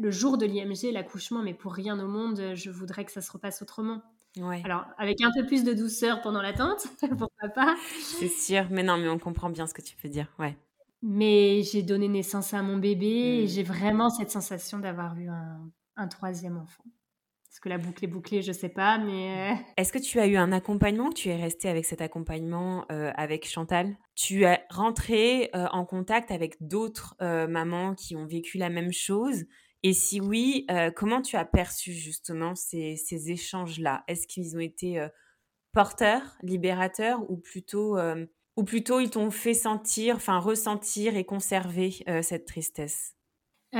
le 0.00 0.10
jour 0.12 0.38
de 0.38 0.46
l'IMG, 0.46 0.92
l'accouchement, 0.92 1.42
mais 1.42 1.54
pour 1.54 1.72
rien 1.72 1.98
au 1.98 2.06
monde, 2.06 2.54
je 2.54 2.70
voudrais 2.70 3.04
que 3.04 3.10
ça 3.10 3.20
se 3.20 3.32
repasse 3.32 3.62
autrement. 3.62 4.02
Ouais. 4.36 4.62
Alors, 4.64 4.84
avec 4.96 5.20
un 5.22 5.30
peu 5.34 5.44
plus 5.44 5.64
de 5.64 5.74
douceur 5.74 6.20
pendant 6.20 6.40
l'attente, 6.40 6.86
pourquoi 7.18 7.48
pas 7.52 7.74
C'est 8.00 8.28
sûr, 8.28 8.68
mais 8.70 8.84
non, 8.84 8.96
mais 8.96 9.08
on 9.08 9.18
comprend 9.18 9.50
bien 9.50 9.66
ce 9.66 9.74
que 9.74 9.82
tu 9.82 9.96
veux 10.04 10.08
dire, 10.08 10.28
ouais. 10.38 10.56
Mais 11.02 11.62
j'ai 11.64 11.82
donné 11.82 12.06
naissance 12.06 12.54
à 12.54 12.62
mon 12.62 12.76
bébé 12.76 13.40
et 13.40 13.44
hmm. 13.44 13.48
j'ai 13.48 13.62
vraiment 13.64 14.08
cette 14.08 14.30
sensation 14.30 14.78
d'avoir 14.78 15.18
eu 15.18 15.28
un 15.28 15.68
troisième 16.08 16.56
enfant. 16.56 16.84
Est-ce 17.50 17.60
que 17.60 17.68
la 17.68 17.78
boucle 17.78 18.04
est 18.04 18.08
bouclée 18.08 18.42
Je 18.42 18.52
sais 18.52 18.68
pas, 18.68 18.96
mais. 18.96 19.52
Euh, 19.52 19.54
Est-ce 19.76 19.92
que 19.92 19.98
tu 19.98 20.20
as 20.20 20.28
eu 20.28 20.36
un 20.36 20.52
accompagnement 20.52 21.10
Tu 21.10 21.30
es 21.30 21.36
resté 21.36 21.68
avec 21.68 21.84
cet 21.84 22.00
accompagnement 22.00 22.86
euh, 22.92 23.10
avec 23.16 23.48
Chantal? 23.48 23.96
Tu 24.14 24.44
es 24.44 24.60
rentré 24.70 25.50
euh, 25.56 25.66
en 25.72 25.84
contact 25.84 26.30
avec 26.30 26.56
d'autres 26.60 27.16
mamans 27.20 27.94
qui 27.94 28.14
ont 28.14 28.26
vécu 28.26 28.56
la 28.56 28.70
même 28.70 28.92
chose? 28.92 29.44
Et 29.82 29.94
si 29.94 30.20
oui, 30.20 30.66
comment 30.94 31.22
tu 31.22 31.36
as 31.36 31.44
perçu 31.44 31.92
justement 31.92 32.54
ces, 32.54 32.96
ces 32.96 33.30
échanges-là? 33.30 34.04
Est-ce 34.08 34.26
qu'ils 34.26 34.54
ont 34.56 34.60
été 34.60 35.04
porteurs, 35.72 36.36
libérateurs 36.42 37.28
ou 37.30 37.38
plutôt, 37.38 37.98
ou 38.56 38.64
plutôt 38.64 39.00
ils 39.00 39.08
t'ont 39.08 39.30
fait 39.30 39.54
sentir, 39.54 40.16
enfin 40.16 40.38
ressentir 40.38 41.16
et 41.16 41.24
conserver 41.24 41.92
cette 42.22 42.44
tristesse? 42.44 43.16
Euh, 43.72 43.78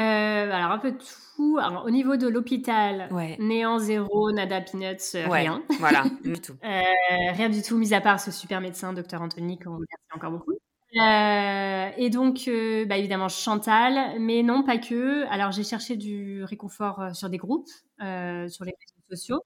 alors 0.52 0.70
un 0.70 0.78
peu 0.78 0.96
tout. 0.96 1.58
Alors, 1.60 1.84
au 1.84 1.90
niveau 1.90 2.16
de 2.16 2.28
l'hôpital, 2.28 3.08
néant 3.40 3.78
zéro, 3.78 4.30
nada 4.30 4.60
peanuts, 4.60 5.16
euh, 5.16 5.28
rien. 5.28 5.62
Voilà, 5.80 6.04
du 6.22 6.34
tout. 6.34 6.54
Euh, 6.64 7.32
rien 7.32 7.48
du 7.48 7.62
tout, 7.62 7.76
mis 7.76 7.92
à 7.92 8.00
part 8.00 8.20
ce 8.20 8.30
super 8.30 8.60
médecin, 8.60 8.92
docteur 8.92 9.20
Anthony, 9.22 9.58
qu'on 9.58 9.74
remercie 9.74 9.94
encore 10.14 10.30
beaucoup. 10.30 10.52
et 10.92 12.10
donc, 12.10 12.48
bah, 12.86 12.98
évidemment, 12.98 13.28
Chantal, 13.28 14.20
mais 14.20 14.42
non, 14.44 14.62
pas 14.62 14.78
que. 14.78 15.26
Alors, 15.26 15.50
j'ai 15.50 15.64
cherché 15.64 15.96
du 15.96 16.44
réconfort 16.44 17.14
sur 17.14 17.28
des 17.28 17.38
groupes, 17.38 17.68
sur 17.98 18.64
les 18.64 18.72
réseaux 18.78 19.08
sociaux, 19.08 19.42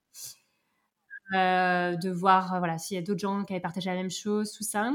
de 1.33 2.11
voir 2.11 2.59
voilà, 2.59 2.77
s'il 2.77 2.97
y 2.97 2.99
a 2.99 3.03
d'autres 3.03 3.21
gens 3.21 3.45
qui 3.45 3.55
avaient 3.55 3.63
partagé 3.63 3.89
la 3.89 3.97
même 3.97 4.11
chose, 4.11 4.53
tout 4.53 4.65
ça. 4.65 4.91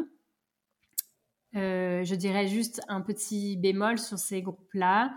je 1.53 2.13
dirais 2.13 2.45
juste 2.45 2.81
un 2.87 3.01
petit 3.01 3.57
bémol 3.57 3.97
sur 3.97 4.19
ces 4.19 4.43
groupes-là 4.43 5.15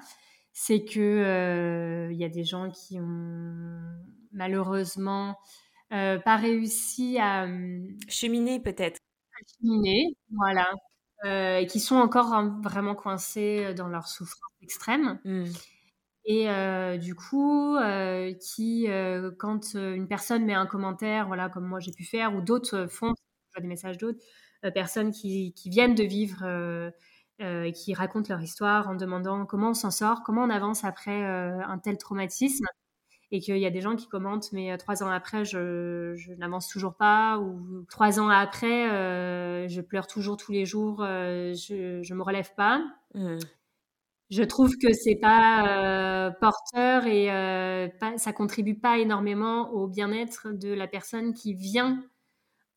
c'est 0.52 0.84
que 0.84 1.00
il 1.00 2.12
euh, 2.12 2.12
y 2.12 2.24
a 2.24 2.28
des 2.28 2.44
gens 2.44 2.70
qui 2.70 3.00
ont 3.00 3.80
malheureusement 4.32 5.38
euh, 5.92 6.18
pas 6.18 6.36
réussi 6.36 7.18
à 7.18 7.44
hum, 7.44 7.88
cheminer 8.08 8.60
peut-être. 8.60 8.98
cheminer, 9.58 10.16
voilà, 10.30 10.70
euh, 11.24 11.58
et 11.58 11.66
qui 11.66 11.80
sont 11.80 11.96
encore 11.96 12.34
vraiment 12.62 12.94
coincés 12.94 13.74
dans 13.74 13.88
leur 13.88 14.08
souffrance 14.08 14.52
extrême. 14.62 15.18
Mmh. 15.24 15.44
Et 16.24 16.98
du 16.98 17.16
coup, 17.16 17.76
qui, 18.40 18.86
quand 19.40 19.74
une 19.74 20.06
personne 20.06 20.44
met 20.44 20.54
un 20.54 20.66
commentaire, 20.66 21.26
voilà, 21.26 21.48
comme 21.48 21.66
moi 21.66 21.80
j'ai 21.80 21.90
pu 21.90 22.04
faire, 22.04 22.36
ou 22.36 22.40
d'autres 22.40 22.86
font, 22.86 23.12
des 23.60 23.66
messages 23.66 23.98
d'autres, 23.98 24.20
personnes 24.72 25.10
qui, 25.10 25.52
qui, 25.54 25.68
viennent 25.68 25.96
de 25.96 26.04
vivre 26.04 26.92
et 27.42 27.72
qui 27.72 27.94
racontent 27.94 28.28
leur 28.28 28.42
histoire 28.42 28.88
en 28.88 28.94
demandant 28.94 29.46
comment 29.46 29.70
on 29.70 29.74
s'en 29.74 29.90
sort, 29.90 30.22
comment 30.22 30.42
on 30.44 30.50
avance 30.50 30.84
après 30.84 31.22
un 31.24 31.78
tel 31.78 31.98
traumatisme 31.98 32.66
et 33.32 33.40
qu'il 33.40 33.56
y 33.56 33.66
a 33.66 33.70
des 33.70 33.80
gens 33.80 33.96
qui 33.96 34.08
commentent, 34.08 34.52
mais 34.52 34.76
trois 34.76 35.02
ans 35.02 35.08
après, 35.08 35.46
je, 35.46 36.14
je 36.16 36.34
n'avance 36.34 36.68
toujours 36.68 36.94
pas, 36.94 37.38
ou 37.38 37.82
trois 37.88 38.20
ans 38.20 38.28
après, 38.28 38.90
euh, 38.90 39.66
je 39.68 39.80
pleure 39.80 40.06
toujours 40.06 40.36
tous 40.36 40.52
les 40.52 40.66
jours, 40.66 41.02
euh, 41.02 41.54
je, 41.54 42.02
je 42.02 42.14
me 42.14 42.22
relève 42.22 42.54
pas. 42.54 42.84
Mmh. 43.14 43.38
Je 44.28 44.42
trouve 44.42 44.76
que 44.76 44.92
c'est 44.92 45.16
pas 45.16 45.66
euh, 45.66 46.30
porteur 46.40 47.06
et 47.06 47.28
pas, 48.00 48.18
ça 48.18 48.32
contribue 48.32 48.78
pas 48.78 48.98
énormément 48.98 49.70
au 49.70 49.88
bien-être 49.88 50.48
de 50.52 50.72
la 50.72 50.86
personne 50.86 51.32
qui 51.32 51.54
vient 51.54 52.02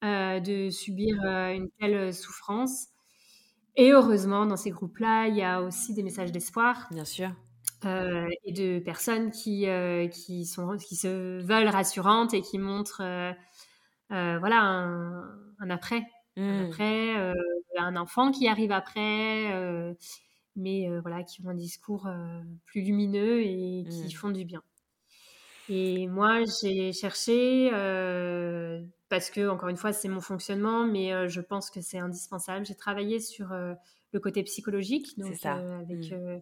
de 0.01 0.69
subir 0.69 1.15
une 1.25 1.69
telle 1.79 2.13
souffrance. 2.13 2.89
Et 3.77 3.91
heureusement, 3.91 4.45
dans 4.45 4.57
ces 4.57 4.71
groupes-là, 4.71 5.27
il 5.27 5.35
y 5.35 5.43
a 5.43 5.61
aussi 5.61 5.93
des 5.93 6.03
messages 6.03 6.31
d'espoir. 6.31 6.87
Bien 6.91 7.05
sûr. 7.05 7.31
Euh, 7.85 8.27
et 8.43 8.51
de 8.51 8.79
personnes 8.79 9.31
qui, 9.31 9.67
euh, 9.67 10.07
qui, 10.07 10.45
sont, 10.45 10.77
qui 10.77 10.95
se 10.95 11.41
veulent 11.41 11.67
rassurantes 11.67 12.33
et 12.33 12.41
qui 12.41 12.57
montrent 12.57 13.01
euh, 13.01 13.33
voilà, 14.09 14.61
un, 14.61 15.69
après. 15.69 16.03
Un 16.37 16.63
mmh. 16.63 16.65
après, 16.65 17.33
un 17.77 17.95
enfant 17.95 18.31
qui 18.31 18.47
arrive 18.47 18.71
après, 18.71 19.95
mais 20.55 20.89
voilà, 20.99 21.23
qui 21.23 21.45
ont 21.45 21.49
un 21.49 21.53
discours 21.55 22.09
plus 22.65 22.81
lumineux 22.81 23.41
et 23.41 23.85
qui 23.89 24.05
mmh. 24.05 24.11
font 24.11 24.31
du 24.31 24.45
bien. 24.45 24.61
Et 25.69 26.07
moi, 26.07 26.41
j'ai 26.61 26.93
cherché, 26.93 27.69
parce 29.09 29.29
que, 29.29 29.47
encore 29.47 29.69
une 29.69 29.77
fois, 29.77 29.93
c'est 29.93 30.09
mon 30.09 30.21
fonctionnement, 30.21 30.85
mais 30.85 31.27
je 31.29 31.41
pense 31.41 31.69
que 31.69 31.81
c'est 31.81 31.99
indispensable. 31.99 32.65
J'ai 32.65 32.75
travaillé 32.75 33.19
sur 33.19 33.47
le 33.49 34.19
côté 34.19 34.43
psychologique, 34.43 35.17
donc 35.17 35.35
ça. 35.35 35.53
avec 35.53 36.11
mmh 36.11 36.41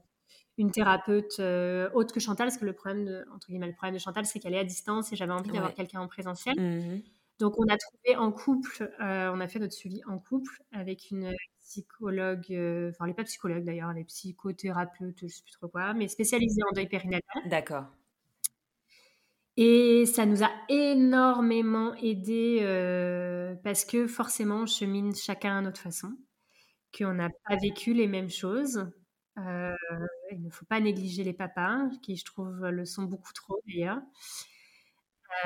une 0.57 0.71
thérapeute 0.71 1.39
euh, 1.39 1.89
autre 1.93 2.13
que 2.13 2.19
Chantal, 2.19 2.47
parce 2.47 2.57
que 2.57 2.65
le 2.65 2.73
problème 2.73 3.05
de, 3.05 3.25
entre 3.33 3.47
guillemets, 3.47 3.67
le 3.67 3.73
problème 3.73 3.95
de 3.95 3.99
Chantal, 3.99 4.25
c'est 4.25 4.39
qu'elle 4.39 4.53
est 4.53 4.59
à 4.59 4.63
distance 4.63 5.11
et 5.11 5.15
j'avais 5.15 5.33
envie 5.33 5.51
d'avoir 5.51 5.73
quelqu'un 5.73 6.01
en 6.01 6.07
présentiel. 6.07 6.55
Mmh 6.59 7.01
Donc, 7.39 7.55
on 7.57 7.67
a 7.67 7.77
trouvé 7.77 8.15
en 8.15 8.31
couple, 8.31 8.91
euh, 9.01 9.31
on 9.33 9.39
a 9.39 9.47
fait 9.47 9.59
notre 9.59 9.73
suivi 9.73 10.01
en 10.07 10.19
couple 10.19 10.61
avec 10.71 11.09
une 11.11 11.33
psychologue, 11.59 12.45
euh, 12.51 12.89
enfin, 12.89 13.05
elle 13.05 13.11
n'est 13.11 13.15
pas 13.15 13.23
psychologue 13.23 13.63
d'ailleurs, 13.63 13.89
elle 13.91 13.99
est 13.99 14.05
psychothérapeute, 14.05 15.17
je 15.19 15.25
ne 15.25 15.29
sais 15.29 15.41
plus 15.43 15.53
trop 15.53 15.67
quoi, 15.67 15.93
mais 15.93 16.07
spécialisée 16.07 16.61
en 16.69 16.75
deuil 16.75 16.87
périnatal. 16.87 17.49
D'accord. 17.49 17.85
Et 19.57 20.05
ça 20.07 20.25
nous 20.25 20.43
a 20.43 20.49
énormément 20.69 21.93
aidé 21.95 22.59
parce 23.63 23.85
que 23.85 24.07
forcément, 24.07 24.61
on 24.61 24.65
chemine 24.65 25.13
chacun 25.15 25.57
à 25.59 25.61
notre 25.61 25.79
façon, 25.81 26.17
qu'on 26.97 27.13
n'a 27.15 27.29
pas 27.47 27.57
vécu 27.57 27.93
les 27.93 28.07
mêmes 28.07 28.29
choses. 28.29 28.87
Euh, 29.39 29.73
il 30.31 30.43
ne 30.43 30.49
faut 30.51 30.65
pas 30.65 30.79
négliger 30.81 31.23
les 31.23 31.33
papas, 31.33 31.89
qui 32.03 32.17
je 32.17 32.25
trouve 32.25 32.67
le 32.69 32.85
sont 32.85 33.03
beaucoup 33.03 33.33
trop 33.33 33.59
d'ailleurs. 33.67 33.99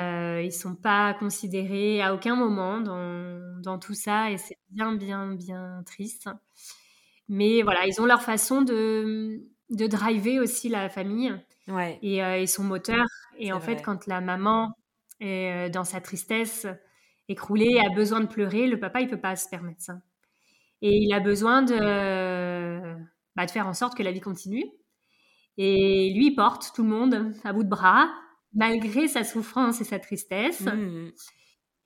Euh, 0.00 0.42
ils 0.44 0.52
sont 0.52 0.76
pas 0.76 1.14
considérés 1.14 2.02
à 2.02 2.14
aucun 2.14 2.36
moment 2.36 2.80
dans, 2.80 3.60
dans 3.62 3.78
tout 3.78 3.94
ça 3.94 4.30
et 4.30 4.38
c'est 4.38 4.58
bien, 4.70 4.94
bien, 4.94 5.34
bien 5.34 5.82
triste. 5.86 6.28
Mais 7.28 7.62
voilà, 7.62 7.86
ils 7.86 8.00
ont 8.00 8.06
leur 8.06 8.22
façon 8.22 8.62
de, 8.62 9.42
de 9.70 9.86
driver 9.86 10.40
aussi 10.40 10.68
la 10.68 10.88
famille 10.88 11.34
ouais. 11.68 11.98
et, 12.02 12.22
euh, 12.22 12.46
son 12.46 12.64
moteur. 12.64 13.06
Et 13.38 13.52
en 13.52 13.60
fait, 13.60 13.82
quand 13.82 14.06
la 14.06 14.20
maman 14.20 14.72
est 15.20 15.68
euh, 15.68 15.68
dans 15.68 15.84
sa 15.84 16.00
tristesse, 16.00 16.66
écroulée, 17.28 17.80
a 17.80 17.94
besoin 17.94 18.20
de 18.20 18.26
pleurer, 18.26 18.66
le 18.66 18.78
papa, 18.78 19.00
il 19.00 19.08
peut 19.08 19.20
pas 19.20 19.36
se 19.36 19.48
permettre 19.48 19.80
ça. 19.80 20.00
Et 20.80 20.96
il 20.96 21.12
a 21.12 21.20
besoin 21.20 21.62
de 21.62 22.96
bah, 23.36 23.46
de 23.46 23.50
faire 23.50 23.68
en 23.68 23.74
sorte 23.74 23.96
que 23.96 24.02
la 24.02 24.12
vie 24.12 24.20
continue. 24.20 24.64
Et 25.56 26.12
lui, 26.14 26.28
il 26.28 26.34
porte 26.34 26.72
tout 26.74 26.82
le 26.82 26.88
monde 26.88 27.32
à 27.44 27.52
bout 27.52 27.64
de 27.64 27.68
bras, 27.68 28.08
malgré 28.54 29.08
sa 29.08 29.24
souffrance 29.24 29.80
et 29.80 29.84
sa 29.84 29.98
tristesse. 29.98 30.62
Mmh. 30.62 31.10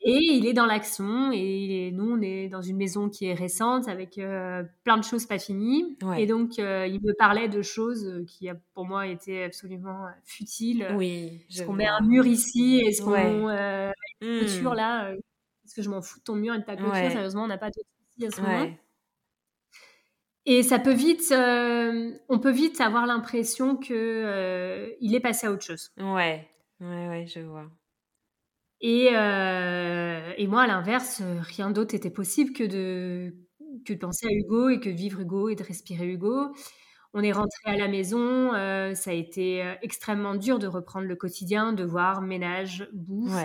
Et 0.05 0.19
il 0.33 0.47
est 0.47 0.53
dans 0.53 0.67
l'action. 0.67 1.31
Et 1.33 1.91
nous, 1.93 2.17
on 2.17 2.21
est 2.21 2.49
dans 2.49 2.63
une 2.63 2.77
maison 2.77 3.09
qui 3.09 3.27
est 3.27 3.35
récente, 3.35 3.89
avec 3.89 4.19
euh, 4.19 4.65
plein 4.85 4.97
de 4.97 5.05
choses 5.05 5.27
pas 5.27 5.39
finies. 5.39 5.97
Et 6.19 6.27
donc, 6.27 6.59
euh, 6.59 6.87
il 6.87 7.01
me 7.03 7.13
parlait 7.17 7.49
de 7.49 7.63
choses 7.63 8.25
qui, 8.27 8.49
pour 8.75 8.87
moi, 8.87 9.07
étaient 9.07 9.45
absolument 9.45 10.07
futiles. 10.25 10.89
Oui. 10.97 11.45
Est-ce 11.51 11.65
qu'on 11.65 11.75
met 11.75 11.87
un 11.87 12.01
mur 12.01 12.27
ici? 12.27 12.83
Est-ce 12.85 13.03
qu'on 13.03 13.49
euh, 13.49 13.91
une 14.21 14.41
clôture 14.41 14.73
mmh. 14.73 14.77
là 14.77 15.13
Est-ce 15.13 15.75
que 15.75 15.83
je 15.83 15.91
m'en 15.91 16.03
fous 16.03 16.19
de 16.19 16.25
ton 16.25 16.35
mur 16.35 16.55
et 16.55 16.59
de 16.59 16.65
ta 16.65 16.77
clôture 16.77 17.11
Sérieusement, 17.11 17.45
on 17.45 17.49
n'a 17.49 17.59
pas 17.59 17.71
de 17.71 17.75
soucis 17.75 18.27
à 18.27 18.31
ce 18.31 18.41
moment. 18.41 18.75
Et 20.45 20.63
ça 20.63 20.79
peut 20.79 20.93
vite, 20.93 21.31
euh, 21.31 22.11
on 22.29 22.41
peut 22.41 22.51
vite 22.51 22.81
avoir 22.81 23.07
l'impression 23.07 23.77
que 23.77 23.93
euh, 23.93 24.91
il 25.01 25.15
est 25.15 25.21
passé 25.21 25.47
à 25.47 25.53
autre 25.53 25.63
chose. 25.63 25.93
Ouais, 25.99 26.49
ouais, 26.81 27.09
ouais, 27.09 27.27
je 27.27 27.41
vois. 27.41 27.71
Et, 28.83 29.11
euh, 29.15 30.33
et 30.37 30.47
moi, 30.47 30.63
à 30.63 30.67
l'inverse, 30.67 31.23
rien 31.41 31.71
d'autre 31.71 31.95
était 31.95 32.11
possible 32.11 32.53
que 32.53 32.65
de, 32.65 33.35
que 33.87 33.93
de 33.93 33.99
penser 33.99 34.27
à 34.27 34.33
Hugo 34.33 34.69
et 34.71 34.81
que 34.81 34.91
de 34.91 34.95
vivre 34.95 35.21
Hugo 35.21 35.49
et 35.49 35.55
de 35.55 35.63
respirer 35.63 36.07
Hugo. 36.07 36.53
On 37.15 37.23
est 37.23 37.33
rentré 37.33 37.71
à 37.71 37.77
la 37.77 37.89
maison, 37.89 38.53
ça 38.95 39.11
a 39.11 39.13
été 39.13 39.63
extrêmement 39.83 40.35
dur 40.35 40.59
de 40.59 40.67
reprendre 40.67 41.07
le 41.07 41.15
quotidien, 41.17 41.73
de 41.75 41.85
voir 41.85 42.23
ménage, 42.23 42.89
bouffe, 42.93 43.45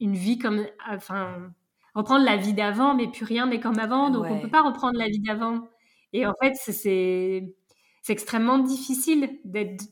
une 0.00 0.14
vie 0.14 0.38
comme, 0.38 0.66
enfin, 0.88 1.52
reprendre 1.94 2.24
la 2.24 2.36
vie 2.36 2.54
d'avant, 2.54 2.94
mais 2.94 3.08
plus 3.08 3.24
rien 3.24 3.46
n'est 3.46 3.60
comme 3.60 3.78
avant, 3.78 4.10
donc 4.10 4.26
on 4.26 4.34
on 4.36 4.40
peut 4.40 4.48
pas 4.50 4.62
reprendre 4.62 4.98
la 4.98 5.08
vie 5.08 5.20
d'avant. 5.20 5.68
Et 6.12 6.26
en 6.26 6.34
fait, 6.42 6.54
c'est 6.56 7.54
c'est 8.02 8.12
extrêmement 8.14 8.58
difficile 8.58 9.38
d'être 9.44 9.84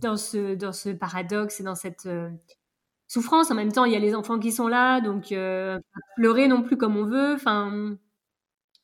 dans 0.00 0.16
ce 0.16 0.54
dans 0.54 0.72
ce 0.72 0.90
paradoxe 0.90 1.60
et 1.60 1.64
dans 1.64 1.74
cette 1.74 2.06
euh, 2.06 2.30
souffrance. 3.08 3.50
En 3.50 3.54
même 3.54 3.72
temps, 3.72 3.84
il 3.84 3.92
y 3.92 3.96
a 3.96 3.98
les 3.98 4.14
enfants 4.14 4.38
qui 4.38 4.52
sont 4.52 4.68
là, 4.68 5.00
donc 5.00 5.32
euh, 5.32 5.78
pleurer 6.16 6.46
non 6.46 6.62
plus 6.62 6.76
comme 6.76 6.96
on 6.96 7.04
veut. 7.04 7.34
Enfin, 7.34 7.96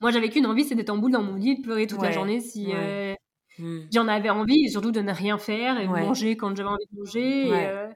moi, 0.01 0.11
j'avais 0.11 0.29
qu'une 0.29 0.47
envie, 0.47 0.65
c'est 0.65 0.75
d'être 0.75 0.91
en 0.91 0.99
boule 0.99 1.13
dans 1.13 1.23
mon 1.23 1.37
lit, 1.37 1.59
de 1.59 1.63
pleurer 1.63 1.87
toute 1.87 2.03
la 2.03 2.11
journée 2.11 2.41
si 2.41 2.73
euh, 2.75 3.15
mmh. 3.59 3.79
j'en 3.93 4.09
avais 4.09 4.31
envie, 4.31 4.65
et 4.65 4.69
surtout 4.69 4.91
de 4.91 5.01
ne 5.01 5.13
rien 5.13 5.39
faire 5.39 5.79
et 5.79 5.87
de 5.87 5.93
manger 5.93 6.37
quand 6.37 6.57
j'avais 6.57 6.69
envie 6.69 6.87
de 6.91 6.99
manger. 6.99 7.93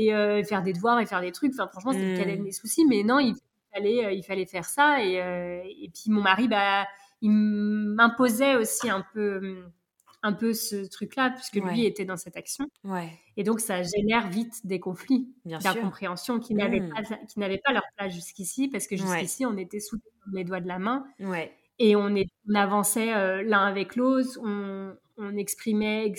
Et, 0.00 0.44
faire 0.44 0.62
des 0.62 0.72
devoirs 0.72 1.00
et 1.00 1.06
faire 1.06 1.20
des 1.20 1.32
trucs. 1.32 1.52
Enfin, 1.52 1.68
franchement, 1.68 1.92
c'était 1.92 2.14
mmh. 2.14 2.24
quel 2.24 2.42
mes 2.42 2.52
soucis. 2.52 2.84
Mais 2.86 3.02
non, 3.02 3.18
il 3.18 3.34
fallait, 3.72 4.04
euh, 4.04 4.12
il 4.12 4.22
fallait 4.22 4.46
faire 4.46 4.64
ça. 4.64 5.02
Et, 5.02 5.20
euh, 5.20 5.62
et 5.64 5.90
puis 5.92 6.10
mon 6.10 6.22
mari, 6.22 6.48
bah, 6.48 6.86
il 7.20 7.30
m'imposait 7.30 8.56
aussi 8.56 8.88
un 8.90 9.04
peu, 9.12 9.64
un 10.22 10.32
peu 10.32 10.52
ce 10.52 10.88
truc-là, 10.88 11.30
puisque 11.30 11.64
lui 11.64 11.84
était 11.84 12.04
dans 12.04 12.16
cette 12.16 12.36
action. 12.36 12.66
Ouais. 12.84 13.10
Et 13.36 13.44
donc, 13.44 13.60
ça 13.60 13.82
génère 13.82 14.28
vite 14.28 14.66
des 14.66 14.80
conflits 14.80 15.28
d'incompréhension 15.44 16.40
qui 16.40 16.54
n'avaient 16.54 16.80
mmh. 16.80 16.90
pas, 16.90 17.16
qui 17.28 17.38
n'avaient 17.38 17.60
pas 17.64 17.72
leur 17.72 17.84
place 17.96 18.14
jusqu'ici, 18.14 18.68
parce 18.68 18.86
que 18.86 18.96
jusqu'ici, 18.96 19.46
on 19.46 19.56
était 19.56 19.80
sous 19.80 19.98
les 20.32 20.44
doigts 20.44 20.60
de 20.60 20.68
la 20.68 20.78
main. 20.78 21.06
Et 21.80 21.94
on, 21.94 22.14
est, 22.16 22.26
on 22.50 22.54
avançait 22.56 23.14
euh, 23.14 23.42
l'un 23.44 23.64
avec 23.64 23.94
l'autre, 23.94 24.40
on, 24.42 24.96
on 25.16 25.36
exprimait, 25.36 26.12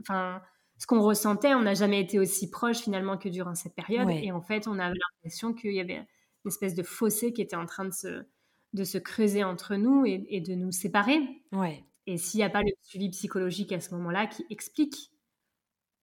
enfin, 0.00 0.40
ce 0.78 0.86
qu'on 0.86 1.00
ressentait. 1.00 1.54
On 1.54 1.62
n'a 1.62 1.74
jamais 1.74 2.00
été 2.00 2.20
aussi 2.20 2.48
proche 2.50 2.78
finalement 2.78 3.18
que 3.18 3.28
durant 3.28 3.56
cette 3.56 3.74
période. 3.74 4.08
Et 4.10 4.30
en 4.30 4.40
fait, 4.40 4.68
on 4.68 4.78
avait 4.78 4.94
l'impression 4.94 5.52
qu'il 5.52 5.72
y 5.72 5.80
avait 5.80 6.06
espèce 6.48 6.74
de 6.74 6.82
fossé 6.82 7.32
qui 7.32 7.42
était 7.42 7.56
en 7.56 7.66
train 7.66 7.84
de 7.84 7.92
se, 7.92 8.24
de 8.72 8.84
se 8.84 8.98
creuser 8.98 9.44
entre 9.44 9.76
nous 9.76 10.04
et, 10.06 10.40
de 10.40 10.54
nous 10.54 10.72
séparer. 10.72 11.20
Ouais. 11.52 11.84
Et 12.06 12.18
s'il 12.18 12.38
n'y 12.38 12.44
a 12.44 12.50
pas 12.50 12.62
le 12.62 12.70
suivi 12.82 13.10
psychologique 13.10 13.72
à 13.72 13.80
ce 13.80 13.94
moment-là 13.94 14.26
qui 14.26 14.44
explique 14.50 15.10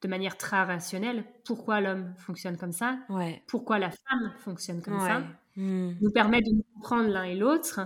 de 0.01 0.07
manière 0.09 0.37
très 0.37 0.61
rationnelle 0.63 1.23
pourquoi 1.45 1.79
l'homme 1.79 2.13
fonctionne 2.17 2.57
comme 2.57 2.73
ça, 2.73 2.99
ouais. 3.09 3.41
pourquoi 3.47 3.79
la 3.79 3.89
femme 3.89 4.33
fonctionne 4.39 4.81
comme 4.81 4.99
ça, 4.99 5.23
hmm. 5.55 5.93
nous 6.01 6.11
permet 6.11 6.41
de 6.41 6.51
nous 6.51 6.65
comprendre 6.75 7.09
l'un 7.09 7.23
et 7.23 7.35
l'autre 7.35 7.79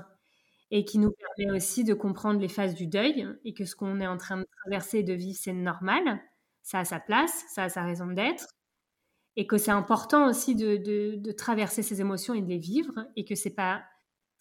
et 0.71 0.83
qui 0.83 0.97
nous 0.97 1.11
permet 1.11 1.55
aussi 1.55 1.83
de 1.83 1.93
comprendre 1.93 2.39
les 2.39 2.47
phases 2.47 2.73
du 2.73 2.87
deuil 2.87 3.27
et 3.45 3.53
que 3.53 3.65
ce 3.65 3.75
qu'on 3.75 4.01
est 4.01 4.07
en 4.07 4.17
train 4.17 4.37
de 4.37 4.47
traverser 4.63 4.99
et 4.99 5.03
de 5.03 5.13
vivre, 5.13 5.37
c'est 5.39 5.53
normal, 5.53 6.19
ça 6.63 6.79
a 6.79 6.85
sa 6.85 6.99
place, 6.99 7.45
ça 7.53 7.65
a 7.65 7.69
sa 7.69 7.83
raison 7.83 8.07
d'être 8.07 8.47
et 9.37 9.45
que 9.45 9.57
c'est 9.57 9.71
important 9.71 10.27
aussi 10.27 10.55
de, 10.55 10.77
de, 11.15 11.31
traverser 11.31 11.83
ces 11.83 12.01
émotions 12.01 12.33
et 12.33 12.41
de 12.41 12.49
les 12.49 12.57
vivre 12.57 13.05
et 13.15 13.23
que 13.23 13.35
c'est 13.35 13.53
pas 13.53 13.83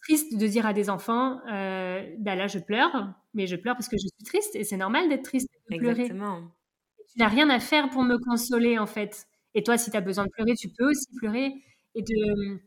triste 0.01 0.37
de 0.37 0.47
dire 0.47 0.65
à 0.65 0.73
des 0.73 0.89
enfants 0.89 1.39
euh, 1.51 2.03
bah 2.19 2.35
là 2.35 2.47
je 2.47 2.59
pleure 2.59 3.13
mais 3.33 3.47
je 3.47 3.55
pleure 3.55 3.75
parce 3.75 3.87
que 3.87 3.97
je 3.97 4.07
suis 4.07 4.25
triste 4.25 4.55
et 4.55 4.63
c'est 4.63 4.77
normal 4.77 5.09
d'être 5.09 5.23
triste 5.23 5.49
et 5.69 5.75
de 5.75 5.79
pleurer. 5.79 6.07
Tu 6.07 7.19
n'as 7.19 7.27
rien 7.27 7.49
à 7.49 7.59
faire 7.59 7.89
pour 7.89 8.03
me 8.03 8.17
consoler 8.17 8.77
en 8.77 8.85
fait. 8.85 9.27
Et 9.53 9.63
toi 9.63 9.77
si 9.77 9.91
tu 9.91 9.97
as 9.97 10.01
besoin 10.01 10.25
de 10.25 10.31
pleurer 10.31 10.53
tu 10.55 10.69
peux 10.69 10.89
aussi 10.89 11.07
pleurer 11.17 11.53
et 11.95 12.01
de 12.01 12.61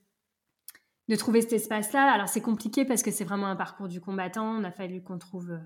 de 1.09 1.17
trouver 1.17 1.41
cet 1.41 1.55
espace 1.55 1.93
là 1.93 2.11
alors 2.13 2.29
c'est 2.29 2.41
compliqué 2.41 2.85
parce 2.85 3.03
que 3.03 3.11
c'est 3.11 3.25
vraiment 3.25 3.47
un 3.47 3.57
parcours 3.57 3.89
du 3.89 4.01
combattant. 4.01 4.57
On 4.59 4.65
a 4.65 4.73
fallu 4.73 5.03
qu'on 5.03 5.19
trouve 5.19 5.59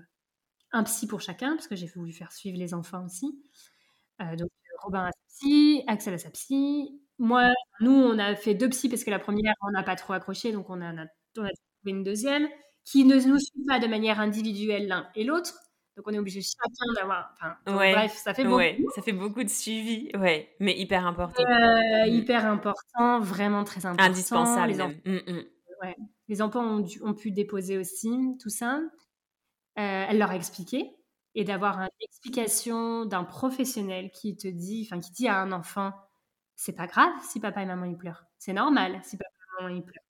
un 0.75 0.83
psy 0.83 1.07
pour 1.07 1.21
chacun, 1.21 1.55
parce 1.55 1.67
que 1.67 1.75
j'ai 1.75 1.87
voulu 1.87 2.11
faire 2.11 2.31
suivre 2.31 2.57
les 2.57 2.73
enfants 2.73 3.05
aussi. 3.05 3.41
donc, 4.19 4.49
Robin 4.83 5.05
a 5.05 5.11
sa 5.11 5.19
psy, 5.27 5.83
Axel 5.87 6.13
a 6.13 6.17
sa 6.17 6.29
psy. 6.31 7.01
Moi, 7.17 7.53
nous, 7.79 7.93
on 7.93 8.19
a 8.19 8.35
fait 8.35 8.55
deux 8.55 8.69
psys 8.69 8.89
parce 8.89 9.05
que 9.05 9.09
la 9.09 9.19
première, 9.19 9.53
on 9.61 9.71
n'a 9.71 9.83
pas 9.83 9.95
trop 9.95 10.13
accroché, 10.13 10.51
donc 10.51 10.69
on 10.69 10.81
a, 10.81 11.05
on 11.37 11.43
a, 11.43 11.49
trouvé 11.49 11.97
une 11.97 12.03
deuxième 12.03 12.47
qui 12.83 13.03
ne 13.03 13.15
nous 13.15 13.39
suit 13.39 13.65
pas 13.67 13.79
de 13.79 13.87
manière 13.87 14.19
individuelle 14.19 14.87
l'un 14.87 15.07
et 15.15 15.23
l'autre. 15.23 15.53
Donc 15.97 16.07
on 16.07 16.13
est 16.13 16.19
obligé 16.19 16.41
chacun 16.41 16.93
d'avoir. 16.99 17.33
Enfin, 17.33 17.55
bref, 17.65 18.13
ça 18.15 18.33
fait 18.33 18.43
beaucoup. 18.43 18.91
ça 18.93 19.01
fait 19.01 19.13
beaucoup 19.13 19.43
de 19.43 19.49
suivi, 19.49 20.11
ouais, 20.15 20.53
mais 20.59 20.77
hyper 20.77 21.07
important. 21.07 21.41
Euh, 21.43 22.05
mm. 22.05 22.13
Hyper 22.13 22.45
important, 22.45 23.19
vraiment 23.21 23.63
très 23.63 23.85
important. 23.85 24.03
Indispensable. 24.03 24.73
Les, 24.73 25.11
mm, 25.11 25.21
mm. 25.25 25.43
Ouais. 25.81 25.95
les 26.27 26.41
enfants 26.41 26.65
ont, 26.65 26.85
ont, 27.01 27.13
pu 27.13 27.31
déposer 27.31 27.77
aussi 27.77 28.09
tout 28.41 28.49
ça. 28.49 28.81
Euh, 29.77 30.05
elle 30.09 30.17
leur 30.17 30.31
a 30.31 30.35
expliqué 30.35 30.95
et 31.33 31.43
d'avoir 31.43 31.79
une 31.79 31.89
explication 31.99 33.05
d'un 33.05 33.23
professionnel 33.23 34.09
qui 34.11 34.35
te 34.35 34.47
dit, 34.47 34.87
enfin 34.87 34.99
qui 34.99 35.11
dit 35.11 35.27
à 35.27 35.39
un 35.41 35.51
enfant, 35.51 35.91
c'est 36.55 36.75
pas 36.75 36.87
grave 36.87 37.11
si 37.23 37.39
papa 37.39 37.61
et 37.61 37.65
maman 37.65 37.85
ils 37.85 37.97
pleurent, 37.97 38.25
c'est 38.37 38.53
normal 38.53 38.99
si 39.03 39.17
papa 39.17 39.29
et 39.29 39.63
maman 39.63 39.75
ils 39.75 39.83
pleurent. 39.83 40.04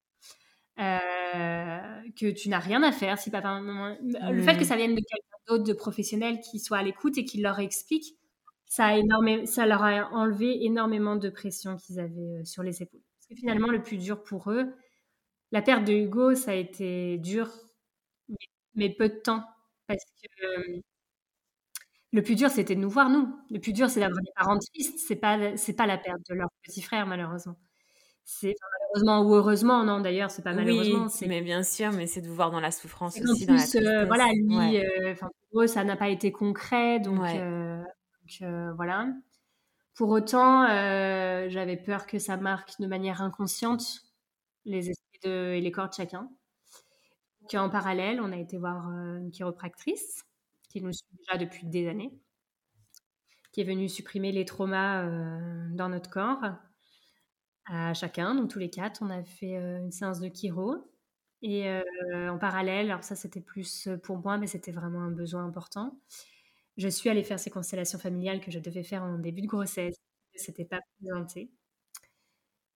Euh, 0.80 1.80
que 2.18 2.32
tu 2.32 2.50
n'as 2.50 2.60
rien 2.60 2.84
à 2.84 2.92
faire 2.92 3.18
si 3.18 3.32
papa 3.32 3.58
et 3.58 3.62
maman. 3.62 3.98
Le 4.02 4.42
fait 4.42 4.58
que 4.58 4.66
ça 4.66 4.76
vienne 4.76 4.96
de 4.96 5.02
quelqu'un 5.02 5.38
d'autre, 5.48 5.64
de 5.64 5.74
professionnel 5.74 6.40
qui 6.42 6.60
soit 6.60 6.78
à 6.80 6.84
l'écoute 6.84 7.18
et 7.18 7.26
qui 7.26 7.40
leur 7.42 7.60
explique, 7.60 8.18
ça, 8.66 8.88
a 8.88 8.98
énormément, 8.98 9.46
ça 9.46 9.66
leur 9.66 9.84
a 9.84 10.12
enlevé 10.12 10.66
énormément 10.66 11.16
de 11.16 11.30
pression 11.30 11.78
qu'ils 11.78 12.00
avaient 12.00 12.40
euh, 12.42 12.46
sur 12.46 12.64
les 12.64 12.82
épaules. 12.82 13.02
Parce 13.18 13.28
que 13.28 13.36
finalement, 13.36 13.68
le 13.68 13.82
plus 13.82 13.98
dur 13.98 14.24
pour 14.24 14.52
eux, 14.52 14.74
la 15.52 15.62
perte 15.62 15.86
de 15.86 15.94
Hugo, 15.94 16.36
ça 16.36 16.52
a 16.52 16.56
été 16.56 17.18
dur, 17.20 17.50
mais 18.76 18.90
peu 18.90 19.10
de 19.10 19.16
temps. 19.16 19.44
Parce 19.88 20.04
que 20.04 20.46
euh, 20.46 20.82
le 22.12 22.22
plus 22.24 22.36
dur, 22.36 22.50
c'était 22.50 22.76
de 22.76 22.80
nous 22.82 22.90
voir, 22.90 23.10
nous. 23.10 23.28
Le 23.50 23.60
plus 23.60 23.74
dur, 23.74 23.90
c'est 23.90 24.00
d'avoir 24.00 24.22
des 24.22 24.32
parents 24.36 24.58
tristes. 24.60 25.00
C'est 25.00 25.16
pas, 25.16 25.58
c'est 25.58 25.74
pas 25.74 25.86
la 25.86 25.98
perte 25.98 26.22
de 26.30 26.36
leur 26.36 26.50
petit 26.64 26.82
frère, 26.82 27.06
malheureusement. 27.08 27.58
C'est 28.26 28.56
malheureusement 28.80 29.22
ou 29.22 29.36
heureusement, 29.36 29.84
non, 29.84 30.02
d'ailleurs, 30.02 30.32
c'est 30.32 30.42
pas 30.42 30.54
malheureusement. 30.54 31.08
Oui, 31.22 31.28
mais 31.28 31.42
bien 31.42 31.64
sûr, 31.64 31.92
mais 31.92 32.08
c'est 32.08 32.22
de 32.22 32.28
vous 32.28 32.36
voir 32.36 32.52
dans 32.52 32.60
la 32.60 32.72
souffrance 32.72 33.20
aussi, 33.22 33.46
dans 33.46 33.54
la 33.54 34.02
euh, 34.02 34.06
voilà, 34.06 34.26
lui, 34.34 34.80
euh, 34.80 35.14
pour 35.52 35.62
eux, 35.62 35.68
ça 35.68 35.84
n'a 35.84 35.96
pas 35.96 36.10
été 36.10 36.32
concret, 36.32 37.00
donc, 37.00 37.20
donc 37.20 38.76
voilà. 38.76 39.08
Pour 39.94 40.10
autant, 40.10 40.68
j'avais 40.68 41.78
peur 41.78 42.08
que 42.08 42.20
ça 42.20 42.36
marque 42.36 42.80
de 42.80 42.88
manière 42.88 43.22
inconsciente 43.22 44.02
les 44.66 44.90
esprits 44.90 45.20
de, 45.24 45.54
et 45.54 45.62
les 45.62 45.72
corps 45.72 45.90
de 45.90 45.94
chacun. 45.94 46.30
En 47.54 47.70
parallèle, 47.70 48.20
on 48.20 48.32
a 48.32 48.38
été 48.38 48.58
voir 48.58 48.90
euh, 48.90 49.18
une 49.18 49.32
chiropractrice 49.32 50.26
qui 50.68 50.82
nous 50.82 50.92
suit 50.92 51.08
déjà 51.20 51.38
depuis 51.38 51.66
des 51.68 51.88
années, 51.88 52.12
qui 53.54 53.62
est 53.62 53.64
venue 53.64 53.88
supprimer 53.88 54.32
les 54.32 54.46
traumas 54.46 55.04
euh, 55.04 55.68
dans 55.72 55.88
notre 55.88 56.10
corps 56.10 56.42
à 57.66 57.94
chacun. 57.94 58.36
Donc 58.36 58.50
tous 58.50 58.60
les 58.60 58.70
quatre, 58.70 59.02
on 59.02 59.10
a 59.10 59.24
fait 59.24 59.58
euh, 59.58 59.80
une 59.80 59.92
séance 59.92 60.20
de 60.20 60.30
chiro. 60.30 60.92
Et 61.42 61.70
en 62.12 62.40
parallèle, 62.40 62.90
alors 62.90 63.04
ça 63.04 63.16
c'était 63.16 63.42
plus 63.42 63.88
pour 64.02 64.18
moi, 64.18 64.40
mais 64.40 64.48
c'était 64.48 64.72
vraiment 64.72 65.02
un 65.02 65.12
besoin 65.12 65.46
important. 65.46 65.96
Je 66.78 66.88
suis 66.88 67.08
allée 67.08 67.24
faire 67.24 67.40
ces 67.40 67.52
constellations 67.52 68.00
familiales 68.00 68.40
que 68.40 68.50
je 68.50 68.58
devais 68.58 68.82
faire 68.82 69.04
en 69.04 69.20
début 69.20 69.42
de 69.42 69.48
grossesse. 69.48 69.96
C'était 70.34 70.66
pas 70.66 70.80
présenté. 71.00 71.52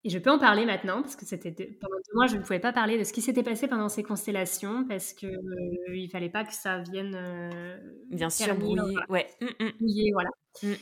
Et 0.05 0.09
je 0.09 0.17
peux 0.17 0.31
en 0.31 0.39
parler 0.39 0.65
maintenant 0.65 1.01
parce 1.01 1.17
que 1.17 1.25
c'était 1.25 1.51
pendant 1.51 1.97
deux 1.97 2.15
mois, 2.15 2.27
je 2.27 2.37
ne 2.37 2.41
pouvais 2.41 2.59
pas 2.59 2.71
parler 2.71 2.97
de 2.97 3.03
ce 3.03 3.11
qui 3.11 3.21
s'était 3.21 3.43
passé 3.43 3.67
pendant 3.67 3.89
ces 3.89 4.01
constellations 4.01 4.85
parce 4.87 5.11
que 5.11 5.27
euh, 5.27 5.95
il 5.95 6.09
fallait 6.09 6.29
pas 6.29 6.45
que 6.45 6.53
ça 6.53 6.79
vienne 6.79 7.15
euh, 7.15 7.77
bien 8.09 8.29
sûr 8.29 8.55
brouiller, 8.55 8.95
ouais, 9.09 9.27
mmh, 9.41 9.65
mmh. 9.65 10.11
voilà. 10.13 10.29
Mmh. 10.63 10.73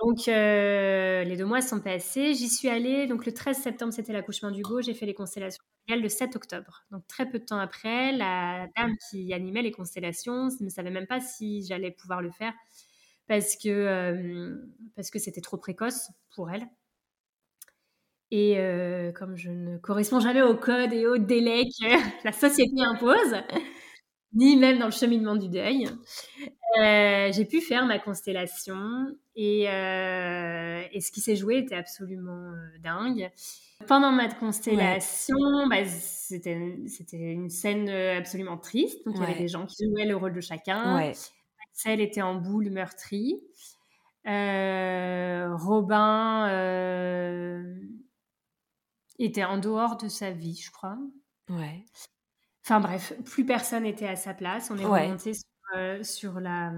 Donc 0.00 0.28
euh, 0.28 1.22
les 1.24 1.36
deux 1.36 1.44
mois 1.44 1.60
sont 1.60 1.80
passés, 1.80 2.34
j'y 2.34 2.48
suis 2.48 2.68
allée. 2.68 3.06
Donc 3.06 3.24
le 3.26 3.32
13 3.32 3.56
septembre, 3.56 3.92
c'était 3.92 4.12
l'accouchement 4.12 4.50
d'Hugo. 4.50 4.82
J'ai 4.82 4.94
fait 4.94 5.06
les 5.06 5.14
constellations 5.14 5.62
le 5.94 6.08
7 6.08 6.34
octobre. 6.34 6.84
Donc 6.90 7.06
très 7.06 7.28
peu 7.28 7.38
de 7.38 7.44
temps 7.44 7.58
après, 7.58 8.12
la 8.12 8.66
dame 8.76 8.96
qui 9.08 9.32
animait 9.32 9.62
les 9.62 9.70
constellations 9.70 10.48
ne 10.60 10.68
savait 10.68 10.90
même 10.90 11.06
pas 11.06 11.20
si 11.20 11.64
j'allais 11.64 11.92
pouvoir 11.92 12.20
le 12.22 12.30
faire 12.32 12.52
parce 13.28 13.56
que 13.56 14.58
que 15.12 15.18
c'était 15.18 15.40
trop 15.40 15.56
précoce 15.58 16.10
pour 16.34 16.50
elle. 16.50 16.66
Et 18.32 18.58
euh, 18.58 19.12
comme 19.12 19.36
je 19.36 19.50
ne 19.50 19.78
corresponds 19.78 20.20
jamais 20.20 20.42
au 20.42 20.56
code 20.56 20.92
et 20.92 21.06
au 21.06 21.18
délai 21.18 21.64
que 21.64 21.86
la 22.24 22.32
société 22.32 22.82
impose, 22.82 23.36
ni 24.32 24.56
même 24.56 24.78
dans 24.78 24.86
le 24.86 24.92
cheminement 24.92 25.36
du 25.36 25.48
deuil, 25.48 25.88
euh, 26.78 27.32
j'ai 27.32 27.44
pu 27.44 27.60
faire 27.60 27.86
ma 27.86 27.98
constellation 27.98 29.14
et, 29.34 29.68
euh, 29.70 30.82
et 30.92 31.00
ce 31.00 31.10
qui 31.10 31.20
s'est 31.20 31.36
joué 31.36 31.58
était 31.58 31.76
absolument 31.76 32.52
dingue. 32.80 33.30
Pendant 33.86 34.12
ma 34.12 34.28
constellation, 34.28 35.66
bah, 35.68 35.84
c'était 35.84 36.52
une 36.52 37.50
scène 37.50 37.88
absolument 37.88 38.56
triste. 38.56 39.04
Donc 39.06 39.16
il 39.16 39.22
y 39.22 39.24
avait 39.24 39.38
des 39.38 39.48
gens 39.48 39.66
qui 39.66 39.84
jouaient 39.84 40.06
le 40.06 40.16
rôle 40.16 40.32
de 40.32 40.40
chacun. 40.40 40.96
Ouais. 40.96 41.12
Axel 41.70 42.00
était 42.00 42.22
en 42.22 42.36
boule 42.36 42.70
meurtrie. 42.70 43.40
Robin 44.24 45.56
était 49.18 49.44
en 49.44 49.58
dehors 49.58 49.96
de 49.96 50.08
sa 50.08 50.30
vie, 50.30 50.60
je 50.62 50.70
crois. 50.70 50.98
Ouais. 51.48 51.84
Enfin 52.64 52.80
bref, 52.80 53.12
plus 53.24 53.46
personne 53.46 53.84
n'était 53.84 54.08
à 54.08 54.16
sa 54.16 54.34
place. 54.34 54.70
On 54.70 54.78
est 54.78 54.84
remonté 54.84 55.34
sur, 55.34 55.44
euh, 55.74 56.02
la, 56.40 56.72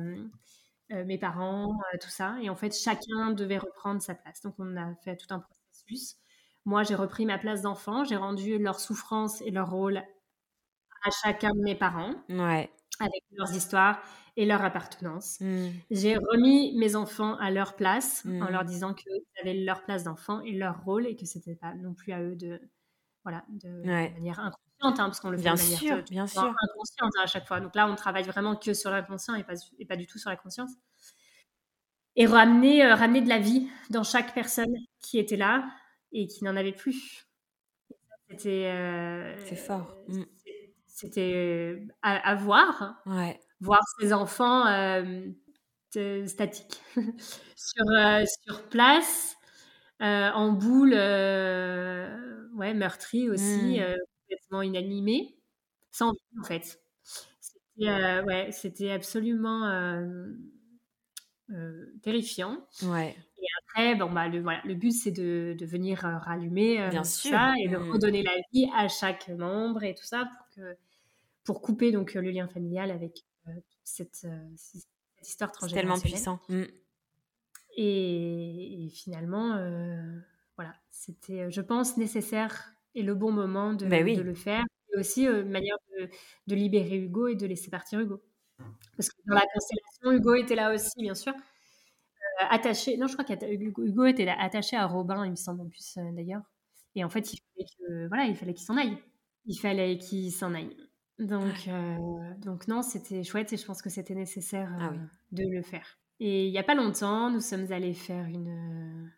euh, 0.93 1.05
mes 1.05 1.19
parents, 1.19 1.73
euh, 1.73 1.99
tout 2.01 2.09
ça. 2.09 2.37
Et 2.43 2.49
en 2.49 2.57
fait, 2.57 2.75
chacun 2.75 3.33
devait 3.33 3.59
reprendre 3.59 4.01
sa 4.01 4.15
place. 4.15 4.43
Donc, 4.43 4.55
on 4.59 4.77
a 4.77 4.95
fait 5.05 5.17
tout 5.17 5.27
un 5.31 5.41
processus. 5.41 6.17
Moi, 6.65 6.83
j'ai 6.83 6.95
repris 6.95 7.27
ma 7.27 7.39
place 7.39 7.63
d'enfant. 7.63 8.05
J'ai 8.05 8.17
rendu 8.17 8.59
leur 8.59 8.81
souffrance 8.81 9.41
et 9.43 9.51
leur 9.51 9.71
rôle 9.71 9.99
à 9.99 11.11
chacun 11.23 11.51
de 11.55 11.63
mes 11.63 11.75
parents. 11.75 12.15
Ouais. 12.29 12.71
Avec 13.01 13.23
leurs 13.33 13.55
histoires 13.55 14.03
et 14.37 14.45
leur 14.47 14.65
appartenance. 14.65 15.41
Mmh. 15.41 15.69
J'ai 15.91 16.17
remis 16.17 16.77
mes 16.77 16.97
enfants 16.97 17.37
à 17.37 17.51
leur 17.51 17.77
place 17.77 18.25
en 18.25 18.31
mmh. 18.31 18.51
leur 18.51 18.65
disant 18.65 18.95
qu'ils 18.95 19.23
avaient 19.41 19.55
leur 19.55 19.85
place 19.85 20.05
d'enfant 20.05 20.41
et 20.43 20.53
leur 20.53 20.85
rôle 20.85 21.07
et 21.07 21.17
que 21.17 21.27
c'était 21.27 21.57
pas 21.57 21.75
non 21.75 21.95
plus 21.95 22.13
à 22.13 22.23
eux 22.23 22.37
de, 22.37 22.61
voilà, 23.25 23.45
de, 23.49 23.69
manière 23.85 24.41
hein, 24.81 24.93
parce 24.97 25.21
qu'on 25.21 25.31
le 25.31 25.37
fait 25.37 25.45
bien 25.45 25.55
de 25.55 25.61
manière 25.61 25.79
sûr, 25.79 26.03
bien 26.11 26.27
sûr. 26.27 26.43
inconsciente 26.43 27.13
hein, 27.17 27.23
à 27.23 27.27
chaque 27.27 27.47
fois. 27.47 27.61
Donc 27.61 27.75
là, 27.75 27.89
on 27.89 27.95
travaille 27.95 28.25
vraiment 28.25 28.57
que 28.57 28.75
sur 28.75 28.91
l'inconscient 28.91 29.35
et 29.35 29.45
pas, 29.45 29.55
et 29.79 29.87
pas 29.87 29.97
du 29.97 30.07
tout 30.07 30.19
sur 30.19 30.31
la 30.31 30.37
conscience. 30.37 30.71
Et 32.17 32.27
ramener, 32.27 32.85
euh, 32.85 32.95
ramener 32.95 33.21
de 33.21 33.29
la 33.29 33.39
vie 33.39 33.69
dans 33.91 34.03
chaque 34.03 34.35
personne 34.35 34.75
qui 35.01 35.19
était 35.19 35.37
là 35.37 35.65
et 36.13 36.27
qui 36.27 36.45
n'en 36.45 36.57
avait 36.57 36.73
plus. 36.73 37.27
C'était. 38.29 38.67
Euh, 38.67 39.37
c'est 39.47 39.57
fort. 39.57 39.97
Mmh. 40.09 40.23
C'était 40.87 41.33
euh, 41.35 41.87
à, 42.03 42.17
à, 42.17 42.35
voir. 42.35 43.01
Ouais 43.07 43.39
voir 43.61 43.81
ses 44.01 44.13
enfants 44.13 44.67
euh, 44.67 46.27
statiques 46.27 46.83
sur, 47.57 47.85
euh, 47.97 48.25
sur 48.45 48.63
place, 48.69 49.37
euh, 50.03 50.31
en 50.33 50.53
boule, 50.53 50.95
ouais, 50.95 52.75
meurtrie 52.75 53.29
aussi, 53.31 53.81
mmh. 53.81 53.97
Complètement 54.29 54.63
inanimé, 54.63 55.37
sans 55.91 56.13
vie 56.13 56.41
en 56.41 56.45
fait. 56.45 56.81
C'était 57.41 58.21
ouais, 58.23 58.51
c'était 58.53 58.91
absolument 58.91 59.69
terrifiant. 62.03 62.67
Ouais. 62.83 63.17
Et 63.41 63.47
après, 63.63 63.95
bon, 63.95 64.11
bah, 64.13 64.29
le, 64.29 64.41
voilà, 64.41 64.61
le 64.65 64.75
but, 64.75 64.91
c'est 64.91 65.13
de, 65.13 65.55
de 65.57 65.65
venir 65.65 66.01
rallumer 66.01 66.89
Bien 66.91 67.05
sûr. 67.05 67.31
ça 67.31 67.55
et 67.59 67.69
de 67.69 67.77
mmh. 67.77 67.91
redonner 67.91 68.23
la 68.23 68.35
vie 68.53 68.69
à 68.75 68.89
chaque 68.89 69.29
membre 69.29 69.85
et 69.85 69.95
tout 69.95 70.05
ça 70.05 70.29
pour, 70.37 70.49
que, 70.57 70.77
pour 71.45 71.63
couper 71.63 71.93
donc, 71.93 72.15
le 72.15 72.31
lien 72.31 72.49
familial 72.49 72.91
avec, 72.91 73.25
cette, 73.85 74.23
euh, 74.25 74.49
cette, 74.57 74.87
histoire 75.23 75.53
tellement 75.53 75.99
puissant. 75.99 76.41
Mm. 76.49 76.63
Et, 77.77 78.89
finalement, 78.93 79.55
euh, 79.55 80.19
voilà, 80.57 80.75
c'était, 80.91 81.43
euh, 81.43 81.51
je 81.51 81.61
pense, 81.61 81.97
nécessaire 81.97 82.73
et 82.95 83.03
le 83.03 83.15
bon 83.15 83.33
moment 83.33 83.75
de, 83.75 83.87
ben 83.87 84.05
de 84.05 84.23
le 84.23 84.35
faire. 84.35 84.65
Et 84.95 84.99
aussi 84.99 85.27
une 85.27 85.51
manière 85.51 85.77
de, 85.99 86.09
de, 86.47 86.55
libérer 86.55 86.97
Hugo 86.97 87.29
et 87.29 87.35
de 87.35 87.47
laisser 87.47 87.71
partir 87.71 88.01
Hugo. 88.01 88.23
Parce 88.97 89.11
que 89.11 89.17
dans 89.27 89.35
la 89.35 89.45
constellation, 89.53 90.13
Hugo 90.13 90.35
était 90.35 90.55
là 90.55 90.75
aussi, 90.75 91.01
bien 91.01 91.15
sûr. 91.15 91.35
attaché, 92.51 92.97
non, 92.97 93.07
je 93.07 93.17
crois 93.17 93.25
qu'Hugo 93.25 94.07
était 94.07 94.25
là, 94.25 94.37
attaché 94.41 94.77
à 94.77 94.87
Robin, 94.87 95.25
il 95.25 95.33
me 95.33 95.37
semble 95.37 95.61
en 95.61 95.69
plus 95.69 95.99
d'ailleurs. 96.13 96.43
Et 96.95 97.05
en 97.05 97.11
fait, 97.11 97.33
il 97.33 97.39
fallait 97.39 97.69
que, 97.79 98.09
voilà, 98.09 98.25
il 98.25 98.35
fallait 98.35 98.55
qu'il 98.55 98.65
s'en 98.65 98.77
aille. 98.77 98.99
Il 99.47 99.57
fallait 99.57 99.99
qu'il 99.99 100.33
s'en 100.33 100.55
aille. 100.55 100.77
Donc, 101.19 101.67
euh, 101.69 102.35
donc 102.39 102.69
non, 102.69 102.83
c'était 102.83 103.25
chouette 103.25 103.53
et 103.53 103.57
je 103.57 103.65
pense 103.65 103.83
que 103.83 103.91
c'était 103.91 104.15
nécessaire 104.15 104.73
ah 104.81 104.93
euh, 104.93 104.97
de 105.33 105.45
le 105.49 105.63
faire. 105.63 105.99
Et 106.21 106.47
il 106.47 106.51
n'y 106.51 106.59
a 106.59 106.63
pas 106.63 106.75
longtemps, 106.75 107.31
nous 107.31 107.41
sommes 107.41 107.71
allés 107.73 107.95
faire 107.95 108.25
une, 108.27 109.13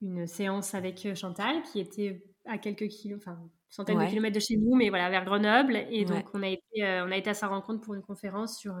une 0.00 0.26
séance 0.26 0.74
avec 0.74 1.06
euh, 1.06 1.14
Chantal 1.14 1.62
qui 1.62 1.80
était 1.80 2.24
à 2.46 2.58
quelques 2.58 2.88
kilomètres, 2.88 3.28
enfin 3.28 3.38
centaines 3.68 3.98
de 3.98 4.06
kilomètres 4.06 4.34
de 4.34 4.40
chez 4.40 4.56
nous, 4.56 4.74
mais 4.74 4.88
voilà, 4.88 5.10
vers 5.10 5.24
Grenoble. 5.24 5.76
Et 5.90 6.04
donc 6.04 6.26
on, 6.34 6.42
a 6.42 6.48
été, 6.48 6.82
on 6.82 7.10
a 7.10 7.16
été 7.16 7.30
à 7.30 7.34
sa 7.34 7.48
rencontre 7.48 7.80
pour 7.80 7.94
une 7.94 8.02
conférence 8.02 8.58
sur, 8.58 8.76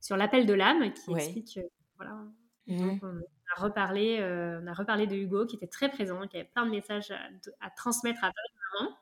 sur 0.00 0.16
l'appel 0.16 0.46
de 0.46 0.54
l'âme 0.54 0.92
qui 0.92 1.12
explique, 1.14 1.58
voilà, 1.96 2.18
mmh. 2.66 2.98
on 3.02 3.20
a 3.56 3.62
reparlé, 3.62 4.18
on 4.62 4.66
a 4.66 4.72
reparlé 4.72 5.06
de 5.06 5.16
Hugo 5.16 5.46
qui 5.46 5.56
était 5.56 5.66
très 5.66 5.88
présent, 5.88 6.26
qui 6.28 6.36
avait 6.36 6.48
plein 6.52 6.66
de 6.66 6.70
messages 6.70 7.10
à, 7.60 7.70
transmettre 7.70 8.22
à 8.22 8.30
maman. 8.80 8.96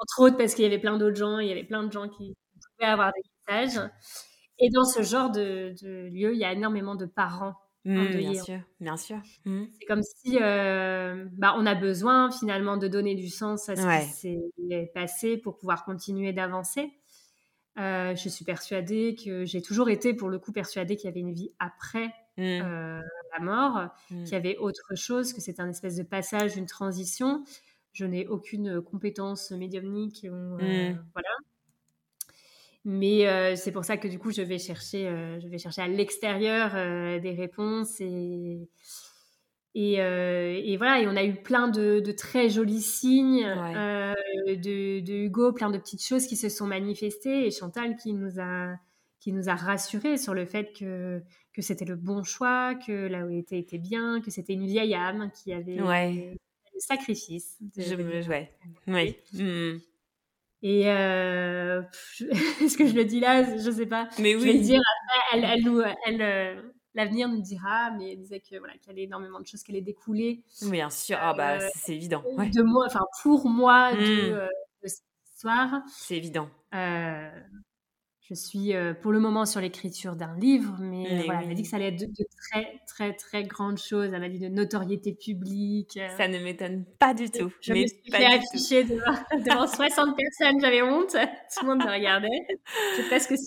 Entre 0.00 0.20
autres 0.20 0.36
parce 0.36 0.54
qu'il 0.54 0.64
y 0.64 0.66
avait 0.66 0.78
plein 0.78 0.98
d'autres 0.98 1.16
gens, 1.16 1.38
il 1.38 1.48
y 1.48 1.52
avait 1.52 1.64
plein 1.64 1.82
de 1.82 1.92
gens 1.92 2.08
qui 2.08 2.34
pouvaient 2.76 2.90
avoir 2.90 3.12
des 3.12 3.22
messages. 3.48 3.90
Et 4.58 4.70
dans 4.70 4.84
ce 4.84 5.02
genre 5.02 5.30
de, 5.30 5.74
lieu, 5.82 6.32
il 6.32 6.38
y 6.38 6.44
a 6.44 6.52
énormément 6.52 6.94
de 6.94 7.06
parents 7.06 7.54
mmh, 7.86 8.16
Bien 8.16 8.42
sûr, 8.42 8.60
bien 8.80 8.96
sûr. 8.96 9.16
Mmh. 9.44 9.64
C'est 9.78 9.86
comme 9.86 10.02
si 10.02 10.38
euh, 10.40 11.26
bah, 11.32 11.54
on 11.56 11.66
a 11.66 11.74
besoin 11.74 12.30
finalement 12.30 12.76
de 12.76 12.88
donner 12.88 13.14
du 13.14 13.28
sens 13.28 13.68
à 13.68 13.76
ce 13.76 14.04
qui 14.04 14.38
s'est 14.68 14.90
passé 14.94 15.36
pour 15.36 15.56
pouvoir 15.56 15.84
continuer 15.84 16.32
d'avancer. 16.32 16.92
Euh, 17.78 18.14
je 18.16 18.28
suis 18.28 18.44
persuadée 18.44 19.16
que 19.22 19.44
j'ai 19.44 19.62
toujours 19.62 19.90
été, 19.90 20.14
pour 20.14 20.28
le 20.28 20.38
coup, 20.38 20.52
persuadée 20.52 20.96
qu'il 20.96 21.06
y 21.06 21.12
avait 21.12 21.20
une 21.20 21.32
vie 21.32 21.52
après 21.58 22.06
mmh. 22.38 22.42
euh, 22.42 23.00
la 23.38 23.44
mort, 23.44 23.88
qu'il 24.08 24.28
y 24.28 24.34
avait 24.34 24.56
autre 24.56 24.94
chose, 24.94 25.32
que 25.32 25.40
c'est 25.40 25.60
un 25.60 25.68
espèce 25.68 25.96
de 25.96 26.02
passage, 26.02 26.56
une 26.56 26.66
transition. 26.66 27.44
Je 27.92 28.04
n'ai 28.04 28.26
aucune 28.26 28.80
compétence 28.82 29.50
médiumnique, 29.52 30.26
voilà. 30.28 31.30
Mais 32.88 33.26
euh, 33.26 33.56
c'est 33.56 33.72
pour 33.72 33.84
ça 33.84 33.96
que 33.96 34.06
du 34.06 34.20
coup, 34.20 34.30
je 34.30 34.42
vais 34.42 34.60
chercher, 34.60 35.08
euh, 35.08 35.40
je 35.40 35.48
vais 35.48 35.58
chercher 35.58 35.82
à 35.82 35.88
l'extérieur 35.88 36.70
euh, 36.76 37.18
des 37.18 37.32
réponses 37.32 38.00
et, 38.00 38.70
et, 39.74 39.94
et, 39.94 40.76
voilà. 40.76 41.00
Et 41.00 41.08
on 41.08 41.16
a 41.16 41.24
eu 41.24 41.34
plein 41.34 41.66
de, 41.66 41.98
de 41.98 42.12
très 42.12 42.48
jolis 42.48 42.80
signes 42.80 43.42
de, 43.42 45.00
de, 45.00 45.12
Hugo, 45.12 45.52
plein 45.52 45.70
de 45.70 45.78
petites 45.78 46.06
choses 46.06 46.28
qui 46.28 46.36
se 46.36 46.48
sont 46.48 46.68
manifestées 46.68 47.48
et 47.48 47.50
Chantal 47.50 47.96
qui 47.96 48.14
nous 48.14 48.40
a 48.40 48.76
qui 49.18 49.32
nous 49.32 49.48
a 49.48 49.56
rassurés 49.56 50.16
sur 50.16 50.32
le 50.32 50.46
fait 50.46 50.72
que 50.72 51.20
que 51.52 51.62
c'était 51.62 51.84
le 51.84 51.96
bon 51.96 52.22
choix, 52.22 52.76
que 52.76 53.08
là 53.08 53.26
où 53.26 53.30
il 53.30 53.38
était 53.38 53.58
était 53.58 53.78
bien, 53.78 54.20
que 54.20 54.30
c'était 54.30 54.52
une 54.52 54.66
vieille 54.66 54.94
âme 54.94 55.32
qui 55.34 55.52
avait 55.52 55.82
ouais. 55.82 56.36
le 56.72 56.78
sacrifice. 56.78 57.58
je 57.76 57.96
me 57.96 58.22
jouais. 58.22 58.52
Oui. 58.86 59.16
Et 60.62 60.90
euh, 60.90 61.82
est-ce 62.60 62.76
que 62.76 62.86
je 62.86 62.94
le 62.94 63.04
dis 63.04 63.20
là? 63.20 63.44
Je 63.56 63.70
sais 63.70 63.86
pas. 63.86 64.08
Mais 64.18 64.34
oui. 64.34 64.40
Je 64.40 64.46
vais 64.46 64.52
le 64.54 64.60
dire 64.60 64.80
après. 64.80 65.38
Elle, 65.38 65.44
elle 65.44 65.64
nous, 65.64 65.80
elle, 66.06 66.22
euh, 66.22 66.62
l'avenir 66.94 67.28
nous 67.28 67.40
dira. 67.40 67.90
Mais 67.92 68.12
elle 68.12 68.18
disait 68.18 68.40
que 68.40 68.58
voilà, 68.58 68.74
qu'il 68.74 68.88
y 68.88 68.90
avait 68.90 69.04
énormément 69.04 69.40
de 69.40 69.46
choses 69.46 69.62
qu'elle 69.62 69.76
est 69.76 69.82
découlée. 69.82 70.42
Bien 70.62 70.90
sûr. 70.90 71.18
Ah 71.20 71.34
bah 71.34 71.58
euh, 71.58 71.68
c'est 71.74 71.94
évident. 71.94 72.22
De 72.22 72.62
moi, 72.62 72.86
enfin 72.86 73.04
pour 73.22 73.48
moi 73.48 73.92
de, 73.94 73.98
mmh. 73.98 74.48
de, 74.82 74.88
cette 74.88 75.04
histoire. 75.34 75.82
C'est 75.88 76.16
évident. 76.16 76.48
Je 78.28 78.34
suis 78.34 78.74
euh, 78.74 78.92
pour 78.92 79.12
le 79.12 79.20
moment 79.20 79.46
sur 79.46 79.60
l'écriture 79.60 80.16
d'un 80.16 80.36
livre, 80.36 80.76
mais, 80.80 81.22
voilà, 81.24 81.42
elle 81.42 81.48
m'a 81.48 81.54
dit 81.54 81.62
que 81.62 81.68
ça 81.68 81.76
allait 81.76 81.88
être 81.88 82.00
de, 82.00 82.26
très, 82.50 82.80
très, 82.88 83.12
très 83.12 83.44
grandes 83.44 83.78
choses. 83.78 84.12
Elle 84.12 84.20
m'a 84.20 84.28
dit 84.28 84.40
de 84.40 84.48
notoriété 84.48 85.12
publique. 85.12 85.96
Euh. 85.96 86.08
Ça 86.16 86.26
ne 86.26 86.40
m'étonne 86.40 86.84
pas 86.98 87.14
du 87.14 87.30
tout. 87.30 87.52
Je 87.60 87.72
me 87.72 87.86
suis 87.86 88.10
fait 88.10 88.24
afficher 88.24 88.82
devant, 88.82 89.66
60 89.68 90.16
personnes, 90.16 90.60
j'avais 90.60 90.82
honte. 90.82 91.12
Tout 91.12 91.66
le 91.66 91.68
monde 91.68 91.84
me 91.84 91.92
regardait. 91.92 92.28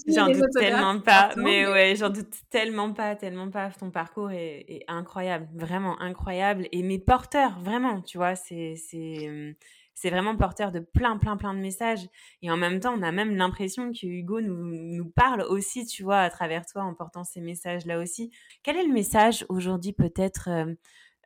J'en 0.08 0.28
doute 0.28 0.52
tellement 0.58 1.00
pas, 1.02 1.32
mais 1.36 1.68
ouais, 1.68 1.96
j'en 1.98 2.10
doute 2.10 2.34
tellement 2.50 2.94
pas, 2.94 3.18
tellement 3.18 3.50
pas. 3.50 3.72
Ton 3.72 3.92
parcours 3.92 4.32
est, 4.32 4.66
est, 4.70 4.86
incroyable, 4.88 5.50
vraiment 5.56 6.00
incroyable. 6.02 6.70
Et 6.72 6.84
mes 6.84 7.00
porteurs, 7.00 7.60
vraiment, 7.60 8.02
tu 8.02 8.18
vois, 8.18 8.36
c'est 8.36 8.78
hum, 8.96 9.54
c'est 10.00 10.10
vraiment 10.10 10.38
porteur 10.38 10.72
de 10.72 10.80
plein, 10.80 11.18
plein, 11.18 11.36
plein 11.36 11.54
de 11.54 11.60
messages. 11.60 12.08
Et 12.42 12.50
en 12.50 12.56
même 12.56 12.80
temps, 12.80 12.94
on 12.98 13.02
a 13.02 13.12
même 13.12 13.36
l'impression 13.36 13.92
que 13.92 14.08
Hugo 14.08 14.40
nous, 14.40 14.56
nous 14.56 15.10
parle 15.10 15.42
aussi, 15.42 15.86
tu 15.86 16.04
vois, 16.04 16.22
à 16.22 16.30
travers 16.30 16.66
toi, 16.66 16.84
en 16.84 16.94
portant 16.94 17.26
ces 17.26 17.42
messages-là 17.42 18.00
aussi. 18.00 18.32
Quel 18.64 18.78
est 18.78 18.86
le 18.86 18.94
message 18.94 19.46
aujourd'hui, 19.50 19.92
peut-être, 19.92 20.48
euh, 20.48 20.74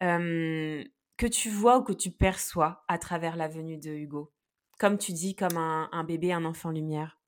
euh, 0.01 0.83
que 1.17 1.27
tu 1.27 1.49
vois 1.49 1.77
ou 1.77 1.83
que 1.83 1.93
tu 1.93 2.09
perçois 2.09 2.83
à 2.87 2.97
travers 2.97 3.35
la 3.35 3.47
venue 3.47 3.77
de 3.77 3.91
Hugo? 3.91 4.31
Comme 4.79 4.97
tu 4.97 5.11
dis, 5.11 5.35
comme 5.35 5.57
un, 5.57 6.03
bébé, 6.03 6.33
un 6.33 6.43
enfant 6.43 6.71
lumière. 6.71 7.19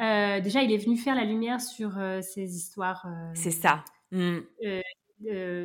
Euh, 0.00 0.40
déjà, 0.40 0.62
il 0.62 0.72
est 0.72 0.78
venu 0.78 0.96
faire 0.96 1.14
la 1.14 1.26
lumière 1.26 1.60
sur 1.60 2.00
ces 2.22 2.56
histoires. 2.56 3.06
c'est 3.34 3.50
ça. 3.50 3.84
Mmh. 4.10 4.38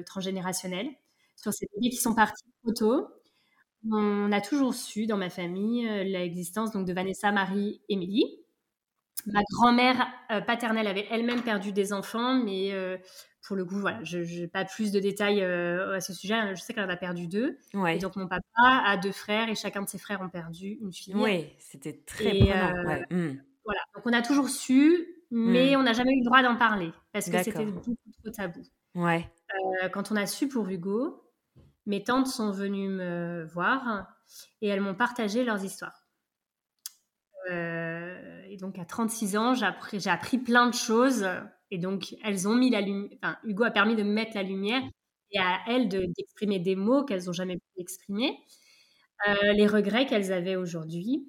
transgénérationnelles, 0.05 0.89
sur 1.37 1.53
ces 1.53 1.69
bébés 1.73 1.91
qui 1.91 2.01
sont 2.01 2.13
partis 2.13 2.43
trop 2.61 2.73
tôt 2.73 3.07
on 3.91 4.31
a 4.31 4.41
toujours 4.41 4.73
su 4.73 5.05
dans 5.07 5.17
ma 5.17 5.29
famille 5.29 5.87
euh, 5.87 6.03
l'existence 6.03 6.71
donc 6.71 6.85
de 6.85 6.93
Vanessa, 6.93 7.31
Marie, 7.31 7.81
Émilie. 7.89 8.39
Ma 9.25 9.41
grand-mère 9.51 10.07
euh, 10.31 10.41
paternelle 10.41 10.87
avait 10.87 11.07
elle-même 11.09 11.41
perdu 11.43 11.71
des 11.71 11.93
enfants, 11.93 12.35
mais 12.43 12.73
euh, 12.73 12.97
pour 13.47 13.55
le 13.55 13.63
coup, 13.63 13.75
voilà, 13.75 14.03
je 14.03 14.19
n'ai 14.19 14.47
pas 14.47 14.65
plus 14.65 14.91
de 14.91 14.99
détails 14.99 15.41
à 15.43 15.99
ce 16.01 16.13
sujet. 16.13 16.55
Je 16.55 16.61
sais 16.61 16.73
qu'elle 16.73 16.85
en 16.85 16.89
a 16.89 16.97
perdu 16.97 17.27
deux. 17.27 17.57
Et 17.89 17.97
donc 17.99 18.15
mon 18.15 18.27
papa 18.27 18.43
a 18.57 18.97
deux 18.97 19.11
frères 19.11 19.49
et 19.49 19.55
chacun 19.55 19.81
de 19.81 19.89
ses 19.89 19.97
frères 19.97 20.21
ont 20.21 20.29
perdu 20.29 20.77
une 20.81 20.93
fille. 20.93 21.13
Oui, 21.15 21.47
c'était 21.59 22.01
très 22.05 22.37
et, 22.37 22.53
mmh. 23.11 23.37
Voilà, 23.65 23.79
donc 23.95 24.05
on 24.05 24.13
a 24.13 24.21
toujours 24.21 24.49
su, 24.49 25.07
mais 25.31 25.75
mmh. 25.75 25.79
on 25.79 25.83
n'a 25.83 25.93
jamais 25.93 26.11
eu 26.11 26.19
le 26.19 26.25
droit 26.25 26.41
d'en 26.41 26.55
parler 26.55 26.91
parce 27.11 27.29
que 27.29 27.41
c'était 27.43 27.65
beaucoup 27.65 27.95
trop 28.23 28.31
tabou. 28.31 28.61
Ouais. 28.95 29.29
quand 29.91 30.11
on 30.11 30.15
a 30.15 30.25
su 30.25 30.47
pour 30.47 30.67
Hugo, 30.69 31.22
mes 31.85 32.03
tantes 32.03 32.27
sont 32.27 32.51
venues 32.51 32.89
me 32.89 33.45
voir 33.45 34.07
et 34.61 34.67
elles 34.67 34.81
m'ont 34.81 34.95
partagé 34.95 35.43
leurs 35.43 35.63
histoires. 35.63 36.03
Euh, 37.51 38.41
et 38.47 38.57
donc 38.57 38.79
à 38.79 38.85
36 38.85 39.37
ans, 39.37 39.53
j'ai 39.53 39.65
appris, 39.65 40.07
appris, 40.07 40.37
plein 40.37 40.67
de 40.67 40.73
choses. 40.73 41.27
Et 41.71 41.77
donc 41.77 42.15
elles 42.23 42.47
ont 42.47 42.55
mis 42.55 42.69
la 42.69 42.81
lumière. 42.81 43.17
Enfin, 43.21 43.37
Hugo 43.43 43.63
a 43.63 43.71
permis 43.71 43.95
de 43.95 44.03
mettre 44.03 44.35
la 44.35 44.43
lumière 44.43 44.81
et 45.31 45.39
à 45.39 45.59
elles 45.67 45.89
d'exprimer 45.89 46.59
des 46.59 46.75
mots 46.75 47.03
qu'elles 47.03 47.25
n'ont 47.25 47.33
jamais 47.33 47.57
pu 47.57 47.81
exprimer, 47.81 48.37
euh, 49.27 49.53
les 49.53 49.67
regrets 49.67 50.05
qu'elles 50.05 50.31
avaient 50.31 50.55
aujourd'hui. 50.55 51.27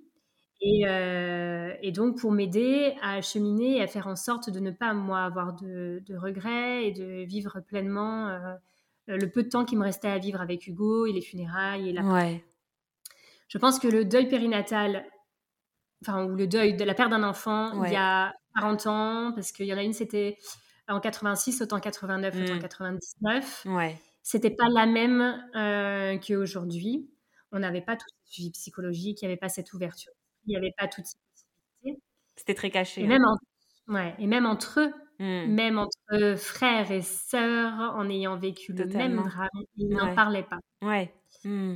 Et, 0.60 0.86
euh, 0.86 1.74
et, 1.82 1.90
donc 1.92 2.18
pour 2.18 2.32
m'aider 2.32 2.94
à 3.02 3.20
cheminer 3.20 3.78
et 3.78 3.82
à 3.82 3.86
faire 3.86 4.06
en 4.06 4.16
sorte 4.16 4.50
de 4.50 4.60
ne 4.60 4.70
pas 4.70 4.94
moi 4.94 5.22
avoir 5.22 5.54
de, 5.54 6.02
de 6.06 6.16
regrets 6.16 6.86
et 6.86 6.92
de 6.92 7.24
vivre 7.24 7.60
pleinement 7.60 8.28
le 9.06 9.30
peu 9.30 9.42
de 9.42 9.48
temps 9.48 9.64
qui 9.64 9.76
me 9.76 9.82
restait 9.82 10.08
à 10.08 10.18
vivre 10.18 10.40
avec 10.40 10.66
Hugo 10.66 11.06
et 11.06 11.12
les 11.12 11.20
funérailles 11.20 11.90
et 11.90 11.92
la. 11.92 12.02
Ouais. 12.02 12.44
Je 13.48 13.58
pense 13.58 13.78
que 13.78 13.88
le 13.88 14.04
deuil 14.04 14.28
périnatal, 14.28 15.06
enfin, 16.02 16.24
ou 16.24 16.34
le 16.34 16.46
deuil 16.46 16.74
de 16.74 16.84
la 16.84 16.94
perte 16.94 17.10
d'un 17.10 17.22
enfant, 17.22 17.84
il 17.84 17.92
y 17.92 17.96
a 17.96 18.32
40 18.56 18.86
ans, 18.86 19.32
parce 19.34 19.52
qu'il 19.52 19.66
y 19.66 19.74
en 19.74 19.78
a 19.78 19.82
une, 19.82 19.92
c'était 19.92 20.38
en 20.88 21.00
86, 21.00 21.62
autant 21.62 21.76
en 21.76 21.80
89, 21.80 22.34
autant 22.34 22.54
en 22.54 22.58
99. 22.58 23.64
Mm. 23.64 23.76
Ouais. 23.76 24.00
C'était 24.22 24.50
pas 24.50 24.68
la 24.70 24.86
même 24.86 25.42
euh, 25.54 26.18
qu'aujourd'hui. 26.18 27.10
On 27.52 27.58
n'avait 27.58 27.82
pas 27.82 27.96
tout 27.96 28.06
ce 28.08 28.32
suivi 28.32 28.50
psychologique, 28.50 29.22
il 29.22 29.26
n'y 29.26 29.32
avait 29.32 29.38
pas 29.38 29.48
cette 29.48 29.72
ouverture, 29.72 30.12
il 30.46 30.50
n'y 30.50 30.56
avait 30.56 30.74
pas 30.76 30.88
toutes 30.88 31.06
ces 31.06 31.18
possibilités. 31.18 32.02
C'était 32.36 32.54
très 32.54 32.70
caché. 32.70 33.02
Et, 33.02 33.04
hein. 33.04 33.08
même 33.08 33.24
ouais, 33.86 34.14
et 34.18 34.26
même 34.26 34.46
entre 34.46 34.80
eux, 34.80 34.92
Mmh. 35.18 35.46
Même 35.46 35.78
entre 35.78 36.34
frères 36.36 36.90
et 36.90 37.02
sœurs, 37.02 37.94
en 37.96 38.08
ayant 38.08 38.36
vécu 38.36 38.72
le 38.72 38.86
même 38.86 39.16
drame, 39.16 39.48
ils 39.76 39.88
n'en 39.88 40.14
parlaient 40.14 40.42
pas. 40.42 40.58
Ouais. 40.82 41.12
Mmh. 41.44 41.74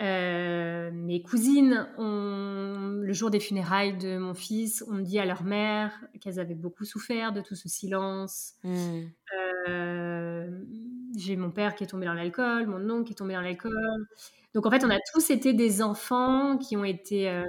Euh, 0.00 0.90
mes 0.92 1.22
cousines, 1.22 1.88
ont, 1.98 3.00
le 3.02 3.12
jour 3.12 3.30
des 3.30 3.40
funérailles 3.40 3.98
de 3.98 4.16
mon 4.16 4.34
fils, 4.34 4.84
ont 4.88 4.98
dit 4.98 5.18
à 5.18 5.26
leur 5.26 5.42
mère 5.42 5.92
qu'elles 6.20 6.38
avaient 6.38 6.54
beaucoup 6.54 6.84
souffert 6.84 7.32
de 7.32 7.40
tout 7.40 7.56
ce 7.56 7.68
silence. 7.68 8.54
Mmh. 8.62 9.00
Euh, 9.68 10.64
j'ai 11.16 11.36
mon 11.36 11.50
père 11.50 11.74
qui 11.74 11.84
est 11.84 11.88
tombé 11.88 12.06
dans 12.06 12.14
l'alcool, 12.14 12.66
mon 12.66 12.88
oncle 12.90 13.04
qui 13.04 13.12
est 13.12 13.16
tombé 13.16 13.34
dans 13.34 13.40
l'alcool. 13.40 14.06
Donc 14.54 14.66
en 14.66 14.70
fait, 14.70 14.84
on 14.84 14.90
a 14.90 14.98
tous 15.12 15.30
été 15.30 15.52
des 15.52 15.82
enfants 15.82 16.58
qui 16.58 16.76
ont 16.76 16.84
été 16.84 17.28
euh, 17.28 17.44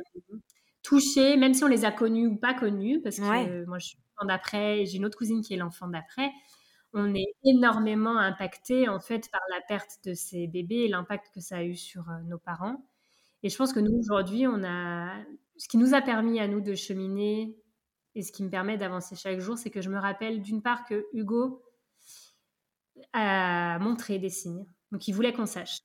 touchés, 0.81 1.37
même 1.37 1.53
si 1.53 1.63
on 1.63 1.67
les 1.67 1.85
a 1.85 1.91
connus 1.91 2.27
ou 2.27 2.35
pas 2.35 2.55
connus, 2.55 2.99
parce 3.01 3.17
que 3.17 3.65
moi 3.65 3.77
je 3.77 3.87
suis 3.87 3.97
d'après, 4.25 4.85
j'ai 4.85 4.97
une 4.97 5.05
autre 5.05 5.17
cousine 5.17 5.41
qui 5.41 5.53
est 5.53 5.57
l'enfant 5.57 5.87
d'après, 5.87 6.31
on 6.93 7.13
est 7.13 7.33
énormément 7.43 8.17
impacté 8.17 8.89
en 8.89 8.99
fait 8.99 9.29
par 9.31 9.41
la 9.51 9.61
perte 9.61 9.99
de 10.05 10.13
ces 10.13 10.47
bébés 10.47 10.85
et 10.85 10.87
l'impact 10.87 11.31
que 11.33 11.39
ça 11.39 11.57
a 11.57 11.63
eu 11.63 11.75
sur 11.75 12.09
euh, 12.09 12.19
nos 12.25 12.39
parents. 12.39 12.83
Et 13.43 13.49
je 13.49 13.57
pense 13.57 13.73
que 13.73 13.79
nous 13.79 13.97
aujourd'hui, 13.99 14.47
on 14.47 14.63
a 14.63 15.13
ce 15.57 15.67
qui 15.67 15.77
nous 15.77 15.93
a 15.93 16.01
permis 16.01 16.39
à 16.39 16.47
nous 16.47 16.61
de 16.61 16.73
cheminer 16.75 17.55
et 18.15 18.23
ce 18.23 18.31
qui 18.31 18.43
me 18.43 18.49
permet 18.49 18.77
d'avancer 18.77 19.15
chaque 19.15 19.39
jour, 19.39 19.57
c'est 19.57 19.69
que 19.69 19.81
je 19.81 19.89
me 19.89 19.99
rappelle 19.99 20.41
d'une 20.41 20.61
part 20.61 20.85
que 20.85 21.05
Hugo 21.13 21.63
a 23.13 23.77
montré 23.79 24.19
des 24.19 24.29
signes, 24.29 24.65
donc 24.91 25.07
il 25.07 25.13
voulait 25.13 25.31
qu'on 25.31 25.45
sache. 25.45 25.79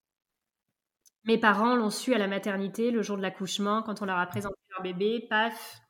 Mes 1.25 1.39
parents 1.39 1.77
l'ont 1.77 1.91
su 1.91 2.13
à 2.13 2.19
la 2.19 2.27
maternité 2.27 2.91
le 2.91 3.03
jour 3.03 3.17
de 3.17 3.23
l'accouchement, 3.23 3.83
quand 3.83 4.03
on 4.03 4.05
leur 4.05 4.19
a 4.19 4.27
présenté 4.27 4.57
leur 4.71 4.83
bébé, 4.83 5.27
paf, 5.29 5.81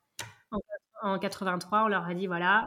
en 1.05 1.19
83, 1.19 1.85
on 1.85 1.89
leur 1.89 2.05
a 2.05 2.15
dit 2.15 2.27
voilà, 2.27 2.67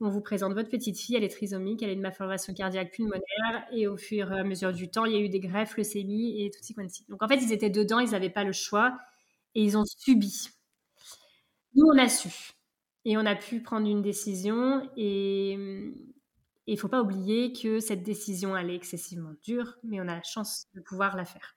on 0.00 0.10
vous 0.10 0.20
présente 0.20 0.52
votre 0.52 0.68
petite 0.68 0.98
fille, 0.98 1.16
elle 1.16 1.24
est 1.24 1.28
trisomique, 1.28 1.82
elle 1.82 1.90
a 1.90 1.92
une 1.94 2.02
malformation 2.02 2.52
cardiaque 2.54 2.92
pulmonaire, 2.92 3.66
et 3.72 3.86
au 3.86 3.96
fur 3.96 4.32
et 4.32 4.40
à 4.40 4.44
mesure 4.44 4.72
du 4.72 4.90
temps, 4.90 5.06
il 5.06 5.12
y 5.12 5.16
a 5.16 5.20
eu 5.20 5.28
des 5.28 5.40
greffes, 5.40 5.76
leucémie 5.76 6.44
et 6.44 6.50
tout 6.50 6.60
quanti. 6.74 7.04
Donc 7.08 7.22
en 7.22 7.28
fait, 7.28 7.36
ils 7.36 7.52
étaient 7.52 7.70
dedans, 7.70 7.98
ils 7.98 8.10
n'avaient 8.10 8.30
pas 8.30 8.44
le 8.44 8.52
choix, 8.52 8.96
et 9.54 9.62
ils 9.62 9.76
ont 9.78 9.84
subi. 9.84 10.50
Nous, 11.74 11.86
on 11.86 11.98
a 11.98 12.08
su. 12.08 12.52
Et 13.04 13.16
on 13.16 13.24
a 13.24 13.36
pu 13.36 13.62
prendre 13.62 13.86
une 13.88 14.02
décision 14.02 14.90
et 14.96 15.52
il 15.52 16.74
ne 16.74 16.76
faut 16.76 16.88
pas 16.88 17.00
oublier 17.02 17.52
que 17.52 17.78
cette 17.78 18.02
décision, 18.02 18.56
elle 18.56 18.70
est 18.70 18.74
excessivement 18.74 19.32
dure, 19.44 19.76
mais 19.84 20.00
on 20.00 20.08
a 20.08 20.16
la 20.16 20.22
chance 20.22 20.66
de 20.74 20.80
pouvoir 20.80 21.16
la 21.16 21.24
faire. 21.24 21.56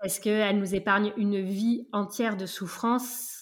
Parce 0.00 0.18
qu'elle 0.18 0.58
nous 0.58 0.74
épargne 0.74 1.12
une 1.16 1.40
vie 1.40 1.86
entière 1.92 2.36
de 2.36 2.46
souffrance 2.46 3.41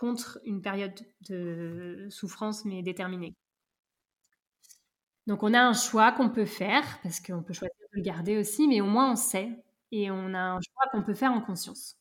contre 0.00 0.40
une 0.44 0.62
période 0.62 0.98
de 1.28 2.08
souffrance, 2.10 2.64
mais 2.64 2.82
déterminée. 2.82 3.34
Donc 5.26 5.42
on 5.42 5.54
a 5.54 5.60
un 5.60 5.74
choix 5.74 6.12
qu'on 6.12 6.30
peut 6.30 6.46
faire, 6.46 6.82
parce 7.02 7.20
qu'on 7.20 7.42
peut 7.42 7.52
choisir 7.52 7.76
de 7.92 7.98
le 7.98 8.02
garder 8.02 8.38
aussi, 8.38 8.66
mais 8.66 8.80
au 8.80 8.86
moins 8.86 9.12
on 9.12 9.16
sait, 9.16 9.62
et 9.92 10.10
on 10.10 10.34
a 10.34 10.40
un 10.40 10.60
choix 10.60 10.90
qu'on 10.90 11.02
peut 11.02 11.14
faire 11.14 11.32
en 11.32 11.40
conscience. 11.40 11.96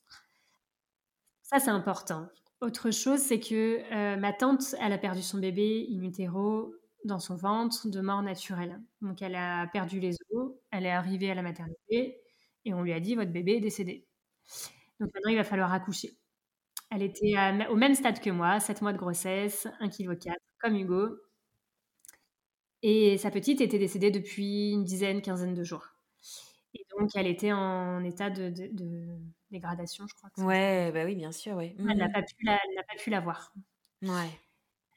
Ça, 1.44 1.60
c'est 1.60 1.72
important. 1.72 2.30
Autre 2.62 2.92
chose, 2.92 3.20
c'est 3.20 3.40
que 3.40 3.82
euh, 3.92 4.18
ma 4.18 4.34
tante, 4.34 4.76
elle 4.80 4.94
a 4.94 4.98
perdu 4.98 5.22
son 5.22 5.40
bébé 5.40 5.88
in 5.92 6.04
utero 6.04 6.74
dans 7.06 7.20
son 7.20 7.36
ventre 7.36 7.88
de 7.88 8.02
mort 8.02 8.22
naturelle. 8.22 8.80
Donc 9.02 9.22
elle 9.22 9.36
a 9.36 9.68
perdu 9.68 10.00
les 10.00 10.16
os, 10.32 10.52
elle 10.72 10.86
est 10.86 10.92
arrivée 10.92 11.32
à 11.32 11.36
la 11.36 11.42
maternité 11.42 12.22
et 12.66 12.74
on 12.74 12.84
lui 12.84 12.94
a 12.94 13.00
dit 13.00 13.16
votre 13.16 13.32
bébé 13.32 13.54
est 13.54 13.62
décédé. 13.62 14.06
Donc 15.00 15.10
maintenant 15.14 15.32
il 15.32 15.38
va 15.38 15.44
falloir 15.44 15.74
accoucher. 15.74 16.18
Elle 16.92 17.04
était 17.04 17.36
au 17.70 17.76
même 17.76 17.94
stade 17.94 18.20
que 18.20 18.30
moi, 18.30 18.60
7 18.60 18.82
mois 18.82 18.94
de 18.94 18.98
grossesse, 18.98 19.68
1,4 19.80 20.18
kg, 20.18 20.34
comme 20.60 20.76
Hugo. 20.76 21.10
Et 22.82 23.18
sa 23.18 23.30
petite 23.30 23.62
était 23.62 23.78
décédée 23.78 24.12
depuis 24.12 24.72
une 24.72 24.84
dizaine, 24.84 25.22
quinzaine 25.22 25.54
de 25.54 25.64
jours. 25.64 25.88
Et 26.74 26.86
donc, 26.98 27.10
elle 27.16 27.28
était 27.28 27.52
en 27.52 28.04
état 28.04 28.30
de, 28.30 28.54
dégradation, 29.52 30.06
je 30.08 30.14
crois. 30.16 30.30
Que 30.36 30.42
ouais, 30.42 30.92
bah 30.92 31.04
oui, 31.06 31.16
bien 31.16 31.32
sûr, 31.32 31.56
ouais. 31.56 31.76
Elle 31.78 31.98
n'a 31.98 32.08
mmh. 32.08 32.12
pas, 32.12 32.22
pu 32.22 32.46
la, 32.46 32.58
pas 32.88 33.04
pu 33.04 33.10
la 33.10 33.20
voir. 33.20 33.54
Ouais. 34.04 34.30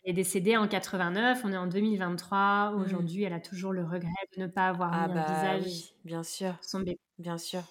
Elle 0.05 0.11
est 0.11 0.15
décédée 0.15 0.57
en 0.57 0.69
89, 0.69 1.43
on 1.45 1.53
est 1.53 1.57
en 1.57 1.67
2023. 1.67 2.73
Mmh. 2.73 2.81
Aujourd'hui, 2.81 3.23
elle 3.25 3.33
a 3.33 3.41
toujours 3.41 3.73
le 3.73 3.85
regret 3.85 4.11
de 4.37 4.43
ne 4.43 4.47
pas 4.47 4.69
avoir 4.69 4.93
ah 4.93 5.09
mis 5.09 5.15
bah, 5.15 5.27
un 5.27 5.59
visage 5.59 5.65
oui, 5.65 5.95
bien 6.05 6.23
sûr. 6.23 6.57
son 6.61 6.81
bébé. 6.81 7.01
Bien 7.19 7.39
sûr. 7.39 7.63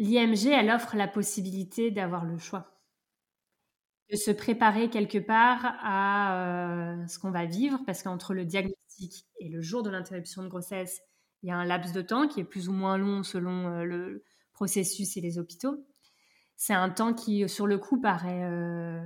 L'IMG, 0.00 0.48
elle 0.48 0.70
offre 0.70 0.96
la 0.96 1.06
possibilité 1.06 1.92
d'avoir 1.92 2.24
le 2.24 2.38
choix 2.38 2.80
de 4.10 4.16
se 4.16 4.30
préparer 4.30 4.90
quelque 4.90 5.18
part 5.18 5.76
à 5.80 6.34
euh, 6.42 7.06
ce 7.06 7.18
qu'on 7.18 7.30
va 7.30 7.44
vivre, 7.46 7.78
parce 7.86 8.02
qu'entre 8.02 8.34
le 8.34 8.44
diagnostic 8.44 9.26
et 9.38 9.48
le 9.48 9.60
jour 9.60 9.82
de 9.82 9.90
l'interruption 9.90 10.42
de 10.42 10.48
grossesse, 10.48 11.00
il 11.42 11.48
y 11.48 11.52
a 11.52 11.56
un 11.56 11.64
laps 11.64 11.92
de 11.92 12.02
temps 12.02 12.26
qui 12.26 12.40
est 12.40 12.44
plus 12.44 12.68
ou 12.68 12.72
moins 12.72 12.98
long 12.98 13.22
selon 13.22 13.68
euh, 13.68 13.84
le 13.84 14.24
processus 14.52 15.16
et 15.16 15.20
les 15.20 15.38
hôpitaux. 15.38 15.86
C'est 16.56 16.74
un 16.74 16.90
temps 16.90 17.14
qui, 17.14 17.48
sur 17.48 17.66
le 17.66 17.78
coup, 17.78 18.00
paraît, 18.00 18.42
euh, 18.44 19.00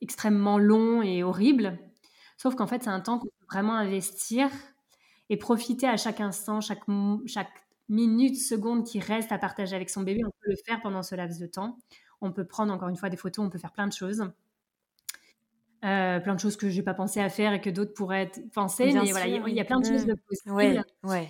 extrêmement 0.00 0.58
long 0.58 1.02
et 1.02 1.22
horrible. 1.22 1.78
Sauf 2.36 2.56
qu'en 2.56 2.66
fait, 2.66 2.82
c'est 2.82 2.90
un 2.90 3.00
temps 3.00 3.18
qu'on 3.18 3.28
peut 3.28 3.46
vraiment 3.50 3.76
investir 3.76 4.50
et 5.30 5.36
profiter 5.36 5.86
à 5.86 5.96
chaque 5.96 6.20
instant, 6.20 6.60
chaque, 6.60 6.82
chaque 7.26 7.62
minutes, 7.92 8.40
secondes 8.40 8.84
qui 8.84 8.98
restent 8.98 9.32
à 9.32 9.38
partager 9.38 9.76
avec 9.76 9.90
son 9.90 10.02
bébé, 10.02 10.22
on 10.24 10.30
peut 10.30 10.50
le 10.50 10.56
faire 10.66 10.80
pendant 10.80 11.02
ce 11.02 11.14
laps 11.14 11.38
de 11.38 11.46
temps. 11.46 11.78
On 12.20 12.32
peut 12.32 12.46
prendre 12.46 12.72
encore 12.72 12.88
une 12.88 12.96
fois 12.96 13.10
des 13.10 13.16
photos, 13.16 13.44
on 13.44 13.50
peut 13.50 13.58
faire 13.58 13.72
plein 13.72 13.86
de 13.86 13.92
choses. 13.92 14.32
Euh, 15.84 16.20
plein 16.20 16.34
de 16.34 16.40
choses 16.40 16.56
que 16.56 16.70
je 16.70 16.76
n'ai 16.76 16.82
pas 16.82 16.94
pensé 16.94 17.20
à 17.20 17.28
faire 17.28 17.52
et 17.52 17.60
que 17.60 17.68
d'autres 17.68 17.92
pourraient 17.92 18.30
penser. 18.54 18.92
mais 18.92 19.10
voilà, 19.10 19.26
il 19.26 19.54
y, 19.54 19.60
a 19.60 19.64
plein 19.64 19.80
de 19.80 19.84
choses 19.84 20.06
de 20.06 20.14
possibles. 20.14 20.54
Ouais, 21.02 21.28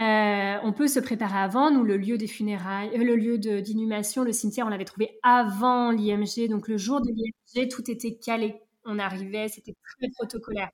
euh, 0.00 0.58
on 0.62 0.72
peut 0.72 0.86
se 0.86 1.00
préparer 1.00 1.38
avant. 1.38 1.72
Nous, 1.72 1.82
le 1.82 1.96
lieu 1.96 2.18
des 2.18 2.28
funérailles, 2.28 2.90
euh, 2.94 3.02
le 3.02 3.16
lieu 3.16 3.36
d'inhumation, 3.36 4.22
le 4.22 4.32
cimetière, 4.32 4.64
on 4.64 4.68
l'avait 4.68 4.84
trouvé 4.84 5.18
avant 5.24 5.90
l'IMG. 5.90 6.48
Donc 6.48 6.68
le 6.68 6.76
jour 6.76 7.00
de 7.00 7.10
l'IMG, 7.10 7.68
tout 7.68 7.90
était 7.90 8.14
calé. 8.14 8.62
On 8.84 9.00
arrivait, 9.00 9.48
c'était 9.48 9.74
très 9.82 10.08
protocolaire. 10.16 10.70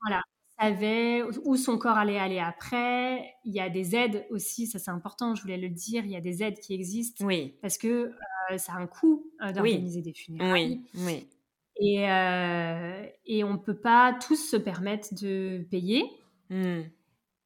Voilà 0.00 0.22
savait 0.62 1.22
où 1.44 1.56
son 1.56 1.78
corps 1.78 1.98
allait 1.98 2.18
aller 2.18 2.38
après. 2.38 3.34
Il 3.44 3.52
y 3.52 3.60
a 3.60 3.68
des 3.68 3.96
aides 3.96 4.26
aussi, 4.30 4.66
ça 4.66 4.78
c'est 4.78 4.90
important, 4.90 5.34
je 5.34 5.42
voulais 5.42 5.56
le 5.56 5.68
dire, 5.68 6.04
il 6.04 6.10
y 6.10 6.16
a 6.16 6.20
des 6.20 6.42
aides 6.42 6.58
qui 6.58 6.74
existent. 6.74 7.24
Oui. 7.24 7.54
Parce 7.60 7.78
que 7.78 8.12
euh, 8.50 8.58
ça 8.58 8.74
a 8.74 8.76
un 8.76 8.86
coût 8.86 9.30
euh, 9.42 9.52
d'organiser 9.52 10.02
des 10.02 10.12
funérailles. 10.12 10.82
Oui, 10.94 11.02
oui. 11.06 11.28
Et, 11.80 12.08
euh, 12.08 13.06
et 13.26 13.44
on 13.44 13.54
ne 13.54 13.58
peut 13.58 13.78
pas 13.78 14.16
tous 14.26 14.36
se 14.36 14.56
permettre 14.56 15.14
de 15.14 15.66
payer. 15.70 16.04
Hmm. 16.50 16.82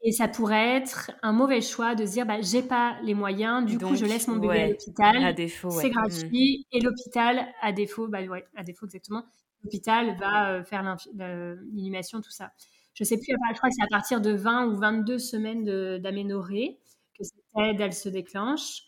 Et 0.02 0.12
ça 0.12 0.28
pourrait 0.28 0.76
être 0.76 1.10
un 1.22 1.32
mauvais 1.32 1.60
choix 1.60 1.94
de 1.94 2.04
dire 2.04 2.26
bah, 2.26 2.40
j'ai 2.40 2.62
pas 2.62 2.96
les 3.02 3.14
moyens, 3.14 3.64
du 3.64 3.78
coup 3.78 3.96
je 3.96 4.04
laisse 4.04 4.28
mon 4.28 4.36
bébé 4.36 4.60
à 4.60 4.68
l'hôpital. 4.68 5.24
À 5.24 5.32
défaut, 5.32 5.70
c'est 5.70 5.90
gratuit. 5.90 6.66
Hmm. 6.72 6.76
Et 6.76 6.80
l'hôpital, 6.80 7.46
à 7.62 7.72
défaut, 7.72 8.08
bah, 8.08 8.22
ouais, 8.22 8.44
à 8.56 8.62
défaut 8.62 8.86
exactement, 8.86 9.24
l'hôpital 9.64 10.16
va 10.18 10.62
faire 10.64 10.96
l'inhumation, 11.14 12.20
tout 12.20 12.30
ça 12.30 12.52
je 12.96 13.04
sais 13.04 13.18
plus, 13.18 13.26
je 13.28 13.56
crois 13.58 13.68
que 13.68 13.74
c'est 13.78 13.84
à 13.84 13.88
partir 13.90 14.22
de 14.22 14.30
20 14.30 14.68
ou 14.68 14.76
22 14.76 15.18
semaines 15.18 15.98
d'aménorrhée 15.98 16.80
que 17.16 17.24
cette 17.24 17.44
aide, 17.58 17.80
elle 17.80 17.92
se 17.92 18.08
déclenche. 18.08 18.82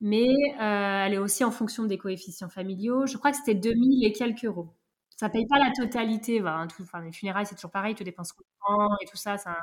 Mais 0.00 0.28
euh, 0.60 1.06
elle 1.06 1.14
est 1.14 1.18
aussi 1.18 1.44
en 1.44 1.50
fonction 1.50 1.84
des 1.84 1.98
coefficients 1.98 2.48
familiaux. 2.48 3.06
Je 3.06 3.18
crois 3.18 3.32
que 3.32 3.36
c'était 3.36 3.54
2000 3.54 4.06
et 4.06 4.12
quelques 4.12 4.44
euros. 4.44 4.72
Ça 5.16 5.28
paye 5.28 5.46
pas 5.46 5.58
la 5.58 5.72
totalité. 5.72 6.40
enfin, 6.42 7.02
les 7.04 7.12
funérailles, 7.12 7.44
c'est 7.44 7.56
toujours 7.56 7.72
pareil, 7.72 7.94
tu 7.94 8.04
dépenses 8.04 8.32
temps 8.66 8.88
et 9.02 9.06
tout 9.06 9.16
ça. 9.16 9.36
ça... 9.36 9.58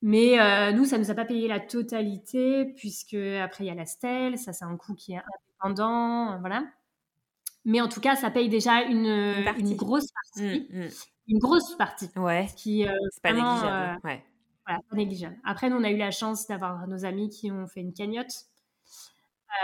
Mais 0.00 0.40
euh, 0.40 0.72
nous, 0.72 0.84
ça 0.84 0.96
ne 0.96 1.02
nous 1.02 1.10
a 1.10 1.14
pas 1.14 1.24
payé 1.24 1.48
la 1.48 1.60
totalité, 1.60 2.66
puisque 2.76 3.14
après, 3.14 3.64
il 3.64 3.66
y 3.66 3.70
a 3.70 3.74
la 3.74 3.84
stèle, 3.84 4.38
ça, 4.38 4.52
c'est 4.52 4.64
un 4.64 4.76
coût 4.76 4.94
qui 4.94 5.12
est 5.12 5.20
indépendant. 5.64 6.38
Voilà. 6.38 6.64
Mais 7.64 7.80
en 7.80 7.88
tout 7.88 8.00
cas, 8.00 8.14
ça 8.14 8.30
paye 8.30 8.48
déjà 8.48 8.82
une, 8.82 9.06
une, 9.58 9.74
grosse 9.74 10.06
partie. 10.12 10.68
Mmh, 10.70 10.84
mmh 10.84 10.88
une 11.28 11.38
grosse 11.38 11.76
partie. 11.76 12.08
Ouais. 12.16 12.48
Qui, 12.56 12.86
euh, 12.86 12.92
c'est 13.10 13.22
pas 13.22 13.32
négligeable. 13.32 13.98
Euh, 14.04 14.08
ouais. 14.08 14.24
Voilà, 14.66 14.80
pas 14.88 14.96
négligeable. 14.96 15.36
Après, 15.44 15.70
nous, 15.70 15.76
on 15.76 15.84
a 15.84 15.90
eu 15.90 15.96
la 15.96 16.10
chance 16.10 16.46
d'avoir 16.46 16.86
nos 16.88 17.04
amis 17.04 17.28
qui 17.28 17.50
ont 17.50 17.66
fait 17.66 17.80
une 17.80 17.92
cagnotte. 17.92 18.46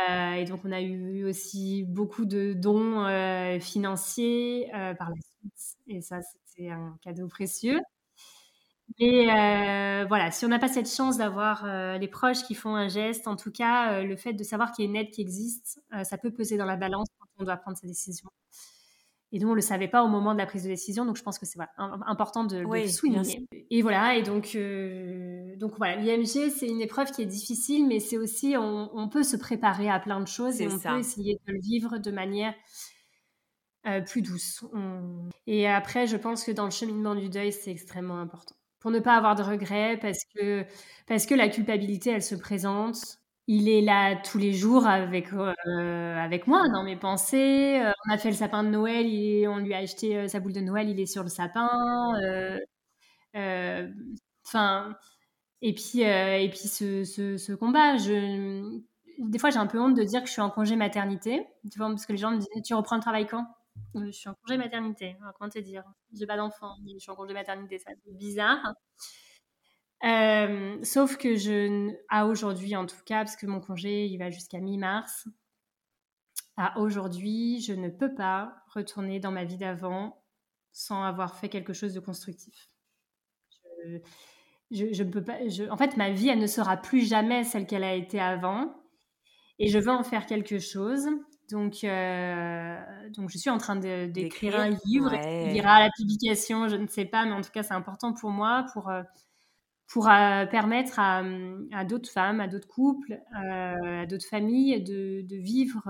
Euh, 0.08 0.32
et 0.34 0.44
donc, 0.44 0.60
on 0.64 0.72
a 0.72 0.80
eu 0.80 1.24
aussi 1.24 1.84
beaucoup 1.84 2.24
de 2.24 2.52
dons 2.52 3.04
financiers 3.60 4.68
par 4.70 5.10
la 5.10 5.16
suite. 5.16 5.78
Et 5.88 6.00
ça, 6.00 6.20
c'était 6.44 6.70
un 6.70 6.96
cadeau 7.02 7.26
précieux. 7.28 7.80
Mais 9.00 10.04
voilà, 10.06 10.30
si 10.30 10.44
on 10.44 10.48
n'a 10.48 10.58
pas 10.60 10.68
cette 10.68 10.88
chance 10.88 11.18
d'avoir 11.18 11.66
les 11.98 12.08
proches 12.08 12.44
qui 12.44 12.54
font 12.54 12.76
un 12.76 12.88
geste, 12.88 13.26
en 13.26 13.36
tout 13.36 13.50
cas, 13.50 14.02
le 14.02 14.16
fait 14.16 14.34
de 14.34 14.44
savoir 14.44 14.72
qu'il 14.72 14.84
y 14.84 14.88
a 14.88 14.90
une 14.90 14.96
aide 14.96 15.10
qui 15.10 15.20
existe, 15.20 15.82
ça 16.04 16.16
peut 16.16 16.30
peser 16.30 16.56
dans 16.56 16.66
la 16.66 16.76
balance 16.76 17.08
quand 17.18 17.26
on 17.38 17.44
doit 17.44 17.56
prendre 17.56 17.76
sa 17.76 17.88
décision. 17.88 18.28
Et 19.32 19.38
nous, 19.38 19.48
on 19.48 19.52
ne 19.52 19.56
le 19.56 19.62
savait 19.62 19.88
pas 19.88 20.04
au 20.04 20.08
moment 20.08 20.34
de 20.34 20.38
la 20.38 20.44
prise 20.44 20.64
de 20.64 20.68
décision, 20.68 21.06
donc 21.06 21.16
je 21.16 21.22
pense 21.22 21.38
que 21.38 21.46
c'est 21.46 21.58
important 21.78 22.44
de, 22.44 22.58
le 22.58 22.88
souligner. 22.88 23.46
Et 23.70 23.80
voilà, 23.80 24.14
et 24.16 24.22
donc, 24.22 24.52
euh, 24.54 25.56
donc 25.56 25.72
voilà, 25.78 25.96
l'IMG, 25.96 26.50
c'est 26.50 26.68
une 26.68 26.82
épreuve 26.82 27.10
qui 27.12 27.22
est 27.22 27.26
difficile, 27.26 27.86
mais 27.86 27.98
c'est 27.98 28.18
aussi, 28.18 28.56
on, 28.58 29.08
peut 29.08 29.22
se 29.22 29.36
préparer 29.36 29.88
à 29.88 29.98
plein 30.00 30.20
de 30.20 30.28
choses 30.28 30.60
et 30.60 30.68
on 30.68 30.78
peut 30.78 30.98
essayer 30.98 31.40
de 31.46 31.52
le 31.52 31.60
vivre 31.60 31.98
de 31.98 32.10
manière 32.10 32.54
euh, 33.86 34.02
plus 34.02 34.20
douce. 34.20 34.64
Et 35.46 35.66
après, 35.66 36.06
je 36.06 36.18
pense 36.18 36.44
que 36.44 36.52
dans 36.52 36.66
le 36.66 36.70
cheminement 36.70 37.14
du 37.14 37.30
deuil, 37.30 37.52
c'est 37.52 37.70
extrêmement 37.70 38.20
important. 38.20 38.54
Pour 38.80 38.90
ne 38.90 38.98
pas 38.98 39.16
avoir 39.16 39.34
de 39.34 39.42
regrets, 39.42 39.98
parce 39.98 40.24
que, 40.34 40.66
parce 41.06 41.24
que 41.24 41.34
la 41.34 41.48
culpabilité, 41.48 42.10
elle 42.10 42.22
se 42.22 42.34
présente 42.34 43.21
il 43.48 43.68
est 43.68 43.80
là 43.80 44.16
tous 44.16 44.38
les 44.38 44.52
jours 44.52 44.86
avec, 44.86 45.32
euh, 45.32 46.16
avec 46.16 46.46
moi 46.46 46.68
dans 46.68 46.84
mes 46.84 46.96
pensées. 46.96 47.80
Euh, 47.82 47.92
on 48.08 48.12
a 48.12 48.18
fait 48.18 48.30
le 48.30 48.36
sapin 48.36 48.62
de 48.64 48.68
Noël, 48.68 49.06
on 49.48 49.58
lui 49.58 49.74
a 49.74 49.78
acheté 49.78 50.16
euh, 50.16 50.28
sa 50.28 50.40
boule 50.40 50.52
de 50.52 50.60
Noël, 50.60 50.88
il 50.88 51.00
est 51.00 51.06
sur 51.06 51.22
le 51.22 51.28
sapin. 51.28 51.68
Enfin, 54.44 54.96
et 55.62 55.74
puis, 55.74 56.00
et 56.00 56.48
puis 56.50 56.68
ce, 56.68 57.04
ce, 57.04 57.52
combat, 57.54 57.96
je, 57.96 58.80
des 59.18 59.38
fois 59.38 59.50
j'ai 59.50 59.58
un 59.58 59.66
peu 59.66 59.80
honte 59.80 59.96
de 59.96 60.02
dire 60.02 60.20
que 60.20 60.26
je 60.26 60.32
suis 60.32 60.42
en 60.42 60.50
congé 60.50 60.76
maternité, 60.76 61.46
tu 61.70 61.78
vois, 61.78 61.88
parce 61.88 62.06
que 62.06 62.12
les 62.12 62.18
gens 62.18 62.32
me 62.32 62.38
disent 62.38 62.48
Tu 62.64 62.74
reprends 62.74 62.96
le 62.96 63.02
travail 63.02 63.26
quand? 63.26 63.46
Je 63.94 64.10
suis 64.10 64.28
en 64.28 64.34
congé 64.34 64.58
maternité. 64.58 65.16
comment 65.38 65.50
te 65.50 65.58
dire 65.58 65.84
J'ai 66.12 66.26
pas 66.26 66.36
d'enfant, 66.36 66.74
je 66.92 66.98
suis 66.98 67.10
en 67.10 67.16
congé 67.16 67.34
maternité, 67.34 67.78
ça 67.78 67.92
c'est 68.04 68.16
bizarre. 68.16 68.74
Euh, 70.04 70.78
sauf 70.82 71.16
que 71.16 71.36
je, 71.36 71.92
à 72.08 72.26
aujourd'hui 72.26 72.74
en 72.74 72.86
tout 72.86 73.02
cas, 73.06 73.18
parce 73.18 73.36
que 73.36 73.46
mon 73.46 73.60
congé 73.60 74.06
il 74.06 74.18
va 74.18 74.30
jusqu'à 74.30 74.58
mi-mars, 74.58 75.28
à 76.56 76.78
aujourd'hui, 76.78 77.60
je 77.60 77.72
ne 77.72 77.88
peux 77.88 78.14
pas 78.14 78.56
retourner 78.74 79.20
dans 79.20 79.30
ma 79.30 79.44
vie 79.44 79.56
d'avant 79.56 80.22
sans 80.72 81.02
avoir 81.02 81.36
fait 81.36 81.48
quelque 81.48 81.72
chose 81.72 81.94
de 81.94 82.00
constructif. 82.00 82.68
Je, 84.70 85.02
ne 85.02 85.10
peux 85.10 85.22
pas. 85.22 85.38
en 85.70 85.76
fait, 85.76 85.96
ma 85.96 86.10
vie, 86.10 86.28
elle 86.28 86.38
ne 86.38 86.46
sera 86.46 86.76
plus 86.76 87.06
jamais 87.06 87.44
celle 87.44 87.66
qu'elle 87.66 87.84
a 87.84 87.94
été 87.94 88.20
avant, 88.20 88.74
et 89.58 89.68
je 89.68 89.78
veux 89.78 89.90
en 89.90 90.02
faire 90.02 90.26
quelque 90.26 90.58
chose. 90.58 91.06
Donc, 91.50 91.84
euh, 91.84 92.78
donc 93.10 93.28
je 93.28 93.36
suis 93.36 93.50
en 93.50 93.58
train 93.58 93.76
d'écrire 93.76 94.58
un 94.58 94.70
livre. 94.86 95.12
Il 95.14 95.54
ira 95.54 95.74
à 95.74 95.80
la 95.80 95.90
publication, 95.90 96.68
je 96.68 96.76
ne 96.76 96.86
sais 96.86 97.04
pas, 97.04 97.24
mais 97.26 97.32
en 97.32 97.42
tout 97.42 97.50
cas, 97.50 97.62
c'est 97.62 97.74
important 97.74 98.14
pour 98.14 98.30
moi 98.30 98.66
pour 98.72 98.88
euh, 98.88 99.02
pour 99.92 100.04
permettre 100.04 100.98
à, 100.98 101.84
d'autres 101.84 102.10
femmes, 102.10 102.40
à 102.40 102.48
d'autres 102.48 102.68
couples, 102.68 103.20
à 103.34 104.06
d'autres 104.06 104.26
familles 104.26 104.82
de, 104.82 105.36
vivre 105.36 105.82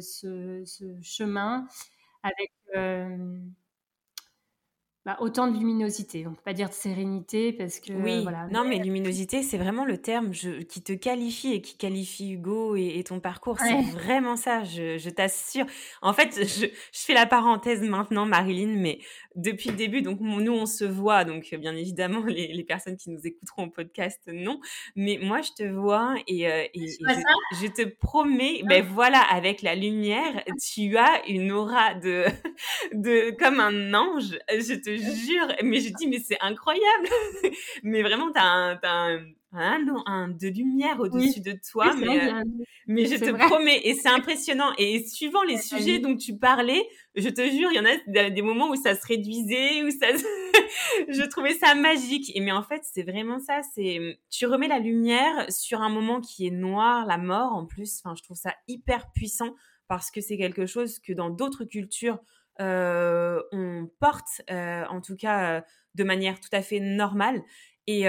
ce, 0.00 0.62
ce, 0.64 0.84
chemin 1.02 1.66
avec 2.22 2.52
bah, 5.06 5.16
autant 5.20 5.50
de 5.50 5.58
luminosité. 5.58 6.26
On 6.26 6.34
peut 6.34 6.42
pas 6.44 6.52
dire 6.52 6.68
de 6.68 6.74
sérénité 6.74 7.54
parce 7.54 7.80
que 7.80 7.90
oui. 7.94 8.22
voilà. 8.22 8.46
Non, 8.52 8.64
mais 8.64 8.78
luminosité, 8.78 9.42
c'est 9.42 9.56
vraiment 9.56 9.86
le 9.86 9.96
terme 9.96 10.30
qui 10.30 10.82
te 10.82 10.92
qualifie 10.92 11.54
et 11.54 11.62
qui 11.62 11.78
qualifie 11.78 12.32
Hugo 12.32 12.76
et, 12.76 13.02
ton 13.02 13.18
parcours. 13.18 13.58
C'est 13.58 13.80
vraiment 13.92 14.36
ça. 14.36 14.62
Je, 14.62 15.08
t'assure. 15.08 15.64
En 16.02 16.12
fait, 16.12 16.46
je, 16.46 16.66
fais 16.92 17.14
la 17.14 17.24
parenthèse 17.24 17.80
maintenant, 17.80 18.26
Marilyn, 18.26 18.76
mais 18.76 18.98
depuis 19.36 19.70
le 19.70 19.76
début, 19.76 20.02
donc 20.02 20.20
nous 20.20 20.52
on 20.52 20.66
se 20.66 20.84
voit, 20.84 21.24
donc 21.24 21.54
bien 21.54 21.74
évidemment 21.74 22.22
les, 22.26 22.62
personnes 22.64 22.98
qui 22.98 23.08
nous 23.08 23.26
écouteront 23.26 23.64
au 23.64 23.70
podcast, 23.70 24.20
non. 24.30 24.60
Mais 24.96 25.18
moi, 25.22 25.40
je 25.40 25.52
te 25.52 25.62
vois 25.62 26.14
et, 26.26 26.46
euh, 26.46 26.66
je, 26.74 27.66
te 27.68 27.88
promets, 27.88 28.62
ben 28.68 28.84
voilà, 28.84 29.20
avec 29.20 29.62
la 29.62 29.74
lumière, 29.74 30.44
tu 30.62 30.98
as 30.98 31.26
une 31.26 31.52
aura 31.52 31.94
de, 31.94 32.26
de 32.92 33.30
comme 33.38 33.60
un 33.60 33.94
ange. 33.94 34.38
Je 34.50 34.74
te 34.74 34.89
jure. 34.96 35.48
Mais 35.62 35.80
je 35.80 35.92
dis, 35.92 36.06
mais 36.06 36.18
c'est 36.18 36.38
incroyable. 36.40 37.08
mais 37.82 38.02
vraiment, 38.02 38.30
t'as 38.32 38.44
un, 38.44 38.78
un, 38.82 39.18
un, 39.52 40.02
un, 40.06 40.28
de 40.28 40.48
lumière 40.48 41.00
au-dessus 41.00 41.40
de 41.40 41.58
toi. 41.70 41.94
mais, 41.96 42.32
euh, 42.32 42.44
mais 42.86 43.06
je 43.06 43.16
te 43.16 43.30
promets, 43.30 43.80
et 43.84 43.94
c'est 43.94 44.08
impressionnant. 44.08 44.72
Et 44.78 45.04
suivant 45.06 45.42
les 45.42 45.58
sujets 45.58 45.98
dont 45.98 46.16
tu 46.16 46.36
parlais, 46.36 46.86
je 47.16 47.28
te 47.28 47.42
jure, 47.42 47.70
il 47.72 47.76
y 47.76 47.80
en 47.80 48.24
a 48.24 48.30
des 48.30 48.42
moments 48.42 48.70
où 48.70 48.76
ça 48.76 48.94
se 48.94 49.06
réduisait, 49.06 49.82
où 49.82 49.90
ça 49.90 50.06
je 51.08 51.22
trouvais 51.28 51.54
ça 51.54 51.74
magique. 51.74 52.30
Et 52.34 52.40
mais 52.40 52.52
en 52.52 52.62
fait, 52.62 52.82
c'est 52.84 53.02
vraiment 53.02 53.38
ça. 53.38 53.60
C'est, 53.74 54.18
tu 54.30 54.46
remets 54.46 54.68
la 54.68 54.78
lumière 54.78 55.46
sur 55.48 55.80
un 55.80 55.88
moment 55.88 56.20
qui 56.20 56.46
est 56.46 56.52
noir, 56.52 57.06
la 57.06 57.18
mort 57.18 57.52
en 57.52 57.66
plus. 57.66 58.00
Enfin, 58.02 58.14
je 58.16 58.22
trouve 58.22 58.36
ça 58.36 58.54
hyper 58.68 59.10
puissant 59.12 59.54
parce 59.88 60.12
que 60.12 60.20
c'est 60.20 60.36
quelque 60.36 60.66
chose 60.66 61.00
que 61.00 61.12
dans 61.12 61.30
d'autres 61.30 61.64
cultures, 61.64 62.20
on 62.58 63.88
porte, 63.98 64.42
euh, 64.50 64.84
en 64.88 65.00
tout 65.00 65.16
cas 65.16 65.58
euh, 65.58 65.60
de 65.94 66.04
manière 66.04 66.40
tout 66.40 66.50
à 66.52 66.62
fait 66.62 66.80
normale. 66.80 67.42
Et, 67.86 68.04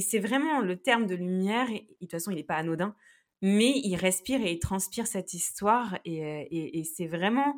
c'est 0.00 0.20
vraiment 0.20 0.60
le 0.60 0.76
terme 0.76 1.06
de 1.06 1.16
lumière, 1.16 1.68
et, 1.70 1.80
de 1.80 1.96
toute 2.00 2.12
façon 2.12 2.30
il 2.30 2.36
n'est 2.36 2.44
pas 2.44 2.54
anodin, 2.54 2.94
mais 3.42 3.72
il 3.82 3.96
respire 3.96 4.40
et 4.40 4.52
il 4.52 4.58
transpire 4.60 5.08
cette 5.08 5.34
histoire, 5.34 5.98
et, 6.04 6.82
c'est 6.96 7.06
vraiment 7.06 7.56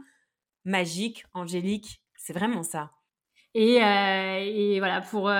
magique, 0.64 1.26
angélique, 1.34 2.02
c'est 2.16 2.32
vraiment 2.32 2.62
ça. 2.62 2.92
Et, 3.54 3.78
voilà, 4.78 5.02
pour, 5.02 5.30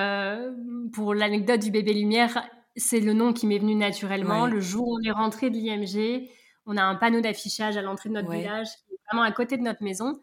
pour 0.93 1.15
l'anecdote 1.15 1.63
du 1.63 1.71
bébé 1.71 1.95
lumière, 1.95 2.47
c'est 2.77 3.01
le 3.01 3.15
nom 3.15 3.33
qui 3.33 3.47
m'est 3.47 3.59
venu 3.59 3.75
naturellement. 3.75 4.47
Le 4.47 4.61
jour 4.61 4.89
où 4.89 4.99
on 4.99 5.03
est 5.03 5.11
rentré 5.11 5.49
de 5.49 5.57
l'IMG, 5.57 6.29
on 6.67 6.77
a 6.77 6.83
un 6.83 6.95
panneau 6.95 7.21
d'affichage 7.21 7.77
à 7.77 7.83
l'entrée 7.83 8.11
de 8.11 8.15
notre 8.15 8.31
village, 8.31 8.69
qui 8.69 8.95
est 8.95 8.99
vraiment 9.11 9.23
à 9.23 9.33
côté 9.33 9.57
de 9.57 9.63
notre 9.63 9.83
maison. 9.83 10.21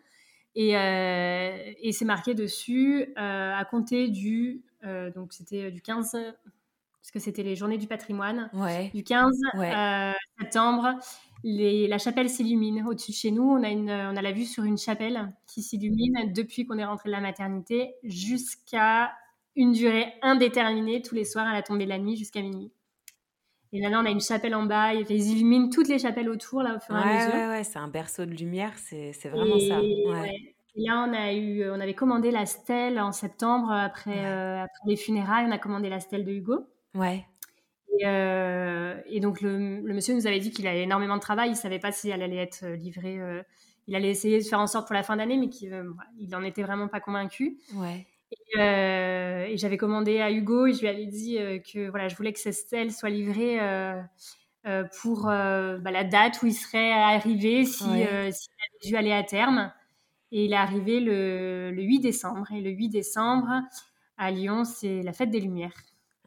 Euh, 0.58 1.74
et, 1.82 1.92
c'est 1.92 2.06
marqué 2.06 2.34
dessus 2.34 3.14
euh, 3.18 3.54
à 3.54 3.66
compter 3.66 4.08
du. 4.08 4.64
Euh, 4.84 5.12
donc 5.12 5.34
c'était 5.34 5.72
du 5.72 5.82
15 5.82 6.12
parce 6.12 7.12
que 7.12 7.20
c'était 7.20 7.44
les 7.44 7.56
journées 7.56 7.78
du 7.78 7.88
patrimoine. 7.88 8.50
Du 8.94 9.04
15 9.04 9.32
septembre, 10.40 10.96
les, 11.44 11.88
la 11.88 11.98
chapelle 11.98 12.30
s'illumine. 12.30 12.84
Au-dessus 12.88 13.12
de 13.12 13.16
chez 13.16 13.32
nous, 13.32 13.44
on 13.44 13.64
a, 13.64 13.70
une, 13.70 13.92
on 13.92 14.16
a 14.16 14.22
la 14.22 14.32
vue 14.32 14.46
sur 14.46 14.64
une 14.64 14.78
chapelle 14.78 15.32
qui 15.46 15.62
s'illumine 15.62 16.34
depuis 16.34 16.66
qu'on 16.66 16.78
est 16.78 16.86
rentré 16.86 17.10
de 17.10 17.12
la 17.12 17.22
maternité 17.22 17.96
jusqu'à 18.04 19.12
une 19.56 19.72
durée 19.72 20.14
indéterminée 20.22 21.02
tous 21.02 21.16
les 21.16 21.26
soirs 21.26 21.48
à 21.48 21.54
la 21.54 21.62
tombée 21.62 21.86
de 21.86 21.90
la 21.90 22.00
nuit 22.00 22.16
jusqu'à 22.16 22.42
minuit. 22.42 22.72
Et 23.76 23.82
là, 23.82 24.00
on 24.02 24.06
a 24.06 24.10
une 24.10 24.22
chapelle 24.22 24.56
en 24.56 24.64
bas, 24.64 24.94
ils 24.94 25.32
illuminent 25.32 25.70
toutes 25.70 25.90
les 25.90 26.00
chapelles 26.00 26.30
autour, 26.30 26.64
là, 26.64 26.78
au 26.78 26.80
fur 26.80 26.96
et 26.96 27.02
à 27.02 27.06
mesure. 27.06 27.34
Ouais, 27.34 27.48
ouais, 27.48 27.64
c'est 27.66 27.78
un 27.78 27.90
berceau 27.90 28.26
de 28.26 28.32
lumière, 28.32 28.72
c'est 28.78 29.12
vraiment 29.26 29.60
ça. 29.60 29.82
Ouais. 29.82 30.56
Et 30.78 30.82
là, 30.82 31.06
on, 31.08 31.14
a 31.14 31.34
eu, 31.34 31.70
on 31.70 31.80
avait 31.80 31.94
commandé 31.94 32.32
la 32.32 32.46
stèle 32.46 33.00
en 33.00 33.12
septembre, 33.12 33.72
après, 33.72 34.26
euh, 34.26 34.64
après 34.64 34.82
les 34.88 34.96
funérailles, 34.96 35.46
on 35.48 35.52
a 35.52 35.58
commandé 35.58 35.90
la 35.90 36.00
stèle 36.00 36.24
de 36.24 36.32
Hugo. 36.32 36.68
Ouais. 36.94 37.26
Et, 38.00 38.06
euh, 38.06 38.96
et 39.08 39.20
donc, 39.20 39.42
le, 39.42 39.82
le, 39.82 39.94
monsieur 39.94 40.14
nous 40.14 40.28
avait 40.28 40.40
dit 40.40 40.52
qu'il 40.52 40.68
avait 40.68 40.84
énormément 40.84 41.16
de 41.16 41.22
travail, 41.22 41.50
il 41.50 41.54
ne 41.54 41.58
savait 41.58 41.80
pas 41.80 41.92
si 41.92 42.10
elle 42.10 42.22
allait 42.22 42.38
être 42.38 42.66
livrée. 42.66 43.20
Euh, 43.20 43.42
il 43.88 43.96
allait 43.96 44.10
essayer 44.10 44.40
de 44.40 44.44
faire 44.44 44.60
en 44.60 44.68
sorte 44.68 44.88
pour 44.88 44.96
la 44.96 45.04
fin 45.04 45.18
d'année, 45.18 45.38
mais 45.38 45.50
qu'il 45.50 45.70
n'en 46.30 46.44
était 46.44 46.64
vraiment 46.64 46.88
pas 46.88 47.00
convaincu. 47.00 47.60
Ouais. 47.76 48.08
Euh, 48.58 49.46
et, 49.46 49.58
j'avais 49.58 49.78
commandé 49.78 50.20
à 50.20 50.32
Hugo 50.32 50.68
et 50.68 50.74
je 50.74 50.82
lui 50.82 50.88
avais 50.88 51.06
dit 51.06 51.38
euh, 51.38 51.60
que 51.60 51.90
voilà, 51.90 52.08
je 52.08 52.16
voulais 52.16 52.34
que 52.34 52.40
cette 52.40 52.56
stèle 52.56 52.92
soit 52.92 53.10
livrée 53.10 53.60
euh, 53.60 54.84
pour 55.02 55.26
bah, 55.26 55.92
la 55.92 56.04
date 56.04 56.42
où 56.42 56.48
il 56.48 56.54
serait 56.54 56.92
arrivé, 56.92 57.66
si, 57.66 57.84
s'il 57.84 57.94
avait 57.94 58.32
dû 58.84 58.96
aller 58.96 59.12
à 59.12 59.24
terme. 59.24 59.72
Et 60.32 60.46
il 60.46 60.54
est 60.54 60.58
arrivé 60.58 61.00
le, 61.00 61.72
le 61.72 61.84
8 61.84 62.00
décembre. 62.00 62.52
Et 62.52 62.62
le 62.62 62.72
8 62.72 62.90
décembre, 62.90 63.62
à 64.18 64.32
Lyon, 64.32 64.64
c'est 64.64 65.02
la 65.04 65.14
fête 65.14 65.30
des 65.30 65.40
Lumières. 65.40 65.76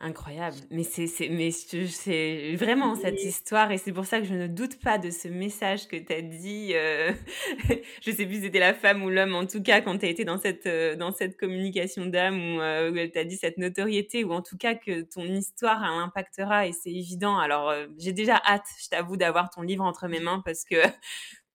Incroyable. 0.01 0.57
Mais 0.71 0.85
c'est, 0.85 1.09
c'est 1.09 2.55
vraiment 2.55 2.95
cette 2.95 3.21
histoire 3.21 3.73
et 3.73 3.79
c'est 3.79 3.93
pour 3.93 4.05
ça 4.05 4.21
que 4.21 4.27
je 4.27 4.35
ne 4.35 4.47
doute 4.47 4.81
pas 4.81 4.97
de 4.97 5.11
ce 5.11 5.27
message 5.27 5.89
que 5.89 5.97
tu 5.97 6.13
as 6.13 6.23
dit. 6.23 6.71
Euh, 6.75 7.13
je 8.03 8.11
sais 8.13 8.25
plus 8.27 8.37
si 8.37 8.43
c'était 8.43 8.61
la 8.61 8.75
femme 8.75 9.03
ou 9.03 9.11
l'homme, 9.11 9.35
en 9.35 9.45
tout 9.45 9.61
cas, 9.61 9.81
quand 9.81 9.99
tu 9.99 10.07
as 10.07 10.09
été 10.09 10.25
dans 10.25 10.39
cette, 10.39 10.67
euh, 10.67 10.95
dans 10.95 11.11
cette 11.11 11.37
communication 11.37 12.07
d'âme 12.07 12.37
où, 12.37 12.61
euh, 12.61 12.93
où, 12.93 12.97
elle 12.97 13.11
t'a 13.11 13.25
dit 13.25 13.37
cette 13.37 13.59
notoriété 13.59 14.23
ou 14.23 14.33
en 14.33 14.43
tout 14.43 14.57
cas 14.57 14.77
que 14.77 15.03
ton 15.03 15.25
histoire 15.25 15.83
impactera 15.83 16.69
et 16.69 16.73
c'est 16.73 16.93
évident. 16.93 17.37
Alors, 17.37 17.75
j'ai 17.99 18.13
déjà 18.13 18.41
hâte, 18.47 18.67
je 18.81 18.89
t'avoue, 18.89 19.17
d'avoir 19.17 19.51
ton 19.51 19.63
livre 19.63 19.83
entre 19.83 20.07
mes 20.07 20.21
mains 20.21 20.43
parce 20.45 20.65
que 20.65 20.77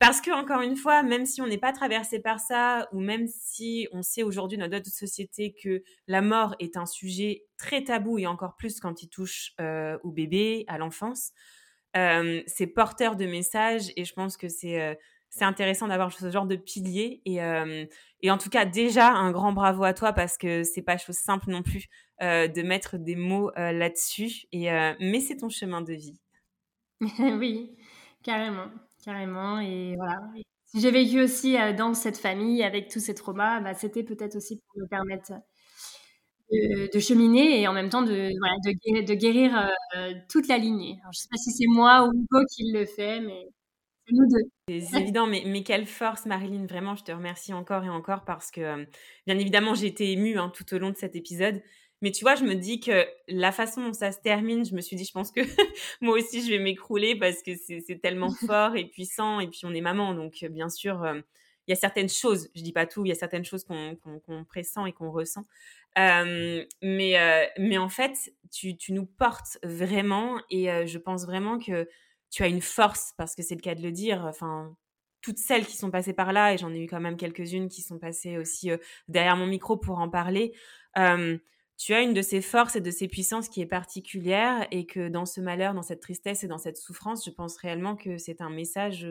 parce 0.03 0.19
que, 0.19 0.31
encore 0.31 0.59
une 0.59 0.75
fois, 0.75 1.01
même 1.01 1.25
si 1.25 1.41
on 1.41 1.47
n'est 1.47 1.57
pas 1.57 1.71
traversé 1.71 2.19
par 2.19 2.41
ça, 2.41 2.89
ou 2.91 2.99
même 2.99 3.25
si 3.25 3.88
on 3.93 4.01
sait 4.01 4.21
aujourd'hui 4.21 4.57
dans 4.57 4.67
notre 4.67 4.89
société 4.89 5.53
que 5.53 5.81
la 6.07 6.21
mort 6.21 6.57
est 6.59 6.75
un 6.75 6.85
sujet 6.85 7.45
très 7.55 7.85
tabou, 7.85 8.19
et 8.19 8.27
encore 8.27 8.57
plus 8.57 8.81
quand 8.81 9.01
il 9.01 9.07
touche 9.07 9.53
euh, 9.61 9.97
au 10.03 10.11
bébé, 10.11 10.65
à 10.67 10.77
l'enfance, 10.77 11.31
euh, 11.95 12.41
c'est 12.47 12.67
porteur 12.67 13.15
de 13.15 13.25
messages, 13.25 13.93
et 13.95 14.03
je 14.03 14.13
pense 14.13 14.35
que 14.35 14.49
c'est 14.49 14.81
euh, 14.81 14.93
intéressant 15.39 15.88
d'avoir 15.88 16.11
ce 16.11 16.30
genre 16.30 16.47
de 16.47 16.57
pilier. 16.57 17.21
Et, 17.23 17.38
et 18.21 18.30
en 18.30 18.38
tout 18.38 18.49
cas, 18.49 18.65
déjà, 18.65 19.07
un 19.07 19.31
grand 19.31 19.53
bravo 19.53 19.85
à 19.85 19.93
toi, 19.93 20.11
parce 20.11 20.38
que 20.38 20.63
c'est 20.63 20.81
pas 20.81 20.97
chose 20.97 21.15
simple 21.15 21.49
non 21.49 21.63
plus 21.63 21.88
de 22.19 22.61
mettre 22.61 22.97
des 22.97 23.15
mots 23.15 23.51
là-dessus, 23.55 24.47
et 24.51 24.69
mais 24.99 25.21
c'est 25.21 25.38
ton 25.38 25.49
chemin 25.49 25.81
de 25.81 25.93
vie. 25.93 26.19
oui, 27.19 27.71
carrément 28.21 28.67
carrément. 29.03 29.59
Et 29.59 29.95
voilà. 29.97 30.19
si 30.65 30.81
j'ai 30.81 30.91
vécu 30.91 31.21
aussi 31.21 31.57
euh, 31.57 31.73
dans 31.73 31.93
cette 31.93 32.17
famille 32.17 32.63
avec 32.63 32.89
tous 32.89 32.99
ces 32.99 33.13
traumas, 33.13 33.59
bah, 33.61 33.73
c'était 33.73 34.03
peut-être 34.03 34.35
aussi 34.35 34.57
pour 34.57 34.81
me 34.81 34.88
permettre 34.88 35.34
de, 36.51 36.99
cheminer 36.99 37.61
et 37.61 37.67
en 37.67 37.73
même 37.73 37.89
temps 37.89 38.03
de, 38.03 38.11
de, 38.11 39.13
guérir, 39.15 39.71
euh, 39.95 40.13
toute 40.30 40.47
la 40.47 40.57
lignée. 40.57 40.99
je 41.03 41.07
ne 41.07 41.13
sais 41.13 41.27
pas 41.31 41.38
si 41.38 41.51
c'est 41.51 41.67
moi 41.67 42.03
ou 42.05 42.11
Hugo 42.11 42.45
qui 42.55 42.71
le 42.71 42.85
fait, 42.85 43.19
mais 43.21 43.47
c'est 44.05 44.15
nous 44.15 44.27
deux. 44.27 44.97
Évident, 44.99 45.27
mais, 45.27 45.43
mais 45.45 45.63
quelle 45.63 45.85
force, 45.85 46.25
Marilyn, 46.25 46.65
vraiment, 46.65 46.95
je 46.95 47.03
te 47.03 47.11
remercie 47.11 47.53
encore 47.53 47.84
et 47.84 47.89
encore 47.89 48.25
parce 48.25 48.51
que, 48.51 48.61
euh, 48.61 48.85
bien 49.25 49.38
évidemment, 49.38 49.75
j'ai 49.75 49.88
été 49.88 50.11
émue 50.11 50.38
hein, 50.38 50.51
tout 50.53 50.73
au 50.73 50.77
long 50.77 50.89
de 50.89 50.97
cet 50.97 51.15
épisode. 51.15 51.61
Mais 52.03 52.11
tu 52.11 52.25
vois, 52.25 52.35
je 52.35 52.43
me 52.43 52.53
dis 52.53 52.81
que 52.81 53.07
la 53.30 53.53
façon 53.53 53.81
dont 53.81 53.93
ça 53.93 54.11
se 54.11 54.19
termine, 54.19 54.65
je 54.65 54.75
me 54.75 54.81
suis 54.81 54.97
dit, 54.97 55.05
je 55.05 55.13
pense 55.13 55.31
que 55.31 55.39
moi 56.01 56.17
aussi, 56.17 56.43
je 56.43 56.49
vais 56.49 56.59
m'écrouler 56.59 57.17
parce 57.17 57.41
que 57.41 57.51
c'est 57.55 58.01
tellement 58.01 58.30
fort 58.45 58.75
et 58.75 58.84
puissant. 58.84 59.39
Et 59.39 59.47
puis, 59.47 59.61
on 59.63 59.73
est 59.73 59.80
maman. 59.80 60.13
Donc, 60.13 60.45
bien 60.51 60.67
sûr, 60.67 61.01
euh, 61.01 61.21
il 61.65 61.71
y 61.71 61.73
a 61.73 61.77
certaines 61.77 62.09
choses, 62.09 62.49
je 62.55 62.61
dis 62.61 62.73
pas 62.73 62.85
tout, 62.85 63.05
il 63.05 63.07
y 63.07 63.11
a 63.13 63.15
certaines 63.15 63.45
choses 63.45 63.63
qu'on 63.63 64.43
pressent 64.43 64.85
et 64.85 64.91
qu'on 64.91 65.11
ressent. 65.11 65.45
Euh, 65.97 66.65
mais, 66.81 67.17
euh, 67.17 67.45
mais 67.57 67.77
en 67.77 67.88
fait, 67.88 68.34
tu, 68.51 68.75
tu, 68.75 68.91
nous 68.91 69.05
portes 69.05 69.57
vraiment 69.63 70.41
et 70.49 70.85
je 70.85 70.97
pense 70.97 71.25
vraiment 71.25 71.57
que 71.57 71.88
tu 72.30 72.43
as 72.43 72.47
une 72.47 72.61
force 72.61 73.13
parce 73.17 73.34
que 73.34 73.43
c'est 73.43 73.55
le 73.55 73.61
cas 73.61 73.75
de 73.75 73.81
le 73.81 73.93
dire. 73.93 74.25
Enfin, 74.25 74.75
toutes 75.21 75.38
celles 75.38 75.65
qui 75.65 75.77
sont 75.77 75.89
passées 75.89 76.11
par 76.11 76.34
là, 76.34 76.53
et 76.53 76.57
j'en 76.57 76.73
ai 76.73 76.84
eu 76.84 76.88
quand 76.88 76.99
même 76.99 77.15
quelques-unes 77.15 77.69
qui 77.69 77.81
sont 77.81 77.97
passées 77.97 78.38
aussi 78.38 78.71
derrière 79.07 79.38
mon 79.38 79.47
micro 79.47 79.77
pour 79.77 79.99
en 79.99 80.09
parler 80.09 80.53
tu 81.84 81.93
as 81.93 82.01
une 82.01 82.14
de 82.14 82.22
ces 82.22 82.41
forces 82.41 82.77
et 82.77 82.81
de 82.81 82.91
ces 82.91 83.10
puissances 83.10 83.49
qui 83.49 83.60
est 83.60 83.65
particulière 83.65 84.65
et 84.72 84.85
que 84.85 85.10
dans 85.10 85.26
ce 85.26 85.41
malheur, 85.41 85.73
dans 85.73 85.84
cette 85.84 85.99
tristesse 85.99 86.45
et 86.45 86.47
dans 86.47 86.57
cette 86.57 86.77
souffrance, 86.77 87.26
je 87.26 87.30
pense 87.30 87.57
réellement 87.57 87.97
que 87.97 88.18
c'est 88.18 88.39
un 88.39 88.49
message, 88.49 89.05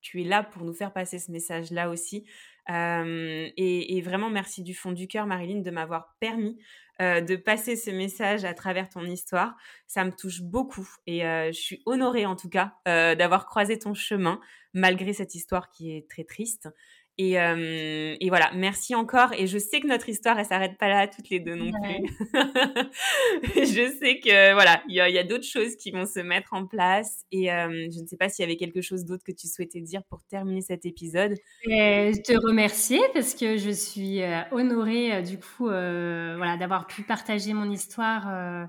tu 0.00 0.22
es 0.22 0.24
là 0.24 0.42
pour 0.42 0.64
nous 0.64 0.72
faire 0.72 0.94
passer 0.94 1.18
ce 1.18 1.30
message-là 1.30 1.90
aussi. 1.90 2.24
et, 2.68 4.00
vraiment, 4.02 4.30
merci 4.30 4.62
du 4.62 4.74
fond 4.74 4.92
du 4.92 5.08
cœur, 5.08 5.26
Marilyn, 5.26 5.60
de 5.60 5.70
m'avoir 5.70 6.16
permis 6.18 6.56
de 6.98 7.36
passer 7.36 7.76
ce 7.76 7.90
message 7.90 8.46
à 8.46 8.54
travers 8.54 8.88
ton 8.88 9.04
histoire. 9.04 9.54
Ça 9.86 10.02
me 10.02 10.10
touche 10.10 10.40
beaucoup 10.40 10.88
et 11.06 11.20
je 11.20 11.58
suis 11.58 11.82
honorée 11.84 12.24
en 12.24 12.34
tout 12.34 12.48
cas 12.48 12.76
d'avoir 12.86 13.44
croisé 13.44 13.78
ton 13.78 13.92
chemin 13.92 14.40
malgré 14.72 15.12
cette 15.12 15.34
histoire 15.34 15.68
qui 15.68 15.94
est 15.94 16.08
très 16.08 16.24
triste. 16.24 16.70
Et, 17.18 17.40
euh, 17.40 18.14
et, 18.20 18.28
voilà, 18.28 18.50
merci 18.54 18.94
encore. 18.94 19.32
Et 19.32 19.46
je 19.46 19.56
sais 19.56 19.80
que 19.80 19.86
notre 19.86 20.08
histoire, 20.08 20.38
elle 20.38 20.44
s'arrête 20.44 20.76
pas 20.76 20.88
là 20.88 21.08
toutes 21.08 21.30
les 21.30 21.40
deux 21.40 21.54
non 21.54 21.70
plus. 21.70 22.28
je 23.54 23.96
sais 23.98 24.20
que 24.20 24.52
voilà, 24.52 24.82
il 24.88 24.96
y 24.96 25.00
a, 25.00 25.04
a 25.04 25.22
d'autres 25.22 25.46
choses 25.46 25.76
qui 25.76 25.90
vont 25.92 26.04
se 26.04 26.20
mettre 26.20 26.52
en 26.52 26.66
place. 26.66 27.24
Et 27.32 27.50
euh, 27.50 27.88
je 27.90 28.00
ne 28.00 28.06
sais 28.06 28.18
pas 28.18 28.28
s'il 28.28 28.42
y 28.42 28.46
avait 28.46 28.58
quelque 28.58 28.82
chose 28.82 29.06
d'autre 29.06 29.24
que 29.24 29.32
tu 29.32 29.48
souhaitais 29.48 29.80
dire 29.80 30.02
pour 30.10 30.22
terminer 30.24 30.60
cet 30.60 30.84
épisode. 30.84 31.32
Et 31.64 32.12
je 32.14 32.20
te 32.20 32.38
remercier 32.46 33.00
parce 33.14 33.34
que 33.34 33.56
je 33.56 33.70
suis 33.70 34.22
euh, 34.22 34.42
honorée 34.50 35.14
euh, 35.14 35.22
du 35.22 35.38
coup, 35.38 35.64
voilà, 35.64 36.58
d'avoir 36.58 36.86
pu 36.86 37.02
partager 37.02 37.54
mon 37.54 37.70
histoire 37.70 38.68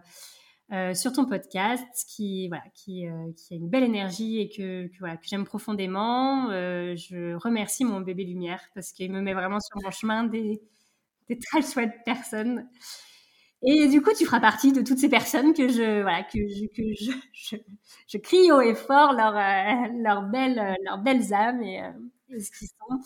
euh, 0.73 0.94
sur 0.94 1.14
ton 1.14 1.26
podcast 1.26 1.88
qui 2.10 2.49
voilà 2.49 2.64
euh, 2.65 3.31
qui, 3.38 3.53
a 3.53 3.56
une 3.56 3.69
belle 3.69 3.85
énergie 3.85 4.41
et 4.41 4.49
que, 4.49 4.89
voilà 4.99 5.15
que 5.15 5.26
j'aime 5.26 5.45
profondément. 5.45 6.49
Euh, 6.49 6.94
je 6.98 7.35
remercie 7.35 7.85
mon 7.85 8.02
bébé 8.02 8.26
lumière 8.26 8.61
parce 8.76 8.91
qu'il 8.91 9.11
me 9.14 9.22
met 9.22 9.34
vraiment 9.34 9.61
sur 9.61 9.77
mon 9.81 9.91
chemin 9.91 10.26
des, 10.26 10.61
très 11.52 11.61
chouettes 11.61 12.03
personnes. 12.03 12.68
Et 13.64 13.88
du 13.88 14.02
coup, 14.02 14.11
tu 14.18 14.26
feras 14.26 14.41
partie 14.41 14.73
de 14.73 14.81
toutes 14.81 14.99
ces 14.99 15.10
personnes 15.10 15.53
que 15.53 15.69
je 15.69 16.02
voilà 16.02 16.23
que 16.23 16.38
je, 16.38 16.68
que 16.68 16.84
je, 17.34 17.57
je, 18.07 18.18
crie 18.18 18.52
haut 18.52 18.61
et 18.61 18.76
fort 18.76 19.14
leurs 19.14 19.34
leurs 20.02 20.23
belles 20.23 20.76
leurs 20.84 20.99
belles 20.99 21.34
âmes 21.34 21.64
et 21.64 21.81
ce 22.39 22.52
qu'ils 22.52 22.68
sont 22.68 22.99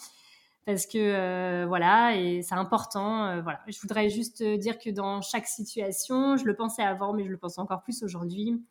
parce 0.66 0.86
que 0.86 0.98
euh, 0.98 1.66
voilà 1.68 2.16
et 2.16 2.42
c'est 2.44 2.56
important 2.56 3.26
euh, 3.26 3.42
voilà. 3.42 3.60
Je 3.68 3.80
voudrais 3.80 4.10
juste 4.10 4.44
dire 4.44 4.78
que 4.78 4.90
dans 4.90 5.22
chaque 5.22 5.48
situation 5.48 6.38
je 6.38 6.46
le 6.46 6.56
pensais 6.56 6.84
avant 6.84 7.14
mais 7.14 7.24
je 7.24 7.30
le 7.30 7.38
pense 7.38 7.58
encore 7.58 7.82
plus 7.82 8.04
aujourd'hui. 8.04 8.64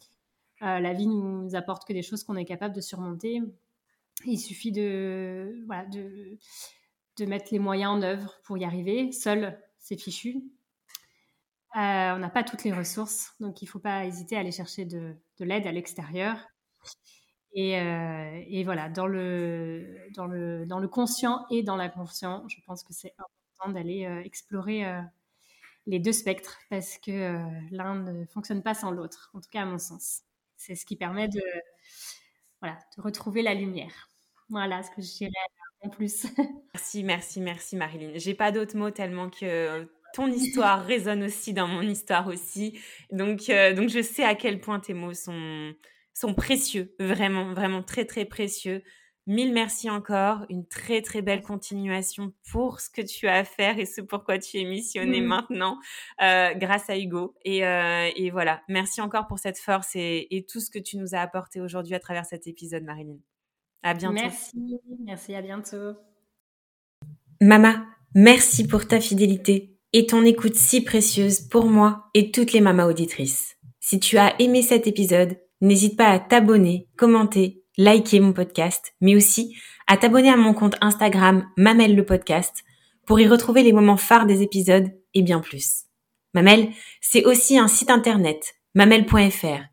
Euh, 0.62 0.78
la 0.78 0.92
vie 0.92 1.06
nous 1.06 1.54
apporte 1.54 1.86
que 1.86 1.92
des 1.92 2.02
choses 2.02 2.22
qu'on 2.22 2.36
est 2.36 2.44
capable 2.44 2.74
de 2.74 2.80
surmonter. 2.80 3.42
Il 4.24 4.38
suffit 4.38 4.72
de 4.72 5.62
voilà 5.66 5.86
de 5.86 6.36
de 7.18 7.26
mettre 7.26 7.48
les 7.50 7.58
moyens 7.58 7.92
en 7.92 8.02
œuvre 8.02 8.34
pour 8.44 8.56
y 8.56 8.64
arriver 8.64 9.12
seul 9.12 9.58
c'est 9.78 9.96
fichu. 9.96 10.44
On 11.74 12.18
n'a 12.18 12.30
pas 12.30 12.44
toutes 12.44 12.64
les 12.64 12.72
ressources 12.72 13.34
donc 13.40 13.62
il 13.62 13.66
faut 13.66 13.78
pas 13.78 14.04
hésiter 14.04 14.36
à 14.36 14.40
aller 14.40 14.52
chercher 14.52 14.84
de 14.84 15.16
l'aide 15.40 15.66
à 15.66 15.72
l'extérieur 15.72 16.36
et, 17.52 17.78
euh, 17.78 18.43
et, 18.47 18.64
voilà, 18.64 18.89
dans 18.89 19.06
le, 19.06 19.85
dans, 20.14 20.27
le, 20.27 20.66
dans 20.66 20.78
le 20.78 20.89
conscient 20.89 21.47
et 21.51 21.62
dans 21.62 21.77
l'inconscient, 21.77 22.47
je 22.48 22.56
pense 22.64 22.85
que 22.85 22.93
c'est 22.93 23.12
important 23.18 23.72
d'aller 23.72 24.06
euh, 24.06 24.22
explorer 24.22 24.86
euh, 24.86 25.01
les 25.86 25.98
deux 25.98 26.12
spectres 26.12 26.59
parce 26.70 26.97
que 26.98 27.39
l'un 27.72 27.97
ne 27.97 28.24
fonctionne 28.27 28.62
pas 28.62 28.74
sans 28.74 28.93
l'autre, 28.93 29.31
en 29.35 29.40
tout 29.40 29.51
cas 29.51 29.62
à 29.62 29.66
mon 29.66 29.78
sens. 29.78 30.20
C'est 30.56 30.77
ce 30.77 30.86
qui 30.86 30.94
permet 30.94 31.27
de, 31.27 31.43
voilà, 32.60 32.78
de 32.97 33.02
retrouver 33.02 33.43
la 33.43 33.55
lumière. 33.55 34.10
Voilà 34.48 34.82
ce 34.82 34.90
que 34.90 35.02
je 35.02 35.12
dirais 35.16 35.32
en 35.82 35.89
plus. 35.89 36.27
Merci, 36.74 37.02
merci, 37.02 37.40
merci 37.40 37.77
Marilyn. 37.77 38.12
J'ai 38.14 38.35
pas 38.35 38.52
d'autres 38.52 38.77
mots 38.77 38.90
tellement 38.90 39.28
que 39.28 39.89
ton 40.14 40.28
histoire 40.28 40.85
résonne 40.86 41.24
aussi 41.24 41.52
dans 41.52 41.66
mon 41.66 41.82
histoire 41.82 42.28
aussi. 42.28 42.78
Donc, 43.10 43.47
donc 43.48 43.89
je 43.89 44.02
sais 44.02 44.22
à 44.22 44.35
quel 44.35 44.60
point 44.60 44.78
tes 44.78 44.94
mots 44.94 45.14
sont 45.14 45.74
sont 46.14 46.34
précieux, 46.34 46.94
vraiment, 46.98 47.52
vraiment 47.54 47.82
très, 47.82 48.04
très 48.04 48.24
précieux. 48.24 48.82
Mille 49.26 49.52
merci 49.52 49.88
encore, 49.90 50.44
une 50.48 50.66
très 50.66 51.02
très 51.02 51.22
belle 51.22 51.42
continuation 51.42 52.32
pour 52.50 52.80
ce 52.80 52.90
que 52.90 53.02
tu 53.02 53.28
as 53.28 53.36
à 53.36 53.44
faire 53.44 53.78
et 53.78 53.84
ce 53.86 54.00
pourquoi 54.00 54.38
tu 54.38 54.58
es 54.58 54.64
missionné 54.64 55.20
mmh. 55.20 55.26
maintenant 55.26 55.78
euh, 56.22 56.52
grâce 56.54 56.90
à 56.90 56.98
Hugo. 56.98 57.34
Et, 57.44 57.64
euh, 57.64 58.08
et, 58.16 58.30
voilà, 58.30 58.62
merci 58.68 59.00
encore 59.00 59.26
pour 59.28 59.38
cette 59.38 59.58
force 59.58 59.94
et, 59.94 60.26
et, 60.30 60.44
tout 60.44 60.58
ce 60.58 60.70
que 60.70 60.78
tu 60.78 60.96
nous 60.96 61.14
as 61.14 61.20
apporté 61.20 61.60
aujourd'hui 61.60 61.94
à 61.94 62.00
travers 62.00 62.24
cet 62.24 62.46
épisode, 62.46 62.82
Marilyn. 62.82 63.18
À 63.82 63.94
bientôt. 63.94 64.14
Merci, 64.14 64.80
merci, 65.04 65.34
à 65.34 65.42
bientôt. 65.42 65.94
Mama, 67.40 67.86
merci 68.14 68.66
pour 68.66 68.88
ta 68.88 69.00
fidélité 69.00 69.78
et 69.92 70.06
ton 70.06 70.24
écoute 70.24 70.54
si 70.54 70.82
précieuse 70.82 71.40
pour 71.40 71.66
moi 71.66 72.10
et 72.14 72.30
toutes 72.30 72.52
les 72.52 72.60
mamas 72.60 72.86
auditrices. 72.86 73.56
Si 73.80 74.00
tu 74.00 74.18
as 74.18 74.34
aimé 74.40 74.62
cet 74.62 74.86
épisode, 74.86 75.38
n'hésite 75.60 75.96
pas 75.96 76.08
à 76.08 76.18
t'abonner, 76.18 76.88
commenter, 76.96 77.62
liker 77.76 78.20
mon 78.20 78.32
podcast, 78.32 78.94
mais 79.00 79.16
aussi 79.16 79.56
à 79.86 79.96
t'abonner 79.96 80.30
à 80.30 80.36
mon 80.36 80.54
compte 80.54 80.76
Instagram 80.80 81.46
Mamel 81.56 81.96
le 81.96 82.04
podcast 82.04 82.62
pour 83.06 83.20
y 83.20 83.26
retrouver 83.26 83.62
les 83.62 83.72
moments 83.72 83.96
phares 83.96 84.26
des 84.26 84.42
épisodes 84.42 84.90
et 85.14 85.22
bien 85.22 85.40
plus. 85.40 85.84
Mamel, 86.34 86.68
c'est 87.00 87.24
aussi 87.24 87.58
un 87.58 87.68
site 87.68 87.90
internet, 87.90 88.54
mamel.fr, 88.74 89.64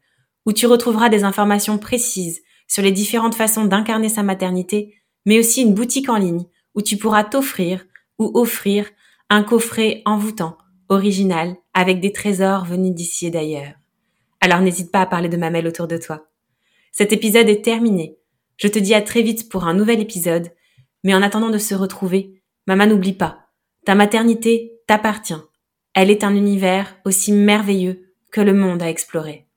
où 0.46 0.54
tu 0.54 0.66
retrouveras 0.66 1.10
des 1.10 1.24
informations 1.24 1.78
précises 1.78 2.42
sur 2.68 2.84
les 2.84 2.92
différentes 2.92 3.36
façons 3.36 3.66
d'incarner 3.66 4.10
sa 4.10 4.24
maternité, 4.24 4.96
mais 5.26 5.40
aussi 5.40 5.62
une 5.62 5.74
boutique 5.74 6.10
en 6.10 6.18
ligne 6.18 6.46
où 6.74 6.82
tu 6.82 6.98
pourras 6.98 7.24
t'offrir 7.24 7.86
ou 8.18 8.32
offrir 8.34 8.90
un 9.30 9.44
coffret 9.44 10.02
envoûtant, 10.06 10.58
original, 10.90 11.56
avec 11.74 12.00
des 12.00 12.12
trésors 12.12 12.66
venus 12.66 12.94
d'ici 12.94 13.28
et 13.28 13.32
d'ailleurs. 13.32 13.74
Alors 14.48 14.62
n'hésite 14.62 14.94
pas 14.94 15.02
à 15.02 15.06
parler 15.06 15.28
de 15.28 15.36
mamelle 15.36 15.68
autour 15.68 15.90
de 15.90 15.98
toi. 15.98 16.30
Cet 16.94 17.12
épisode 17.12 17.50
est 17.50 17.66
terminé. 17.66 18.16
Je 18.56 18.70
te 18.70 18.80
dis 18.80 18.94
à 18.94 19.02
très 19.02 19.22
vite 19.22 19.50
pour 19.50 19.66
un 19.66 19.74
nouvel 19.74 20.00
épisode. 20.00 20.54
Mais 21.04 21.14
en 21.14 21.22
attendant 21.22 21.50
de 21.50 21.58
se 21.58 21.76
retrouver, 21.76 22.42
maman 22.66 22.88
n'oublie 22.88 23.12
pas, 23.12 23.40
ta 23.84 23.94
maternité 23.94 24.80
t'appartient. 24.88 25.34
Elle 25.94 26.10
est 26.10 26.24
un 26.24 26.34
univers 26.34 26.96
aussi 27.04 27.34
merveilleux 27.34 28.14
que 28.32 28.40
le 28.40 28.54
monde 28.54 28.82
à 28.82 28.90
explorer. 28.90 29.48